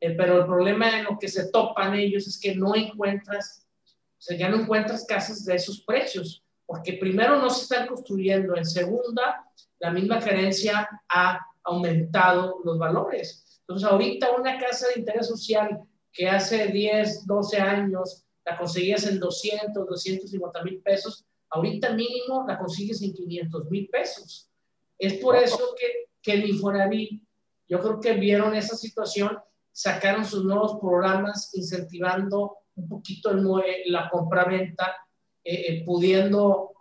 pero 0.00 0.40
el 0.40 0.46
problema 0.46 0.98
en 0.98 1.04
lo 1.04 1.18
que 1.18 1.28
se 1.28 1.50
topan 1.50 1.94
ellos 1.94 2.26
es 2.26 2.38
que 2.38 2.54
no 2.54 2.76
encuentras, 2.76 3.66
o 3.86 4.20
sea, 4.20 4.36
ya 4.36 4.48
no 4.48 4.60
encuentras 4.60 5.06
casas 5.06 5.44
de 5.44 5.54
esos 5.54 5.82
precios 5.82 6.44
porque 6.66 6.94
primero 6.94 7.38
no 7.40 7.50
se 7.50 7.62
están 7.62 7.86
construyendo, 7.86 8.56
en 8.56 8.64
segunda, 8.64 9.44
la 9.78 9.90
misma 9.90 10.20
gerencia 10.20 10.88
ha 11.08 11.40
aumentado 11.62 12.60
los 12.64 12.78
valores. 12.78 13.60
Entonces, 13.60 13.88
ahorita 13.88 14.32
una 14.32 14.58
casa 14.58 14.86
de 14.88 15.00
interés 15.00 15.26
social 15.26 15.80
que 16.12 16.28
hace 16.28 16.68
10, 16.68 17.26
12 17.26 17.60
años 17.60 18.24
la 18.44 18.56
conseguías 18.56 19.06
en 19.06 19.18
200, 19.18 19.86
250 19.86 20.62
mil 20.62 20.80
pesos, 20.80 21.24
ahorita 21.54 21.92
mínimo 21.94 22.44
la 22.46 22.58
consigues 22.58 23.00
en 23.02 23.14
500 23.14 23.70
mil 23.70 23.88
pesos. 23.88 24.50
Es 24.98 25.14
por 25.14 25.36
eso 25.36 25.74
que, 25.78 26.10
que 26.20 26.32
el 26.32 26.50
Infonavit, 26.50 27.22
yo 27.68 27.80
creo 27.80 28.00
que 28.00 28.14
vieron 28.14 28.54
esa 28.54 28.76
situación, 28.76 29.38
sacaron 29.72 30.24
sus 30.24 30.44
nuevos 30.44 30.78
programas 30.80 31.54
incentivando 31.54 32.58
un 32.76 32.88
poquito 32.88 33.30
el, 33.30 33.44
la 33.86 34.08
compra-venta 34.10 34.96
eh, 35.44 35.54
eh, 35.68 35.84
pudiendo 35.84 36.72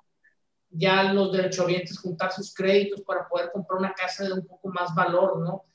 ya 0.69 1.13
los 1.13 1.31
derechohabientes 1.31 1.99
juntar 1.99 2.31
sus 2.31 2.53
créditos 2.53 3.01
para 3.01 3.27
poder 3.27 3.51
comprar 3.51 3.79
una 3.79 3.93
casa 3.93 4.23
de 4.23 4.33
un 4.33 4.47
poco 4.47 4.69
más 4.69 4.93
valor, 4.95 5.39
¿no? 5.39 5.65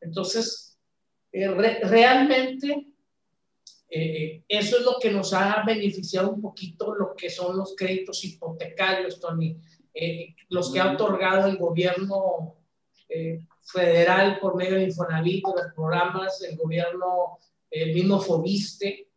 Entonces, 0.00 0.78
eh, 1.30 1.48
realmente 1.48 2.92
eso 3.90 4.78
es 4.78 4.84
lo 4.84 4.96
que 5.00 5.10
nos 5.10 5.32
ha 5.32 5.62
beneficiado 5.64 6.30
un 6.30 6.42
poquito 6.42 6.94
lo 6.94 7.14
que 7.16 7.30
son 7.30 7.56
los 7.56 7.74
créditos 7.74 8.22
hipotecarios, 8.24 9.18
Tony, 9.18 9.56
los 10.50 10.72
que 10.72 10.80
ha 10.80 10.92
otorgado 10.92 11.48
el 11.48 11.56
gobierno 11.56 12.56
federal 13.72 14.38
por 14.40 14.56
medio 14.56 14.76
de 14.76 14.84
Infonavit, 14.84 15.44
de 15.46 15.62
los 15.62 15.74
programas, 15.74 16.42
el 16.42 16.56
gobierno, 16.56 17.38
el 17.70 17.94
mismo 17.94 18.20
Fobiste. 18.20 19.10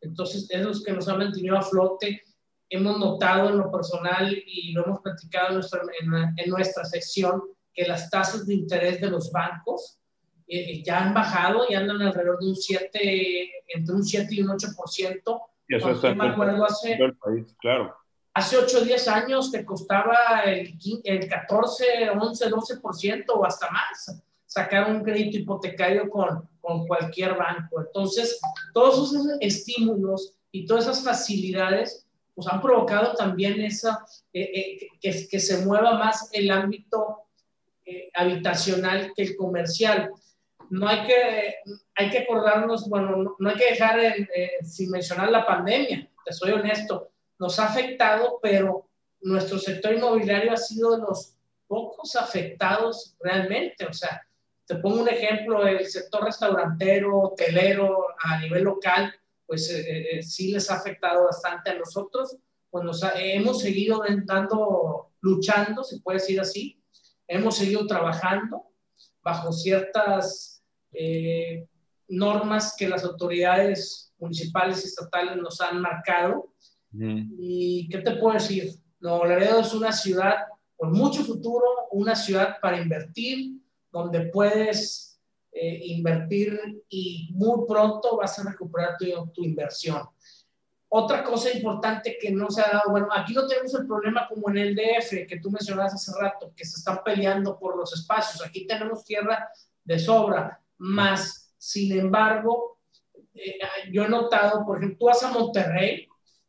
Entonces, 0.00 0.46
es 0.50 0.62
los 0.62 0.82
que 0.82 0.92
nos 0.92 1.08
ha 1.08 1.16
mantenido 1.16 1.56
a 1.56 1.62
flote. 1.62 2.22
Hemos 2.68 2.98
notado 2.98 3.50
en 3.50 3.58
lo 3.58 3.70
personal 3.70 4.36
y 4.46 4.72
lo 4.72 4.84
hemos 4.84 5.00
platicado 5.00 5.48
en 5.48 5.54
nuestra, 5.54 5.82
en, 6.36 6.50
nuestra 6.50 6.84
sección 6.84 7.42
que 7.72 7.86
las 7.86 8.10
tasas 8.10 8.46
de 8.46 8.54
interés 8.54 9.00
de 9.00 9.10
los 9.10 9.30
bancos 9.30 9.98
eh, 10.46 10.82
ya 10.82 11.04
han 11.04 11.14
bajado 11.14 11.64
y 11.68 11.74
andan 11.74 12.02
alrededor 12.02 12.38
de 12.38 12.48
un 12.48 12.56
7, 12.56 13.52
entre 13.68 13.94
un 13.94 14.04
7 14.04 14.34
y 14.34 14.42
un 14.42 14.48
8%. 14.48 15.40
Y 15.68 15.74
eso 15.74 15.90
está 15.90 16.14
me 16.14 16.28
acuerdo 16.28 16.64
hace, 16.64 16.94
el 16.94 17.16
país, 17.16 17.54
claro. 17.60 17.94
Hace 18.34 18.56
8 18.56 18.78
o 18.78 18.80
10 18.82 19.08
años 19.08 19.50
te 19.50 19.64
costaba 19.64 20.42
el, 20.44 20.78
el 21.04 21.28
14, 21.28 22.10
11, 22.10 22.50
12% 22.50 23.24
o 23.28 23.44
hasta 23.44 23.70
más 23.70 24.22
sacar 24.46 24.90
un 24.90 25.02
crédito 25.02 25.36
hipotecario 25.36 26.08
con, 26.08 26.48
con 26.60 26.86
cualquier 26.86 27.36
banco. 27.36 27.80
Entonces, 27.80 28.40
todos 28.72 29.12
esos 29.12 29.26
estímulos 29.40 30.34
y 30.50 30.64
todas 30.64 30.84
esas 30.84 31.04
facilidades 31.04 32.06
pues 32.34 32.48
han 32.48 32.60
provocado 32.60 33.14
también 33.14 33.60
esa, 33.60 34.04
eh, 34.32 34.42
eh, 34.42 34.88
que, 35.00 35.28
que, 35.28 35.40
se 35.40 35.64
mueva 35.64 35.98
más 35.98 36.28
el 36.32 36.50
ámbito 36.50 37.24
eh, 37.84 38.10
habitacional 38.14 39.12
que 39.14 39.22
el 39.22 39.36
comercial 39.36 40.10
no 40.70 40.88
hay 40.88 41.06
que, 41.06 41.56
hay 41.94 42.10
que 42.10 42.18
acordarnos, 42.18 42.88
bueno, 42.88 43.36
no 43.38 43.48
hay 43.48 43.56
que 43.56 43.70
dejar 43.70 43.98
sin 44.62 44.90
mencionar 44.90 45.30
la 45.30 45.46
pandemia, 45.46 46.08
te 46.24 46.32
soy 46.32 46.52
honesto, 46.52 47.10
nos 47.38 47.58
ha 47.58 47.66
afectado, 47.66 48.38
pero 48.42 48.88
nuestro 49.20 49.58
sector 49.58 49.92
inmobiliario 49.92 50.52
ha 50.52 50.56
sido 50.56 50.96
de 50.96 51.02
los 51.02 51.34
pocos 51.66 52.16
afectados 52.16 53.16
realmente, 53.20 53.86
o 53.86 53.92
sea, 53.92 54.22
te 54.66 54.76
pongo 54.76 55.02
un 55.02 55.08
ejemplo, 55.08 55.66
el 55.66 55.86
sector 55.86 56.24
restaurantero, 56.24 57.20
hotelero 57.20 58.06
a 58.18 58.40
nivel 58.40 58.64
local, 58.64 59.14
pues 59.46 59.70
eh, 59.70 60.18
eh, 60.18 60.22
sí 60.22 60.52
les 60.52 60.70
ha 60.70 60.76
afectado 60.76 61.24
bastante 61.24 61.70
a 61.70 61.78
nosotros, 61.78 62.36
pues 62.70 62.84
hemos 63.14 63.60
seguido 63.60 64.02
dando, 64.24 65.12
luchando, 65.20 65.84
se 65.84 66.00
puede 66.00 66.18
decir 66.18 66.40
así, 66.40 66.82
hemos 67.26 67.56
seguido 67.56 67.86
trabajando 67.86 68.64
bajo 69.22 69.52
ciertas 69.52 70.55
eh, 70.98 71.66
normas 72.08 72.74
que 72.76 72.88
las 72.88 73.04
autoridades 73.04 74.12
municipales 74.18 74.82
y 74.82 74.88
estatales 74.88 75.36
nos 75.36 75.60
han 75.60 75.80
marcado. 75.80 76.52
¿Y 76.98 77.88
qué 77.90 77.98
te 77.98 78.16
puedo 78.16 78.34
decir? 78.34 78.70
Nuevo 79.00 79.26
Laredo 79.26 79.60
es 79.60 79.74
una 79.74 79.92
ciudad 79.92 80.36
con 80.76 80.92
mucho 80.92 81.24
futuro, 81.24 81.66
una 81.90 82.14
ciudad 82.14 82.56
para 82.62 82.80
invertir, 82.80 83.60
donde 83.92 84.30
puedes 84.30 85.20
eh, 85.52 85.80
invertir 85.84 86.58
y 86.88 87.30
muy 87.32 87.66
pronto 87.66 88.16
vas 88.16 88.38
a 88.38 88.50
recuperar 88.50 88.96
tu, 88.98 89.06
tu 89.32 89.44
inversión. 89.44 90.02
Otra 90.88 91.24
cosa 91.24 91.50
importante 91.52 92.16
que 92.18 92.30
no 92.30 92.48
se 92.48 92.62
ha 92.62 92.70
dado, 92.72 92.90
bueno, 92.90 93.08
aquí 93.14 93.34
no 93.34 93.46
tenemos 93.46 93.74
el 93.74 93.86
problema 93.86 94.26
como 94.28 94.48
en 94.50 94.58
el 94.58 94.76
DF, 94.76 95.26
que 95.28 95.40
tú 95.42 95.50
mencionabas 95.50 95.94
hace 95.94 96.12
rato, 96.18 96.52
que 96.56 96.64
se 96.64 96.78
están 96.78 97.00
peleando 97.04 97.58
por 97.58 97.76
los 97.76 97.92
espacios. 97.92 98.46
Aquí 98.46 98.66
tenemos 98.66 99.04
tierra 99.04 99.50
de 99.84 99.98
sobra 99.98 100.62
más, 100.78 101.54
sin 101.58 101.98
embargo, 101.98 102.78
eh, 103.34 103.58
yo 103.92 104.04
he 104.04 104.08
notado, 104.08 104.64
por 104.64 104.78
ejemplo, 104.78 104.98
tú 104.98 105.06
vas 105.06 105.22
a 105.22 105.30
Monterrey, 105.30 106.08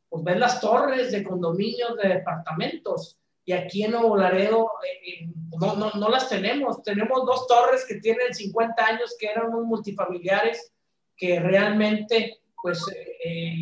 pues 0.09 0.23
ves 0.23 0.37
las 0.37 0.61
torres 0.61 1.11
de 1.11 1.23
condominios 1.23 1.97
de 1.97 2.09
departamentos 2.09 3.17
y 3.43 3.53
aquí 3.53 3.83
en 3.83 3.91
Nuevo 3.91 4.15
Laredo 4.17 4.71
eh, 4.83 5.09
eh, 5.09 5.29
no, 5.59 5.75
no, 5.75 5.91
no, 5.91 6.09
las 6.09 6.29
tenemos. 6.29 6.81
Tenemos 6.83 7.25
dos 7.25 7.47
torres 7.47 7.85
que 7.85 7.95
tienen 7.95 8.33
50 8.33 8.85
años 8.85 9.15
que 9.19 9.27
eran 9.27 9.47
unos 9.47 9.65
multifamiliares 9.65 10.73
que 11.15 11.39
realmente 11.39 12.41
pues 12.61 12.83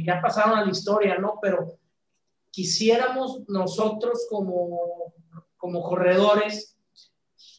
ya 0.03 0.21
pasaron 0.21 0.57
a 0.57 0.65
la 0.65 0.71
historia, 0.71 1.17
¿no? 1.17 1.37
Pero 1.41 1.77
quisiéramos 2.51 3.47
nosotros 3.47 4.25
como, 4.29 5.13
como 5.57 5.83
corredores, 5.83 6.77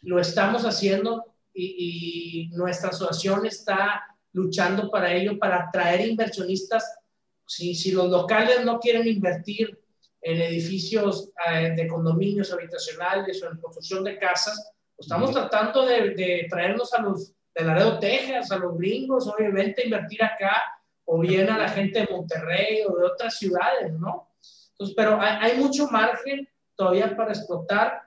lo 0.02 0.18
estamos 0.18 0.64
haciendo 0.64 1.35
y, 1.56 2.48
nuestra 2.52 2.90
asociación 2.90 3.46
está 3.46 4.04
luchando 4.32 4.90
para 4.90 5.12
ello, 5.12 5.38
para 5.38 5.64
atraer 5.64 6.08
inversionistas. 6.08 6.98
Si, 7.46 7.74
si 7.74 7.92
los 7.92 8.10
locales 8.10 8.64
no 8.64 8.78
quieren 8.78 9.06
invertir 9.06 9.78
en 10.20 10.40
edificios 10.40 11.30
eh, 11.48 11.72
de 11.76 11.86
condominios 11.86 12.52
habitacionales 12.52 13.42
o 13.42 13.50
en 13.50 13.60
construcción 13.60 14.04
de 14.04 14.18
casas, 14.18 14.72
pues 14.94 15.06
estamos 15.06 15.32
tratando 15.32 15.86
de, 15.86 16.10
de, 16.10 16.46
traernos 16.50 16.92
a 16.94 17.02
los 17.02 17.32
de 17.54 17.64
Laredo, 17.64 17.98
Texas, 17.98 18.50
a 18.50 18.58
los 18.58 18.76
gringos, 18.76 19.26
obviamente, 19.28 19.84
invertir 19.84 20.22
acá, 20.22 20.62
o 21.06 21.20
bien 21.20 21.48
a 21.48 21.58
la 21.58 21.68
gente 21.68 22.00
de 22.00 22.08
Monterrey 22.10 22.82
o 22.86 22.96
de 22.96 23.04
otras 23.04 23.38
ciudades, 23.38 23.92
¿no? 23.94 24.28
Entonces, 24.72 24.94
pero 24.96 25.20
hay, 25.20 25.52
hay 25.52 25.58
mucho 25.58 25.86
margen 25.86 26.46
todavía 26.74 27.16
para 27.16 27.32
explotar 27.32 28.02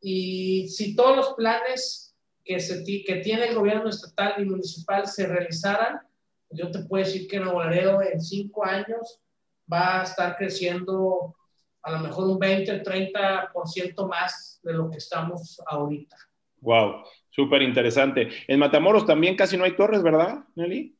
y 0.00 0.68
si 0.68 0.94
todos 0.94 1.16
los 1.16 1.34
planes 1.34 2.13
que, 2.44 2.60
se, 2.60 2.84
que 2.84 3.16
tiene 3.16 3.48
el 3.48 3.54
gobierno 3.54 3.88
estatal 3.88 4.34
y 4.38 4.44
municipal 4.44 5.06
se 5.06 5.26
realizaran, 5.26 6.00
yo 6.50 6.70
te 6.70 6.80
puedo 6.80 7.04
decir 7.04 7.26
que 7.26 7.40
Nuevo 7.40 7.62
Laredo 7.62 8.00
en 8.02 8.20
cinco 8.20 8.64
años 8.64 9.20
va 9.70 10.00
a 10.00 10.04
estar 10.04 10.36
creciendo 10.36 11.34
a 11.82 11.92
lo 11.92 11.98
mejor 11.98 12.26
un 12.26 12.38
20 12.38 12.72
o 12.72 12.82
30% 12.82 14.08
más 14.08 14.60
de 14.62 14.72
lo 14.72 14.90
que 14.90 14.98
estamos 14.98 15.60
ahorita. 15.66 16.16
Wow, 16.60 17.04
súper 17.30 17.62
interesante. 17.62 18.30
En 18.48 18.58
Matamoros 18.58 19.04
también 19.04 19.36
casi 19.36 19.56
no 19.56 19.64
hay 19.64 19.76
torres, 19.76 20.02
¿verdad, 20.02 20.44
Nelly? 20.54 20.96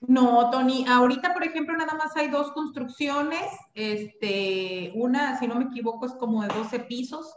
No, 0.00 0.50
Tony, 0.50 0.84
ahorita, 0.88 1.34
por 1.34 1.44
ejemplo, 1.44 1.76
nada 1.76 1.94
más 1.94 2.16
hay 2.16 2.28
dos 2.28 2.52
construcciones, 2.52 3.44
este, 3.74 4.92
una, 4.94 5.38
si 5.38 5.48
no 5.48 5.56
me 5.56 5.64
equivoco, 5.64 6.06
es 6.06 6.12
como 6.12 6.42
de 6.42 6.48
12 6.48 6.80
pisos, 6.80 7.32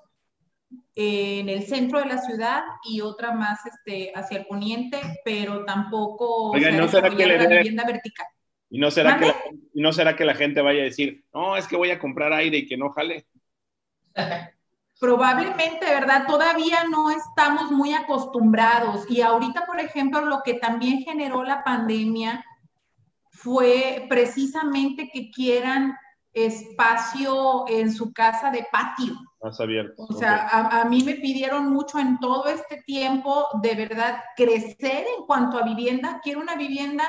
en 0.96 1.50
el 1.50 1.64
centro 1.64 2.00
de 2.00 2.06
la 2.06 2.18
ciudad 2.18 2.64
y 2.84 3.02
otra 3.02 3.34
más 3.34 3.66
este, 3.66 4.12
hacia 4.14 4.40
el 4.40 4.46
poniente, 4.46 5.00
pero 5.24 5.66
tampoco 5.66 6.52
Oiga, 6.52 6.72
¿no 6.72 6.88
será 6.88 7.10
que 7.10 7.26
la 7.26 7.48
vivienda 7.48 7.86
vertical. 7.86 8.28
¿Y 8.70 8.80
no, 8.80 8.90
será 8.90 9.20
que 9.20 9.28
la, 9.28 9.36
no 9.74 9.92
será 9.92 10.16
que 10.16 10.26
la 10.26 10.36
gente 10.36 10.62
vaya 10.62 10.82
a 10.82 10.86
decir, 10.86 11.26
no, 11.34 11.58
es 11.58 11.68
que 11.68 11.76
voy 11.76 11.92
a 11.92 12.00
comprar 12.00 12.32
aire 12.34 12.60
y 12.60 12.68
que 12.68 12.78
no 12.78 12.90
jale? 12.92 13.26
Probablemente, 15.00 15.86
¿verdad? 15.86 16.26
Todavía 16.28 16.84
no 16.90 17.10
estamos 17.10 17.72
muy 17.72 17.94
acostumbrados. 17.94 19.10
Y 19.10 19.22
ahorita, 19.22 19.66
por 19.66 19.80
ejemplo, 19.80 20.22
lo 20.22 20.42
que 20.44 20.54
también 20.54 21.00
generó 21.02 21.44
la 21.44 21.64
pandemia 21.64 22.46
fue 23.32 24.06
precisamente 24.08 25.10
que 25.12 25.32
quieran 25.32 25.98
espacio 26.34 27.66
en 27.68 27.92
su 27.92 28.14
casa 28.14 28.52
de 28.52 28.66
patio. 28.72 29.14
Más 29.42 29.60
abierto. 29.60 30.04
O 30.10 30.14
sea, 30.14 30.48
a, 30.48 30.86
mí 30.86 31.04
me 31.04 31.16
pidieron 31.16 31.72
mucho 31.72 32.00
en 32.00 32.20
todo 32.20 32.46
este 32.46 32.82
tiempo, 32.84 33.48
de 33.62 33.76
verdad, 33.76 34.22
crecer 34.36 35.06
en 35.18 35.26
cuanto 35.26 35.58
a 35.58 35.64
vivienda. 35.64 36.22
Quiero 36.24 36.40
una 36.40 36.56
vivienda 36.56 37.06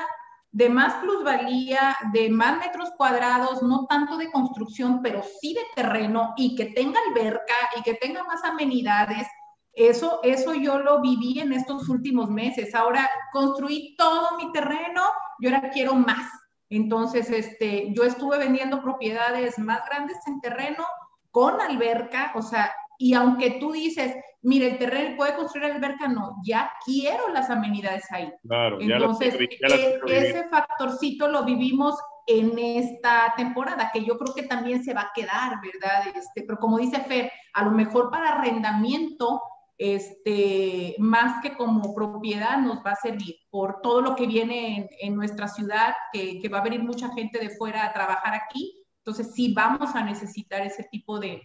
de 0.51 0.69
más 0.69 0.95
plusvalía, 0.95 1.95
de 2.11 2.29
más 2.29 2.59
metros 2.59 2.89
cuadrados, 2.97 3.61
no 3.63 3.85
tanto 3.87 4.17
de 4.17 4.31
construcción, 4.31 5.01
pero 5.01 5.21
sí 5.41 5.53
de 5.53 5.61
terreno 5.75 6.33
y 6.37 6.55
que 6.55 6.65
tenga 6.65 6.99
alberca 7.07 7.55
y 7.77 7.83
que 7.83 7.95
tenga 7.95 8.23
más 8.23 8.43
amenidades. 8.43 9.27
Eso, 9.73 10.19
eso 10.23 10.53
yo 10.53 10.79
lo 10.79 11.01
viví 11.01 11.39
en 11.39 11.53
estos 11.53 11.89
últimos 11.89 12.29
meses. 12.29 12.75
Ahora 12.75 13.09
construí 13.31 13.95
todo 13.97 14.37
mi 14.37 14.51
terreno 14.51 15.01
y 15.39 15.47
ahora 15.47 15.71
quiero 15.71 15.95
más. 15.95 16.29
Entonces, 16.75 17.29
este, 17.29 17.93
yo 17.93 18.03
estuve 18.03 18.37
vendiendo 18.37 18.81
propiedades 18.81 19.59
más 19.59 19.81
grandes 19.89 20.17
en 20.27 20.41
terreno 20.41 20.83
con 21.31 21.59
alberca, 21.61 22.31
o 22.35 22.41
sea, 22.41 22.71
y 22.97 23.13
aunque 23.13 23.57
tú 23.59 23.71
dices, 23.71 24.15
mire, 24.43 24.71
el 24.71 24.77
terreno 24.77 25.15
puede 25.17 25.35
construir 25.35 25.71
alberca, 25.71 26.07
no, 26.07 26.35
ya 26.43 26.71
quiero 26.85 27.29
las 27.29 27.49
amenidades 27.49 28.03
ahí. 28.11 28.31
Claro, 28.47 28.79
Entonces, 28.79 29.35
e, 29.39 29.99
ese 30.07 30.47
factorcito 30.49 31.27
lo 31.27 31.43
vivimos 31.43 31.95
en 32.27 32.57
esta 32.57 33.33
temporada, 33.35 33.89
que 33.91 34.03
yo 34.03 34.17
creo 34.17 34.33
que 34.33 34.43
también 34.43 34.83
se 34.83 34.93
va 34.93 35.01
a 35.01 35.11
quedar, 35.13 35.59
¿verdad? 35.61 36.07
Este, 36.15 36.43
pero 36.43 36.57
como 36.57 36.77
dice 36.77 36.99
Fer, 37.01 37.31
a 37.53 37.65
lo 37.65 37.71
mejor 37.71 38.09
para 38.09 38.33
arrendamiento 38.33 39.41
este, 39.77 40.95
más 40.99 41.41
que 41.41 41.55
como 41.55 41.95
propiedad 41.95 42.61
nos 42.61 42.77
va 42.85 42.91
a 42.91 42.95
servir 42.95 43.35
por 43.49 43.81
todo 43.81 44.01
lo 44.01 44.15
que 44.15 44.27
viene 44.27 44.89
en, 44.99 45.15
nuestra 45.15 45.47
ciudad, 45.47 45.93
que, 46.11 46.47
va 46.49 46.59
a 46.59 46.63
venir 46.63 46.83
mucha 46.83 47.13
gente 47.13 47.39
de 47.39 47.49
fuera 47.49 47.85
a 47.85 47.93
trabajar 47.93 48.33
aquí. 48.33 48.83
Entonces 48.99 49.33
sí 49.33 49.53
vamos 49.53 49.95
a 49.95 50.03
necesitar 50.03 50.65
ese 50.65 50.83
tipo 50.91 51.19
de, 51.19 51.41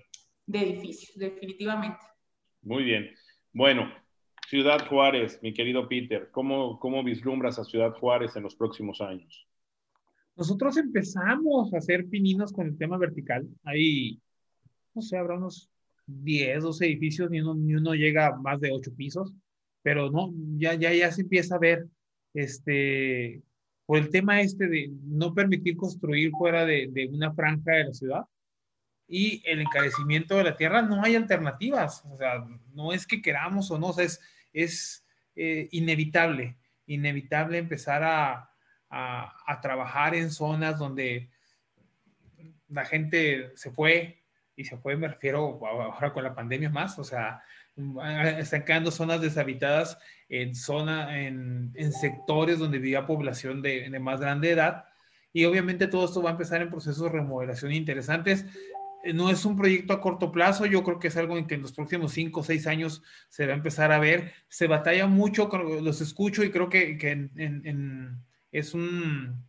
edificios, 0.47 1.17
definitivamente. 1.17 2.01
Muy 2.63 2.85
bien. 2.85 3.11
Bueno, 3.53 3.91
Ciudad 4.47 4.87
Juárez, 4.89 5.39
mi 5.43 5.53
querido 5.53 5.89
Peter, 5.89 6.31
¿cómo, 6.31 6.79
¿cómo 6.79 7.03
vislumbras 7.03 7.59
a 7.59 7.65
Ciudad 7.65 7.93
Juárez 7.95 8.37
en 8.37 8.45
los 8.45 8.55
próximos 8.55 9.01
años? 9.01 9.47
Nosotros 10.37 10.77
empezamos 10.77 11.75
a 11.75 11.79
hacer 11.79 12.09
pininos 12.09 12.53
con 12.53 12.67
el 12.67 12.79
tema 12.79 12.97
vertical. 12.97 13.49
Ahí, 13.65 14.21
no 14.95 15.03
sé, 15.03 15.19
habrá 15.19 15.37
unos 15.37 15.69
10, 16.09 16.63
12 16.63 16.87
edificios, 16.87 17.31
ni 17.31 17.41
uno, 17.41 17.55
ni 17.55 17.75
uno 17.75 17.95
llega 17.95 18.27
a 18.27 18.37
más 18.37 18.61
de 18.61 18.73
8 18.73 18.91
pisos, 18.97 19.33
pero 19.83 20.11
no, 20.11 20.33
ya, 20.57 20.75
ya, 20.75 20.93
ya 20.93 21.13
se 21.13 21.23
empieza 21.23 21.55
a 21.55 21.61
ver, 21.61 21.87
este, 22.35 23.43
por 23.87 23.99
el 23.99 24.11
tema 24.11 24.41
este 24.41 24.67
de 24.67 24.91
no 25.05 25.35
permitir 25.35 25.77
construir 25.77 26.31
fuera 26.33 26.65
de, 26.65 26.89
de 26.91 27.07
una 27.09 27.33
franja 27.33 27.73
de 27.73 27.85
la 27.85 27.93
ciudad 27.93 28.23
y 29.07 29.43
el 29.47 29.61
encarecimiento 29.61 30.37
de 30.37 30.45
la 30.45 30.57
tierra, 30.57 30.83
no 30.83 31.03
hay 31.03 31.17
alternativas, 31.17 32.05
o 32.11 32.19
sea, 32.19 32.45
no 32.75 32.93
es 32.93 33.07
que 33.07 33.23
queramos 33.23 33.71
o 33.71 33.79
no, 33.79 33.89
o 33.89 33.93
sea, 33.95 34.05
es, 34.05 34.21
es 34.53 35.07
eh, 35.35 35.69
inevitable, 35.73 36.59
inevitable 36.87 37.59
empezar 37.59 38.03
a, 38.03 38.51
a, 38.91 39.61
trabajar 39.61 40.15
en 40.15 40.31
zonas 40.31 40.79
donde 40.79 41.31
la 42.69 42.85
gente 42.85 43.53
se 43.57 43.71
fue, 43.71 44.18
y 44.59 44.65
se 44.65 44.77
fue, 44.77 44.97
me 44.97 45.07
refiero 45.07 45.61
ahora 45.65 46.13
con 46.13 46.25
la 46.25 46.35
pandemia 46.35 46.69
más, 46.69 46.99
o 46.99 47.05
sea, 47.05 47.43
están 48.39 48.65
quedando 48.65 48.91
zonas 48.91 49.21
deshabitadas 49.21 49.99
en, 50.29 50.57
zona, 50.57 51.21
en, 51.21 51.71
en 51.77 51.93
sectores 51.93 52.59
donde 52.59 52.81
vivía 52.81 53.07
población 53.07 53.63
de, 53.63 53.89
de, 53.89 53.99
más 54.01 54.21
grande 54.21 54.51
edad. 54.51 54.87
Y 55.33 55.45
obviamente 55.45 55.87
todo 55.87 56.07
esto 56.07 56.21
va 56.23 56.31
a 56.31 56.33
empezar 56.33 56.61
en 56.61 56.71
procesos 56.71 57.05
de 57.05 57.09
remodelación 57.09 57.73
interesantes. 57.73 58.47
Eh, 59.05 59.13
no 59.13 59.31
es 59.31 59.45
un 59.45 59.57
proyecto 59.57 59.93
a 59.93 60.01
corto 60.01 60.33
plazo, 60.33 60.67
yo 60.67 60.83
creo 60.83 60.99
que 60.99 61.07
es 61.07 61.17
algo 61.17 61.39
en 61.39 61.47
que 61.47 61.55
en 61.55 61.63
los 61.63 61.73
próximos 61.73 62.13
cinco 62.13 62.41
o 62.41 62.43
seis 62.43 62.67
años 62.67 63.05
se 63.29 63.47
va 63.47 63.53
a 63.53 63.57
empezar 63.57 63.93
a 63.93 64.01
ver. 64.01 64.33
Se 64.49 64.67
batalla 64.67 65.07
mucho, 65.07 65.49
los 65.81 66.01
escucho 66.01 66.43
y 66.43 66.51
creo 66.51 66.69
que, 66.69 66.99
que 66.99 67.13
en, 67.13 68.19
es 68.51 68.75
un, 68.75 69.48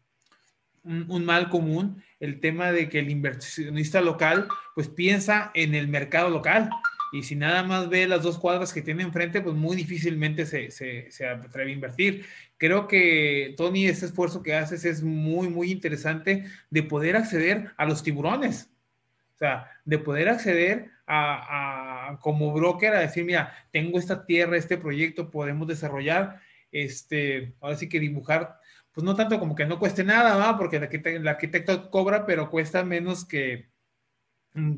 un, 0.83 1.25
mal 1.25 1.49
común 1.49 2.03
el 2.19 2.39
tema 2.39 2.71
de 2.71 2.89
que 2.89 2.99
el 2.99 3.09
inversionista 3.09 4.01
local 4.01 4.47
pues 4.75 4.87
piensa 4.87 5.51
en 5.53 5.75
el 5.75 5.87
mercado 5.87 6.29
local 6.29 6.69
y 7.11 7.23
si 7.23 7.35
nada 7.35 7.63
más 7.63 7.89
ve 7.89 8.07
las 8.07 8.23
dos 8.23 8.37
cuadras 8.37 8.71
que 8.71 8.81
tiene 8.81 9.03
enfrente, 9.03 9.41
pues 9.41 9.55
muy 9.55 9.75
difícilmente 9.75 10.45
se, 10.45 10.69
se, 10.69 11.09
se, 11.11 11.27
atreve 11.27 11.71
a 11.71 11.73
invertir. 11.73 12.25
Creo 12.57 12.87
que, 12.87 13.55
Tony, 13.57 13.87
ese 13.87 14.05
esfuerzo 14.05 14.43
que 14.43 14.53
haces 14.53 14.85
es 14.85 15.01
muy, 15.01 15.49
muy 15.49 15.71
interesante 15.71 16.45
de 16.69 16.83
poder 16.83 17.15
acceder 17.15 17.71
a 17.77 17.85
los 17.85 18.03
tiburones. 18.03 18.69
O 19.33 19.37
sea, 19.39 19.71
de 19.85 19.97
poder 19.97 20.29
acceder 20.29 20.91
a, 21.07 22.11
a 22.11 22.19
como 22.19 22.53
broker 22.53 22.93
a 22.93 22.99
decir, 22.99 23.25
mira, 23.25 23.55
tengo 23.71 23.97
esta 23.97 24.25
tierra, 24.25 24.57
este 24.57 24.77
proyecto, 24.77 25.31
podemos 25.31 25.67
desarrollar, 25.67 26.41
este, 26.71 27.55
ahora 27.61 27.75
sí 27.75 27.89
que 27.89 27.99
dibujar, 27.99 28.59
pues 28.93 29.03
no 29.03 29.15
tanto 29.15 29.39
como 29.39 29.55
que 29.55 29.65
no 29.65 29.79
cueste 29.79 30.03
nada, 30.03 30.35
¿va? 30.35 30.57
porque 30.57 30.77
el 30.77 30.83
arquitecto, 30.83 31.19
el 31.19 31.27
arquitecto 31.27 31.89
cobra, 31.89 32.25
pero 32.25 32.49
cuesta 32.49 32.83
menos 32.83 33.25
que, 33.25 33.69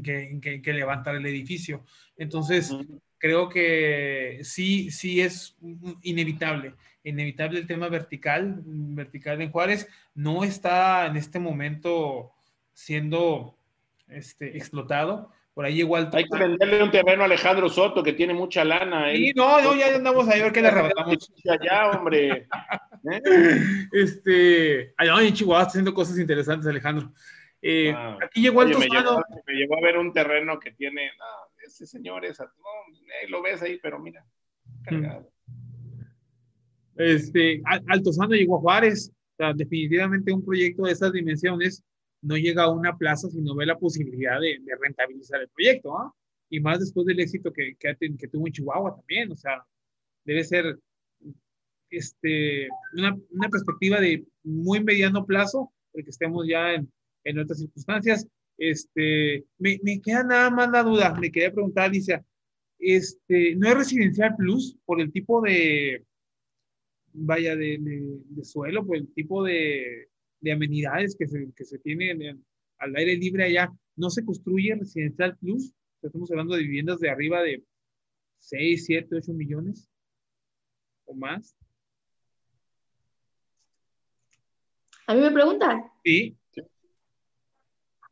que, 0.04 0.62
que, 0.64 0.74
levantar 0.74 1.16
el 1.16 1.26
edificio. 1.26 1.86
Entonces, 2.18 2.76
creo 3.18 3.50
que 3.50 4.40
sí, 4.44 4.92
sí 4.92 5.22
es 5.22 5.56
inevitable, 6.02 6.76
inevitable 7.04 7.60
el 7.60 7.68
tema 7.68 7.88
vertical, 7.88 8.62
vertical 8.66 9.42
en 9.42 9.52
Juárez, 9.52 9.88
no 10.14 10.44
está 10.44 11.06
en 11.08 11.18
este 11.18 11.40
momento 11.40 12.32
siendo 12.74 13.58
este, 14.08 14.58
explotado. 14.58 15.32
Por 15.54 15.66
ahí 15.66 15.80
igual. 15.80 16.10
Hay 16.14 16.24
que 16.24 16.38
venderle 16.38 16.82
un 16.82 16.92
terreno 16.92 17.24
a 17.24 17.26
Alejandro 17.26 17.68
Soto, 17.68 18.02
que 18.02 18.14
tiene 18.14 18.34
mucha 18.34 18.64
lana. 18.64 19.12
Sí, 19.12 19.34
no, 19.36 19.62
no, 19.62 19.76
ya 19.76 19.94
andamos 19.94 20.28
a 20.30 20.36
ver 20.36 20.52
qué 20.52 20.62
le 20.62 20.68
arrebatamos. 20.70 21.32
Allá, 21.50 21.92
hombre. 21.92 22.48
¿Eh? 23.04 23.22
Este, 23.92 24.94
allá 24.98 25.26
en 25.26 25.34
Chihuahua 25.34 25.62
está 25.62 25.70
haciendo 25.70 25.94
cosas 25.94 26.20
interesantes, 26.20 26.68
Alejandro. 26.68 27.12
Eh, 27.62 27.92
ah, 27.96 28.18
aquí 28.24 28.42
llegó 28.42 28.64
el 28.64 28.70
me, 28.70 28.88
llevó, 28.88 29.24
me 29.46 29.54
llevó, 29.54 29.78
a 29.78 29.82
ver 29.82 29.98
un 29.98 30.12
terreno 30.12 30.60
que 30.60 30.72
tiene, 30.72 31.12
ese 31.66 31.86
señor 31.86 32.26
es, 32.26 32.40
no, 32.40 32.48
lo 33.30 33.42
ves 33.42 33.62
ahí, 33.62 33.80
pero 33.82 34.00
mira, 34.00 34.26
cargado. 34.84 35.32
Este, 36.96 37.62
Altozano 37.88 38.34
llegó 38.34 38.58
a 38.58 38.62
Juárez, 38.62 39.12
o 39.12 39.36
sea, 39.38 39.54
definitivamente 39.54 40.34
un 40.34 40.44
proyecto 40.44 40.84
de 40.84 40.92
esas 40.92 41.12
dimensiones 41.14 41.84
no 42.22 42.36
llega 42.36 42.64
a 42.64 42.72
una 42.72 42.98
plaza 42.98 43.30
si 43.30 43.42
no 43.42 43.56
ve 43.56 43.66
la 43.66 43.78
posibilidad 43.78 44.40
de, 44.40 44.60
de 44.62 44.76
rentabilizar 44.80 45.42
el 45.42 45.50
proyecto, 45.50 45.98
¿ah? 45.98 46.14
Y 46.50 46.60
más 46.60 46.80
después 46.80 47.06
del 47.08 47.20
éxito 47.20 47.52
que, 47.54 47.76
que, 47.80 47.96
que, 47.96 48.28
tuvo 48.28 48.46
en 48.46 48.54
Chihuahua 48.54 48.96
también, 48.96 49.32
o 49.32 49.38
sea, 49.38 49.66
debe 50.26 50.44
ser 50.44 50.78
este, 51.92 52.70
una, 52.94 53.16
una 53.30 53.50
perspectiva 53.50 54.00
de 54.00 54.26
muy 54.44 54.84
mediano 54.84 55.26
plazo, 55.26 55.72
porque 55.92 56.10
estemos 56.10 56.48
ya 56.48 56.74
en, 56.74 56.92
en 57.26 57.40
otras 57.40 57.60
circunstancias. 57.60 58.28
Este, 58.58 59.46
me, 59.58 59.80
me, 59.84 60.02
queda 60.02 60.24
nada 60.24 60.50
más 60.50 60.72
la 60.72 60.84
duda, 60.84 61.14
me 61.20 61.32
quería 61.32 61.52
preguntar, 61.52 61.86
Alicia, 61.86 62.24
este, 62.80 63.56
¿no 63.56 63.68
es 63.68 63.76
residencial 63.76 64.36
plus 64.36 64.78
por 64.86 65.02
el 65.02 65.12
tipo 65.12 65.42
de, 65.42 66.04
vaya, 67.14 67.56
de, 67.56 67.78
de, 67.80 68.46
suelo, 68.46 68.86
por 68.86 68.98
el 68.98 69.12
tipo 69.14 69.44
de, 69.44 70.10
de 70.40 70.52
amenidades 70.52 71.16
que 71.16 71.28
se, 71.28 71.52
que 71.56 71.66
se 71.66 71.80
tienen 71.80 72.44
al 72.78 72.96
aire 72.96 73.18
libre 73.18 73.46
allá? 73.46 73.72
¿No 73.96 74.10
se 74.10 74.24
construye 74.24 74.76
residencial 74.76 75.38
plus? 75.38 75.74
Estamos 76.02 76.32
hablando 76.32 76.56
de 76.56 76.64
viviendas 76.64 77.00
de 77.00 77.10
arriba 77.10 77.44
de 77.44 77.64
6, 78.40 78.86
7, 78.86 79.16
8 79.16 79.34
millones 79.34 79.90
o 81.06 81.14
más. 81.14 81.56
¿A 85.12 85.14
mí 85.14 85.20
me 85.20 85.32
preguntan? 85.32 85.92
Sí. 86.06 86.38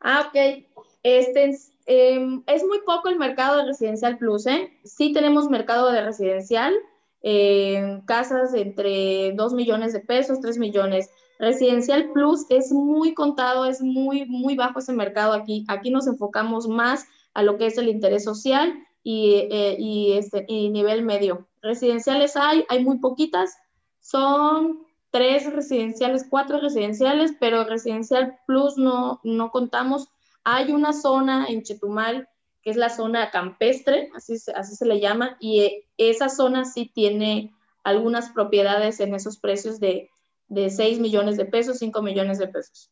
Ah, 0.02 0.28
ok. 0.28 0.66
Este, 1.02 1.58
em, 1.86 2.44
es 2.46 2.66
muy 2.66 2.80
poco 2.86 3.08
el 3.08 3.18
mercado 3.18 3.56
de 3.56 3.68
residencial 3.68 4.18
plus, 4.18 4.46
¿eh? 4.48 4.78
Sí 4.84 5.14
tenemos 5.14 5.50
mercado 5.50 5.90
de 5.94 6.02
residencial, 6.02 6.76
eh, 7.22 8.02
casas 8.06 8.54
entre 8.54 9.32
2 9.32 9.54
millones 9.54 9.94
de 9.94 10.02
pesos, 10.02 10.42
3 10.42 10.58
millones. 10.58 11.10
Residencial 11.40 12.12
plus 12.12 12.46
es 12.50 12.74
muy 12.74 13.14
contado, 13.14 13.64
es 13.64 13.82
muy, 13.82 14.26
muy 14.26 14.58
bajo 14.58 14.80
ese 14.80 14.92
mercado 14.92 15.32
aquí. 15.32 15.64
Aquí 15.70 15.92
nos 15.92 16.06
enfocamos 16.06 16.68
más 16.68 17.08
a 17.34 17.44
lo 17.44 17.58
que 17.58 17.68
es 17.68 17.78
el 17.78 17.88
interés 17.88 18.26
social 18.26 18.74
y, 19.04 19.48
eh, 19.50 19.78
y, 19.80 20.18
este, 20.18 20.44
y 20.50 20.70
nivel 20.70 21.04
medio. 21.04 21.48
Residenciales 21.62 22.36
hay, 22.36 22.66
hay 22.68 22.84
muy 22.84 22.98
poquitas, 23.00 23.56
son 24.02 24.89
tres 25.12 25.52
residenciales, 25.52 26.26
cuatro 26.30 26.60
residenciales, 26.60 27.34
pero 27.40 27.64
residencial 27.64 28.40
plus 28.46 28.78
no, 28.78 29.20
no 29.24 29.52
contamos. 29.52 30.10
Hay 30.44 30.72
una 30.72 30.94
zona 30.94 31.48
en 31.48 31.64
Chetumal 31.64 32.30
que 32.62 32.72
es 32.72 32.78
la 32.78 32.90
zona 32.90 33.32
campestre, 33.32 34.10
así, 34.16 34.36
así 34.54 34.76
se 34.76 34.86
le 34.86 35.00
llama, 35.00 35.38
y 35.40 35.62
eh, 35.62 35.88
esa 35.98 36.28
zona 36.28 36.66
sí 36.66 36.92
tiene 36.94 37.54
algunas 37.84 38.32
propiedades 38.32 39.00
en 39.00 39.16
esos 39.16 39.38
precios 39.38 39.80
de, 39.80 40.10
de 40.50 40.70
6 40.70 41.00
millones 41.00 41.38
de 41.38 41.46
pesos, 41.46 41.80
5 41.80 42.02
millones 42.02 42.38
de 42.38 42.48
pesos. 42.48 42.92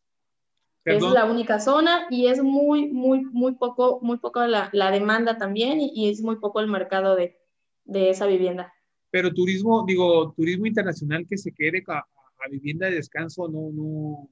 Es 0.85 1.03
la 1.03 1.25
única 1.25 1.59
zona 1.59 2.07
y 2.09 2.27
es 2.27 2.41
muy, 2.41 2.87
muy, 2.87 3.25
muy 3.25 3.55
poco, 3.55 3.99
muy 4.01 4.19
poco 4.19 4.45
la, 4.45 4.69
la 4.71 4.89
demanda 4.89 5.37
también 5.37 5.81
y, 5.81 5.91
y, 5.93 6.09
es 6.09 6.21
muy 6.21 6.37
poco 6.37 6.61
el 6.61 6.67
mercado 6.67 7.17
de, 7.17 7.37
de 7.83 8.09
esa 8.09 8.25
vivienda 8.25 8.73
pero 9.17 9.33
turismo, 9.33 9.83
digo, 9.83 10.31
turismo 10.37 10.67
internacional 10.67 11.25
que 11.27 11.39
se 11.39 11.51
quede 11.51 11.83
a, 11.87 11.97
a 11.97 12.49
vivienda 12.51 12.85
de 12.85 12.97
descanso 12.97 13.47
no, 13.47 13.71
no, 13.73 14.29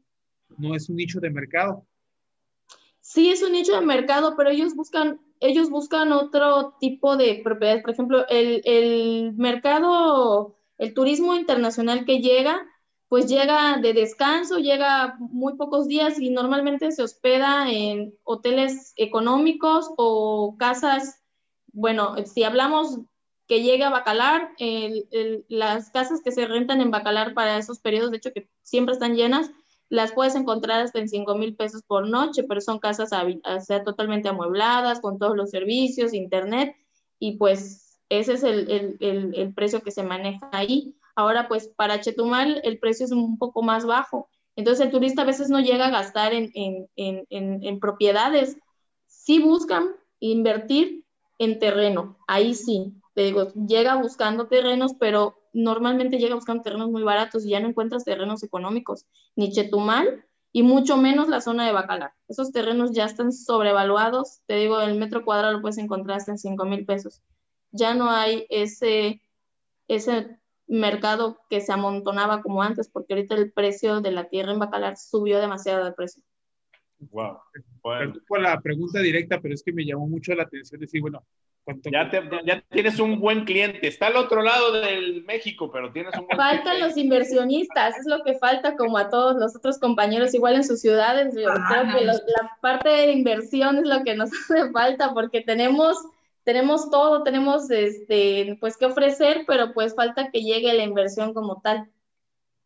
no 0.59 0.75
es 0.75 0.87
un 0.89 0.97
nicho 0.97 1.19
de 1.19 1.31
mercado. 1.31 1.87
Sí, 3.01 3.31
es 3.31 3.41
un 3.41 3.53
nicho 3.53 3.73
de 3.73 3.83
mercado, 3.83 4.35
pero 4.37 4.51
ellos 4.51 4.75
buscan, 4.75 5.19
ellos 5.39 5.71
buscan 5.71 6.11
otro 6.11 6.75
tipo 6.79 7.17
de 7.17 7.41
propiedades. 7.43 7.81
Por 7.81 7.93
ejemplo, 7.93 8.27
el, 8.29 8.61
el 8.63 9.33
mercado, 9.33 10.55
el 10.77 10.93
turismo 10.93 11.33
internacional 11.33 12.05
que 12.05 12.19
llega, 12.19 12.61
pues 13.07 13.25
llega 13.25 13.79
de 13.79 13.93
descanso, 13.93 14.59
llega 14.59 15.15
muy 15.17 15.55
pocos 15.55 15.87
días 15.87 16.19
y 16.19 16.29
normalmente 16.29 16.91
se 16.91 17.01
hospeda 17.01 17.71
en 17.71 18.13
hoteles 18.23 18.93
económicos 18.97 19.89
o 19.97 20.57
casas, 20.59 21.23
bueno, 21.73 22.13
si 22.27 22.43
hablamos 22.43 22.99
que 23.47 23.61
llegue 23.61 23.83
a 23.83 23.89
Bacalar, 23.89 24.51
las 25.49 25.89
casas 25.91 26.21
que 26.23 26.31
se 26.31 26.47
rentan 26.47 26.81
en 26.81 26.91
Bacalar 26.91 27.33
para 27.33 27.57
esos 27.57 27.79
periodos, 27.79 28.11
de 28.11 28.17
hecho 28.17 28.33
que 28.33 28.49
siempre 28.63 28.93
están 28.93 29.15
llenas, 29.15 29.51
las 29.89 30.11
puedes 30.13 30.35
encontrar 30.35 30.81
hasta 30.81 30.99
en 30.99 31.09
5 31.09 31.35
mil 31.35 31.55
pesos 31.55 31.83
por 31.83 32.07
noche, 32.07 32.43
pero 32.43 32.59
son 32.59 32.79
casas 32.79 33.11
sea, 33.61 33.83
totalmente 33.83 34.29
amuebladas, 34.29 34.99
con 34.99 35.19
todos 35.19 35.35
los 35.37 35.51
servicios, 35.51 36.13
internet, 36.13 36.75
y 37.19 37.37
pues 37.37 37.99
ese 38.09 38.33
es 38.33 38.43
el, 38.43 38.97
el, 38.99 39.31
el, 39.35 39.53
precio 39.53 39.81
que 39.81 39.91
se 39.91 40.03
maneja 40.03 40.49
ahí. 40.51 40.95
Ahora, 41.15 41.47
pues 41.47 41.67
para 41.67 42.01
Chetumal 42.01 42.61
el 42.63 42.79
precio 42.79 43.05
es 43.05 43.11
un 43.11 43.37
poco 43.37 43.61
más 43.61 43.85
bajo. 43.85 44.29
Entonces 44.55 44.85
el 44.85 44.91
turista 44.91 45.21
a 45.21 45.25
veces 45.25 45.49
no 45.49 45.59
llega 45.59 45.87
a 45.87 45.91
gastar 45.91 46.33
en, 46.33 46.51
en, 46.55 46.87
en, 46.95 47.63
en 47.63 47.79
propiedades. 47.79 48.57
Sí 49.07 49.39
buscan 49.39 49.95
invertir 50.19 51.05
en 51.39 51.59
terreno, 51.59 52.17
ahí 52.27 52.53
sí, 52.53 52.93
te 53.15 53.21
digo, 53.21 53.47
llega 53.53 53.95
buscando 53.95 54.47
terrenos, 54.47 54.93
pero 54.99 55.39
normalmente 55.53 56.17
llega 56.17 56.35
buscando 56.35 56.63
terrenos 56.63 56.91
muy 56.91 57.01
baratos 57.01 57.45
y 57.45 57.49
ya 57.49 57.61
no 57.61 57.69
encuentras 57.69 58.03
terrenos 58.03 58.43
económicos, 58.43 59.05
ni 59.37 59.51
Chetumal 59.51 60.25
y 60.51 60.63
mucho 60.63 60.97
menos 60.97 61.29
la 61.29 61.39
zona 61.39 61.65
de 61.65 61.71
Bacalar. 61.71 62.13
Esos 62.27 62.51
terrenos 62.51 62.91
ya 62.91 63.05
están 63.05 63.31
sobrevaluados, 63.31 64.41
te 64.47 64.55
digo, 64.55 64.81
el 64.81 64.99
metro 64.99 65.23
cuadrado 65.23 65.53
lo 65.53 65.61
puedes 65.61 65.77
encontrar 65.77 66.17
hasta 66.17 66.33
en 66.33 66.37
5 66.37 66.65
mil 66.65 66.85
pesos. 66.85 67.23
Ya 67.71 67.93
no 67.93 68.11
hay 68.11 68.45
ese, 68.49 69.21
ese 69.87 70.37
mercado 70.67 71.39
que 71.49 71.61
se 71.61 71.71
amontonaba 71.71 72.41
como 72.41 72.61
antes, 72.61 72.89
porque 72.89 73.13
ahorita 73.13 73.35
el 73.35 73.53
precio 73.53 74.01
de 74.01 74.11
la 74.11 74.27
tierra 74.27 74.51
en 74.51 74.59
Bacalar 74.59 74.97
subió 74.97 75.39
demasiado 75.39 75.85
de 75.85 75.93
precio. 75.93 76.21
Wow. 76.99 77.37
Bueno. 77.81 78.13
la 78.39 78.59
pregunta 78.59 78.99
directa, 78.99 79.39
pero 79.41 79.53
es 79.53 79.63
que 79.63 79.71
me 79.71 79.85
llamó 79.85 80.05
mucho 80.05 80.33
la 80.33 80.43
atención 80.43 80.81
decir, 80.81 81.01
bueno, 81.01 81.25
ya, 81.91 82.11
ya, 82.45 82.63
tienes 82.69 82.99
un 82.99 83.19
buen 83.19 83.45
cliente. 83.45 83.87
Está 83.87 84.07
al 84.07 84.17
otro 84.17 84.41
lado 84.41 84.71
del 84.73 85.23
México, 85.25 85.71
pero 85.71 85.91
tienes 85.91 86.13
un 86.15 86.27
buen 86.27 86.37
Faltan 86.37 86.79
los 86.79 86.95
inversionistas, 86.97 87.97
es 87.97 88.05
lo 88.05 88.23
que 88.23 88.35
falta 88.35 88.75
como 88.75 88.97
a 88.97 89.09
todos 89.09 89.35
los 89.37 89.55
otros 89.55 89.79
compañeros, 89.79 90.33
igual 90.33 90.55
en 90.55 90.63
sus 90.63 90.81
ciudades. 90.81 91.33
Yo 91.35 91.47
creo 91.47 91.97
que 91.97 92.05
la 92.05 92.21
parte 92.61 92.89
de 92.89 93.11
inversión 93.11 93.77
es 93.77 93.85
lo 93.87 94.03
que 94.03 94.15
nos 94.15 94.29
hace 94.49 94.71
falta 94.71 95.13
porque 95.13 95.41
tenemos 95.41 95.97
tenemos 96.43 96.91
todo, 96.91 97.23
tenemos 97.23 97.71
este, 97.71 98.55
pues 98.59 98.77
que 98.77 98.85
ofrecer, 98.85 99.45
pero 99.47 99.73
pues 99.73 99.95
falta 99.95 100.29
que 100.31 100.43
llegue 100.43 100.73
la 100.75 100.83
inversión 100.83 101.33
como 101.33 101.59
tal. 101.59 101.89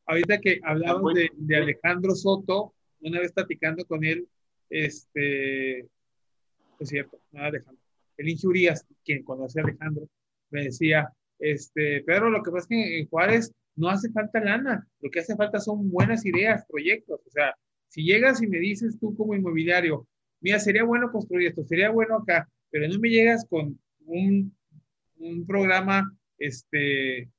Ahorita 0.05 0.38
que 0.39 0.59
hablamos 0.63 1.13
de, 1.13 1.30
de 1.34 1.55
Alejandro 1.55 2.13
Soto, 2.13 2.73
una 2.99 3.21
vez 3.21 3.31
platicando 3.31 3.85
con 3.85 4.03
él, 4.03 4.27
este, 4.69 5.80
es 5.80 6.89
cierto, 6.89 7.19
no 7.31 7.43
Alejandro, 7.43 7.78
el 8.20 8.30
Injurias, 8.30 8.86
quien 9.04 9.24
conoce 9.24 9.60
a 9.60 9.64
Alejandro, 9.64 10.08
me 10.52 10.66
decía, 10.66 11.12
este, 11.40 12.04
Pedro, 12.04 12.30
lo 12.30 12.44
que 12.44 12.52
pasa 12.52 12.64
es 12.64 12.68
que 12.68 13.00
en 13.00 13.08
Juárez 13.08 13.54
no 13.76 13.90
hace 13.90 14.12
falta 14.12 14.41
lana, 14.41 14.86
lo 15.00 15.10
que 15.10 15.22
hace 15.22 15.36
falta 15.36 15.60
son 15.60 15.90
buenas 15.90 16.26
ideas, 16.26 16.66
proyectos, 16.68 17.22
o 17.26 17.30
sea, 17.30 17.56
si 17.88 18.04
llegas 18.04 18.41
y 18.41 18.48
me 18.48 18.60
dices 18.60 19.00
tú 19.00 19.16
como 19.16 19.36
inmobiliario, 19.36 20.06
mira, 20.41 20.60
sería 20.60 20.84
bueno 20.84 21.12
construir 21.12 21.48
esto, 21.48 21.64
sería 21.64 21.90
bueno 21.91 22.18
acá, 22.18 22.48
pero 22.70 22.88
no 22.88 23.00
me 23.00 23.10
llegas 23.10 23.46
con 23.50 23.80
un, 24.06 24.56
un 25.18 25.46
programa 25.46 26.12
este, 26.38 27.30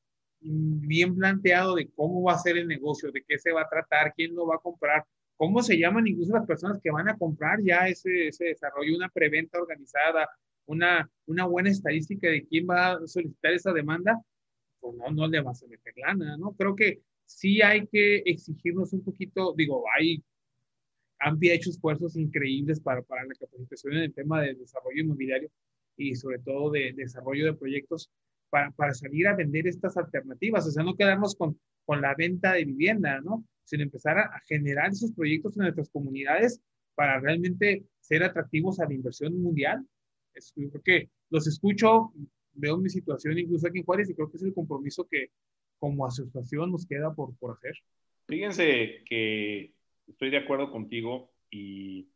bien 0.40 1.14
planteado 1.14 1.74
de 1.74 1.90
cómo 1.94 2.22
va 2.22 2.32
a 2.32 2.38
ser 2.38 2.56
el 2.56 2.66
negocio, 2.66 3.12
de 3.12 3.22
qué 3.26 3.38
se 3.38 3.52
va 3.52 3.62
a 3.62 3.68
tratar, 3.68 4.14
quién 4.14 4.34
lo 4.34 4.46
va 4.46 4.56
a 4.56 4.60
comprar, 4.60 5.04
cómo 5.36 5.62
se 5.62 5.78
llaman 5.78 6.06
incluso 6.06 6.32
las 6.32 6.46
personas 6.46 6.80
que 6.82 6.90
van 6.90 7.08
a 7.08 7.18
comprar 7.18 7.60
ya 7.62 7.86
ese, 7.86 8.28
ese 8.28 8.46
desarrollo, 8.46 8.96
una 8.96 9.08
preventa 9.08 9.58
organizada, 9.58 10.28
una, 10.66 11.10
una 11.26 11.46
buena 11.46 11.70
estadística 11.70 12.28
de 12.28 12.46
quién 12.46 12.66
va 12.68 12.92
a 12.92 13.06
solicitar 13.06 13.52
esa 13.52 13.72
demanda, 13.72 14.20
pues 14.80 14.94
no, 14.96 15.10
no 15.10 15.26
le 15.26 15.40
vas 15.40 15.62
a 15.62 15.66
meter 15.66 15.94
lana, 15.96 16.36
¿no? 16.36 16.52
Creo 16.52 16.74
que 16.74 17.02
sí 17.24 17.62
hay 17.62 17.86
que 17.86 18.18
exigirnos 18.26 18.92
un 18.92 19.04
poquito, 19.04 19.54
digo, 19.56 19.84
hay 19.96 20.22
han 21.20 21.38
hecho 21.42 21.70
esfuerzos 21.70 22.16
increíbles 22.16 22.80
para, 22.80 23.02
para 23.02 23.24
la 23.24 23.34
capacitación 23.34 23.94
en 23.94 24.02
el 24.04 24.14
tema 24.14 24.40
de 24.40 24.54
desarrollo 24.54 25.02
inmobiliario 25.02 25.50
y 25.96 26.14
sobre 26.14 26.38
todo 26.38 26.70
de, 26.70 26.94
desarrollo 26.94 27.44
de 27.44 27.54
proyectos 27.54 28.10
para, 28.48 28.70
para, 28.72 28.94
salir 28.94 29.28
a 29.28 29.36
vender 29.36 29.66
estas 29.66 29.96
alternativas, 29.96 30.66
o 30.66 30.70
sea, 30.70 30.82
no 30.82 30.96
quedarnos 30.96 31.36
con, 31.36 31.60
con 31.84 32.00
la 32.00 32.14
venta 32.14 32.54
de 32.54 32.64
vivienda, 32.64 33.20
¿no? 33.20 33.44
Sino 33.64 33.82
empezar 33.82 34.18
a, 34.18 34.40
generar 34.48 34.90
esos 34.90 35.12
proyectos 35.12 35.56
en 35.56 35.64
nuestras 35.64 35.90
comunidades 35.90 36.60
para 36.94 37.20
realmente 37.20 37.84
ser 38.00 38.24
atractivos 38.24 38.80
a 38.80 38.86
la 38.86 38.94
inversión 38.94 39.40
mundial. 39.40 39.86
Es, 40.34 40.52
creo 40.54 40.82
que 40.82 41.08
los 41.30 41.46
escucho, 41.46 42.12
veo 42.52 42.76
mi 42.76 42.88
situación 42.88 43.38
incluso 43.38 43.66
aquí 43.66 43.78
en 43.78 43.84
Juárez 43.84 44.10
y 44.10 44.14
creo 44.14 44.30
que 44.30 44.36
es 44.36 44.42
el 44.42 44.54
compromiso 44.54 45.06
que 45.10 45.30
como 45.78 46.06
asociación 46.06 46.72
nos 46.72 46.86
queda 46.86 47.14
por, 47.14 47.36
por 47.38 47.56
hacer. 47.56 47.74
Fíjense 48.26 49.02
que 49.06 49.72
estoy 50.06 50.30
de 50.30 50.38
acuerdo 50.38 50.70
contigo 50.70 51.32
y 51.50 52.08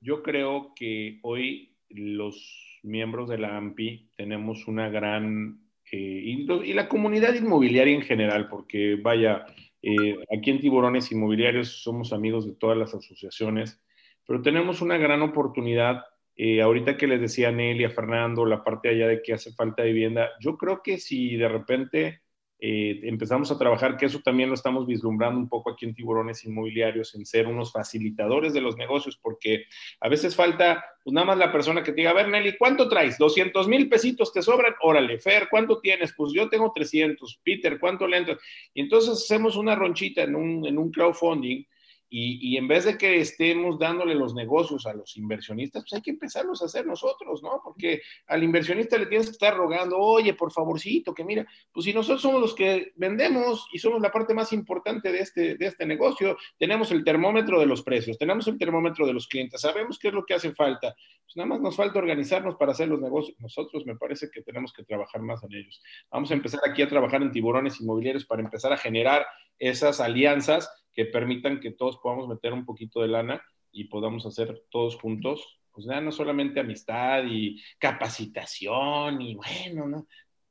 yo 0.00 0.22
creo 0.22 0.72
que 0.74 1.18
hoy 1.22 1.76
los 1.88 2.80
miembros 2.82 3.28
de 3.28 3.38
la 3.38 3.56
AMPI 3.56 4.10
tenemos 4.16 4.66
una 4.66 4.88
gran, 4.88 5.60
eh, 5.92 6.22
y, 6.24 6.72
la 6.72 6.88
comunidad 6.88 7.34
inmobiliaria 7.34 7.94
en 7.94 8.02
general, 8.02 8.48
porque 8.48 8.96
vaya, 8.96 9.46
eh, 9.82 10.16
aquí 10.36 10.50
en 10.50 10.60
Tiburones 10.60 11.10
Inmobiliarios 11.12 11.82
somos 11.82 12.12
amigos 12.12 12.46
de 12.46 12.54
todas 12.54 12.76
las 12.76 12.94
asociaciones, 12.94 13.80
pero 14.26 14.42
tenemos 14.42 14.80
una 14.80 14.96
gran 14.96 15.22
oportunidad. 15.22 16.04
Eh, 16.36 16.60
ahorita 16.60 16.96
que 16.96 17.06
les 17.06 17.20
decía 17.20 17.48
a 17.48 17.52
Nelly, 17.52 17.84
a 17.84 17.90
Fernando, 17.90 18.44
la 18.44 18.62
parte 18.62 18.90
allá 18.90 19.08
de 19.08 19.22
que 19.22 19.32
hace 19.32 19.52
falta 19.52 19.82
vivienda, 19.82 20.30
yo 20.38 20.58
creo 20.58 20.82
que 20.82 20.98
si 20.98 21.36
de 21.36 21.48
repente 21.48 22.20
eh, 22.58 23.00
empezamos 23.04 23.50
a 23.50 23.58
trabajar, 23.58 23.96
que 23.96 24.06
eso 24.06 24.20
también 24.20 24.50
lo 24.50 24.54
estamos 24.54 24.86
vislumbrando 24.86 25.38
un 25.38 25.48
poco 25.48 25.70
aquí 25.70 25.86
en 25.86 25.94
Tiburones 25.94 26.44
Inmobiliarios, 26.44 27.14
en 27.14 27.24
ser 27.24 27.46
unos 27.46 27.72
facilitadores 27.72 28.52
de 28.52 28.60
los 28.60 28.76
negocios, 28.76 29.18
porque 29.20 29.64
a 30.00 30.08
veces 30.10 30.36
falta, 30.36 30.84
pues 31.02 31.12
nada 31.12 31.26
más 31.26 31.38
la 31.38 31.52
persona 31.52 31.82
que 31.82 31.92
diga, 31.92 32.10
a 32.10 32.14
ver, 32.14 32.28
Nelly, 32.28 32.56
¿cuánto 32.58 32.88
traes? 32.88 33.16
200 33.16 33.66
mil 33.66 33.88
pesitos 33.88 34.32
te 34.32 34.42
sobran, 34.42 34.74
órale, 34.82 35.18
Fer, 35.18 35.48
¿cuánto 35.50 35.80
tienes? 35.80 36.14
Pues 36.14 36.32
yo 36.34 36.50
tengo 36.50 36.70
300, 36.74 37.40
Peter, 37.42 37.78
¿cuánto 37.78 38.06
le 38.06 38.18
entras? 38.18 38.38
Y 38.74 38.82
entonces 38.82 39.22
hacemos 39.24 39.56
una 39.56 39.74
ronchita 39.74 40.22
en 40.22 40.34
un 40.34 40.90
crowdfunding 40.90 41.64
y, 42.08 42.56
en 42.56 42.68
vez 42.68 42.84
de 42.84 42.96
que 42.96 43.20
estemos 43.20 43.78
dándole 43.78 44.14
los 44.14 44.34
negocios 44.34 44.86
a 44.86 44.94
los 44.94 45.16
inversionistas, 45.16 45.82
pues 45.82 45.92
hay 45.94 46.02
que 46.02 46.12
empezarlos 46.12 46.62
a 46.62 46.66
hacer 46.66 46.86
nosotros, 46.86 47.42
¿no? 47.42 47.60
Porque 47.64 48.00
al 48.28 48.44
inversionista 48.44 48.96
le 48.96 49.06
tienes 49.06 49.26
que 49.26 49.32
estar 49.32 49.56
rogando, 49.56 49.98
oye, 49.98 50.34
por 50.34 50.52
favorcito, 50.52 51.12
que 51.12 51.24
mira, 51.24 51.46
pues 51.72 51.84
si 51.84 51.92
nosotros 51.92 52.22
somos 52.22 52.40
los 52.40 52.54
que 52.54 52.92
vendemos 52.94 53.68
y 53.72 53.78
somos 53.78 54.00
la 54.00 54.12
parte 54.12 54.34
más 54.34 54.52
importante 54.52 55.10
de 55.10 55.18
este, 55.18 55.56
de 55.56 55.66
este 55.66 55.84
negocio, 55.84 56.36
tenemos 56.58 56.92
el 56.92 57.02
termómetro 57.02 57.58
de 57.58 57.66
los 57.66 57.82
precios, 57.82 58.18
tenemos 58.18 58.46
el 58.46 58.56
termómetro 58.56 59.06
de 59.06 59.12
los 59.12 59.26
clientes, 59.26 59.60
sabemos 59.60 59.98
qué 59.98 60.08
es 60.08 60.14
lo 60.14 60.24
que 60.24 60.34
hace 60.34 60.52
falta, 60.52 60.94
pues 61.24 61.36
nada 61.36 61.48
más 61.48 61.60
nos 61.60 61.74
falta 61.74 61.98
organizarnos 61.98 62.54
para 62.54 62.72
hacer 62.72 62.88
los 62.88 63.00
negocios. 63.00 63.36
Nosotros 63.40 63.84
me 63.84 63.96
parece 63.96 64.30
que 64.30 64.42
tenemos 64.42 64.72
que 64.72 64.84
trabajar 64.84 65.22
más 65.22 65.42
en 65.42 65.54
ellos. 65.54 65.82
Vamos 66.10 66.30
a 66.30 66.34
empezar 66.34 66.60
aquí 66.64 66.82
a 66.82 66.88
trabajar 66.88 67.20
en 67.22 67.32
tiburones 67.32 67.80
inmobiliarios 67.80 68.24
para 68.24 68.42
empezar 68.42 68.72
a 68.72 68.76
generar 68.76 69.26
esas 69.58 70.00
alianzas 70.00 70.70
que 70.96 71.04
permitan 71.04 71.60
que 71.60 71.72
todos 71.72 71.98
podamos 71.98 72.26
meter 72.26 72.54
un 72.54 72.64
poquito 72.64 73.02
de 73.02 73.08
lana 73.08 73.44
y 73.70 73.84
podamos 73.84 74.24
hacer 74.24 74.64
todos 74.70 74.96
juntos, 74.96 75.60
pues 75.70 75.86
ya 75.86 76.00
no 76.00 76.10
solamente 76.10 76.58
amistad 76.58 77.24
y 77.26 77.62
capacitación 77.78 79.20
y 79.20 79.34
bueno, 79.34 79.86
¿no? 79.86 80.08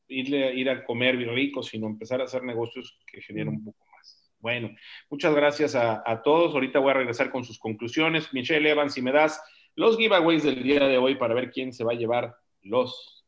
Ir, 0.07 0.69
a 0.69 0.85
comer 0.85 1.17
rico, 1.17 1.63
sino 1.63 1.88
empezar 1.88 2.22
a 2.22 2.26
hacer 2.26 2.43
negocios 2.43 2.95
que 3.07 3.22
generen 3.22 3.55
un 3.55 3.65
poco 3.65 3.84
más. 3.91 4.31
Bueno, 4.38 4.69
muchas 5.09 5.34
gracias 5.34 5.73
a, 5.73 6.03
a 6.05 6.22
todos. 6.22 6.53
Ahorita 6.53 6.77
voy 6.77 6.91
a 6.91 6.93
regresar 6.93 7.31
con 7.31 7.43
sus 7.43 7.57
conclusiones. 7.57 8.31
Michelle 8.31 8.69
Evans, 8.69 8.93
si 8.93 9.01
me 9.01 9.11
das 9.11 9.41
los 9.73 9.97
giveaways 9.97 10.43
del 10.43 10.61
día 10.61 10.85
de 10.85 10.99
hoy 10.99 11.15
para 11.15 11.34
ver 11.34 11.49
quién 11.49 11.73
se 11.73 11.84
va 11.84 11.93
a 11.93 11.95
llevar 11.95 12.35
los 12.61 13.26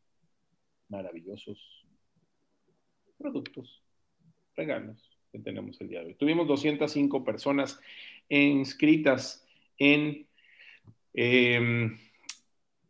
maravillosos 0.88 1.84
productos, 3.18 3.84
regalos 4.56 5.07
tenemos 5.44 5.80
el 5.82 5.90
día 5.90 6.02
de 6.02 6.08
hoy. 6.08 6.14
Tuvimos 6.16 6.48
205 6.48 7.24
personas 7.24 7.80
inscritas 8.30 9.46
en, 9.78 10.28
em, 11.14 11.98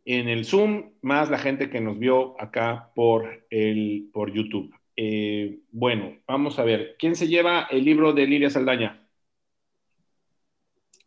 en 0.04 0.28
el 0.28 0.44
Zoom, 0.44 0.92
más 1.02 1.30
la 1.30 1.38
gente 1.38 1.70
que 1.70 1.80
nos 1.80 1.98
vio 1.98 2.40
acá 2.40 2.90
por, 2.94 3.46
el, 3.50 4.08
por 4.12 4.32
YouTube. 4.32 4.74
Eh, 4.96 5.60
bueno, 5.70 6.18
vamos 6.26 6.58
a 6.58 6.64
ver. 6.64 6.96
¿Quién 6.98 7.14
se 7.14 7.28
lleva 7.28 7.68
el 7.70 7.84
libro 7.84 8.12
de 8.12 8.26
Lilia 8.26 8.50
Saldaña? 8.50 9.06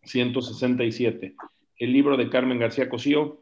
167. 0.03 1.35
El 1.77 1.93
libro 1.93 2.15
de 2.15 2.29
Carmen 2.29 2.59
García 2.59 2.87
Cosío. 2.87 3.41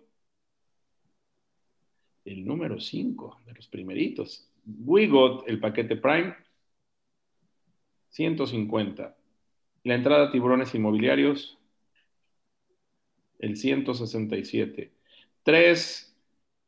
El 2.25 2.45
número 2.45 2.79
5 2.79 3.41
de 3.45 3.53
los 3.53 3.67
primeritos. 3.67 4.49
We 4.65 5.07
got 5.07 5.47
el 5.47 5.59
paquete 5.59 5.95
Prime. 5.95 6.35
150. 8.09 9.15
La 9.83 9.95
entrada 9.95 10.27
a 10.27 10.31
tiburones 10.31 10.73
inmobiliarios, 10.75 11.57
el 13.39 13.57
167. 13.57 14.91
Tres, 15.43 16.15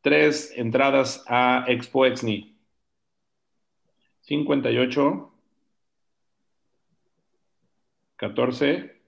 tres 0.01 0.53
entradas 0.55 1.23
a 1.27 1.65
Expo 1.68 2.05
Exni. 2.05 2.55
58. 4.22 5.31
14 8.22 9.01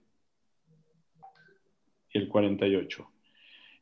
y 2.10 2.18
el 2.18 2.28
48. 2.28 3.12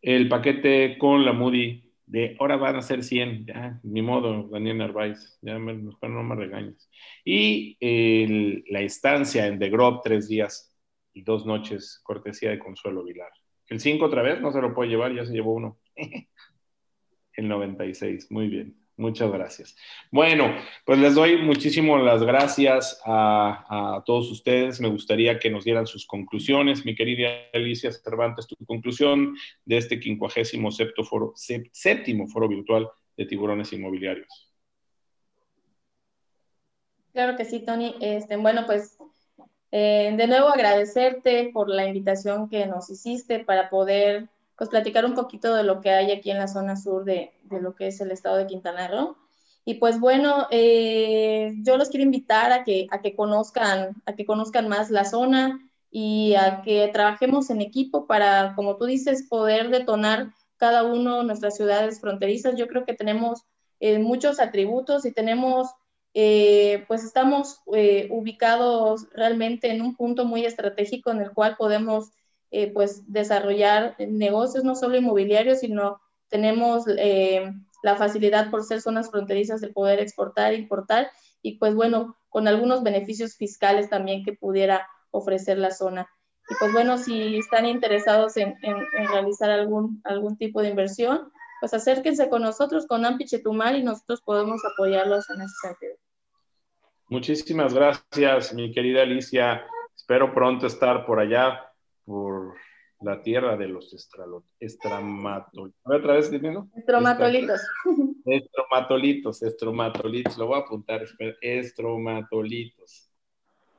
El 0.02 0.28
paquete 0.28 0.98
con 0.98 1.24
la 1.24 1.32
Moody 1.32 1.91
de 2.12 2.36
ahora 2.42 2.58
van 2.58 2.76
a 2.76 2.82
ser 2.82 3.06
100, 3.06 3.46
ya, 3.46 3.80
ni 3.84 4.02
modo, 4.02 4.50
Daniel 4.50 4.80
Narváez, 4.80 5.40
ya 5.42 5.58
me, 5.58 5.76
no 5.76 6.24
me 6.24 6.36
regañes. 6.36 6.90
Y 7.24 7.78
la 8.70 8.82
estancia 8.82 9.48
en 9.48 9.58
The 9.58 9.70
Grove, 9.70 10.02
tres 10.04 10.28
días 10.28 10.76
y 11.14 11.24
dos 11.24 11.46
noches, 11.46 12.02
cortesía 12.04 12.50
de 12.50 12.60
Consuelo 12.60 13.06
Vilar. 13.06 13.32
El 13.68 13.80
5 13.80 14.04
otra 14.04 14.24
vez, 14.24 14.42
no 14.42 14.52
se 14.52 14.60
lo 14.60 14.74
puede 14.74 14.90
llevar, 14.90 15.16
ya 15.16 15.26
se 15.26 15.32
llevó 15.32 15.54
uno. 15.54 15.80
el 17.38 17.48
96, 17.48 18.30
muy 18.30 18.50
bien. 18.50 18.81
Muchas 18.98 19.32
gracias. 19.32 19.76
Bueno, 20.12 20.54
pues 20.86 21.00
les 21.00 21.16
doy 21.16 21.38
muchísimas 21.38 22.04
las 22.04 22.22
gracias 22.22 23.02
a, 23.06 24.04
todos 24.06 24.30
ustedes. 24.32 24.80
Me 24.80 24.90
gustaría 24.90 25.40
que 25.40 25.50
nos 25.50 25.64
dieran 25.64 25.88
sus 25.88 26.06
conclusiones. 26.06 26.86
Mi 26.86 26.94
querida 26.94 27.30
Alicia 27.54 27.92
Cervantes, 27.92 28.48
tu 28.48 28.56
conclusión 28.66 29.36
de 29.66 29.78
este 29.78 30.00
quincuagésimo 30.00 30.70
foro, 31.04 31.34
séptimo 31.36 32.28
foro 32.28 32.48
virtual 32.48 32.90
de 33.18 33.26
tiburones 33.26 33.74
inmobiliarios. 33.74 34.52
Claro 37.14 37.36
que 37.36 37.46
sí, 37.46 37.60
Tony. 37.60 37.96
Este, 38.02 38.38
bueno, 38.38 38.66
pues 38.66 38.98
eh, 39.72 40.14
de 40.16 40.28
nuevo 40.28 40.50
agradecerte 40.50 41.50
por 41.54 41.70
la 41.70 41.88
invitación 41.88 42.50
que 42.50 42.66
nos 42.66 42.90
hiciste 42.90 43.40
para 43.40 43.70
poder 43.70 44.30
pues 44.62 44.70
platicar 44.70 45.06
un 45.06 45.16
poquito 45.16 45.56
de 45.56 45.64
lo 45.64 45.82
que 45.82 45.90
hay 45.90 46.12
aquí 46.12 46.30
en 46.30 46.38
la 46.38 46.48
zona 46.48 46.78
sur 46.78 47.04
de, 47.04 47.34
de 47.46 47.60
lo 47.60 47.74
que 47.74 47.88
es 47.88 48.00
el 48.00 48.12
estado 48.12 48.38
de 48.38 48.46
Quintana 48.46 48.88
Roo. 48.88 49.18
Y 49.66 49.80
pues 49.80 50.00
bueno, 50.00 50.46
eh, 50.52 51.54
yo 51.64 51.78
los 51.78 51.90
quiero 51.90 52.04
invitar 52.04 52.52
a 52.52 52.64
que, 52.64 52.86
a 52.92 53.02
que 53.02 53.16
conozcan, 53.16 54.04
a 54.06 54.14
que 54.14 54.24
conozcan 54.24 54.68
más 54.68 54.92
la 54.92 55.04
zona 55.04 55.68
y 55.90 56.36
a 56.36 56.62
que 56.62 56.88
trabajemos 56.94 57.50
en 57.50 57.60
equipo 57.60 58.06
para, 58.06 58.54
como 58.54 58.78
tú 58.78 58.86
dices, 58.86 59.26
poder 59.28 59.72
detonar 59.72 60.32
cada 60.58 60.84
uno 60.84 61.24
nuestras 61.24 61.58
ciudades 61.58 62.00
fronterizas. 62.00 62.56
Yo 62.56 62.68
creo 62.68 62.86
que 62.86 62.94
tenemos 62.94 63.42
eh, 63.80 63.98
muchos 63.98 64.40
atributos 64.40 65.08
y 65.08 65.12
tenemos, 65.12 65.70
eh, 66.14 66.86
pues 66.88 67.04
estamos 67.04 67.62
ubicados 67.66 69.08
realmente 69.12 69.72
en 69.72 69.82
un 69.82 69.96
punto 69.96 70.26
muy 70.26 70.46
estratégico 70.46 71.10
en 71.10 71.22
el 71.22 71.32
cual 71.32 71.56
podemos 71.58 72.12
pues 72.74 73.04
desarrollar 73.12 73.96
negocios 74.00 74.64
no 74.64 74.76
solo 74.76 74.98
inmobiliarios, 74.98 75.60
sino 75.60 76.02
tenemos 76.30 76.86
la 76.86 77.96
facilidad 77.96 78.52
por 78.52 78.64
ser 78.64 78.82
zonas 78.82 79.10
fronterizas 79.10 79.62
de 79.62 79.70
poder 79.70 80.00
exportar, 80.00 80.54
importar 80.54 81.10
y 81.42 81.58
pues 81.58 81.76
bueno, 81.76 82.18
con 82.30 82.48
algunos 82.48 82.84
beneficios 82.84 83.36
fiscales 83.36 83.90
también 83.90 84.24
que 84.24 84.34
pudiera 84.34 84.88
ofrecer 85.12 85.58
la 85.58 85.72
zona. 85.72 86.10
Y 86.50 86.56
pues 86.60 86.74
bueno, 86.74 86.98
si 86.98 87.38
están 87.38 87.66
interesados 87.66 88.38
en, 88.38 88.56
realizar 89.10 89.50
algún, 89.50 90.02
algún 90.04 90.38
tipo 90.38 90.62
de 90.62 90.70
inversión, 90.70 91.32
pues 91.60 91.74
acérquense 91.74 92.30
con 92.30 92.42
nosotros, 92.42 92.88
con 92.88 93.06
Ampi 93.06 93.26
Chetumal, 93.26 93.78
y 93.78 93.84
nosotros 93.84 94.22
podemos 94.22 94.62
apoyarlos 94.66 95.30
en 95.30 95.42
ese 95.42 95.54
sentido. 95.62 95.94
Muchísimas 97.08 97.74
gracias, 97.74 98.54
mi 98.54 98.72
querida 98.72 99.04
Alicia. 99.04 99.66
Espero 99.96 100.34
pronto 100.34 100.68
estar 100.68 101.06
por 101.06 101.20
allá, 101.20 101.71
por 102.12 102.56
la 103.00 103.22
tierra 103.24 103.56
de 103.56 103.70
los 103.70 103.94
estramatolitos. 104.60 105.80
¿Otra 105.86 106.16
vez 106.16 106.30
diciendo? 106.30 106.68
Estromatolitos. 106.76 107.62
Estromatolitos, 108.26 109.42
estromatolitos. 109.42 110.38
Lo 110.38 110.48
voy 110.48 110.60
a 110.60 110.64
apuntar, 110.64 111.06
estromatolitos. 111.40 113.10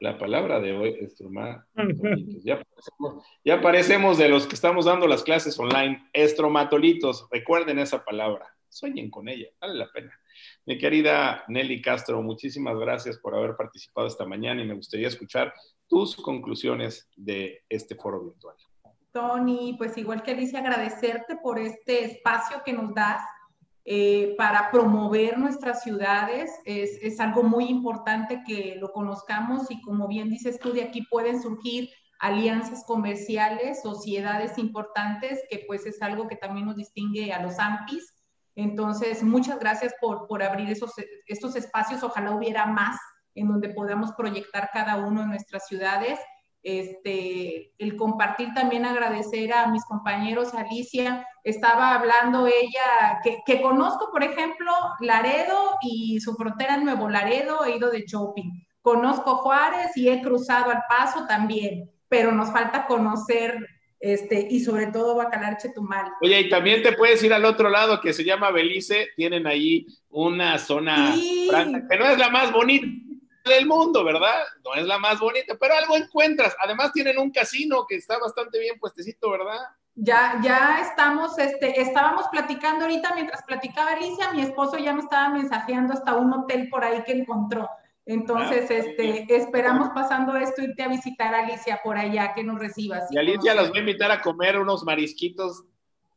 La 0.00 0.16
palabra 0.16 0.60
de 0.60 0.72
hoy, 0.72 0.96
estromatolitos. 0.98 2.42
Ya 2.42 2.56
parecemos, 2.64 3.26
ya 3.44 3.60
parecemos 3.60 4.16
de 4.16 4.30
los 4.30 4.46
que 4.46 4.54
estamos 4.54 4.86
dando 4.86 5.06
las 5.06 5.22
clases 5.22 5.58
online. 5.60 6.08
Estromatolitos. 6.14 7.28
Recuerden 7.30 7.80
esa 7.80 8.02
palabra. 8.02 8.46
Sueñen 8.70 9.10
con 9.10 9.28
ella. 9.28 9.48
Vale 9.60 9.74
la 9.74 9.92
pena. 9.92 10.18
Mi 10.64 10.78
querida 10.78 11.44
Nelly 11.48 11.82
Castro, 11.82 12.22
muchísimas 12.22 12.78
gracias 12.78 13.18
por 13.18 13.34
haber 13.34 13.56
participado 13.56 14.06
esta 14.06 14.24
mañana 14.24 14.62
y 14.62 14.66
me 14.66 14.72
gustaría 14.74 15.08
escuchar 15.08 15.52
tus 15.92 16.16
conclusiones 16.16 17.06
de 17.16 17.66
este 17.68 17.94
foro 17.94 18.24
virtual. 18.24 18.56
Tony, 19.12 19.74
pues 19.76 19.98
igual 19.98 20.22
que 20.22 20.34
dice, 20.34 20.56
agradecerte 20.56 21.36
por 21.36 21.58
este 21.58 22.06
espacio 22.06 22.62
que 22.64 22.72
nos 22.72 22.94
das 22.94 23.22
eh, 23.84 24.34
para 24.38 24.70
promover 24.70 25.36
nuestras 25.36 25.82
ciudades. 25.82 26.50
Es, 26.64 26.92
es, 27.02 27.20
algo 27.20 27.42
muy 27.42 27.66
importante 27.66 28.42
que 28.46 28.76
lo 28.80 28.90
conozcamos 28.90 29.70
y 29.70 29.82
como 29.82 30.08
bien 30.08 30.30
dices 30.30 30.58
tú, 30.58 30.72
de 30.72 30.84
aquí 30.84 31.02
pueden 31.10 31.42
surgir 31.42 31.90
alianzas 32.20 32.84
comerciales, 32.86 33.82
sociedades 33.82 34.56
importantes, 34.56 35.42
que 35.50 35.64
pues 35.66 35.84
es 35.84 36.00
algo 36.00 36.26
que 36.26 36.36
también 36.36 36.64
nos 36.64 36.76
distingue 36.76 37.34
a 37.34 37.42
los 37.42 37.58
AMPIs. 37.58 38.14
Entonces, 38.54 39.22
muchas 39.22 39.58
gracias 39.58 39.92
por, 40.00 40.26
por 40.26 40.42
abrir 40.42 40.70
esos, 40.70 40.94
estos 41.26 41.54
espacios. 41.54 42.02
Ojalá 42.02 42.34
hubiera 42.34 42.64
más 42.64 42.96
en 43.34 43.48
donde 43.48 43.70
podamos 43.70 44.12
proyectar 44.12 44.70
cada 44.72 44.96
uno 44.96 45.22
de 45.22 45.28
nuestras 45.28 45.66
ciudades 45.66 46.18
este, 46.62 47.72
el 47.78 47.96
compartir 47.96 48.54
también 48.54 48.84
agradecer 48.84 49.52
a 49.52 49.66
mis 49.66 49.84
compañeros, 49.84 50.54
Alicia, 50.54 51.26
estaba 51.42 51.94
hablando 51.94 52.46
ella, 52.46 53.20
que, 53.44 53.60
conozco, 53.60 54.10
por 54.12 54.22
ejemplo, 54.22 54.72
Laredo 55.00 55.76
y 55.82 56.20
su 56.20 56.34
frontera 56.34 56.76
Nuevo 56.76 57.08
Laredo, 57.08 57.64
he 57.64 57.76
ido 57.76 57.90
de 57.90 58.04
shopping. 58.06 58.50
Conozco 58.80 59.36
Juárez 59.36 59.96
y 59.96 60.08
he 60.08 60.22
cruzado 60.22 60.70
al 60.70 60.82
paso 60.88 61.26
también, 61.26 61.90
pero 62.08 62.30
nos 62.30 62.52
falta 62.52 62.86
conocer 62.86 63.58
este, 63.98 64.46
y 64.48 64.60
sobre 64.60 64.88
todo 64.88 65.16
Bacalar 65.16 65.56
Chetumal. 65.58 66.12
Oye, 66.20 66.40
y 66.40 66.48
también 66.48 66.82
te 66.82 66.92
puedes 66.92 67.22
ir 67.24 67.32
al 67.32 67.44
otro 67.44 67.70
lado 67.70 68.00
que 68.00 68.12
se 68.12 68.24
llama 68.24 68.50
Belice, 68.50 69.08
tienen 69.16 69.46
ahí 69.48 69.86
una 70.10 70.58
zona 70.58 71.12
que 71.14 71.98
no 71.98 72.06
es 72.06 72.18
la 72.18 72.30
más 72.30 72.52
bonita, 72.52 72.86
del 73.44 73.66
mundo, 73.66 74.04
¿verdad? 74.04 74.42
No 74.64 74.74
es 74.74 74.86
la 74.86 74.98
más 74.98 75.18
bonita, 75.18 75.56
pero 75.58 75.74
algo 75.74 75.96
encuentras. 75.96 76.54
Además 76.62 76.92
tienen 76.92 77.18
un 77.18 77.30
casino 77.30 77.86
que 77.88 77.96
está 77.96 78.18
bastante 78.18 78.58
bien 78.58 78.78
puestecito, 78.78 79.30
¿verdad? 79.30 79.60
Ya, 79.94 80.40
ya 80.42 80.80
estamos, 80.80 81.38
este, 81.38 81.80
estábamos 81.80 82.26
platicando 82.28 82.84
ahorita, 82.84 83.14
mientras 83.14 83.42
platicaba 83.42 83.92
Alicia, 83.92 84.32
mi 84.32 84.40
esposo 84.40 84.78
ya 84.78 84.94
me 84.94 85.00
estaba 85.00 85.28
mensajeando 85.28 85.92
hasta 85.92 86.16
un 86.16 86.32
hotel 86.32 86.68
por 86.70 86.84
ahí 86.84 87.02
que 87.04 87.12
encontró. 87.12 87.68
Entonces, 88.06 88.68
ah, 88.70 88.74
este, 88.74 89.36
esperamos 89.36 89.90
pasando 89.90 90.34
esto 90.36 90.62
irte 90.62 90.82
a 90.82 90.88
visitar 90.88 91.34
a 91.34 91.40
Alicia 91.40 91.80
por 91.84 91.98
allá, 91.98 92.32
que 92.34 92.42
nos 92.42 92.58
recibas. 92.58 93.04
Y 93.12 93.18
Alicia 93.18 93.54
los 93.54 93.68
voy 93.68 93.78
a 93.78 93.80
invitar 93.80 94.10
a 94.10 94.22
comer 94.22 94.58
unos 94.58 94.82
marisquitos 94.82 95.64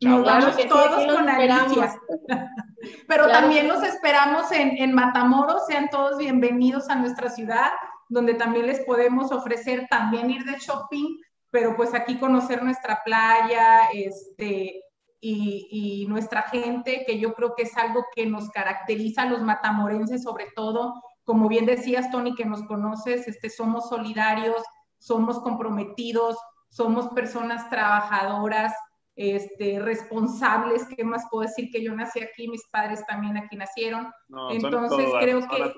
nos 0.06 0.23
vamos 0.23 0.56
todos 0.68 1.14
con 1.14 1.30
Alicia. 1.30 1.99
Pero 3.07 3.27
también 3.30 3.68
los 3.68 3.84
esperamos 3.84 4.52
en, 4.52 4.77
en, 4.77 4.94
Matamoros. 4.94 5.65
Sean 5.68 5.90
todos 5.90 6.18
bienvenidos 6.18 6.90
a 6.90 6.95
nuestra 6.95 7.30
ciudad, 7.30 7.72
donde 8.10 8.36
también 8.36 8.68
les 8.68 8.82
podemos 8.82 9.32
ofrecer 9.32 9.88
también 9.90 10.30
ir 10.30 10.44
de 10.44 10.60
shopping, 10.60 11.18
pero 11.49 11.76
pues 11.76 11.95
aquí 11.95 12.19
conocer 12.19 12.61
nuestra 12.64 13.02
playa 13.03 13.88
este, 13.94 14.84
y, 15.19 15.68
y 15.72 16.07
nuestra 16.07 16.44
gente, 16.44 17.03
que 17.07 17.18
yo 17.19 17.34
creo 17.34 17.56
que 17.56 17.64
es 17.64 17.76
algo 17.77 18.06
que 18.15 18.27
nos 18.27 18.49
caracteriza 18.52 19.23
a 19.23 19.30
los 19.30 19.41
matamorenses, 19.41 20.22
sobre 20.22 20.48
todo, 20.56 21.02
como 21.23 21.48
bien 21.48 21.65
decías, 21.65 22.11
Tony, 22.11 22.36
que 22.36 22.45
nos 22.45 22.61
conoces, 22.64 23.27
este, 23.27 23.49
somos 23.49 23.90
solidarios, 23.90 24.61
somos 24.99 25.40
comprometidos, 25.40 26.38
somos 26.69 27.07
personas 27.10 27.69
trabajadoras 27.69 28.73
este, 29.16 29.80
responsables, 29.80 30.86
¿qué 30.96 31.04
más 31.04 31.26
puedo 31.32 31.48
decir? 31.48 31.70
Que 31.72 31.82
yo 31.82 31.96
nací 31.96 32.20
aquí, 32.22 32.48
mis 32.48 32.68
padres 32.68 33.06
también 33.08 33.38
aquí 33.38 33.56
nacieron. 33.56 34.12
Entonces 34.52 35.10
creo 35.20 35.48
que... 35.48 35.74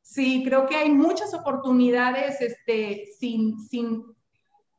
Sí, 0.00 0.42
creo 0.44 0.66
que 0.66 0.76
hay 0.76 0.90
muchas 0.90 1.32
oportunidades 1.32 2.38
este, 2.42 3.06
sin, 3.18 3.58
sin 3.58 4.04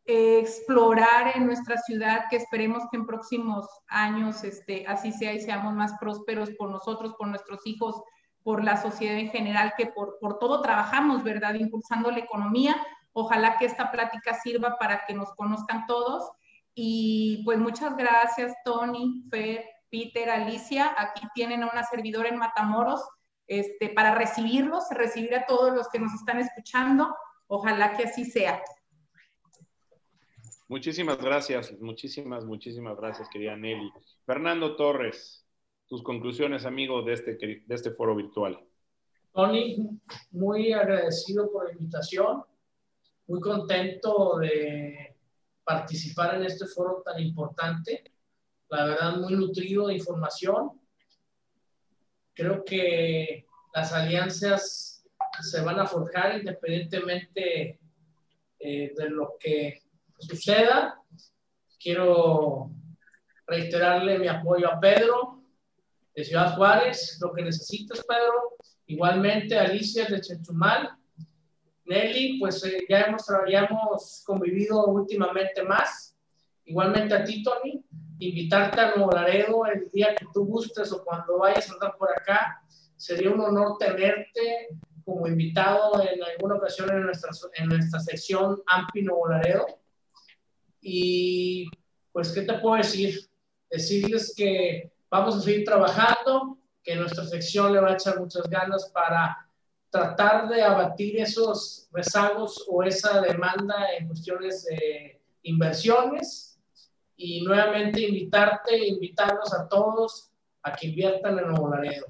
eh, 0.06 0.38
explorar 0.38 1.36
en 1.36 1.48
nuestra 1.48 1.78
ciudad, 1.78 2.26
que 2.30 2.36
esperemos 2.36 2.84
que 2.92 2.98
en 2.98 3.08
próximos 3.08 3.68
años 3.88 4.44
este, 4.44 4.86
así 4.86 5.12
sea 5.12 5.34
y 5.34 5.40
seamos 5.40 5.74
más 5.74 5.96
prósperos 6.00 6.52
por 6.52 6.70
nosotros, 6.70 7.16
por 7.18 7.28
nuestros 7.28 7.66
hijos, 7.66 8.04
por 8.44 8.64
la 8.64 8.80
sociedad 8.80 9.18
en 9.18 9.32
general, 9.32 9.74
que 9.76 9.88
por, 9.88 10.20
por 10.20 10.38
todo 10.38 10.62
trabajamos, 10.62 11.24
¿verdad? 11.24 11.56
Impulsando 11.56 12.12
la 12.12 12.20
economía. 12.20 12.76
Ojalá 13.12 13.58
que 13.58 13.66
esta 13.66 13.92
plática 13.92 14.36
sirva 14.36 14.78
para 14.78 15.06
que 15.08 15.16
nos 15.16 15.34
conozcan 15.34 15.88
todos 15.88 16.30
y 16.76 17.42
pues 17.46 17.58
muchas 17.58 17.96
gracias, 17.96 18.54
Tony, 18.66 19.24
Fer, 19.32 19.64
Peter, 19.90 20.30
Alicia. 20.30 20.94
Aquí 20.98 21.26
tienen 21.34 21.64
a 21.64 21.72
una 21.72 21.84
servidora 21.84 22.28
en 22.28 22.38
Matamoros 22.38 23.02
este, 23.48 23.90
para 23.90 24.14
recibirlos, 24.14 24.84
recibir 24.92 25.34
a 25.36 25.46
todos 25.46 25.74
los 25.74 25.88
que 25.88 26.00
nos 26.00 26.14
están 26.14 26.40
escuchando. 26.40 27.16
Ojalá 27.48 27.96
que 27.96 28.04
así 28.04 28.26
sea. 28.26 28.62
Muchísimas 30.68 31.18
gracias, 31.18 31.72
muchísimas, 31.80 32.44
muchísimas 32.44 32.98
gracias, 32.98 33.30
querida 33.30 33.56
Nelly. 33.56 33.90
Fernando 34.26 34.76
Torres, 34.76 35.46
tus 35.88 36.04
conclusiones, 36.04 36.66
amigo, 36.66 37.04
de 37.04 37.14
este, 37.14 37.36
de 37.36 37.64
este 37.70 37.92
foro 37.92 38.16
virtual. 38.16 38.60
Tony, 39.32 39.78
muy 40.32 40.74
agradecido 40.74 41.50
por 41.52 41.68
la 41.68 41.74
invitación, 41.74 42.44
muy 43.28 43.40
contento 43.40 44.40
de 44.40 45.15
participar 45.66 46.36
en 46.36 46.46
este 46.46 46.68
foro 46.68 47.02
tan 47.04 47.20
importante. 47.20 48.14
La 48.70 48.86
verdad, 48.86 49.18
muy 49.18 49.34
nutrido 49.34 49.88
de 49.88 49.96
información. 49.96 50.80
Creo 52.34 52.64
que 52.64 53.46
las 53.74 53.92
alianzas 53.92 55.06
se 55.42 55.62
van 55.62 55.80
a 55.80 55.88
forjar 55.88 56.38
independientemente 56.38 57.80
eh, 58.60 58.94
de 58.96 59.10
lo 59.10 59.36
que 59.40 59.82
suceda. 60.20 61.02
Quiero 61.80 62.72
reiterarle 63.48 64.20
mi 64.20 64.28
apoyo 64.28 64.72
a 64.72 64.80
Pedro 64.80 65.44
de 66.16 66.24
Ciudad 66.24 66.56
Juárez, 66.56 67.20
lo 67.22 67.34
que 67.34 67.44
necesitas, 67.44 68.04
Pedro. 68.08 68.56
Igualmente, 68.88 69.58
Alicia 69.58 70.06
de 70.06 70.22
Chetumal, 70.22 70.96
Nelly, 71.86 72.40
pues 72.40 72.64
eh, 72.66 72.86
ya, 72.90 73.02
hemos, 73.02 73.26
ya 73.49 73.66
hemos 73.66 74.24
convivido 74.26 74.86
últimamente 74.86 75.64
más. 75.64 76.16
Igualmente 76.66 77.14
a 77.14 77.24
ti, 77.24 77.44
Tony, 77.44 77.84
invitarte 78.20 78.82
a 78.82 78.95
Nuevo 78.95 79.12
Laredo 79.12 79.66
el 79.66 79.90
día 79.91 80.16
que 80.16 80.26
tú 80.34 80.45
gustes 80.45 80.91
o 80.91 81.03
cuando 81.03 81.40
vayas 81.40 81.70
a 81.70 81.74
andar 81.74 81.95
por 81.98 82.10
acá. 82.12 82.62
Sería 82.98 83.30
un 83.30 83.40
honor 83.40 83.78
tenerte 83.78 84.70
como 85.03 85.28
invitado 85.28 86.02
en 86.02 86.24
alguna 86.24 86.56
ocasión 86.56 86.90
en 86.90 87.03
nuestra, 87.03 87.30
en 87.53 87.70
nuestra 87.70 87.99
sección 87.99 88.62
AMPI 88.66 89.03
Nuevo 89.03 89.30
Laredo. 89.30 89.66
Y 90.82 91.70
pues, 92.12 92.32
¿qué 92.32 92.41
te 92.41 92.53
puedo 92.56 92.78
decir? 92.78 93.30
Decirles 93.70 94.34
que 94.36 94.91
vamos 95.10 95.36
a 95.36 95.41
seguir 95.41 95.64
trabajando, 95.64 96.57
que 96.82 96.95
nuestra 96.95 97.26
sección 97.26 97.74
le 97.74 97.80
va 97.80 97.91
a 97.91 97.94
echar 97.94 98.20
muchas 98.20 98.49
ganas 98.49 98.90
para 98.94 99.45
tratar 99.96 100.50
de 100.50 100.62
abatir 100.62 101.18
esos 101.22 101.88
rezagos 101.94 102.66
o 102.68 102.84
esa 102.84 103.22
demanda 103.22 103.94
en 103.98 104.08
cuestiones 104.08 104.66
de 104.66 105.22
inversiones 105.44 106.60
y 107.16 107.42
nuevamente 107.46 108.02
invitarte, 108.02 108.88
invitarnos 108.88 109.54
a 109.54 109.70
todos 109.70 110.34
a 110.64 110.74
que 110.74 110.88
inviertan 110.88 111.40
en 111.40 111.48
Nuevo 111.48 111.70
Laredo. 111.70 112.08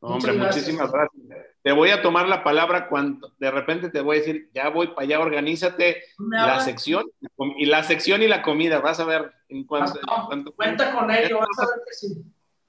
Hombre, 0.00 0.34
muchísimas 0.34 0.92
gracias. 0.92 1.22
Te 1.62 1.72
voy 1.72 1.90
a 1.90 2.02
tomar 2.02 2.28
la 2.28 2.44
palabra 2.44 2.88
cuando 2.88 3.32
de 3.38 3.50
repente 3.50 3.88
te 3.88 4.02
voy 4.02 4.16
a 4.16 4.20
decir, 4.20 4.50
ya 4.52 4.68
voy 4.68 4.88
para 4.88 5.02
allá, 5.02 5.20
organízate 5.20 6.02
la 6.18 6.60
sección 6.60 7.10
y 7.56 7.64
la 7.64 7.82
sección 7.84 8.22
y 8.22 8.28
la 8.28 8.42
comida, 8.42 8.80
vas 8.80 9.00
a 9.00 9.04
ver 9.06 9.32
en 9.48 9.64
cuanto, 9.64 9.98
cuenta 10.54 10.92
con 10.92 11.10
ello, 11.10 11.38
vas 11.38 11.58
a 11.58 11.66
ver 11.74 11.84
que 11.86 11.94
sí. 11.94 12.22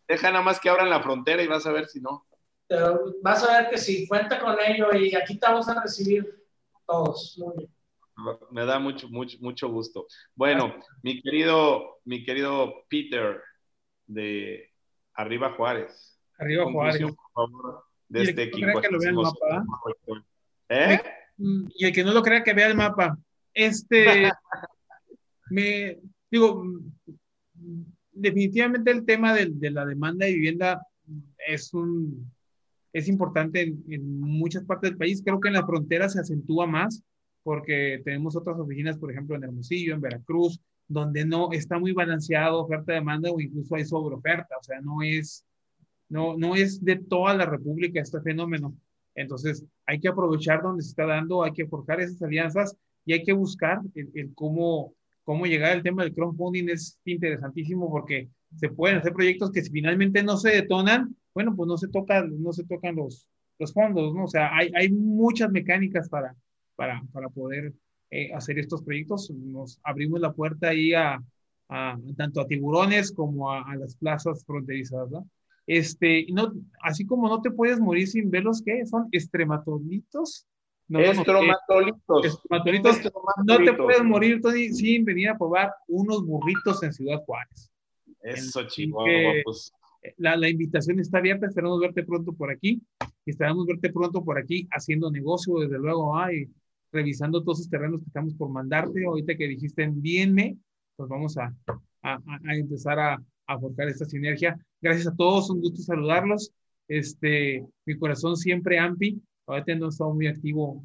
Deja 0.08 0.32
nada 0.32 0.44
más 0.44 0.62
que 0.62 0.70
abran 0.70 0.90
la 0.90 1.02
frontera 1.02 1.42
y 1.44 1.48
vas 1.48 1.66
a 1.66 1.72
ver 1.72 1.88
si 1.88 2.00
no. 2.00 2.26
Vas 3.22 3.44
a 3.44 3.62
ver 3.62 3.70
que 3.70 3.78
sí, 3.78 4.08
cuenta 4.08 4.40
con 4.40 4.56
ello 4.66 4.94
y 4.94 5.16
aquí 5.16 5.38
te 5.38 5.48
vamos 5.48 5.68
a 5.68 5.82
recibir 5.82 6.44
todos. 6.86 7.38
Muy 7.38 7.58
bien. 7.58 7.70
Me 8.52 8.66
da 8.66 8.80
mucho, 8.80 9.10
mucho, 9.10 9.38
mucho 9.42 9.70
gusto. 9.70 10.06
Bueno, 10.36 10.76
mi 11.02 11.22
querido, 11.22 12.02
mi 12.06 12.24
querido 12.24 12.86
Peter 12.88 13.42
de 14.06 14.70
Arriba 15.14 15.54
Juárez. 15.54 16.20
Arriba 16.38 16.72
Juárez. 16.72 17.02
Por 17.02 17.32
favor, 17.34 17.84
de 18.10 18.24
este 18.24 18.44
equipo. 18.44 18.80
Que 18.80 18.90
lo 18.90 19.00
vea 19.00 19.10
el 19.10 19.16
mapa, 19.16 19.66
¿Eh? 20.70 21.02
Y 21.38 21.86
el 21.86 21.94
que 21.94 22.04
no 22.04 22.14
lo 22.14 22.22
crea 22.22 22.44
que 22.44 22.54
vea 22.54 22.68
el 22.68 22.76
mapa. 22.76 23.18
Este, 23.54 24.32
me 25.50 26.00
digo, 26.30 26.64
definitivamente 28.12 28.92
el 28.92 29.06
tema 29.06 29.34
de, 29.34 29.48
de, 29.50 29.72
la 29.72 29.86
demanda 29.86 30.26
de 30.26 30.34
vivienda 30.34 30.86
es 31.48 31.74
un 31.74 32.32
es 32.94 33.08
importante 33.08 33.62
en, 33.62 33.84
en, 33.90 34.20
muchas 34.20 34.66
partes 34.66 34.92
del 34.92 34.98
país. 34.98 35.22
Creo 35.24 35.40
que 35.40 35.48
en 35.48 35.56
la 35.56 35.66
frontera 35.66 36.10
se 36.10 36.20
acentúa 36.20 36.68
más 36.68 37.04
porque 37.44 38.02
tenemos 38.06 38.36
otras 38.36 38.60
oficinas, 38.60 38.98
por 38.98 39.12
ejemplo, 39.12 39.36
en 39.36 39.44
Hermosillo, 39.44 39.94
en 39.94 40.02
Veracruz, 40.02 40.60
donde 40.88 41.26
no 41.26 41.52
está 41.52 41.80
muy 41.80 41.94
balanceado 41.94 42.62
oferta-demanda 42.62 43.32
o 43.32 43.40
incluso 43.40 43.76
hay 43.76 43.86
sobreoferta. 43.86 44.58
O 44.60 44.64
sea, 44.64 44.82
no 44.82 45.02
es 45.02 45.46
no, 46.12 46.38
no 46.38 46.56
es 46.56 46.84
de 46.84 46.98
toda 46.98 47.34
la 47.34 47.46
República 47.46 48.02
este 48.02 48.20
fenómeno. 48.22 48.76
Entonces, 49.16 49.66
hay 49.86 50.00
que 50.00 50.10
aprovechar 50.10 50.62
donde 50.62 50.84
se 50.84 50.90
está 50.90 51.06
dando, 51.06 51.42
hay 51.44 51.54
que 51.54 51.66
forjar 51.66 52.02
esas 52.02 52.22
alianzas 52.22 52.76
y 53.06 53.14
hay 53.14 53.24
que 53.24 53.32
buscar 53.32 53.80
el, 53.96 54.32
cómo, 54.36 54.94
cómo 55.24 55.46
llegar 55.46 55.72
al 55.72 55.84
tema 55.84 56.04
del 56.04 56.14
crowdfunding. 56.14 56.68
Es 56.68 57.00
interesantísimo 57.06 57.90
porque 57.90 58.28
se 58.58 58.68
pueden 58.68 58.98
hacer 58.98 59.14
proyectos 59.14 59.52
que 59.52 59.64
si 59.64 59.72
finalmente 59.72 60.22
no 60.22 60.36
se 60.36 60.50
detonan, 60.50 61.16
bueno, 61.34 61.56
pues 61.56 61.68
no 61.68 61.78
se 61.78 61.88
tocan, 61.88 62.42
no 62.42 62.52
se 62.54 62.64
tocan 62.66 62.96
los, 62.96 63.28
los 63.60 63.74
fondos, 63.74 64.14
¿no? 64.14 64.26
O 64.26 64.28
sea, 64.28 64.56
hay, 64.56 64.72
hay 64.76 64.92
muchas 64.92 65.52
mecánicas 65.52 66.10
para, 66.10 66.36
para, 66.76 67.02
para 67.12 67.30
poder 67.30 67.74
eh, 68.10 68.34
hacer 68.34 68.60
estos 68.60 68.84
proyectos. 68.84 69.30
Nos 69.32 69.80
abrimos 69.84 70.20
la 70.20 70.34
puerta 70.34 70.70
ahí 70.70 70.94
a, 70.94 71.22
a 71.70 71.98
tanto 72.18 72.42
a 72.42 72.48
tiburones 72.48 73.12
como 73.12 73.52
a, 73.52 73.64
a 73.64 73.76
las 73.76 73.96
plazas 73.96 74.44
fronterizas, 74.46 75.10
¿no? 75.10 75.28
Este, 75.68 76.26
no, 76.34 76.54
así 76.82 77.06
como 77.06 77.30
no 77.30 77.42
te 77.42 77.52
puedes 77.52 77.80
morir 77.80 78.08
sin 78.08 78.30
ver 78.30 78.44
los 78.44 78.62
que 78.62 78.86
son 78.86 79.08
estrematolitos. 79.12 80.48
No, 80.88 81.00
estrematolitos. 81.00 82.42
No 83.46 83.58
te 83.58 83.74
puedes 83.74 84.04
morir, 84.04 84.42
Tony, 84.42 84.70
sin 84.70 85.06
venir 85.06 85.30
a 85.30 85.38
probar 85.38 85.74
unos 85.88 86.26
burritos 86.26 86.84
en 86.84 86.92
Ciudad 86.92 87.24
Juárez. 87.26 87.72
Eso, 88.22 88.68
chico. 88.68 89.06
Pues. 89.46 89.72
La, 90.18 90.36
la, 90.36 90.50
invitación 90.50 91.00
está 91.00 91.20
abierta, 91.20 91.48
esperamos 91.48 91.80
verte 91.80 92.04
pronto 92.04 92.34
por 92.34 92.52
aquí. 92.52 92.82
Esperamos 93.26 93.66
verte 93.66 93.92
pronto 93.92 94.24
por 94.24 94.38
aquí 94.38 94.68
haciendo 94.72 95.12
negocio, 95.12 95.60
desde 95.60 95.78
luego, 95.78 96.18
ay, 96.18 96.50
revisando 96.92 97.44
todos 97.44 97.60
esos 97.60 97.70
terrenos 97.70 98.02
que 98.02 98.08
estamos 98.08 98.34
por 98.36 98.50
mandarte. 98.50 99.06
Ahorita 99.06 99.36
que 99.36 99.48
dijiste 99.48 99.84
envíenme, 99.84 100.58
pues 100.96 101.08
vamos 101.08 101.38
a, 101.38 101.54
a, 102.02 102.16
a 102.16 102.56
empezar 102.56 103.00
a, 103.00 103.24
a 103.48 103.60
forjar 103.60 103.90
esta 103.90 104.06
sinergia. 104.06 104.58
Gracias 104.82 105.08
a 105.08 105.16
todos, 105.16 105.50
un 105.50 105.62
gusto 105.62 105.82
saludarlos. 105.82 106.52
Este, 106.88 107.66
mi 107.86 107.98
corazón 107.98 108.36
siempre 108.36 108.80
ampi. 108.80 109.22
Ahorita 109.48 109.76
no 109.76 109.86
he 109.88 109.90
estado 109.90 110.14
muy 110.14 110.28
activo 110.28 110.84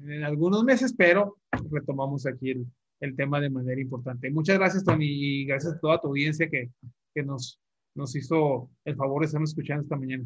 en 0.00 0.24
algunos 0.24 0.64
meses, 0.64 0.94
pero 0.96 1.36
retomamos 1.70 2.26
aquí 2.26 2.50
el, 2.50 2.66
el, 3.00 3.16
tema 3.16 3.40
de 3.40 3.50
manera 3.50 3.80
importante. 3.80 4.30
Muchas 4.30 4.58
gracias, 4.58 4.84
Tony, 4.84 5.06
y 5.06 5.44
gracias 5.44 5.74
a 5.74 5.80
toda 5.80 6.00
tu 6.00 6.08
audiencia 6.08 6.48
que, 6.48 6.70
que 7.14 7.22
nos, 7.22 7.58
nos 7.94 8.14
hizo 8.16 8.70
el 8.84 8.96
favor 8.96 9.20
de 9.22 9.26
estarnos 9.26 9.50
escuchando 9.50 9.82
esta 9.82 9.96
mañana. 9.96 10.24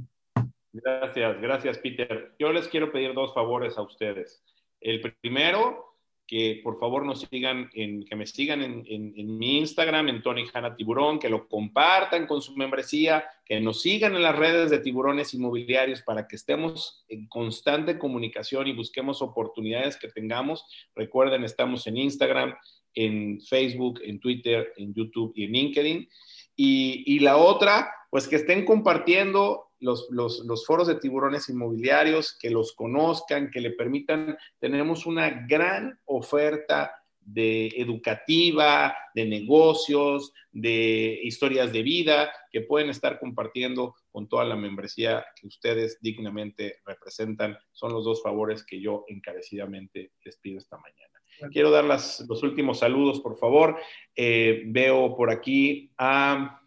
Gracias, 0.73 1.41
gracias, 1.41 1.79
Peter. 1.79 2.35
Yo 2.39 2.53
les 2.53 2.69
quiero 2.69 2.93
pedir 2.93 3.15
dos 3.15 3.33
favores 3.35 3.79
a 3.79 3.83
ustedes. 3.83 4.45
El 4.81 5.01
primero 5.01 5.87
que 6.27 6.61
por 6.65 6.79
favor 6.81 7.05
nos 7.05 7.21
sigan, 7.21 7.71
que 7.71 8.17
me 8.17 8.27
sigan 8.27 8.61
en, 8.63 8.83
en, 8.87 9.39
mi 9.39 9.59
Instagram, 9.59 10.09
en 10.09 10.23
Tony 10.23 10.45
Hanna 10.53 10.75
Tiburón, 10.75 11.21
que 11.21 11.29
lo 11.29 11.47
compartan 11.49 12.27
con 12.27 12.43
su 12.43 12.57
membresía, 12.57 13.25
que 13.45 13.61
nos 13.61 13.83
sigan 13.83 14.17
en 14.17 14.23
las 14.23 14.37
redes 14.37 14.71
de 14.71 14.81
tiburones 14.81 15.35
inmobiliarios 15.35 16.03
para 16.03 16.27
que 16.27 16.35
estemos 16.35 17.05
en 17.09 17.29
constante 17.29 17.99
comunicación 17.99 18.67
y 18.67 18.73
busquemos 18.73 19.23
oportunidades 19.23 19.97
que 19.97 20.09
tengamos. 20.09 20.65
Recuerden, 20.97 21.45
estamos 21.45 21.87
en 21.87 21.97
Instagram, 21.97 22.57
en 22.95 23.41
Facebook, 23.41 24.01
en 24.03 24.19
Twitter, 24.19 24.73
en 24.77 24.95
YouTube 24.95 25.33
y 25.37 25.45
en 25.45 25.53
LinkedIn. 25.53 26.09
Y, 26.57 27.19
la 27.21 27.37
otra, 27.37 27.93
pues 28.11 28.27
que 28.27 28.37
estén 28.37 28.65
compartiendo 28.65 29.67
los, 29.79 30.09
los, 30.11 30.41
los, 30.41 30.65
foros 30.65 30.89
de 30.89 30.95
tiburones 30.95 31.49
inmobiliarios, 31.51 32.37
que 32.41 32.51
los 32.51 32.73
conozcan, 32.73 33.51
que 33.51 33.61
le 33.61 33.73
permitan, 33.73 34.39
tenemos 34.59 35.05
una 35.05 35.29
gran 35.47 36.01
oferta 36.07 36.93
de 37.27 37.67
educativa, 37.77 38.97
de 39.13 39.27
negocios, 39.27 40.33
de 40.53 41.21
historias 41.23 41.73
de 41.73 41.83
vida 41.83 42.33
que 42.51 42.61
pueden 42.61 42.89
estar 42.89 43.19
compartiendo 43.19 43.97
con 44.11 44.29
toda 44.29 44.45
la 44.45 44.57
membresía 44.57 45.27
que 45.35 45.49
ustedes 45.49 45.99
dignamente 46.01 46.81
representan. 46.87 47.59
Son 47.73 47.93
los 47.93 48.05
dos 48.05 48.23
favores 48.23 48.65
que 48.65 48.81
yo 48.81 49.05
encarecidamente 49.09 50.13
les 50.25 50.39
pido 50.39 50.59
esta 50.59 50.79
mañana. 50.79 51.06
Quiero 51.53 51.71
dar 51.71 51.85
las, 51.85 52.25
los 52.29 52.43
últimos 52.43 52.79
saludos, 52.79 53.21
por 53.21 53.37
favor. 53.37 53.77
Eh, 54.15 54.63
veo 54.67 55.15
por 55.17 55.31
aquí 55.31 55.91
a 55.99 56.61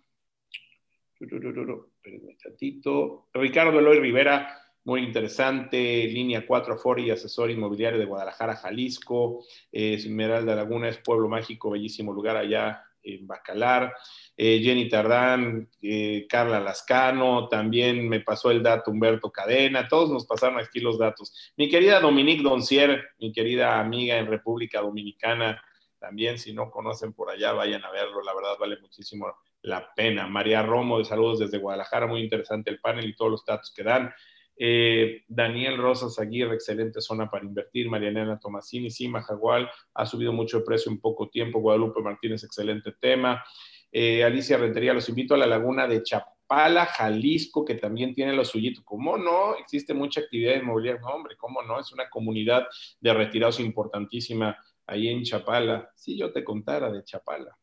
Ricardo 3.33 3.79
Eloy 3.79 3.99
Rivera, 3.99 4.57
muy 4.85 5.01
interesante, 5.01 6.05
línea 6.07 6.45
4 6.45 6.77
Fori 6.77 7.03
y 7.03 7.11
asesor 7.11 7.51
inmobiliario 7.51 7.99
de 7.99 8.05
Guadalajara, 8.05 8.55
Jalisco. 8.55 9.43
Esmeralda 9.71 10.55
Laguna 10.55 10.89
es 10.89 10.97
pueblo 10.97 11.27
mágico, 11.27 11.71
bellísimo 11.71 12.13
lugar 12.13 12.37
allá 12.37 12.83
en 13.03 13.27
Bacalar. 13.27 13.93
Eh, 14.35 14.61
Jenny 14.63 14.87
Tardán, 14.89 15.69
eh, 15.81 16.25
Carla 16.29 16.59
Lascano, 16.59 17.47
también 17.47 18.07
me 18.07 18.21
pasó 18.21 18.51
el 18.51 18.63
dato 18.63 18.91
Humberto 18.91 19.31
Cadena, 19.31 19.87
todos 19.87 20.09
nos 20.09 20.25
pasaron 20.25 20.59
aquí 20.59 20.79
los 20.79 20.97
datos. 20.97 21.33
Mi 21.57 21.69
querida 21.69 21.99
Dominique 21.99 22.43
Doncier, 22.43 23.09
mi 23.19 23.31
querida 23.31 23.79
amiga 23.79 24.17
en 24.17 24.27
República 24.27 24.81
Dominicana, 24.81 25.61
también 25.99 26.37
si 26.37 26.53
no 26.53 26.71
conocen 26.71 27.13
por 27.13 27.29
allá, 27.29 27.51
vayan 27.51 27.83
a 27.83 27.91
verlo, 27.91 28.21
la 28.23 28.33
verdad 28.33 28.55
vale 28.59 28.77
muchísimo 28.79 29.35
la 29.61 29.93
pena. 29.93 30.27
María 30.27 30.63
Romo, 30.63 30.97
de 30.97 31.05
saludos 31.05 31.39
desde 31.39 31.57
Guadalajara, 31.57 32.07
muy 32.07 32.21
interesante 32.21 32.69
el 32.69 32.79
panel 32.79 33.05
y 33.09 33.15
todos 33.15 33.31
los 33.31 33.45
datos 33.45 33.73
que 33.75 33.83
dan. 33.83 34.13
Eh, 34.61 35.23
Daniel 35.29 35.77
Rosas 35.77 36.19
Aguirre, 36.19 36.55
excelente 36.55 36.99
zona 36.99 37.29
para 37.29 37.45
invertir. 37.45 37.89
Mariana 37.89 38.37
Tomasini, 38.37 38.91
Sima 38.91 39.21
Jagual, 39.21 39.69
ha 39.93 40.05
subido 40.05 40.33
mucho 40.33 40.59
de 40.59 40.65
precio 40.65 40.91
en 40.91 40.99
poco 40.99 41.29
tiempo. 41.29 41.61
Guadalupe 41.61 42.01
Martínez, 42.01 42.43
excelente 42.43 42.91
tema. 42.99 43.41
Eh, 43.89 44.21
Alicia 44.23 44.57
Rentería, 44.57 44.93
los 44.93 45.07
invito 45.07 45.33
a 45.33 45.37
la 45.37 45.47
laguna 45.47 45.87
de 45.87 46.03
Chapala, 46.03 46.85
Jalisco, 46.85 47.63
que 47.63 47.75
también 47.75 48.13
tiene 48.13 48.33
lo 48.33 48.43
suyito. 48.43 48.81
¿Cómo 48.83 49.17
no? 49.17 49.55
Existe 49.55 49.93
mucha 49.93 50.19
actividad 50.19 50.55
inmobiliaria. 50.55 51.01
No, 51.01 51.07
hombre, 51.07 51.37
¿cómo 51.37 51.63
no? 51.63 51.79
Es 51.79 51.93
una 51.93 52.09
comunidad 52.09 52.67
de 52.99 53.13
retirados 53.13 53.61
importantísima 53.61 54.57
ahí 54.85 55.07
en 55.07 55.23
Chapala. 55.23 55.89
Si 55.95 56.17
yo 56.17 56.33
te 56.33 56.43
contara 56.43 56.91
de 56.91 57.03
Chapala. 57.05 57.57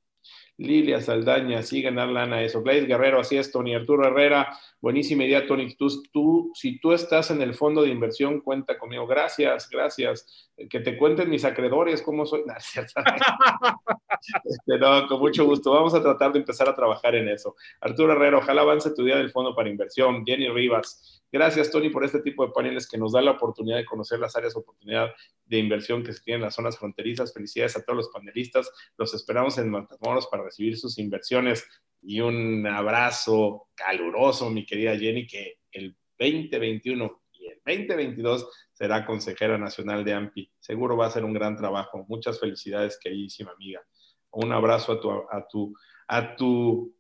Lilia 0.59 1.01
Saldaña, 1.01 1.63
sí, 1.63 1.83
ganar 1.83 2.09
lana 2.09 2.43
eso. 2.43 2.63
Gladys 2.63 2.87
Guerrero, 2.87 3.21
así 3.21 3.37
es, 3.37 3.53
Tony. 3.53 3.75
Arturo 3.75 4.07
Herrera, 4.07 4.59
buenísima 4.81 5.25
idea, 5.25 5.47
Tony. 5.47 5.75
Tú, 5.77 5.89
tú, 6.11 6.51
si 6.55 6.81
tú 6.81 6.93
estás 6.93 7.31
en 7.31 7.43
el 7.43 7.55
fondo 7.55 7.83
de 7.83 7.91
inversión, 7.91 8.41
cuenta 8.41 8.79
conmigo. 8.79 9.07
Gracias, 9.07 9.69
gracias. 9.69 10.49
Que 10.71 10.81
te 10.81 10.97
cuenten 10.97 11.29
mis 11.29 11.45
acreedores, 11.45 12.03
cómo 12.03 12.25
soy. 12.25 12.45
No, 14.35 14.41
este, 14.45 14.79
no, 14.79 15.07
con 15.07 15.21
mucho 15.21 15.45
gusto. 15.45 15.73
Vamos 15.73 15.95
a 15.95 16.03
tratar 16.03 16.33
de 16.33 16.39
empezar 16.39 16.69
a 16.69 16.75
trabajar 16.75 17.15
en 17.15 17.29
eso. 17.29 17.55
Arturo 17.81 18.13
Herrera, 18.13 18.39
ojalá 18.39 18.63
avance 18.63 18.91
tu 18.95 19.05
día 19.05 19.17
del 19.17 19.31
fondo 19.31 19.55
para 19.55 19.69
inversión. 19.69 20.25
Jenny 20.25 20.49
Rivas, 20.49 21.17
Gracias, 21.33 21.71
Tony, 21.71 21.91
por 21.91 22.05
este 22.05 22.21
tipo 22.21 22.47
de 22.47 22.53
paneles 22.53 22.89
que 22.89 22.97
nos 22.97 23.13
da 23.13 23.21
la 23.21 23.33
oportunidad 23.33 23.77
de 23.77 23.85
conocer 23.85 24.19
las 24.19 24.37
áreas 24.37 24.55
de 24.55 24.61
oportunidad 24.61 25.11
de 25.45 25.59
inversión 25.59 26.03
que 26.03 26.13
se 26.13 26.23
tienen 26.23 26.41
en 26.41 26.45
las 26.47 26.55
zonas 26.55 26.79
fronterizas. 26.79 27.35
Felicidades 27.35 27.77
a 27.77 27.85
todos 27.85 27.97
los 27.97 28.09
panelistas. 28.09 28.71
Los 28.97 29.13
esperamos 29.13 29.59
en 29.59 29.69
Matamoros 29.69 30.29
para 30.29 30.45
recibir 30.47 30.79
sus 30.79 30.99
inversiones 30.99 31.67
y 32.03 32.21
un 32.21 32.67
abrazo 32.67 33.69
caluroso, 33.75 34.49
mi 34.51 34.65
querida 34.65 34.97
Jenny, 34.97 35.27
que 35.27 35.59
el 35.73 35.97
2021 36.19 37.23
y 37.33 37.49
el 37.49 37.61
2022 37.65 38.49
será 38.73 39.05
consejera 39.05 39.59
nacional 39.59 40.05
de 40.05 40.15
AMPI. 40.15 40.53
Seguro 40.59 40.97
va 40.97 41.07
a 41.07 41.11
ser 41.11 41.25
un 41.25 41.33
gran 41.33 41.57
trabajo. 41.57 42.05
Muchas 42.09 42.41
felicidades, 42.41 42.99
queridísima 43.03 43.53
amiga. 43.53 43.81
Un 44.31 44.53
abrazo 44.53 44.93
a 44.93 45.01
tu, 45.01 45.11
a 45.11 45.47
tu, 45.49 45.75
a 46.09 46.37
tu 46.37 46.96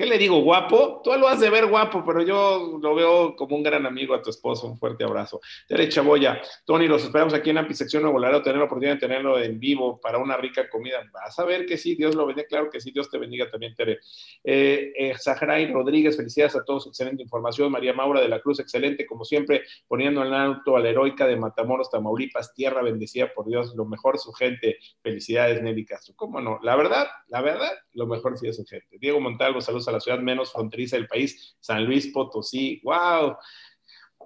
¿Qué 0.00 0.06
le 0.06 0.16
digo? 0.16 0.40
¿Guapo? 0.40 1.02
Tú 1.04 1.12
lo 1.12 1.28
has 1.28 1.40
de 1.40 1.50
ver 1.50 1.66
guapo, 1.66 2.02
pero 2.06 2.22
yo 2.22 2.78
lo 2.80 2.94
veo 2.94 3.36
como 3.36 3.54
un 3.54 3.62
gran 3.62 3.84
amigo 3.84 4.14
a 4.14 4.22
tu 4.22 4.30
esposo. 4.30 4.66
Un 4.66 4.78
fuerte 4.78 5.04
abrazo. 5.04 5.42
Tere 5.68 5.90
Chaboya, 5.90 6.40
Tony, 6.64 6.88
los 6.88 7.04
esperamos 7.04 7.34
aquí 7.34 7.50
en 7.50 7.58
Ampisección 7.58 8.04
Nuevo 8.04 8.18
Laredo, 8.18 8.42
tener 8.42 8.60
la 8.60 8.64
oportunidad 8.64 8.94
de 8.94 9.00
tenerlo 9.00 9.38
en 9.38 9.60
vivo 9.60 10.00
para 10.00 10.16
una 10.16 10.38
rica 10.38 10.70
comida. 10.70 11.02
Vas 11.12 11.38
a 11.38 11.44
ver 11.44 11.66
que 11.66 11.76
sí, 11.76 11.96
Dios 11.96 12.14
lo 12.14 12.24
bendiga, 12.24 12.48
claro 12.48 12.70
que 12.70 12.80
sí, 12.80 12.92
Dios 12.92 13.10
te 13.10 13.18
bendiga 13.18 13.50
también, 13.50 13.74
Tere. 13.74 13.98
Eh, 14.42 14.90
eh 14.96 15.66
Rodríguez, 15.70 16.16
felicidades 16.16 16.56
a 16.56 16.64
todos, 16.64 16.86
excelente 16.86 17.22
información. 17.22 17.70
María 17.70 17.92
Maura 17.92 18.22
de 18.22 18.28
la 18.30 18.40
Cruz, 18.40 18.58
excelente, 18.58 19.04
como 19.04 19.26
siempre, 19.26 19.64
poniendo 19.86 20.24
en 20.24 20.32
alto 20.32 20.78
a 20.78 20.80
la 20.80 20.88
heroica 20.88 21.26
de 21.26 21.36
Matamoros, 21.36 21.90
Tamaulipas, 21.90 22.54
tierra 22.54 22.80
bendecida 22.80 23.34
por 23.34 23.44
Dios, 23.44 23.74
lo 23.76 23.84
mejor 23.84 24.18
su 24.18 24.32
gente. 24.32 24.78
Felicidades, 25.02 25.60
Nelly 25.60 25.84
Castro. 25.84 26.14
¿Cómo 26.16 26.40
no? 26.40 26.58
La 26.62 26.74
verdad, 26.74 27.06
la 27.28 27.42
verdad, 27.42 27.72
lo 27.92 28.06
mejor 28.06 28.38
sí 28.38 28.48
es 28.48 28.56
su 28.56 28.64
gente. 28.64 28.96
Diego 28.98 29.20
Montalvo, 29.20 29.60
saludos 29.60 29.89
a 29.90 29.92
la 29.92 30.00
ciudad 30.00 30.18
menos 30.18 30.52
fronteriza 30.52 30.96
del 30.96 31.06
país, 31.06 31.56
San 31.60 31.84
Luis 31.84 32.08
Potosí. 32.08 32.80
¡Wow! 32.82 33.36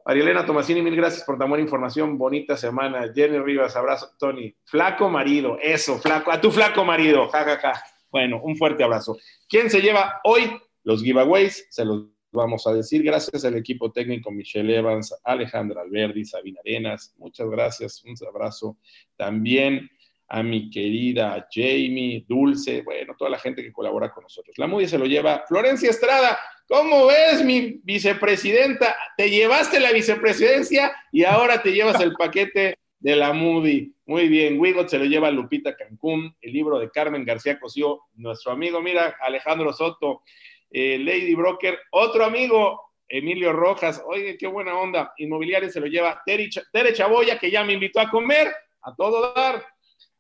Arielena 0.07 0.45
Tomasini, 0.45 0.83
mil 0.83 0.97
gracias 0.97 1.25
por 1.25 1.39
tan 1.39 1.49
buena 1.49 1.65
información. 1.65 2.19
Bonita 2.19 2.57
semana. 2.57 3.11
Jenny 3.15 3.39
Rivas, 3.39 3.75
abrazo. 3.75 4.11
Tony, 4.19 4.55
flaco 4.65 5.09
marido, 5.09 5.59
eso, 5.63 5.99
flaco, 5.99 6.31
a 6.31 6.41
tu 6.41 6.51
flaco 6.51 6.85
marido, 6.85 7.29
jajaja. 7.29 7.83
Bueno, 8.11 8.41
un 8.43 8.57
fuerte 8.57 8.85
abrazo. 8.85 9.17
¿Quién 9.49 9.71
se 9.71 9.81
lleva 9.81 10.21
hoy 10.25 10.61
los 10.83 11.03
giveaways? 11.03 11.67
Se 11.71 11.85
los 11.85 12.05
vamos 12.35 12.67
a 12.67 12.75
decir. 12.75 13.03
Gracias 13.03 13.45
al 13.45 13.57
equipo 13.57 13.91
técnico 13.93 14.31
Michelle 14.31 14.77
Evans, 14.77 15.15
Alejandra 15.25 15.81
Alberdi, 15.81 16.25
Sabina 16.25 16.61
Arenas. 16.61 17.15
Muchas 17.17 17.49
gracias. 17.49 18.05
Un 18.05 18.15
abrazo. 18.29 18.77
También 19.17 19.89
a 20.35 20.43
mi 20.43 20.69
querida 20.69 21.47
Jamie, 21.49 22.25
Dulce, 22.27 22.83
bueno, 22.83 23.15
toda 23.17 23.31
la 23.31 23.39
gente 23.39 23.63
que 23.63 23.73
colabora 23.73 24.11
con 24.11 24.25
nosotros. 24.25 24.59
La 24.59 24.67
Moody 24.67 24.89
se 24.89 24.99
lo 24.99 25.07
lleva 25.07 25.45
Florencia 25.47 25.89
Estrada. 25.89 26.37
¿Cómo 26.67 27.07
ves, 27.07 27.45
mi 27.45 27.81
vicepresidenta? 27.85 28.97
Te 29.17 29.31
llevaste 29.31 29.79
la 29.79 29.93
vicepresidencia 29.93 30.93
y 31.13 31.23
ahora 31.23 31.63
te 31.63 31.73
llevas 31.73 32.01
el 32.01 32.15
paquete 32.15 32.79
de 32.99 33.15
la 33.15 33.33
Moody. 33.33 33.95
Muy 34.07 34.27
bien, 34.27 34.59
Wigot 34.59 34.89
se 34.89 34.99
lo 34.99 35.05
lleva 35.05 35.31
Lupita 35.31 35.77
Cancún, 35.77 36.35
el 36.41 36.53
libro 36.53 36.81
de 36.81 36.91
Carmen 36.91 37.25
García 37.25 37.61
Cosío, 37.61 38.01
nuestro 38.15 38.51
amigo, 38.51 38.83
mira, 38.83 39.17
Alejandro 39.21 39.73
Soto, 39.73 40.23
eh, 40.69 40.99
Lady 40.99 41.37
Broker, 41.37 41.79
otro 41.93 42.25
amigo, 42.25 42.81
Emilio 43.07 43.53
Rojas, 43.53 44.03
oye, 44.05 44.37
qué 44.37 44.49
buena 44.49 44.77
onda, 44.77 45.13
Inmobiliaria 45.19 45.71
se 45.71 45.79
lo 45.79 45.87
lleva 45.87 46.21
Tere 46.27 46.93
Chaboya, 46.93 47.39
que 47.39 47.53
ya 47.53 47.63
me 47.63 47.75
invitó 47.75 48.01
a 48.01 48.11
comer, 48.11 48.53
a 48.83 48.95
todo 48.97 49.33
dar. 49.33 49.74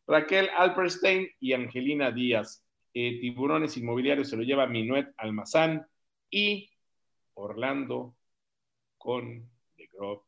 Raquel 0.06 0.51
Alperstein 0.56 1.28
y 1.40 1.52
Angelina 1.52 2.10
Díaz. 2.10 2.64
Eh, 2.93 3.18
tiburones 3.20 3.76
Inmobiliarios 3.76 4.28
se 4.28 4.36
lo 4.36 4.43
lleva 4.43 4.66
Minuet 4.66 5.12
Almazán 5.16 5.86
y 6.31 6.70
Orlando 7.35 8.14
con 8.97 9.48
de 9.76 9.86
Grob, 9.93 10.22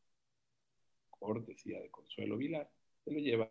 cortesía 1.10 1.80
de 1.80 1.90
Consuelo 1.90 2.36
Vilar, 2.36 2.68
se 3.04 3.12
lo 3.12 3.20
lleva 3.20 3.50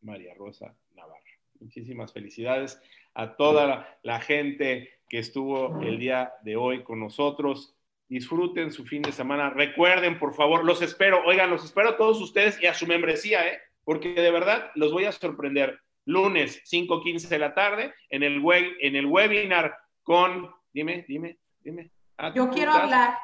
María 0.00 0.34
Rosa 0.34 0.76
Navarra. 0.94 1.20
Muchísimas 1.58 2.12
felicidades 2.12 2.80
a 3.14 3.36
toda 3.36 3.98
la 4.02 4.20
gente 4.20 4.90
que 5.08 5.18
estuvo 5.18 5.82
el 5.82 5.98
día 5.98 6.32
de 6.42 6.56
hoy 6.56 6.82
con 6.82 6.98
nosotros. 6.98 7.76
Disfruten 8.08 8.72
su 8.72 8.84
fin 8.84 9.02
de 9.02 9.12
semana. 9.12 9.50
Recuerden, 9.50 10.18
por 10.18 10.34
favor, 10.34 10.64
los 10.64 10.82
espero. 10.82 11.22
Oigan, 11.26 11.50
los 11.50 11.64
espero 11.64 11.90
a 11.90 11.96
todos 11.96 12.20
ustedes 12.20 12.60
y 12.62 12.66
a 12.66 12.74
su 12.74 12.86
membresía, 12.86 13.46
¿eh? 13.46 13.60
Porque 13.84 14.14
de 14.14 14.30
verdad 14.30 14.70
los 14.74 14.92
voy 14.92 15.04
a 15.04 15.12
sorprender. 15.12 15.78
Lunes, 16.04 16.62
5.15 16.64 17.28
de 17.28 17.38
la 17.38 17.54
tarde, 17.54 17.94
en 18.10 18.22
el, 18.22 18.40
web, 18.40 18.64
en 18.80 18.96
el 18.96 19.06
webinar 19.06 19.76
con, 20.02 20.50
dime, 20.72 21.04
dime, 21.06 21.38
dime. 21.60 21.90
Ah, 22.18 22.32
Yo 22.34 22.50
quiero 22.50 22.72
hablar. 22.72 23.16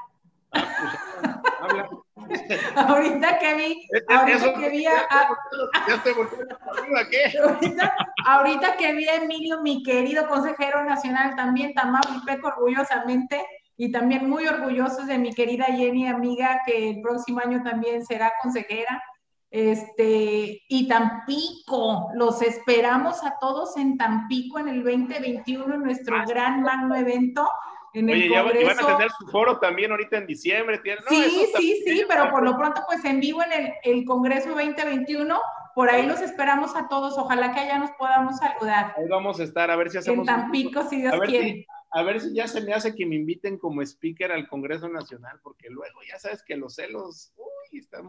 Ah, 0.53 1.89
pues, 2.15 2.29
ahorita 2.77 3.39
que 3.39 3.55
vi, 3.55 3.89
ahorita 4.09 4.55
que 4.55 4.71
vi 4.71 4.87
a, 4.87 5.07
ahorita, 8.27 8.77
que 8.77 8.93
vi 8.95 9.09
a 9.09 9.17
Emilio, 9.17 9.63
mi 9.63 9.83
querido 9.83 10.29
consejero 10.29 10.85
nacional, 10.85 11.35
también 11.37 11.75
Tamaulipeco 11.75 12.49
orgullosamente, 12.49 13.45
y 13.77 13.93
también 13.93 14.29
muy 14.29 14.47
orgullosos 14.47 15.07
de 15.07 15.19
mi 15.19 15.33
querida 15.33 15.67
Jenny, 15.67 16.09
amiga, 16.09 16.63
que 16.67 16.91
el 16.91 17.01
próximo 17.01 17.41
año 17.41 17.63
también 17.63 18.05
será 18.05 18.33
consejera. 18.43 19.01
Este, 19.51 20.63
y 20.69 20.89
Tampico, 20.89 22.11
los 22.15 22.43
esperamos 22.43 23.25
a 23.25 23.39
todos 23.41 23.77
en 23.77 23.97
Tampico 23.97 24.59
en 24.59 24.69
el 24.69 24.85
2021, 24.85 25.75
en 25.75 25.83
nuestro 25.83 26.17
ah, 26.17 26.25
gran 26.27 26.63
magno 26.63 26.95
evento. 26.95 27.49
En 27.95 28.11
Oye, 28.11 28.27
el 28.27 28.31
ya, 28.31 28.43
van 28.43 28.79
a 28.79 28.97
tener 28.97 29.11
su 29.19 29.27
foro 29.29 29.59
también 29.59 29.91
ahorita 29.91 30.19
en 30.19 30.27
diciembre. 30.27 30.81
sí, 31.09 31.49
sí, 31.57 31.83
sí, 31.87 32.05
pero 32.07 32.31
por 32.31 32.43
lo 32.43 32.57
pronto, 32.57 32.83
pues 32.87 33.03
en 33.07 33.21
vivo 33.21 33.43
en 33.43 33.53
el, 33.53 33.73
el, 33.83 34.05
Congreso 34.05 34.51
2021, 34.51 35.41
por 35.75 35.89
ahí 35.89 36.07
los 36.07 36.21
esperamos 36.21 36.77
a 36.77 36.87
todos. 36.87 37.17
Ojalá 37.17 37.55
que 37.55 37.61
allá 37.61 37.79
nos 37.79 37.91
podamos 37.93 38.37
saludar. 38.37 38.95
Ahí 38.99 39.09
vamos 39.09 39.41
a 39.41 39.45
estar, 39.45 39.71
a 39.71 39.77
ver 39.77 39.89
si 39.91 39.99
hacemos. 39.99 40.29
En 40.29 40.35
Tampico, 40.35 40.83
si 40.85 41.01
Dios 41.01 41.19
quiere 41.25 41.67
a 41.91 42.03
ver 42.03 42.21
si 42.21 42.35
ya 42.35 42.47
se 42.47 42.61
me 42.61 42.75
hace 42.75 42.95
que 42.95 43.07
me 43.07 43.17
inviten 43.17 43.59
como 43.59 43.83
speaker 43.83 44.33
al 44.33 44.49
Congreso 44.49 44.89
Nacional, 44.89 45.41
porque 45.43 45.71
luego 45.71 46.01
ya 46.09 46.19
sabes 46.19 46.43
que 46.43 46.57
los 46.57 46.75
celos, 46.75 47.33
uy, 47.37 47.47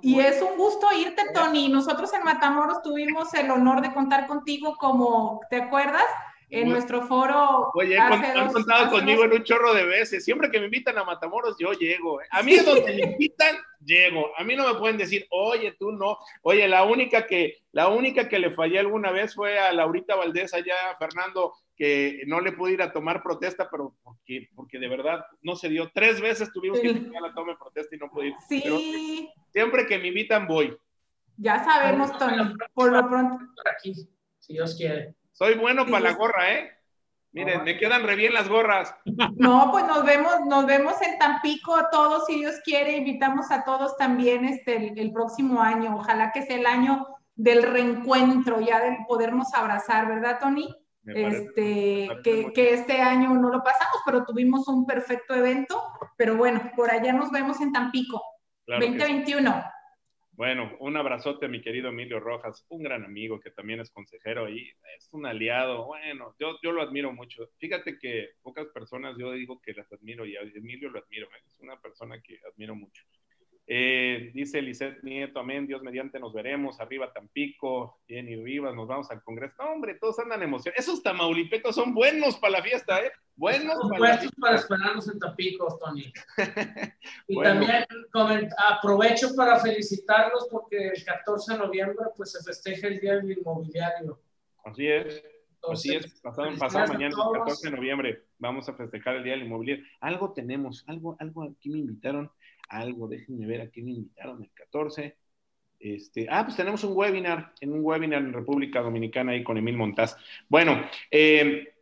Y 0.01 0.19
es 0.19 0.41
un 0.41 0.57
gusto 0.57 0.87
irte, 0.97 1.23
Tony. 1.33 1.69
Nosotros 1.69 2.13
en 2.13 2.23
Matamoros 2.23 2.81
tuvimos 2.81 3.33
el 3.33 3.49
honor 3.51 3.81
de 3.81 3.93
contar 3.93 4.27
contigo 4.27 4.75
como, 4.77 5.41
¿te 5.49 5.57
acuerdas? 5.57 6.05
En 6.51 6.69
nuestro 6.69 7.05
foro. 7.05 7.69
Oye, 7.75 7.99
han 7.99 8.51
contado 8.51 8.89
conmigo 8.89 9.23
en 9.23 9.33
un 9.33 9.43
chorro 9.43 9.73
de 9.73 9.85
veces. 9.85 10.25
Siempre 10.25 10.49
que 10.49 10.59
me 10.59 10.65
invitan 10.65 10.97
a 10.97 11.03
Matamoros, 11.03 11.55
yo 11.59 11.73
llego. 11.73 12.21
¿eh? 12.21 12.25
A 12.31 12.41
mí 12.41 12.53
es 12.53 12.65
donde 12.65 12.91
me 12.91 13.11
invitan, 13.11 13.55
llego. 13.83 14.31
A 14.37 14.43
mí 14.43 14.55
no 14.55 14.71
me 14.71 14.79
pueden 14.79 14.97
decir, 14.97 15.25
oye, 15.29 15.75
tú 15.77 15.91
no. 15.91 16.17
Oye, 16.41 16.67
la 16.67 16.83
única 16.83 17.25
que, 17.25 17.57
la 17.71 17.87
única 17.87 18.27
que 18.27 18.39
le 18.39 18.51
fallé 18.51 18.79
alguna 18.79 19.11
vez 19.11 19.35
fue 19.35 19.59
a 19.59 19.73
Laurita 19.73 20.15
Valdés 20.15 20.53
allá, 20.53 20.75
Fernando, 20.97 21.53
que 21.75 22.23
no 22.27 22.41
le 22.41 22.51
pude 22.51 22.73
ir 22.73 22.81
a 22.81 22.91
tomar 22.91 23.23
protesta, 23.23 23.69
pero 23.69 23.95
porque, 24.03 24.49
porque 24.55 24.79
de 24.79 24.87
verdad 24.87 25.25
no 25.41 25.55
se 25.55 25.69
dio. 25.69 25.89
Tres 25.93 26.19
veces 26.19 26.51
tuvimos 26.51 26.79
que 26.79 26.87
ir 26.87 27.11
a 27.17 27.21
la 27.21 27.33
toma 27.33 27.53
de 27.53 27.57
protesta 27.57 27.95
y 27.95 27.99
no 27.99 28.09
pude 28.09 28.27
ir. 28.27 28.33
Sí. 28.47 29.29
siempre 29.51 29.85
que 29.87 29.97
me 29.97 30.09
invitan, 30.09 30.47
voy. 30.47 30.77
Ya 31.37 31.63
sabemos, 31.63 32.17
Tony, 32.17 32.53
por 32.73 32.91
lo 32.91 33.07
pronto. 33.07 33.45
Aquí, 33.73 33.93
si 34.39 34.53
Dios 34.53 34.75
quiere. 34.75 35.15
Soy 35.31 35.55
bueno 35.55 35.85
para 35.85 36.01
la 36.01 36.13
gorra, 36.13 36.53
¿eh? 36.53 36.78
Miren, 37.31 37.63
me 37.63 37.77
quedan 37.77 38.03
re 38.03 38.15
bien 38.15 38.33
las 38.33 38.49
gorras. 38.49 38.95
No, 39.35 39.69
pues 39.71 39.85
nos 39.85 40.03
vemos, 40.03 40.33
nos 40.47 40.65
vemos 40.65 40.99
en 41.01 41.17
Tampico 41.19 41.77
todos, 41.91 42.25
si 42.25 42.39
Dios 42.39 42.55
quiere, 42.63 42.97
invitamos 42.97 43.51
a 43.51 43.63
todos 43.63 43.95
también 43.97 44.45
este, 44.45 44.77
el, 44.77 44.99
el 44.99 45.11
próximo 45.11 45.61
año. 45.61 45.95
Ojalá 45.97 46.31
que 46.31 46.41
sea 46.41 46.57
el 46.57 46.65
año 46.65 47.07
del 47.35 47.63
reencuentro, 47.63 48.59
ya 48.59 48.79
de 48.79 48.97
podernos 49.07 49.53
abrazar, 49.53 50.07
¿verdad, 50.07 50.39
Tony? 50.39 50.75
este, 51.05 52.09
que, 52.23 52.51
que, 52.53 52.73
este 52.73 53.01
año 53.01 53.33
no 53.33 53.49
lo 53.49 53.63
pasamos, 53.63 54.01
pero 54.05 54.25
tuvimos 54.25 54.67
un 54.67 54.85
perfecto 54.85 55.33
evento. 55.33 55.81
Pero 56.17 56.35
bueno, 56.35 56.71
por 56.75 56.91
allá 56.91 57.13
nos 57.13 57.31
vemos 57.31 57.61
en 57.61 57.71
Tampico, 57.71 58.21
2021. 58.67 59.63
Bueno, 60.39 60.77
un 60.79 60.95
abrazote 60.95 61.47
a 61.47 61.49
mi 61.49 61.59
querido 61.61 61.89
Emilio 61.89 62.21
Rojas, 62.21 62.65
un 62.69 62.81
gran 62.81 63.03
amigo 63.03 63.41
que 63.41 63.51
también 63.51 63.81
es 63.81 63.91
consejero 63.91 64.47
y 64.49 64.71
es 64.97 65.09
un 65.11 65.25
aliado. 65.25 65.85
Bueno, 65.85 66.33
yo, 66.39 66.57
yo 66.63 66.71
lo 66.71 66.81
admiro 66.81 67.11
mucho. 67.11 67.49
Fíjate 67.57 67.99
que 67.99 68.29
pocas 68.41 68.67
personas 68.67 69.17
yo 69.19 69.33
digo 69.33 69.59
que 69.61 69.73
las 69.73 69.91
admiro 69.91 70.25
y 70.25 70.37
a 70.37 70.41
Emilio 70.43 70.91
lo 70.91 70.99
admiro. 70.99 71.27
Es 71.45 71.59
una 71.59 71.77
persona 71.81 72.21
que 72.21 72.39
admiro 72.49 72.73
mucho. 72.73 73.03
Eh, 73.71 74.31
dice 74.33 74.63
Lisette 74.63 75.03
Nieto, 75.03 75.39
amén, 75.39 75.67
Dios 75.67 75.83
mediante 75.83 76.19
nos 76.19 76.33
veremos, 76.33 76.79
arriba 76.79 77.13
Tampico, 77.13 77.99
Jenny 78.07 78.35
Rivas, 78.35 78.73
nos 78.73 78.87
vamos 78.87 79.11
al 79.11 79.21
Congreso. 79.21 79.53
No, 79.59 79.73
hombre, 79.73 79.93
todos 79.93 80.17
andan 80.17 80.41
emocionados. 80.41 80.83
Esos 80.83 81.03
tamaulipecos 81.03 81.75
son 81.75 81.93
buenos 81.93 82.37
para 82.37 82.53
la 82.53 82.63
fiesta, 82.63 82.99
¿eh? 82.99 83.11
Buenos 83.35 83.75
Son 83.75 83.89
para, 83.89 83.99
puestos 83.99 84.31
para 84.41 84.55
esperarnos 84.55 85.07
en 85.07 85.19
Tampico, 85.19 85.77
Tony. 85.79 86.11
Y 87.27 87.35
Bueno. 87.35 87.63
también 88.11 88.49
aprovecho 88.57 89.35
para 89.35 89.59
felicitarlos 89.59 90.47
porque 90.49 90.87
el 90.87 91.05
14 91.05 91.53
de 91.53 91.59
noviembre 91.59 92.05
pues 92.17 92.31
se 92.31 92.43
festeja 92.43 92.87
el 92.87 92.99
Día 92.99 93.17
del 93.17 93.37
Inmobiliario. 93.37 94.19
Así 94.65 94.87
es. 94.87 95.23
Así 95.71 95.93
es, 95.93 96.19
pasado, 96.21 96.49
pasado 96.57 96.87
mañana, 96.93 97.07
el 97.07 97.15
todos. 97.15 97.37
14 97.39 97.69
de 97.69 97.75
noviembre, 97.75 98.23
vamos 98.37 98.69
a 98.69 98.73
festejar 98.73 99.17
el 99.17 99.23
Día 99.23 99.33
del 99.33 99.43
Inmobiliario. 99.43 99.85
Algo 99.99 100.31
tenemos, 100.33 100.83
algo, 100.87 101.17
algo 101.19 101.43
aquí 101.43 101.69
me 101.69 101.79
invitaron, 101.79 102.31
algo, 102.69 103.07
déjenme 103.07 103.45
ver 103.45 103.61
a 103.61 103.71
qué 103.71 103.81
me 103.81 103.91
invitaron 103.91 104.43
el 104.43 104.51
14. 104.51 105.17
Este, 105.79 106.27
ah, 106.29 106.43
pues 106.43 106.57
tenemos 106.57 106.83
un 106.83 106.95
webinar, 106.95 107.53
en 107.61 107.73
un 107.73 107.79
webinar 107.83 108.21
en 108.21 108.33
República 108.33 108.81
Dominicana 108.81 109.31
ahí 109.31 109.43
con 109.43 109.57
Emil 109.57 109.77
Montaz. 109.77 110.17
Bueno, 110.49 110.81
eh, 111.09 111.73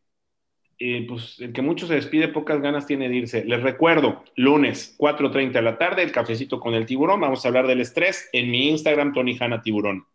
eh, 0.80 1.06
pues 1.08 1.40
el 1.40 1.52
que 1.54 1.64
mucho 1.64 1.88
se 1.88 1.96
despide, 1.96 2.28
pocas 2.28 2.62
ganas 2.62 2.86
tiene 2.86 3.10
de 3.10 3.16
irse. 3.16 3.44
Les 3.44 3.62
recuerdo, 3.62 4.24
lunes, 4.36 4.96
4.30 5.00 5.54
de 5.54 5.62
la 5.64 5.78
tarde, 5.78 6.04
el 6.04 6.12
cafecito 6.12 6.60
con 6.60 6.76
el 6.76 6.86
tiburón. 6.86 7.20
Vamos 7.20 7.44
a 7.44 7.48
hablar 7.48 7.66
del 7.66 7.82
estrés 7.82 8.30
en 8.32 8.52
mi 8.52 8.70
Instagram, 8.70 9.14
Tony 9.14 9.36
Hanna 9.40 9.62
Tiburón. 9.62 10.06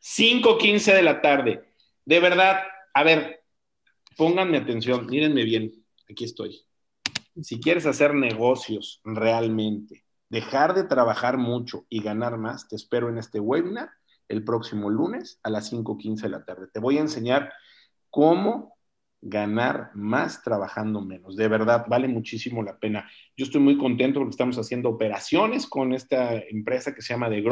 5.15 0.00 0.94
de 0.94 1.02
la 1.02 1.20
tarde. 1.20 1.64
De 2.04 2.20
verdad, 2.20 2.60
a 2.94 3.02
ver, 3.02 3.42
pónganme 4.16 4.58
atención, 4.58 5.06
mírenme 5.06 5.42
bien, 5.42 5.72
aquí 6.08 6.24
estoy. 6.24 6.64
Si 7.42 7.60
quieres 7.60 7.84
hacer 7.84 8.14
negocios 8.14 9.00
realmente, 9.04 10.05
dejar 10.28 10.74
de 10.74 10.84
trabajar 10.84 11.36
mucho 11.36 11.86
y 11.88 12.02
ganar 12.02 12.38
más, 12.38 12.68
te 12.68 12.76
espero 12.76 13.08
en 13.08 13.18
este 13.18 13.40
webinar 13.40 13.90
el 14.28 14.44
próximo 14.44 14.90
lunes 14.90 15.38
a 15.42 15.50
las 15.50 15.72
5.15 15.72 16.22
de 16.22 16.28
la 16.28 16.44
tarde. 16.44 16.66
Te 16.72 16.80
voy 16.80 16.98
a 16.98 17.02
enseñar 17.02 17.52
cómo 18.10 18.76
ganar 19.20 19.90
más 19.94 20.42
trabajando 20.42 21.00
menos. 21.00 21.36
De 21.36 21.48
verdad, 21.48 21.86
vale 21.88 22.08
muchísimo 22.08 22.62
la 22.62 22.78
pena. 22.78 23.08
Yo 23.36 23.44
estoy 23.44 23.60
muy 23.60 23.78
contento 23.78 24.20
porque 24.20 24.30
estamos 24.30 24.58
haciendo 24.58 24.90
operaciones 24.90 25.66
con 25.66 25.92
esta 25.92 26.34
empresa 26.34 26.94
que 26.94 27.02
se 27.02 27.14
llama 27.14 27.30
The. 27.30 27.44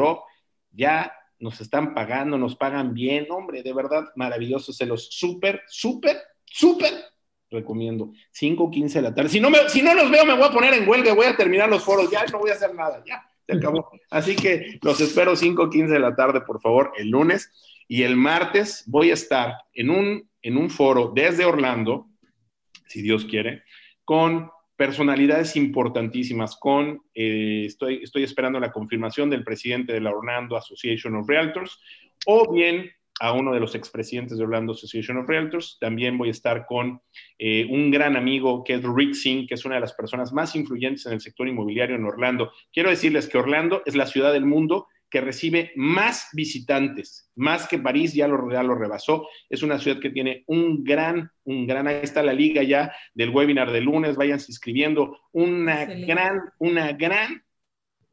Ya 0.71 1.13
nos 1.39 1.59
están 1.61 1.93
pagando, 1.93 2.37
nos 2.37 2.55
pagan 2.55 2.93
bien, 2.93 3.27
hombre, 3.29 3.63
de 3.63 3.73
verdad, 3.73 4.05
maravilloso. 4.15 4.73
Se 4.73 4.85
los 4.85 5.09
súper, 5.09 5.61
súper, 5.67 6.17
súper 6.45 6.93
recomiendo. 7.49 8.11
5.15 8.33 8.93
de 8.93 9.01
la 9.01 9.13
tarde. 9.13 9.29
Si 9.29 9.39
no, 9.39 9.49
me, 9.49 9.69
si 9.69 9.81
no 9.81 9.93
los 9.93 10.09
veo, 10.09 10.25
me 10.25 10.35
voy 10.35 10.47
a 10.47 10.51
poner 10.51 10.73
en 10.73 10.87
huelga, 10.87 11.13
voy 11.13 11.25
a 11.25 11.35
terminar 11.35 11.69
los 11.69 11.83
foros, 11.83 12.09
ya 12.09 12.25
no 12.31 12.39
voy 12.39 12.51
a 12.51 12.53
hacer 12.53 12.73
nada, 12.73 13.03
ya, 13.05 13.23
se 13.45 13.53
acabó. 13.57 13.89
Así 14.09 14.35
que 14.35 14.79
los 14.81 14.99
espero 15.01 15.33
5.15 15.33 15.87
de 15.87 15.99
la 15.99 16.15
tarde, 16.15 16.41
por 16.41 16.61
favor, 16.61 16.91
el 16.97 17.09
lunes. 17.09 17.51
Y 17.87 18.01
el 18.03 18.15
martes 18.15 18.83
voy 18.87 19.11
a 19.11 19.13
estar 19.13 19.57
en 19.73 19.91
un, 19.91 20.29
en 20.41 20.57
un 20.57 20.69
foro 20.69 21.11
desde 21.13 21.45
Orlando, 21.45 22.07
si 22.87 23.01
Dios 23.01 23.25
quiere, 23.25 23.63
con 24.03 24.49
personalidades 24.75 25.55
importantísimas, 25.55 26.57
con, 26.57 27.01
eh, 27.13 27.63
estoy, 27.65 28.01
estoy 28.03 28.23
esperando 28.23 28.59
la 28.59 28.71
confirmación 28.71 29.29
del 29.29 29.43
presidente 29.43 29.93
de 29.93 30.01
la 30.01 30.11
Orlando 30.11 30.57
Association 30.57 31.15
of 31.15 31.29
Realtors, 31.29 31.79
o 32.25 32.51
bien 32.51 32.91
a 33.19 33.31
uno 33.31 33.53
de 33.53 33.59
los 33.59 33.75
expresidentes 33.75 34.37
de 34.37 34.43
Orlando 34.43 34.73
Association 34.73 35.17
of 35.17 35.27
Realtors. 35.27 35.77
También 35.79 36.17
voy 36.17 36.29
a 36.29 36.31
estar 36.31 36.65
con 36.65 37.01
eh, 37.37 37.65
un 37.69 37.91
gran 37.91 38.17
amigo 38.17 38.63
que 38.63 38.73
es 38.75 38.83
Rick 38.83 39.13
Singh, 39.13 39.47
que 39.47 39.55
es 39.55 39.65
una 39.65 39.75
de 39.75 39.81
las 39.81 39.93
personas 39.93 40.33
más 40.33 40.55
influyentes 40.55 41.05
en 41.05 41.13
el 41.13 41.21
sector 41.21 41.47
inmobiliario 41.47 41.95
en 41.95 42.05
Orlando. 42.05 42.51
Quiero 42.73 42.89
decirles 42.89 43.27
que 43.27 43.37
Orlando 43.37 43.81
es 43.85 43.95
la 43.95 44.05
ciudad 44.05 44.33
del 44.33 44.45
mundo 44.45 44.87
que 45.09 45.21
recibe 45.21 45.71
más 45.75 46.27
visitantes, 46.33 47.31
más 47.35 47.67
que 47.67 47.79
París, 47.79 48.13
ya 48.13 48.27
lo, 48.27 48.51
ya 48.51 48.63
lo 48.63 48.75
rebasó. 48.75 49.27
Es 49.49 49.63
una 49.63 49.79
ciudad 49.79 49.99
que 49.99 50.09
tiene 50.09 50.43
un 50.47 50.83
gran, 50.83 51.31
un 51.45 51.67
gran, 51.67 51.87
ahí 51.87 51.99
está 52.01 52.21
la 52.21 52.33
liga 52.33 52.63
ya 52.63 52.91
del 53.13 53.29
webinar 53.29 53.71
de 53.71 53.81
lunes, 53.81 54.17
váyanse 54.17 54.51
inscribiendo, 54.51 55.17
una 55.31 55.83
Excelente. 55.83 56.13
gran, 56.13 56.41
una 56.59 56.91
gran 56.93 57.43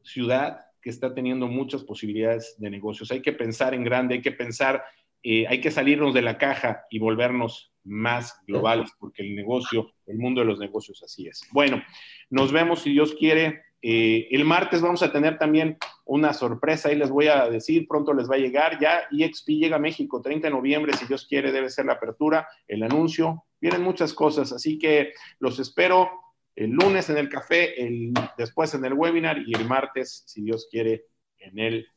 ciudad 0.01 0.59
que 0.83 0.89
está 0.89 1.13
teniendo 1.13 1.47
muchas 1.47 1.83
posibilidades 1.83 2.55
de 2.57 2.69
negocios. 2.69 3.09
Hay 3.11 3.21
que 3.21 3.31
pensar 3.31 3.73
en 3.73 3.83
grande, 3.83 4.15
hay 4.15 4.21
que 4.21 4.33
pensar, 4.33 4.83
eh, 5.23 5.47
hay 5.47 5.61
que 5.61 5.71
salirnos 5.71 6.13
de 6.13 6.21
la 6.21 6.37
caja 6.37 6.83
y 6.89 6.99
volvernos 6.99 7.71
más 7.85 8.41
globales, 8.45 8.91
porque 8.99 9.23
el 9.23 9.35
negocio, 9.35 9.91
el 10.05 10.17
mundo 10.17 10.41
de 10.41 10.47
los 10.47 10.59
negocios 10.59 11.01
así 11.03 11.27
es. 11.27 11.47
Bueno, 11.51 11.81
nos 12.29 12.51
vemos 12.51 12.81
si 12.81 12.91
Dios 12.91 13.15
quiere. 13.15 13.61
Eh, 13.81 14.27
el 14.31 14.45
martes 14.45 14.81
vamos 14.81 15.03
a 15.03 15.11
tener 15.11 15.37
también 15.37 15.77
una 16.05 16.33
sorpresa, 16.33 16.89
ahí 16.89 16.95
les 16.95 17.09
voy 17.09 17.27
a 17.27 17.49
decir, 17.49 17.85
pronto 17.87 18.13
les 18.13 18.29
va 18.29 18.35
a 18.35 18.39
llegar, 18.39 18.79
ya 18.79 19.03
EXP 19.11 19.49
llega 19.49 19.75
a 19.75 19.79
México, 19.79 20.21
30 20.21 20.47
de 20.47 20.53
noviembre, 20.53 20.93
si 20.93 21.05
Dios 21.05 21.25
quiere, 21.27 21.51
debe 21.51 21.69
ser 21.69 21.85
la 21.85 21.93
apertura, 21.93 22.47
el 22.65 22.83
anuncio, 22.83 23.43
vienen 23.59 23.81
muchas 23.81 24.13
cosas, 24.13 24.53
así 24.53 24.77
que 24.77 25.11
los 25.39 25.59
espero 25.59 26.22
el 26.55 26.71
lunes 26.71 27.09
en 27.09 27.17
el 27.17 27.29
café, 27.29 27.81
el, 27.83 28.13
después 28.37 28.73
en 28.73 28.85
el 28.85 28.93
webinar 28.93 29.37
y 29.45 29.55
el 29.55 29.65
martes, 29.67 30.23
si 30.25 30.41
Dios 30.41 30.67
quiere, 30.69 31.05
en 31.39 31.59
el, 31.59 31.87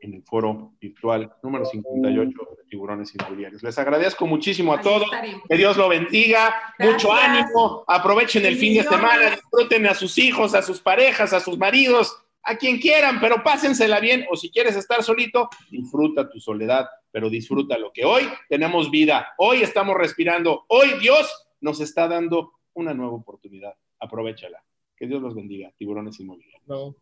en 0.00 0.14
el 0.14 0.22
foro 0.22 0.74
virtual 0.80 1.32
número 1.42 1.64
58 1.64 2.38
de 2.58 2.64
Tiburones 2.68 3.14
Inmobiliarios. 3.14 3.62
Les 3.62 3.78
agradezco 3.78 4.26
muchísimo 4.26 4.72
a 4.72 4.78
Ahí 4.78 4.82
todos. 4.84 5.04
estaremos. 5.04 5.42
Que 5.48 5.56
Dios 5.56 5.76
lo 5.76 5.88
bendiga, 5.88 6.74
mucho 6.78 7.12
ánimo, 7.12 7.84
aprovechen 7.86 8.44
el 8.46 8.56
fin 8.56 8.74
de 8.74 8.82
semana, 8.82 9.30
disfruten 9.30 9.86
a 9.86 9.94
sus 9.94 10.16
hijos, 10.18 10.54
a 10.54 10.62
sus 10.62 10.80
parejas, 10.80 11.32
a 11.32 11.40
sus 11.40 11.58
maridos, 11.58 12.16
a 12.42 12.56
quien 12.56 12.78
quieran, 12.78 13.20
pero 13.20 13.42
pásensela 13.42 14.00
bien, 14.00 14.26
o 14.30 14.36
si 14.36 14.50
quieres 14.50 14.76
estar 14.76 15.02
solito, 15.02 15.48
disfruta 15.70 16.28
tu 16.28 16.38
soledad, 16.38 16.86
pero 17.10 17.30
disfruta 17.30 17.78
lo 17.78 17.90
que 17.90 18.04
hoy 18.04 18.28
tenemos 18.48 18.90
vida, 18.90 19.28
hoy 19.38 19.62
estamos 19.62 19.96
respirando, 19.96 20.66
hoy 20.68 20.98
Dios 21.00 21.26
nos 21.60 21.80
está 21.80 22.06
dando 22.06 22.52
una 22.74 22.94
nueva 22.94 23.14
oportunidad, 23.14 23.74
aprovechala. 23.98 24.62
Que 24.96 25.06
Dios 25.06 25.20
los 25.20 25.34
bendiga, 25.34 25.72
tiburones 25.76 26.20
inmobiliarios. 26.20 26.68
No. 26.68 26.94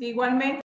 Igualmente. 0.00 0.60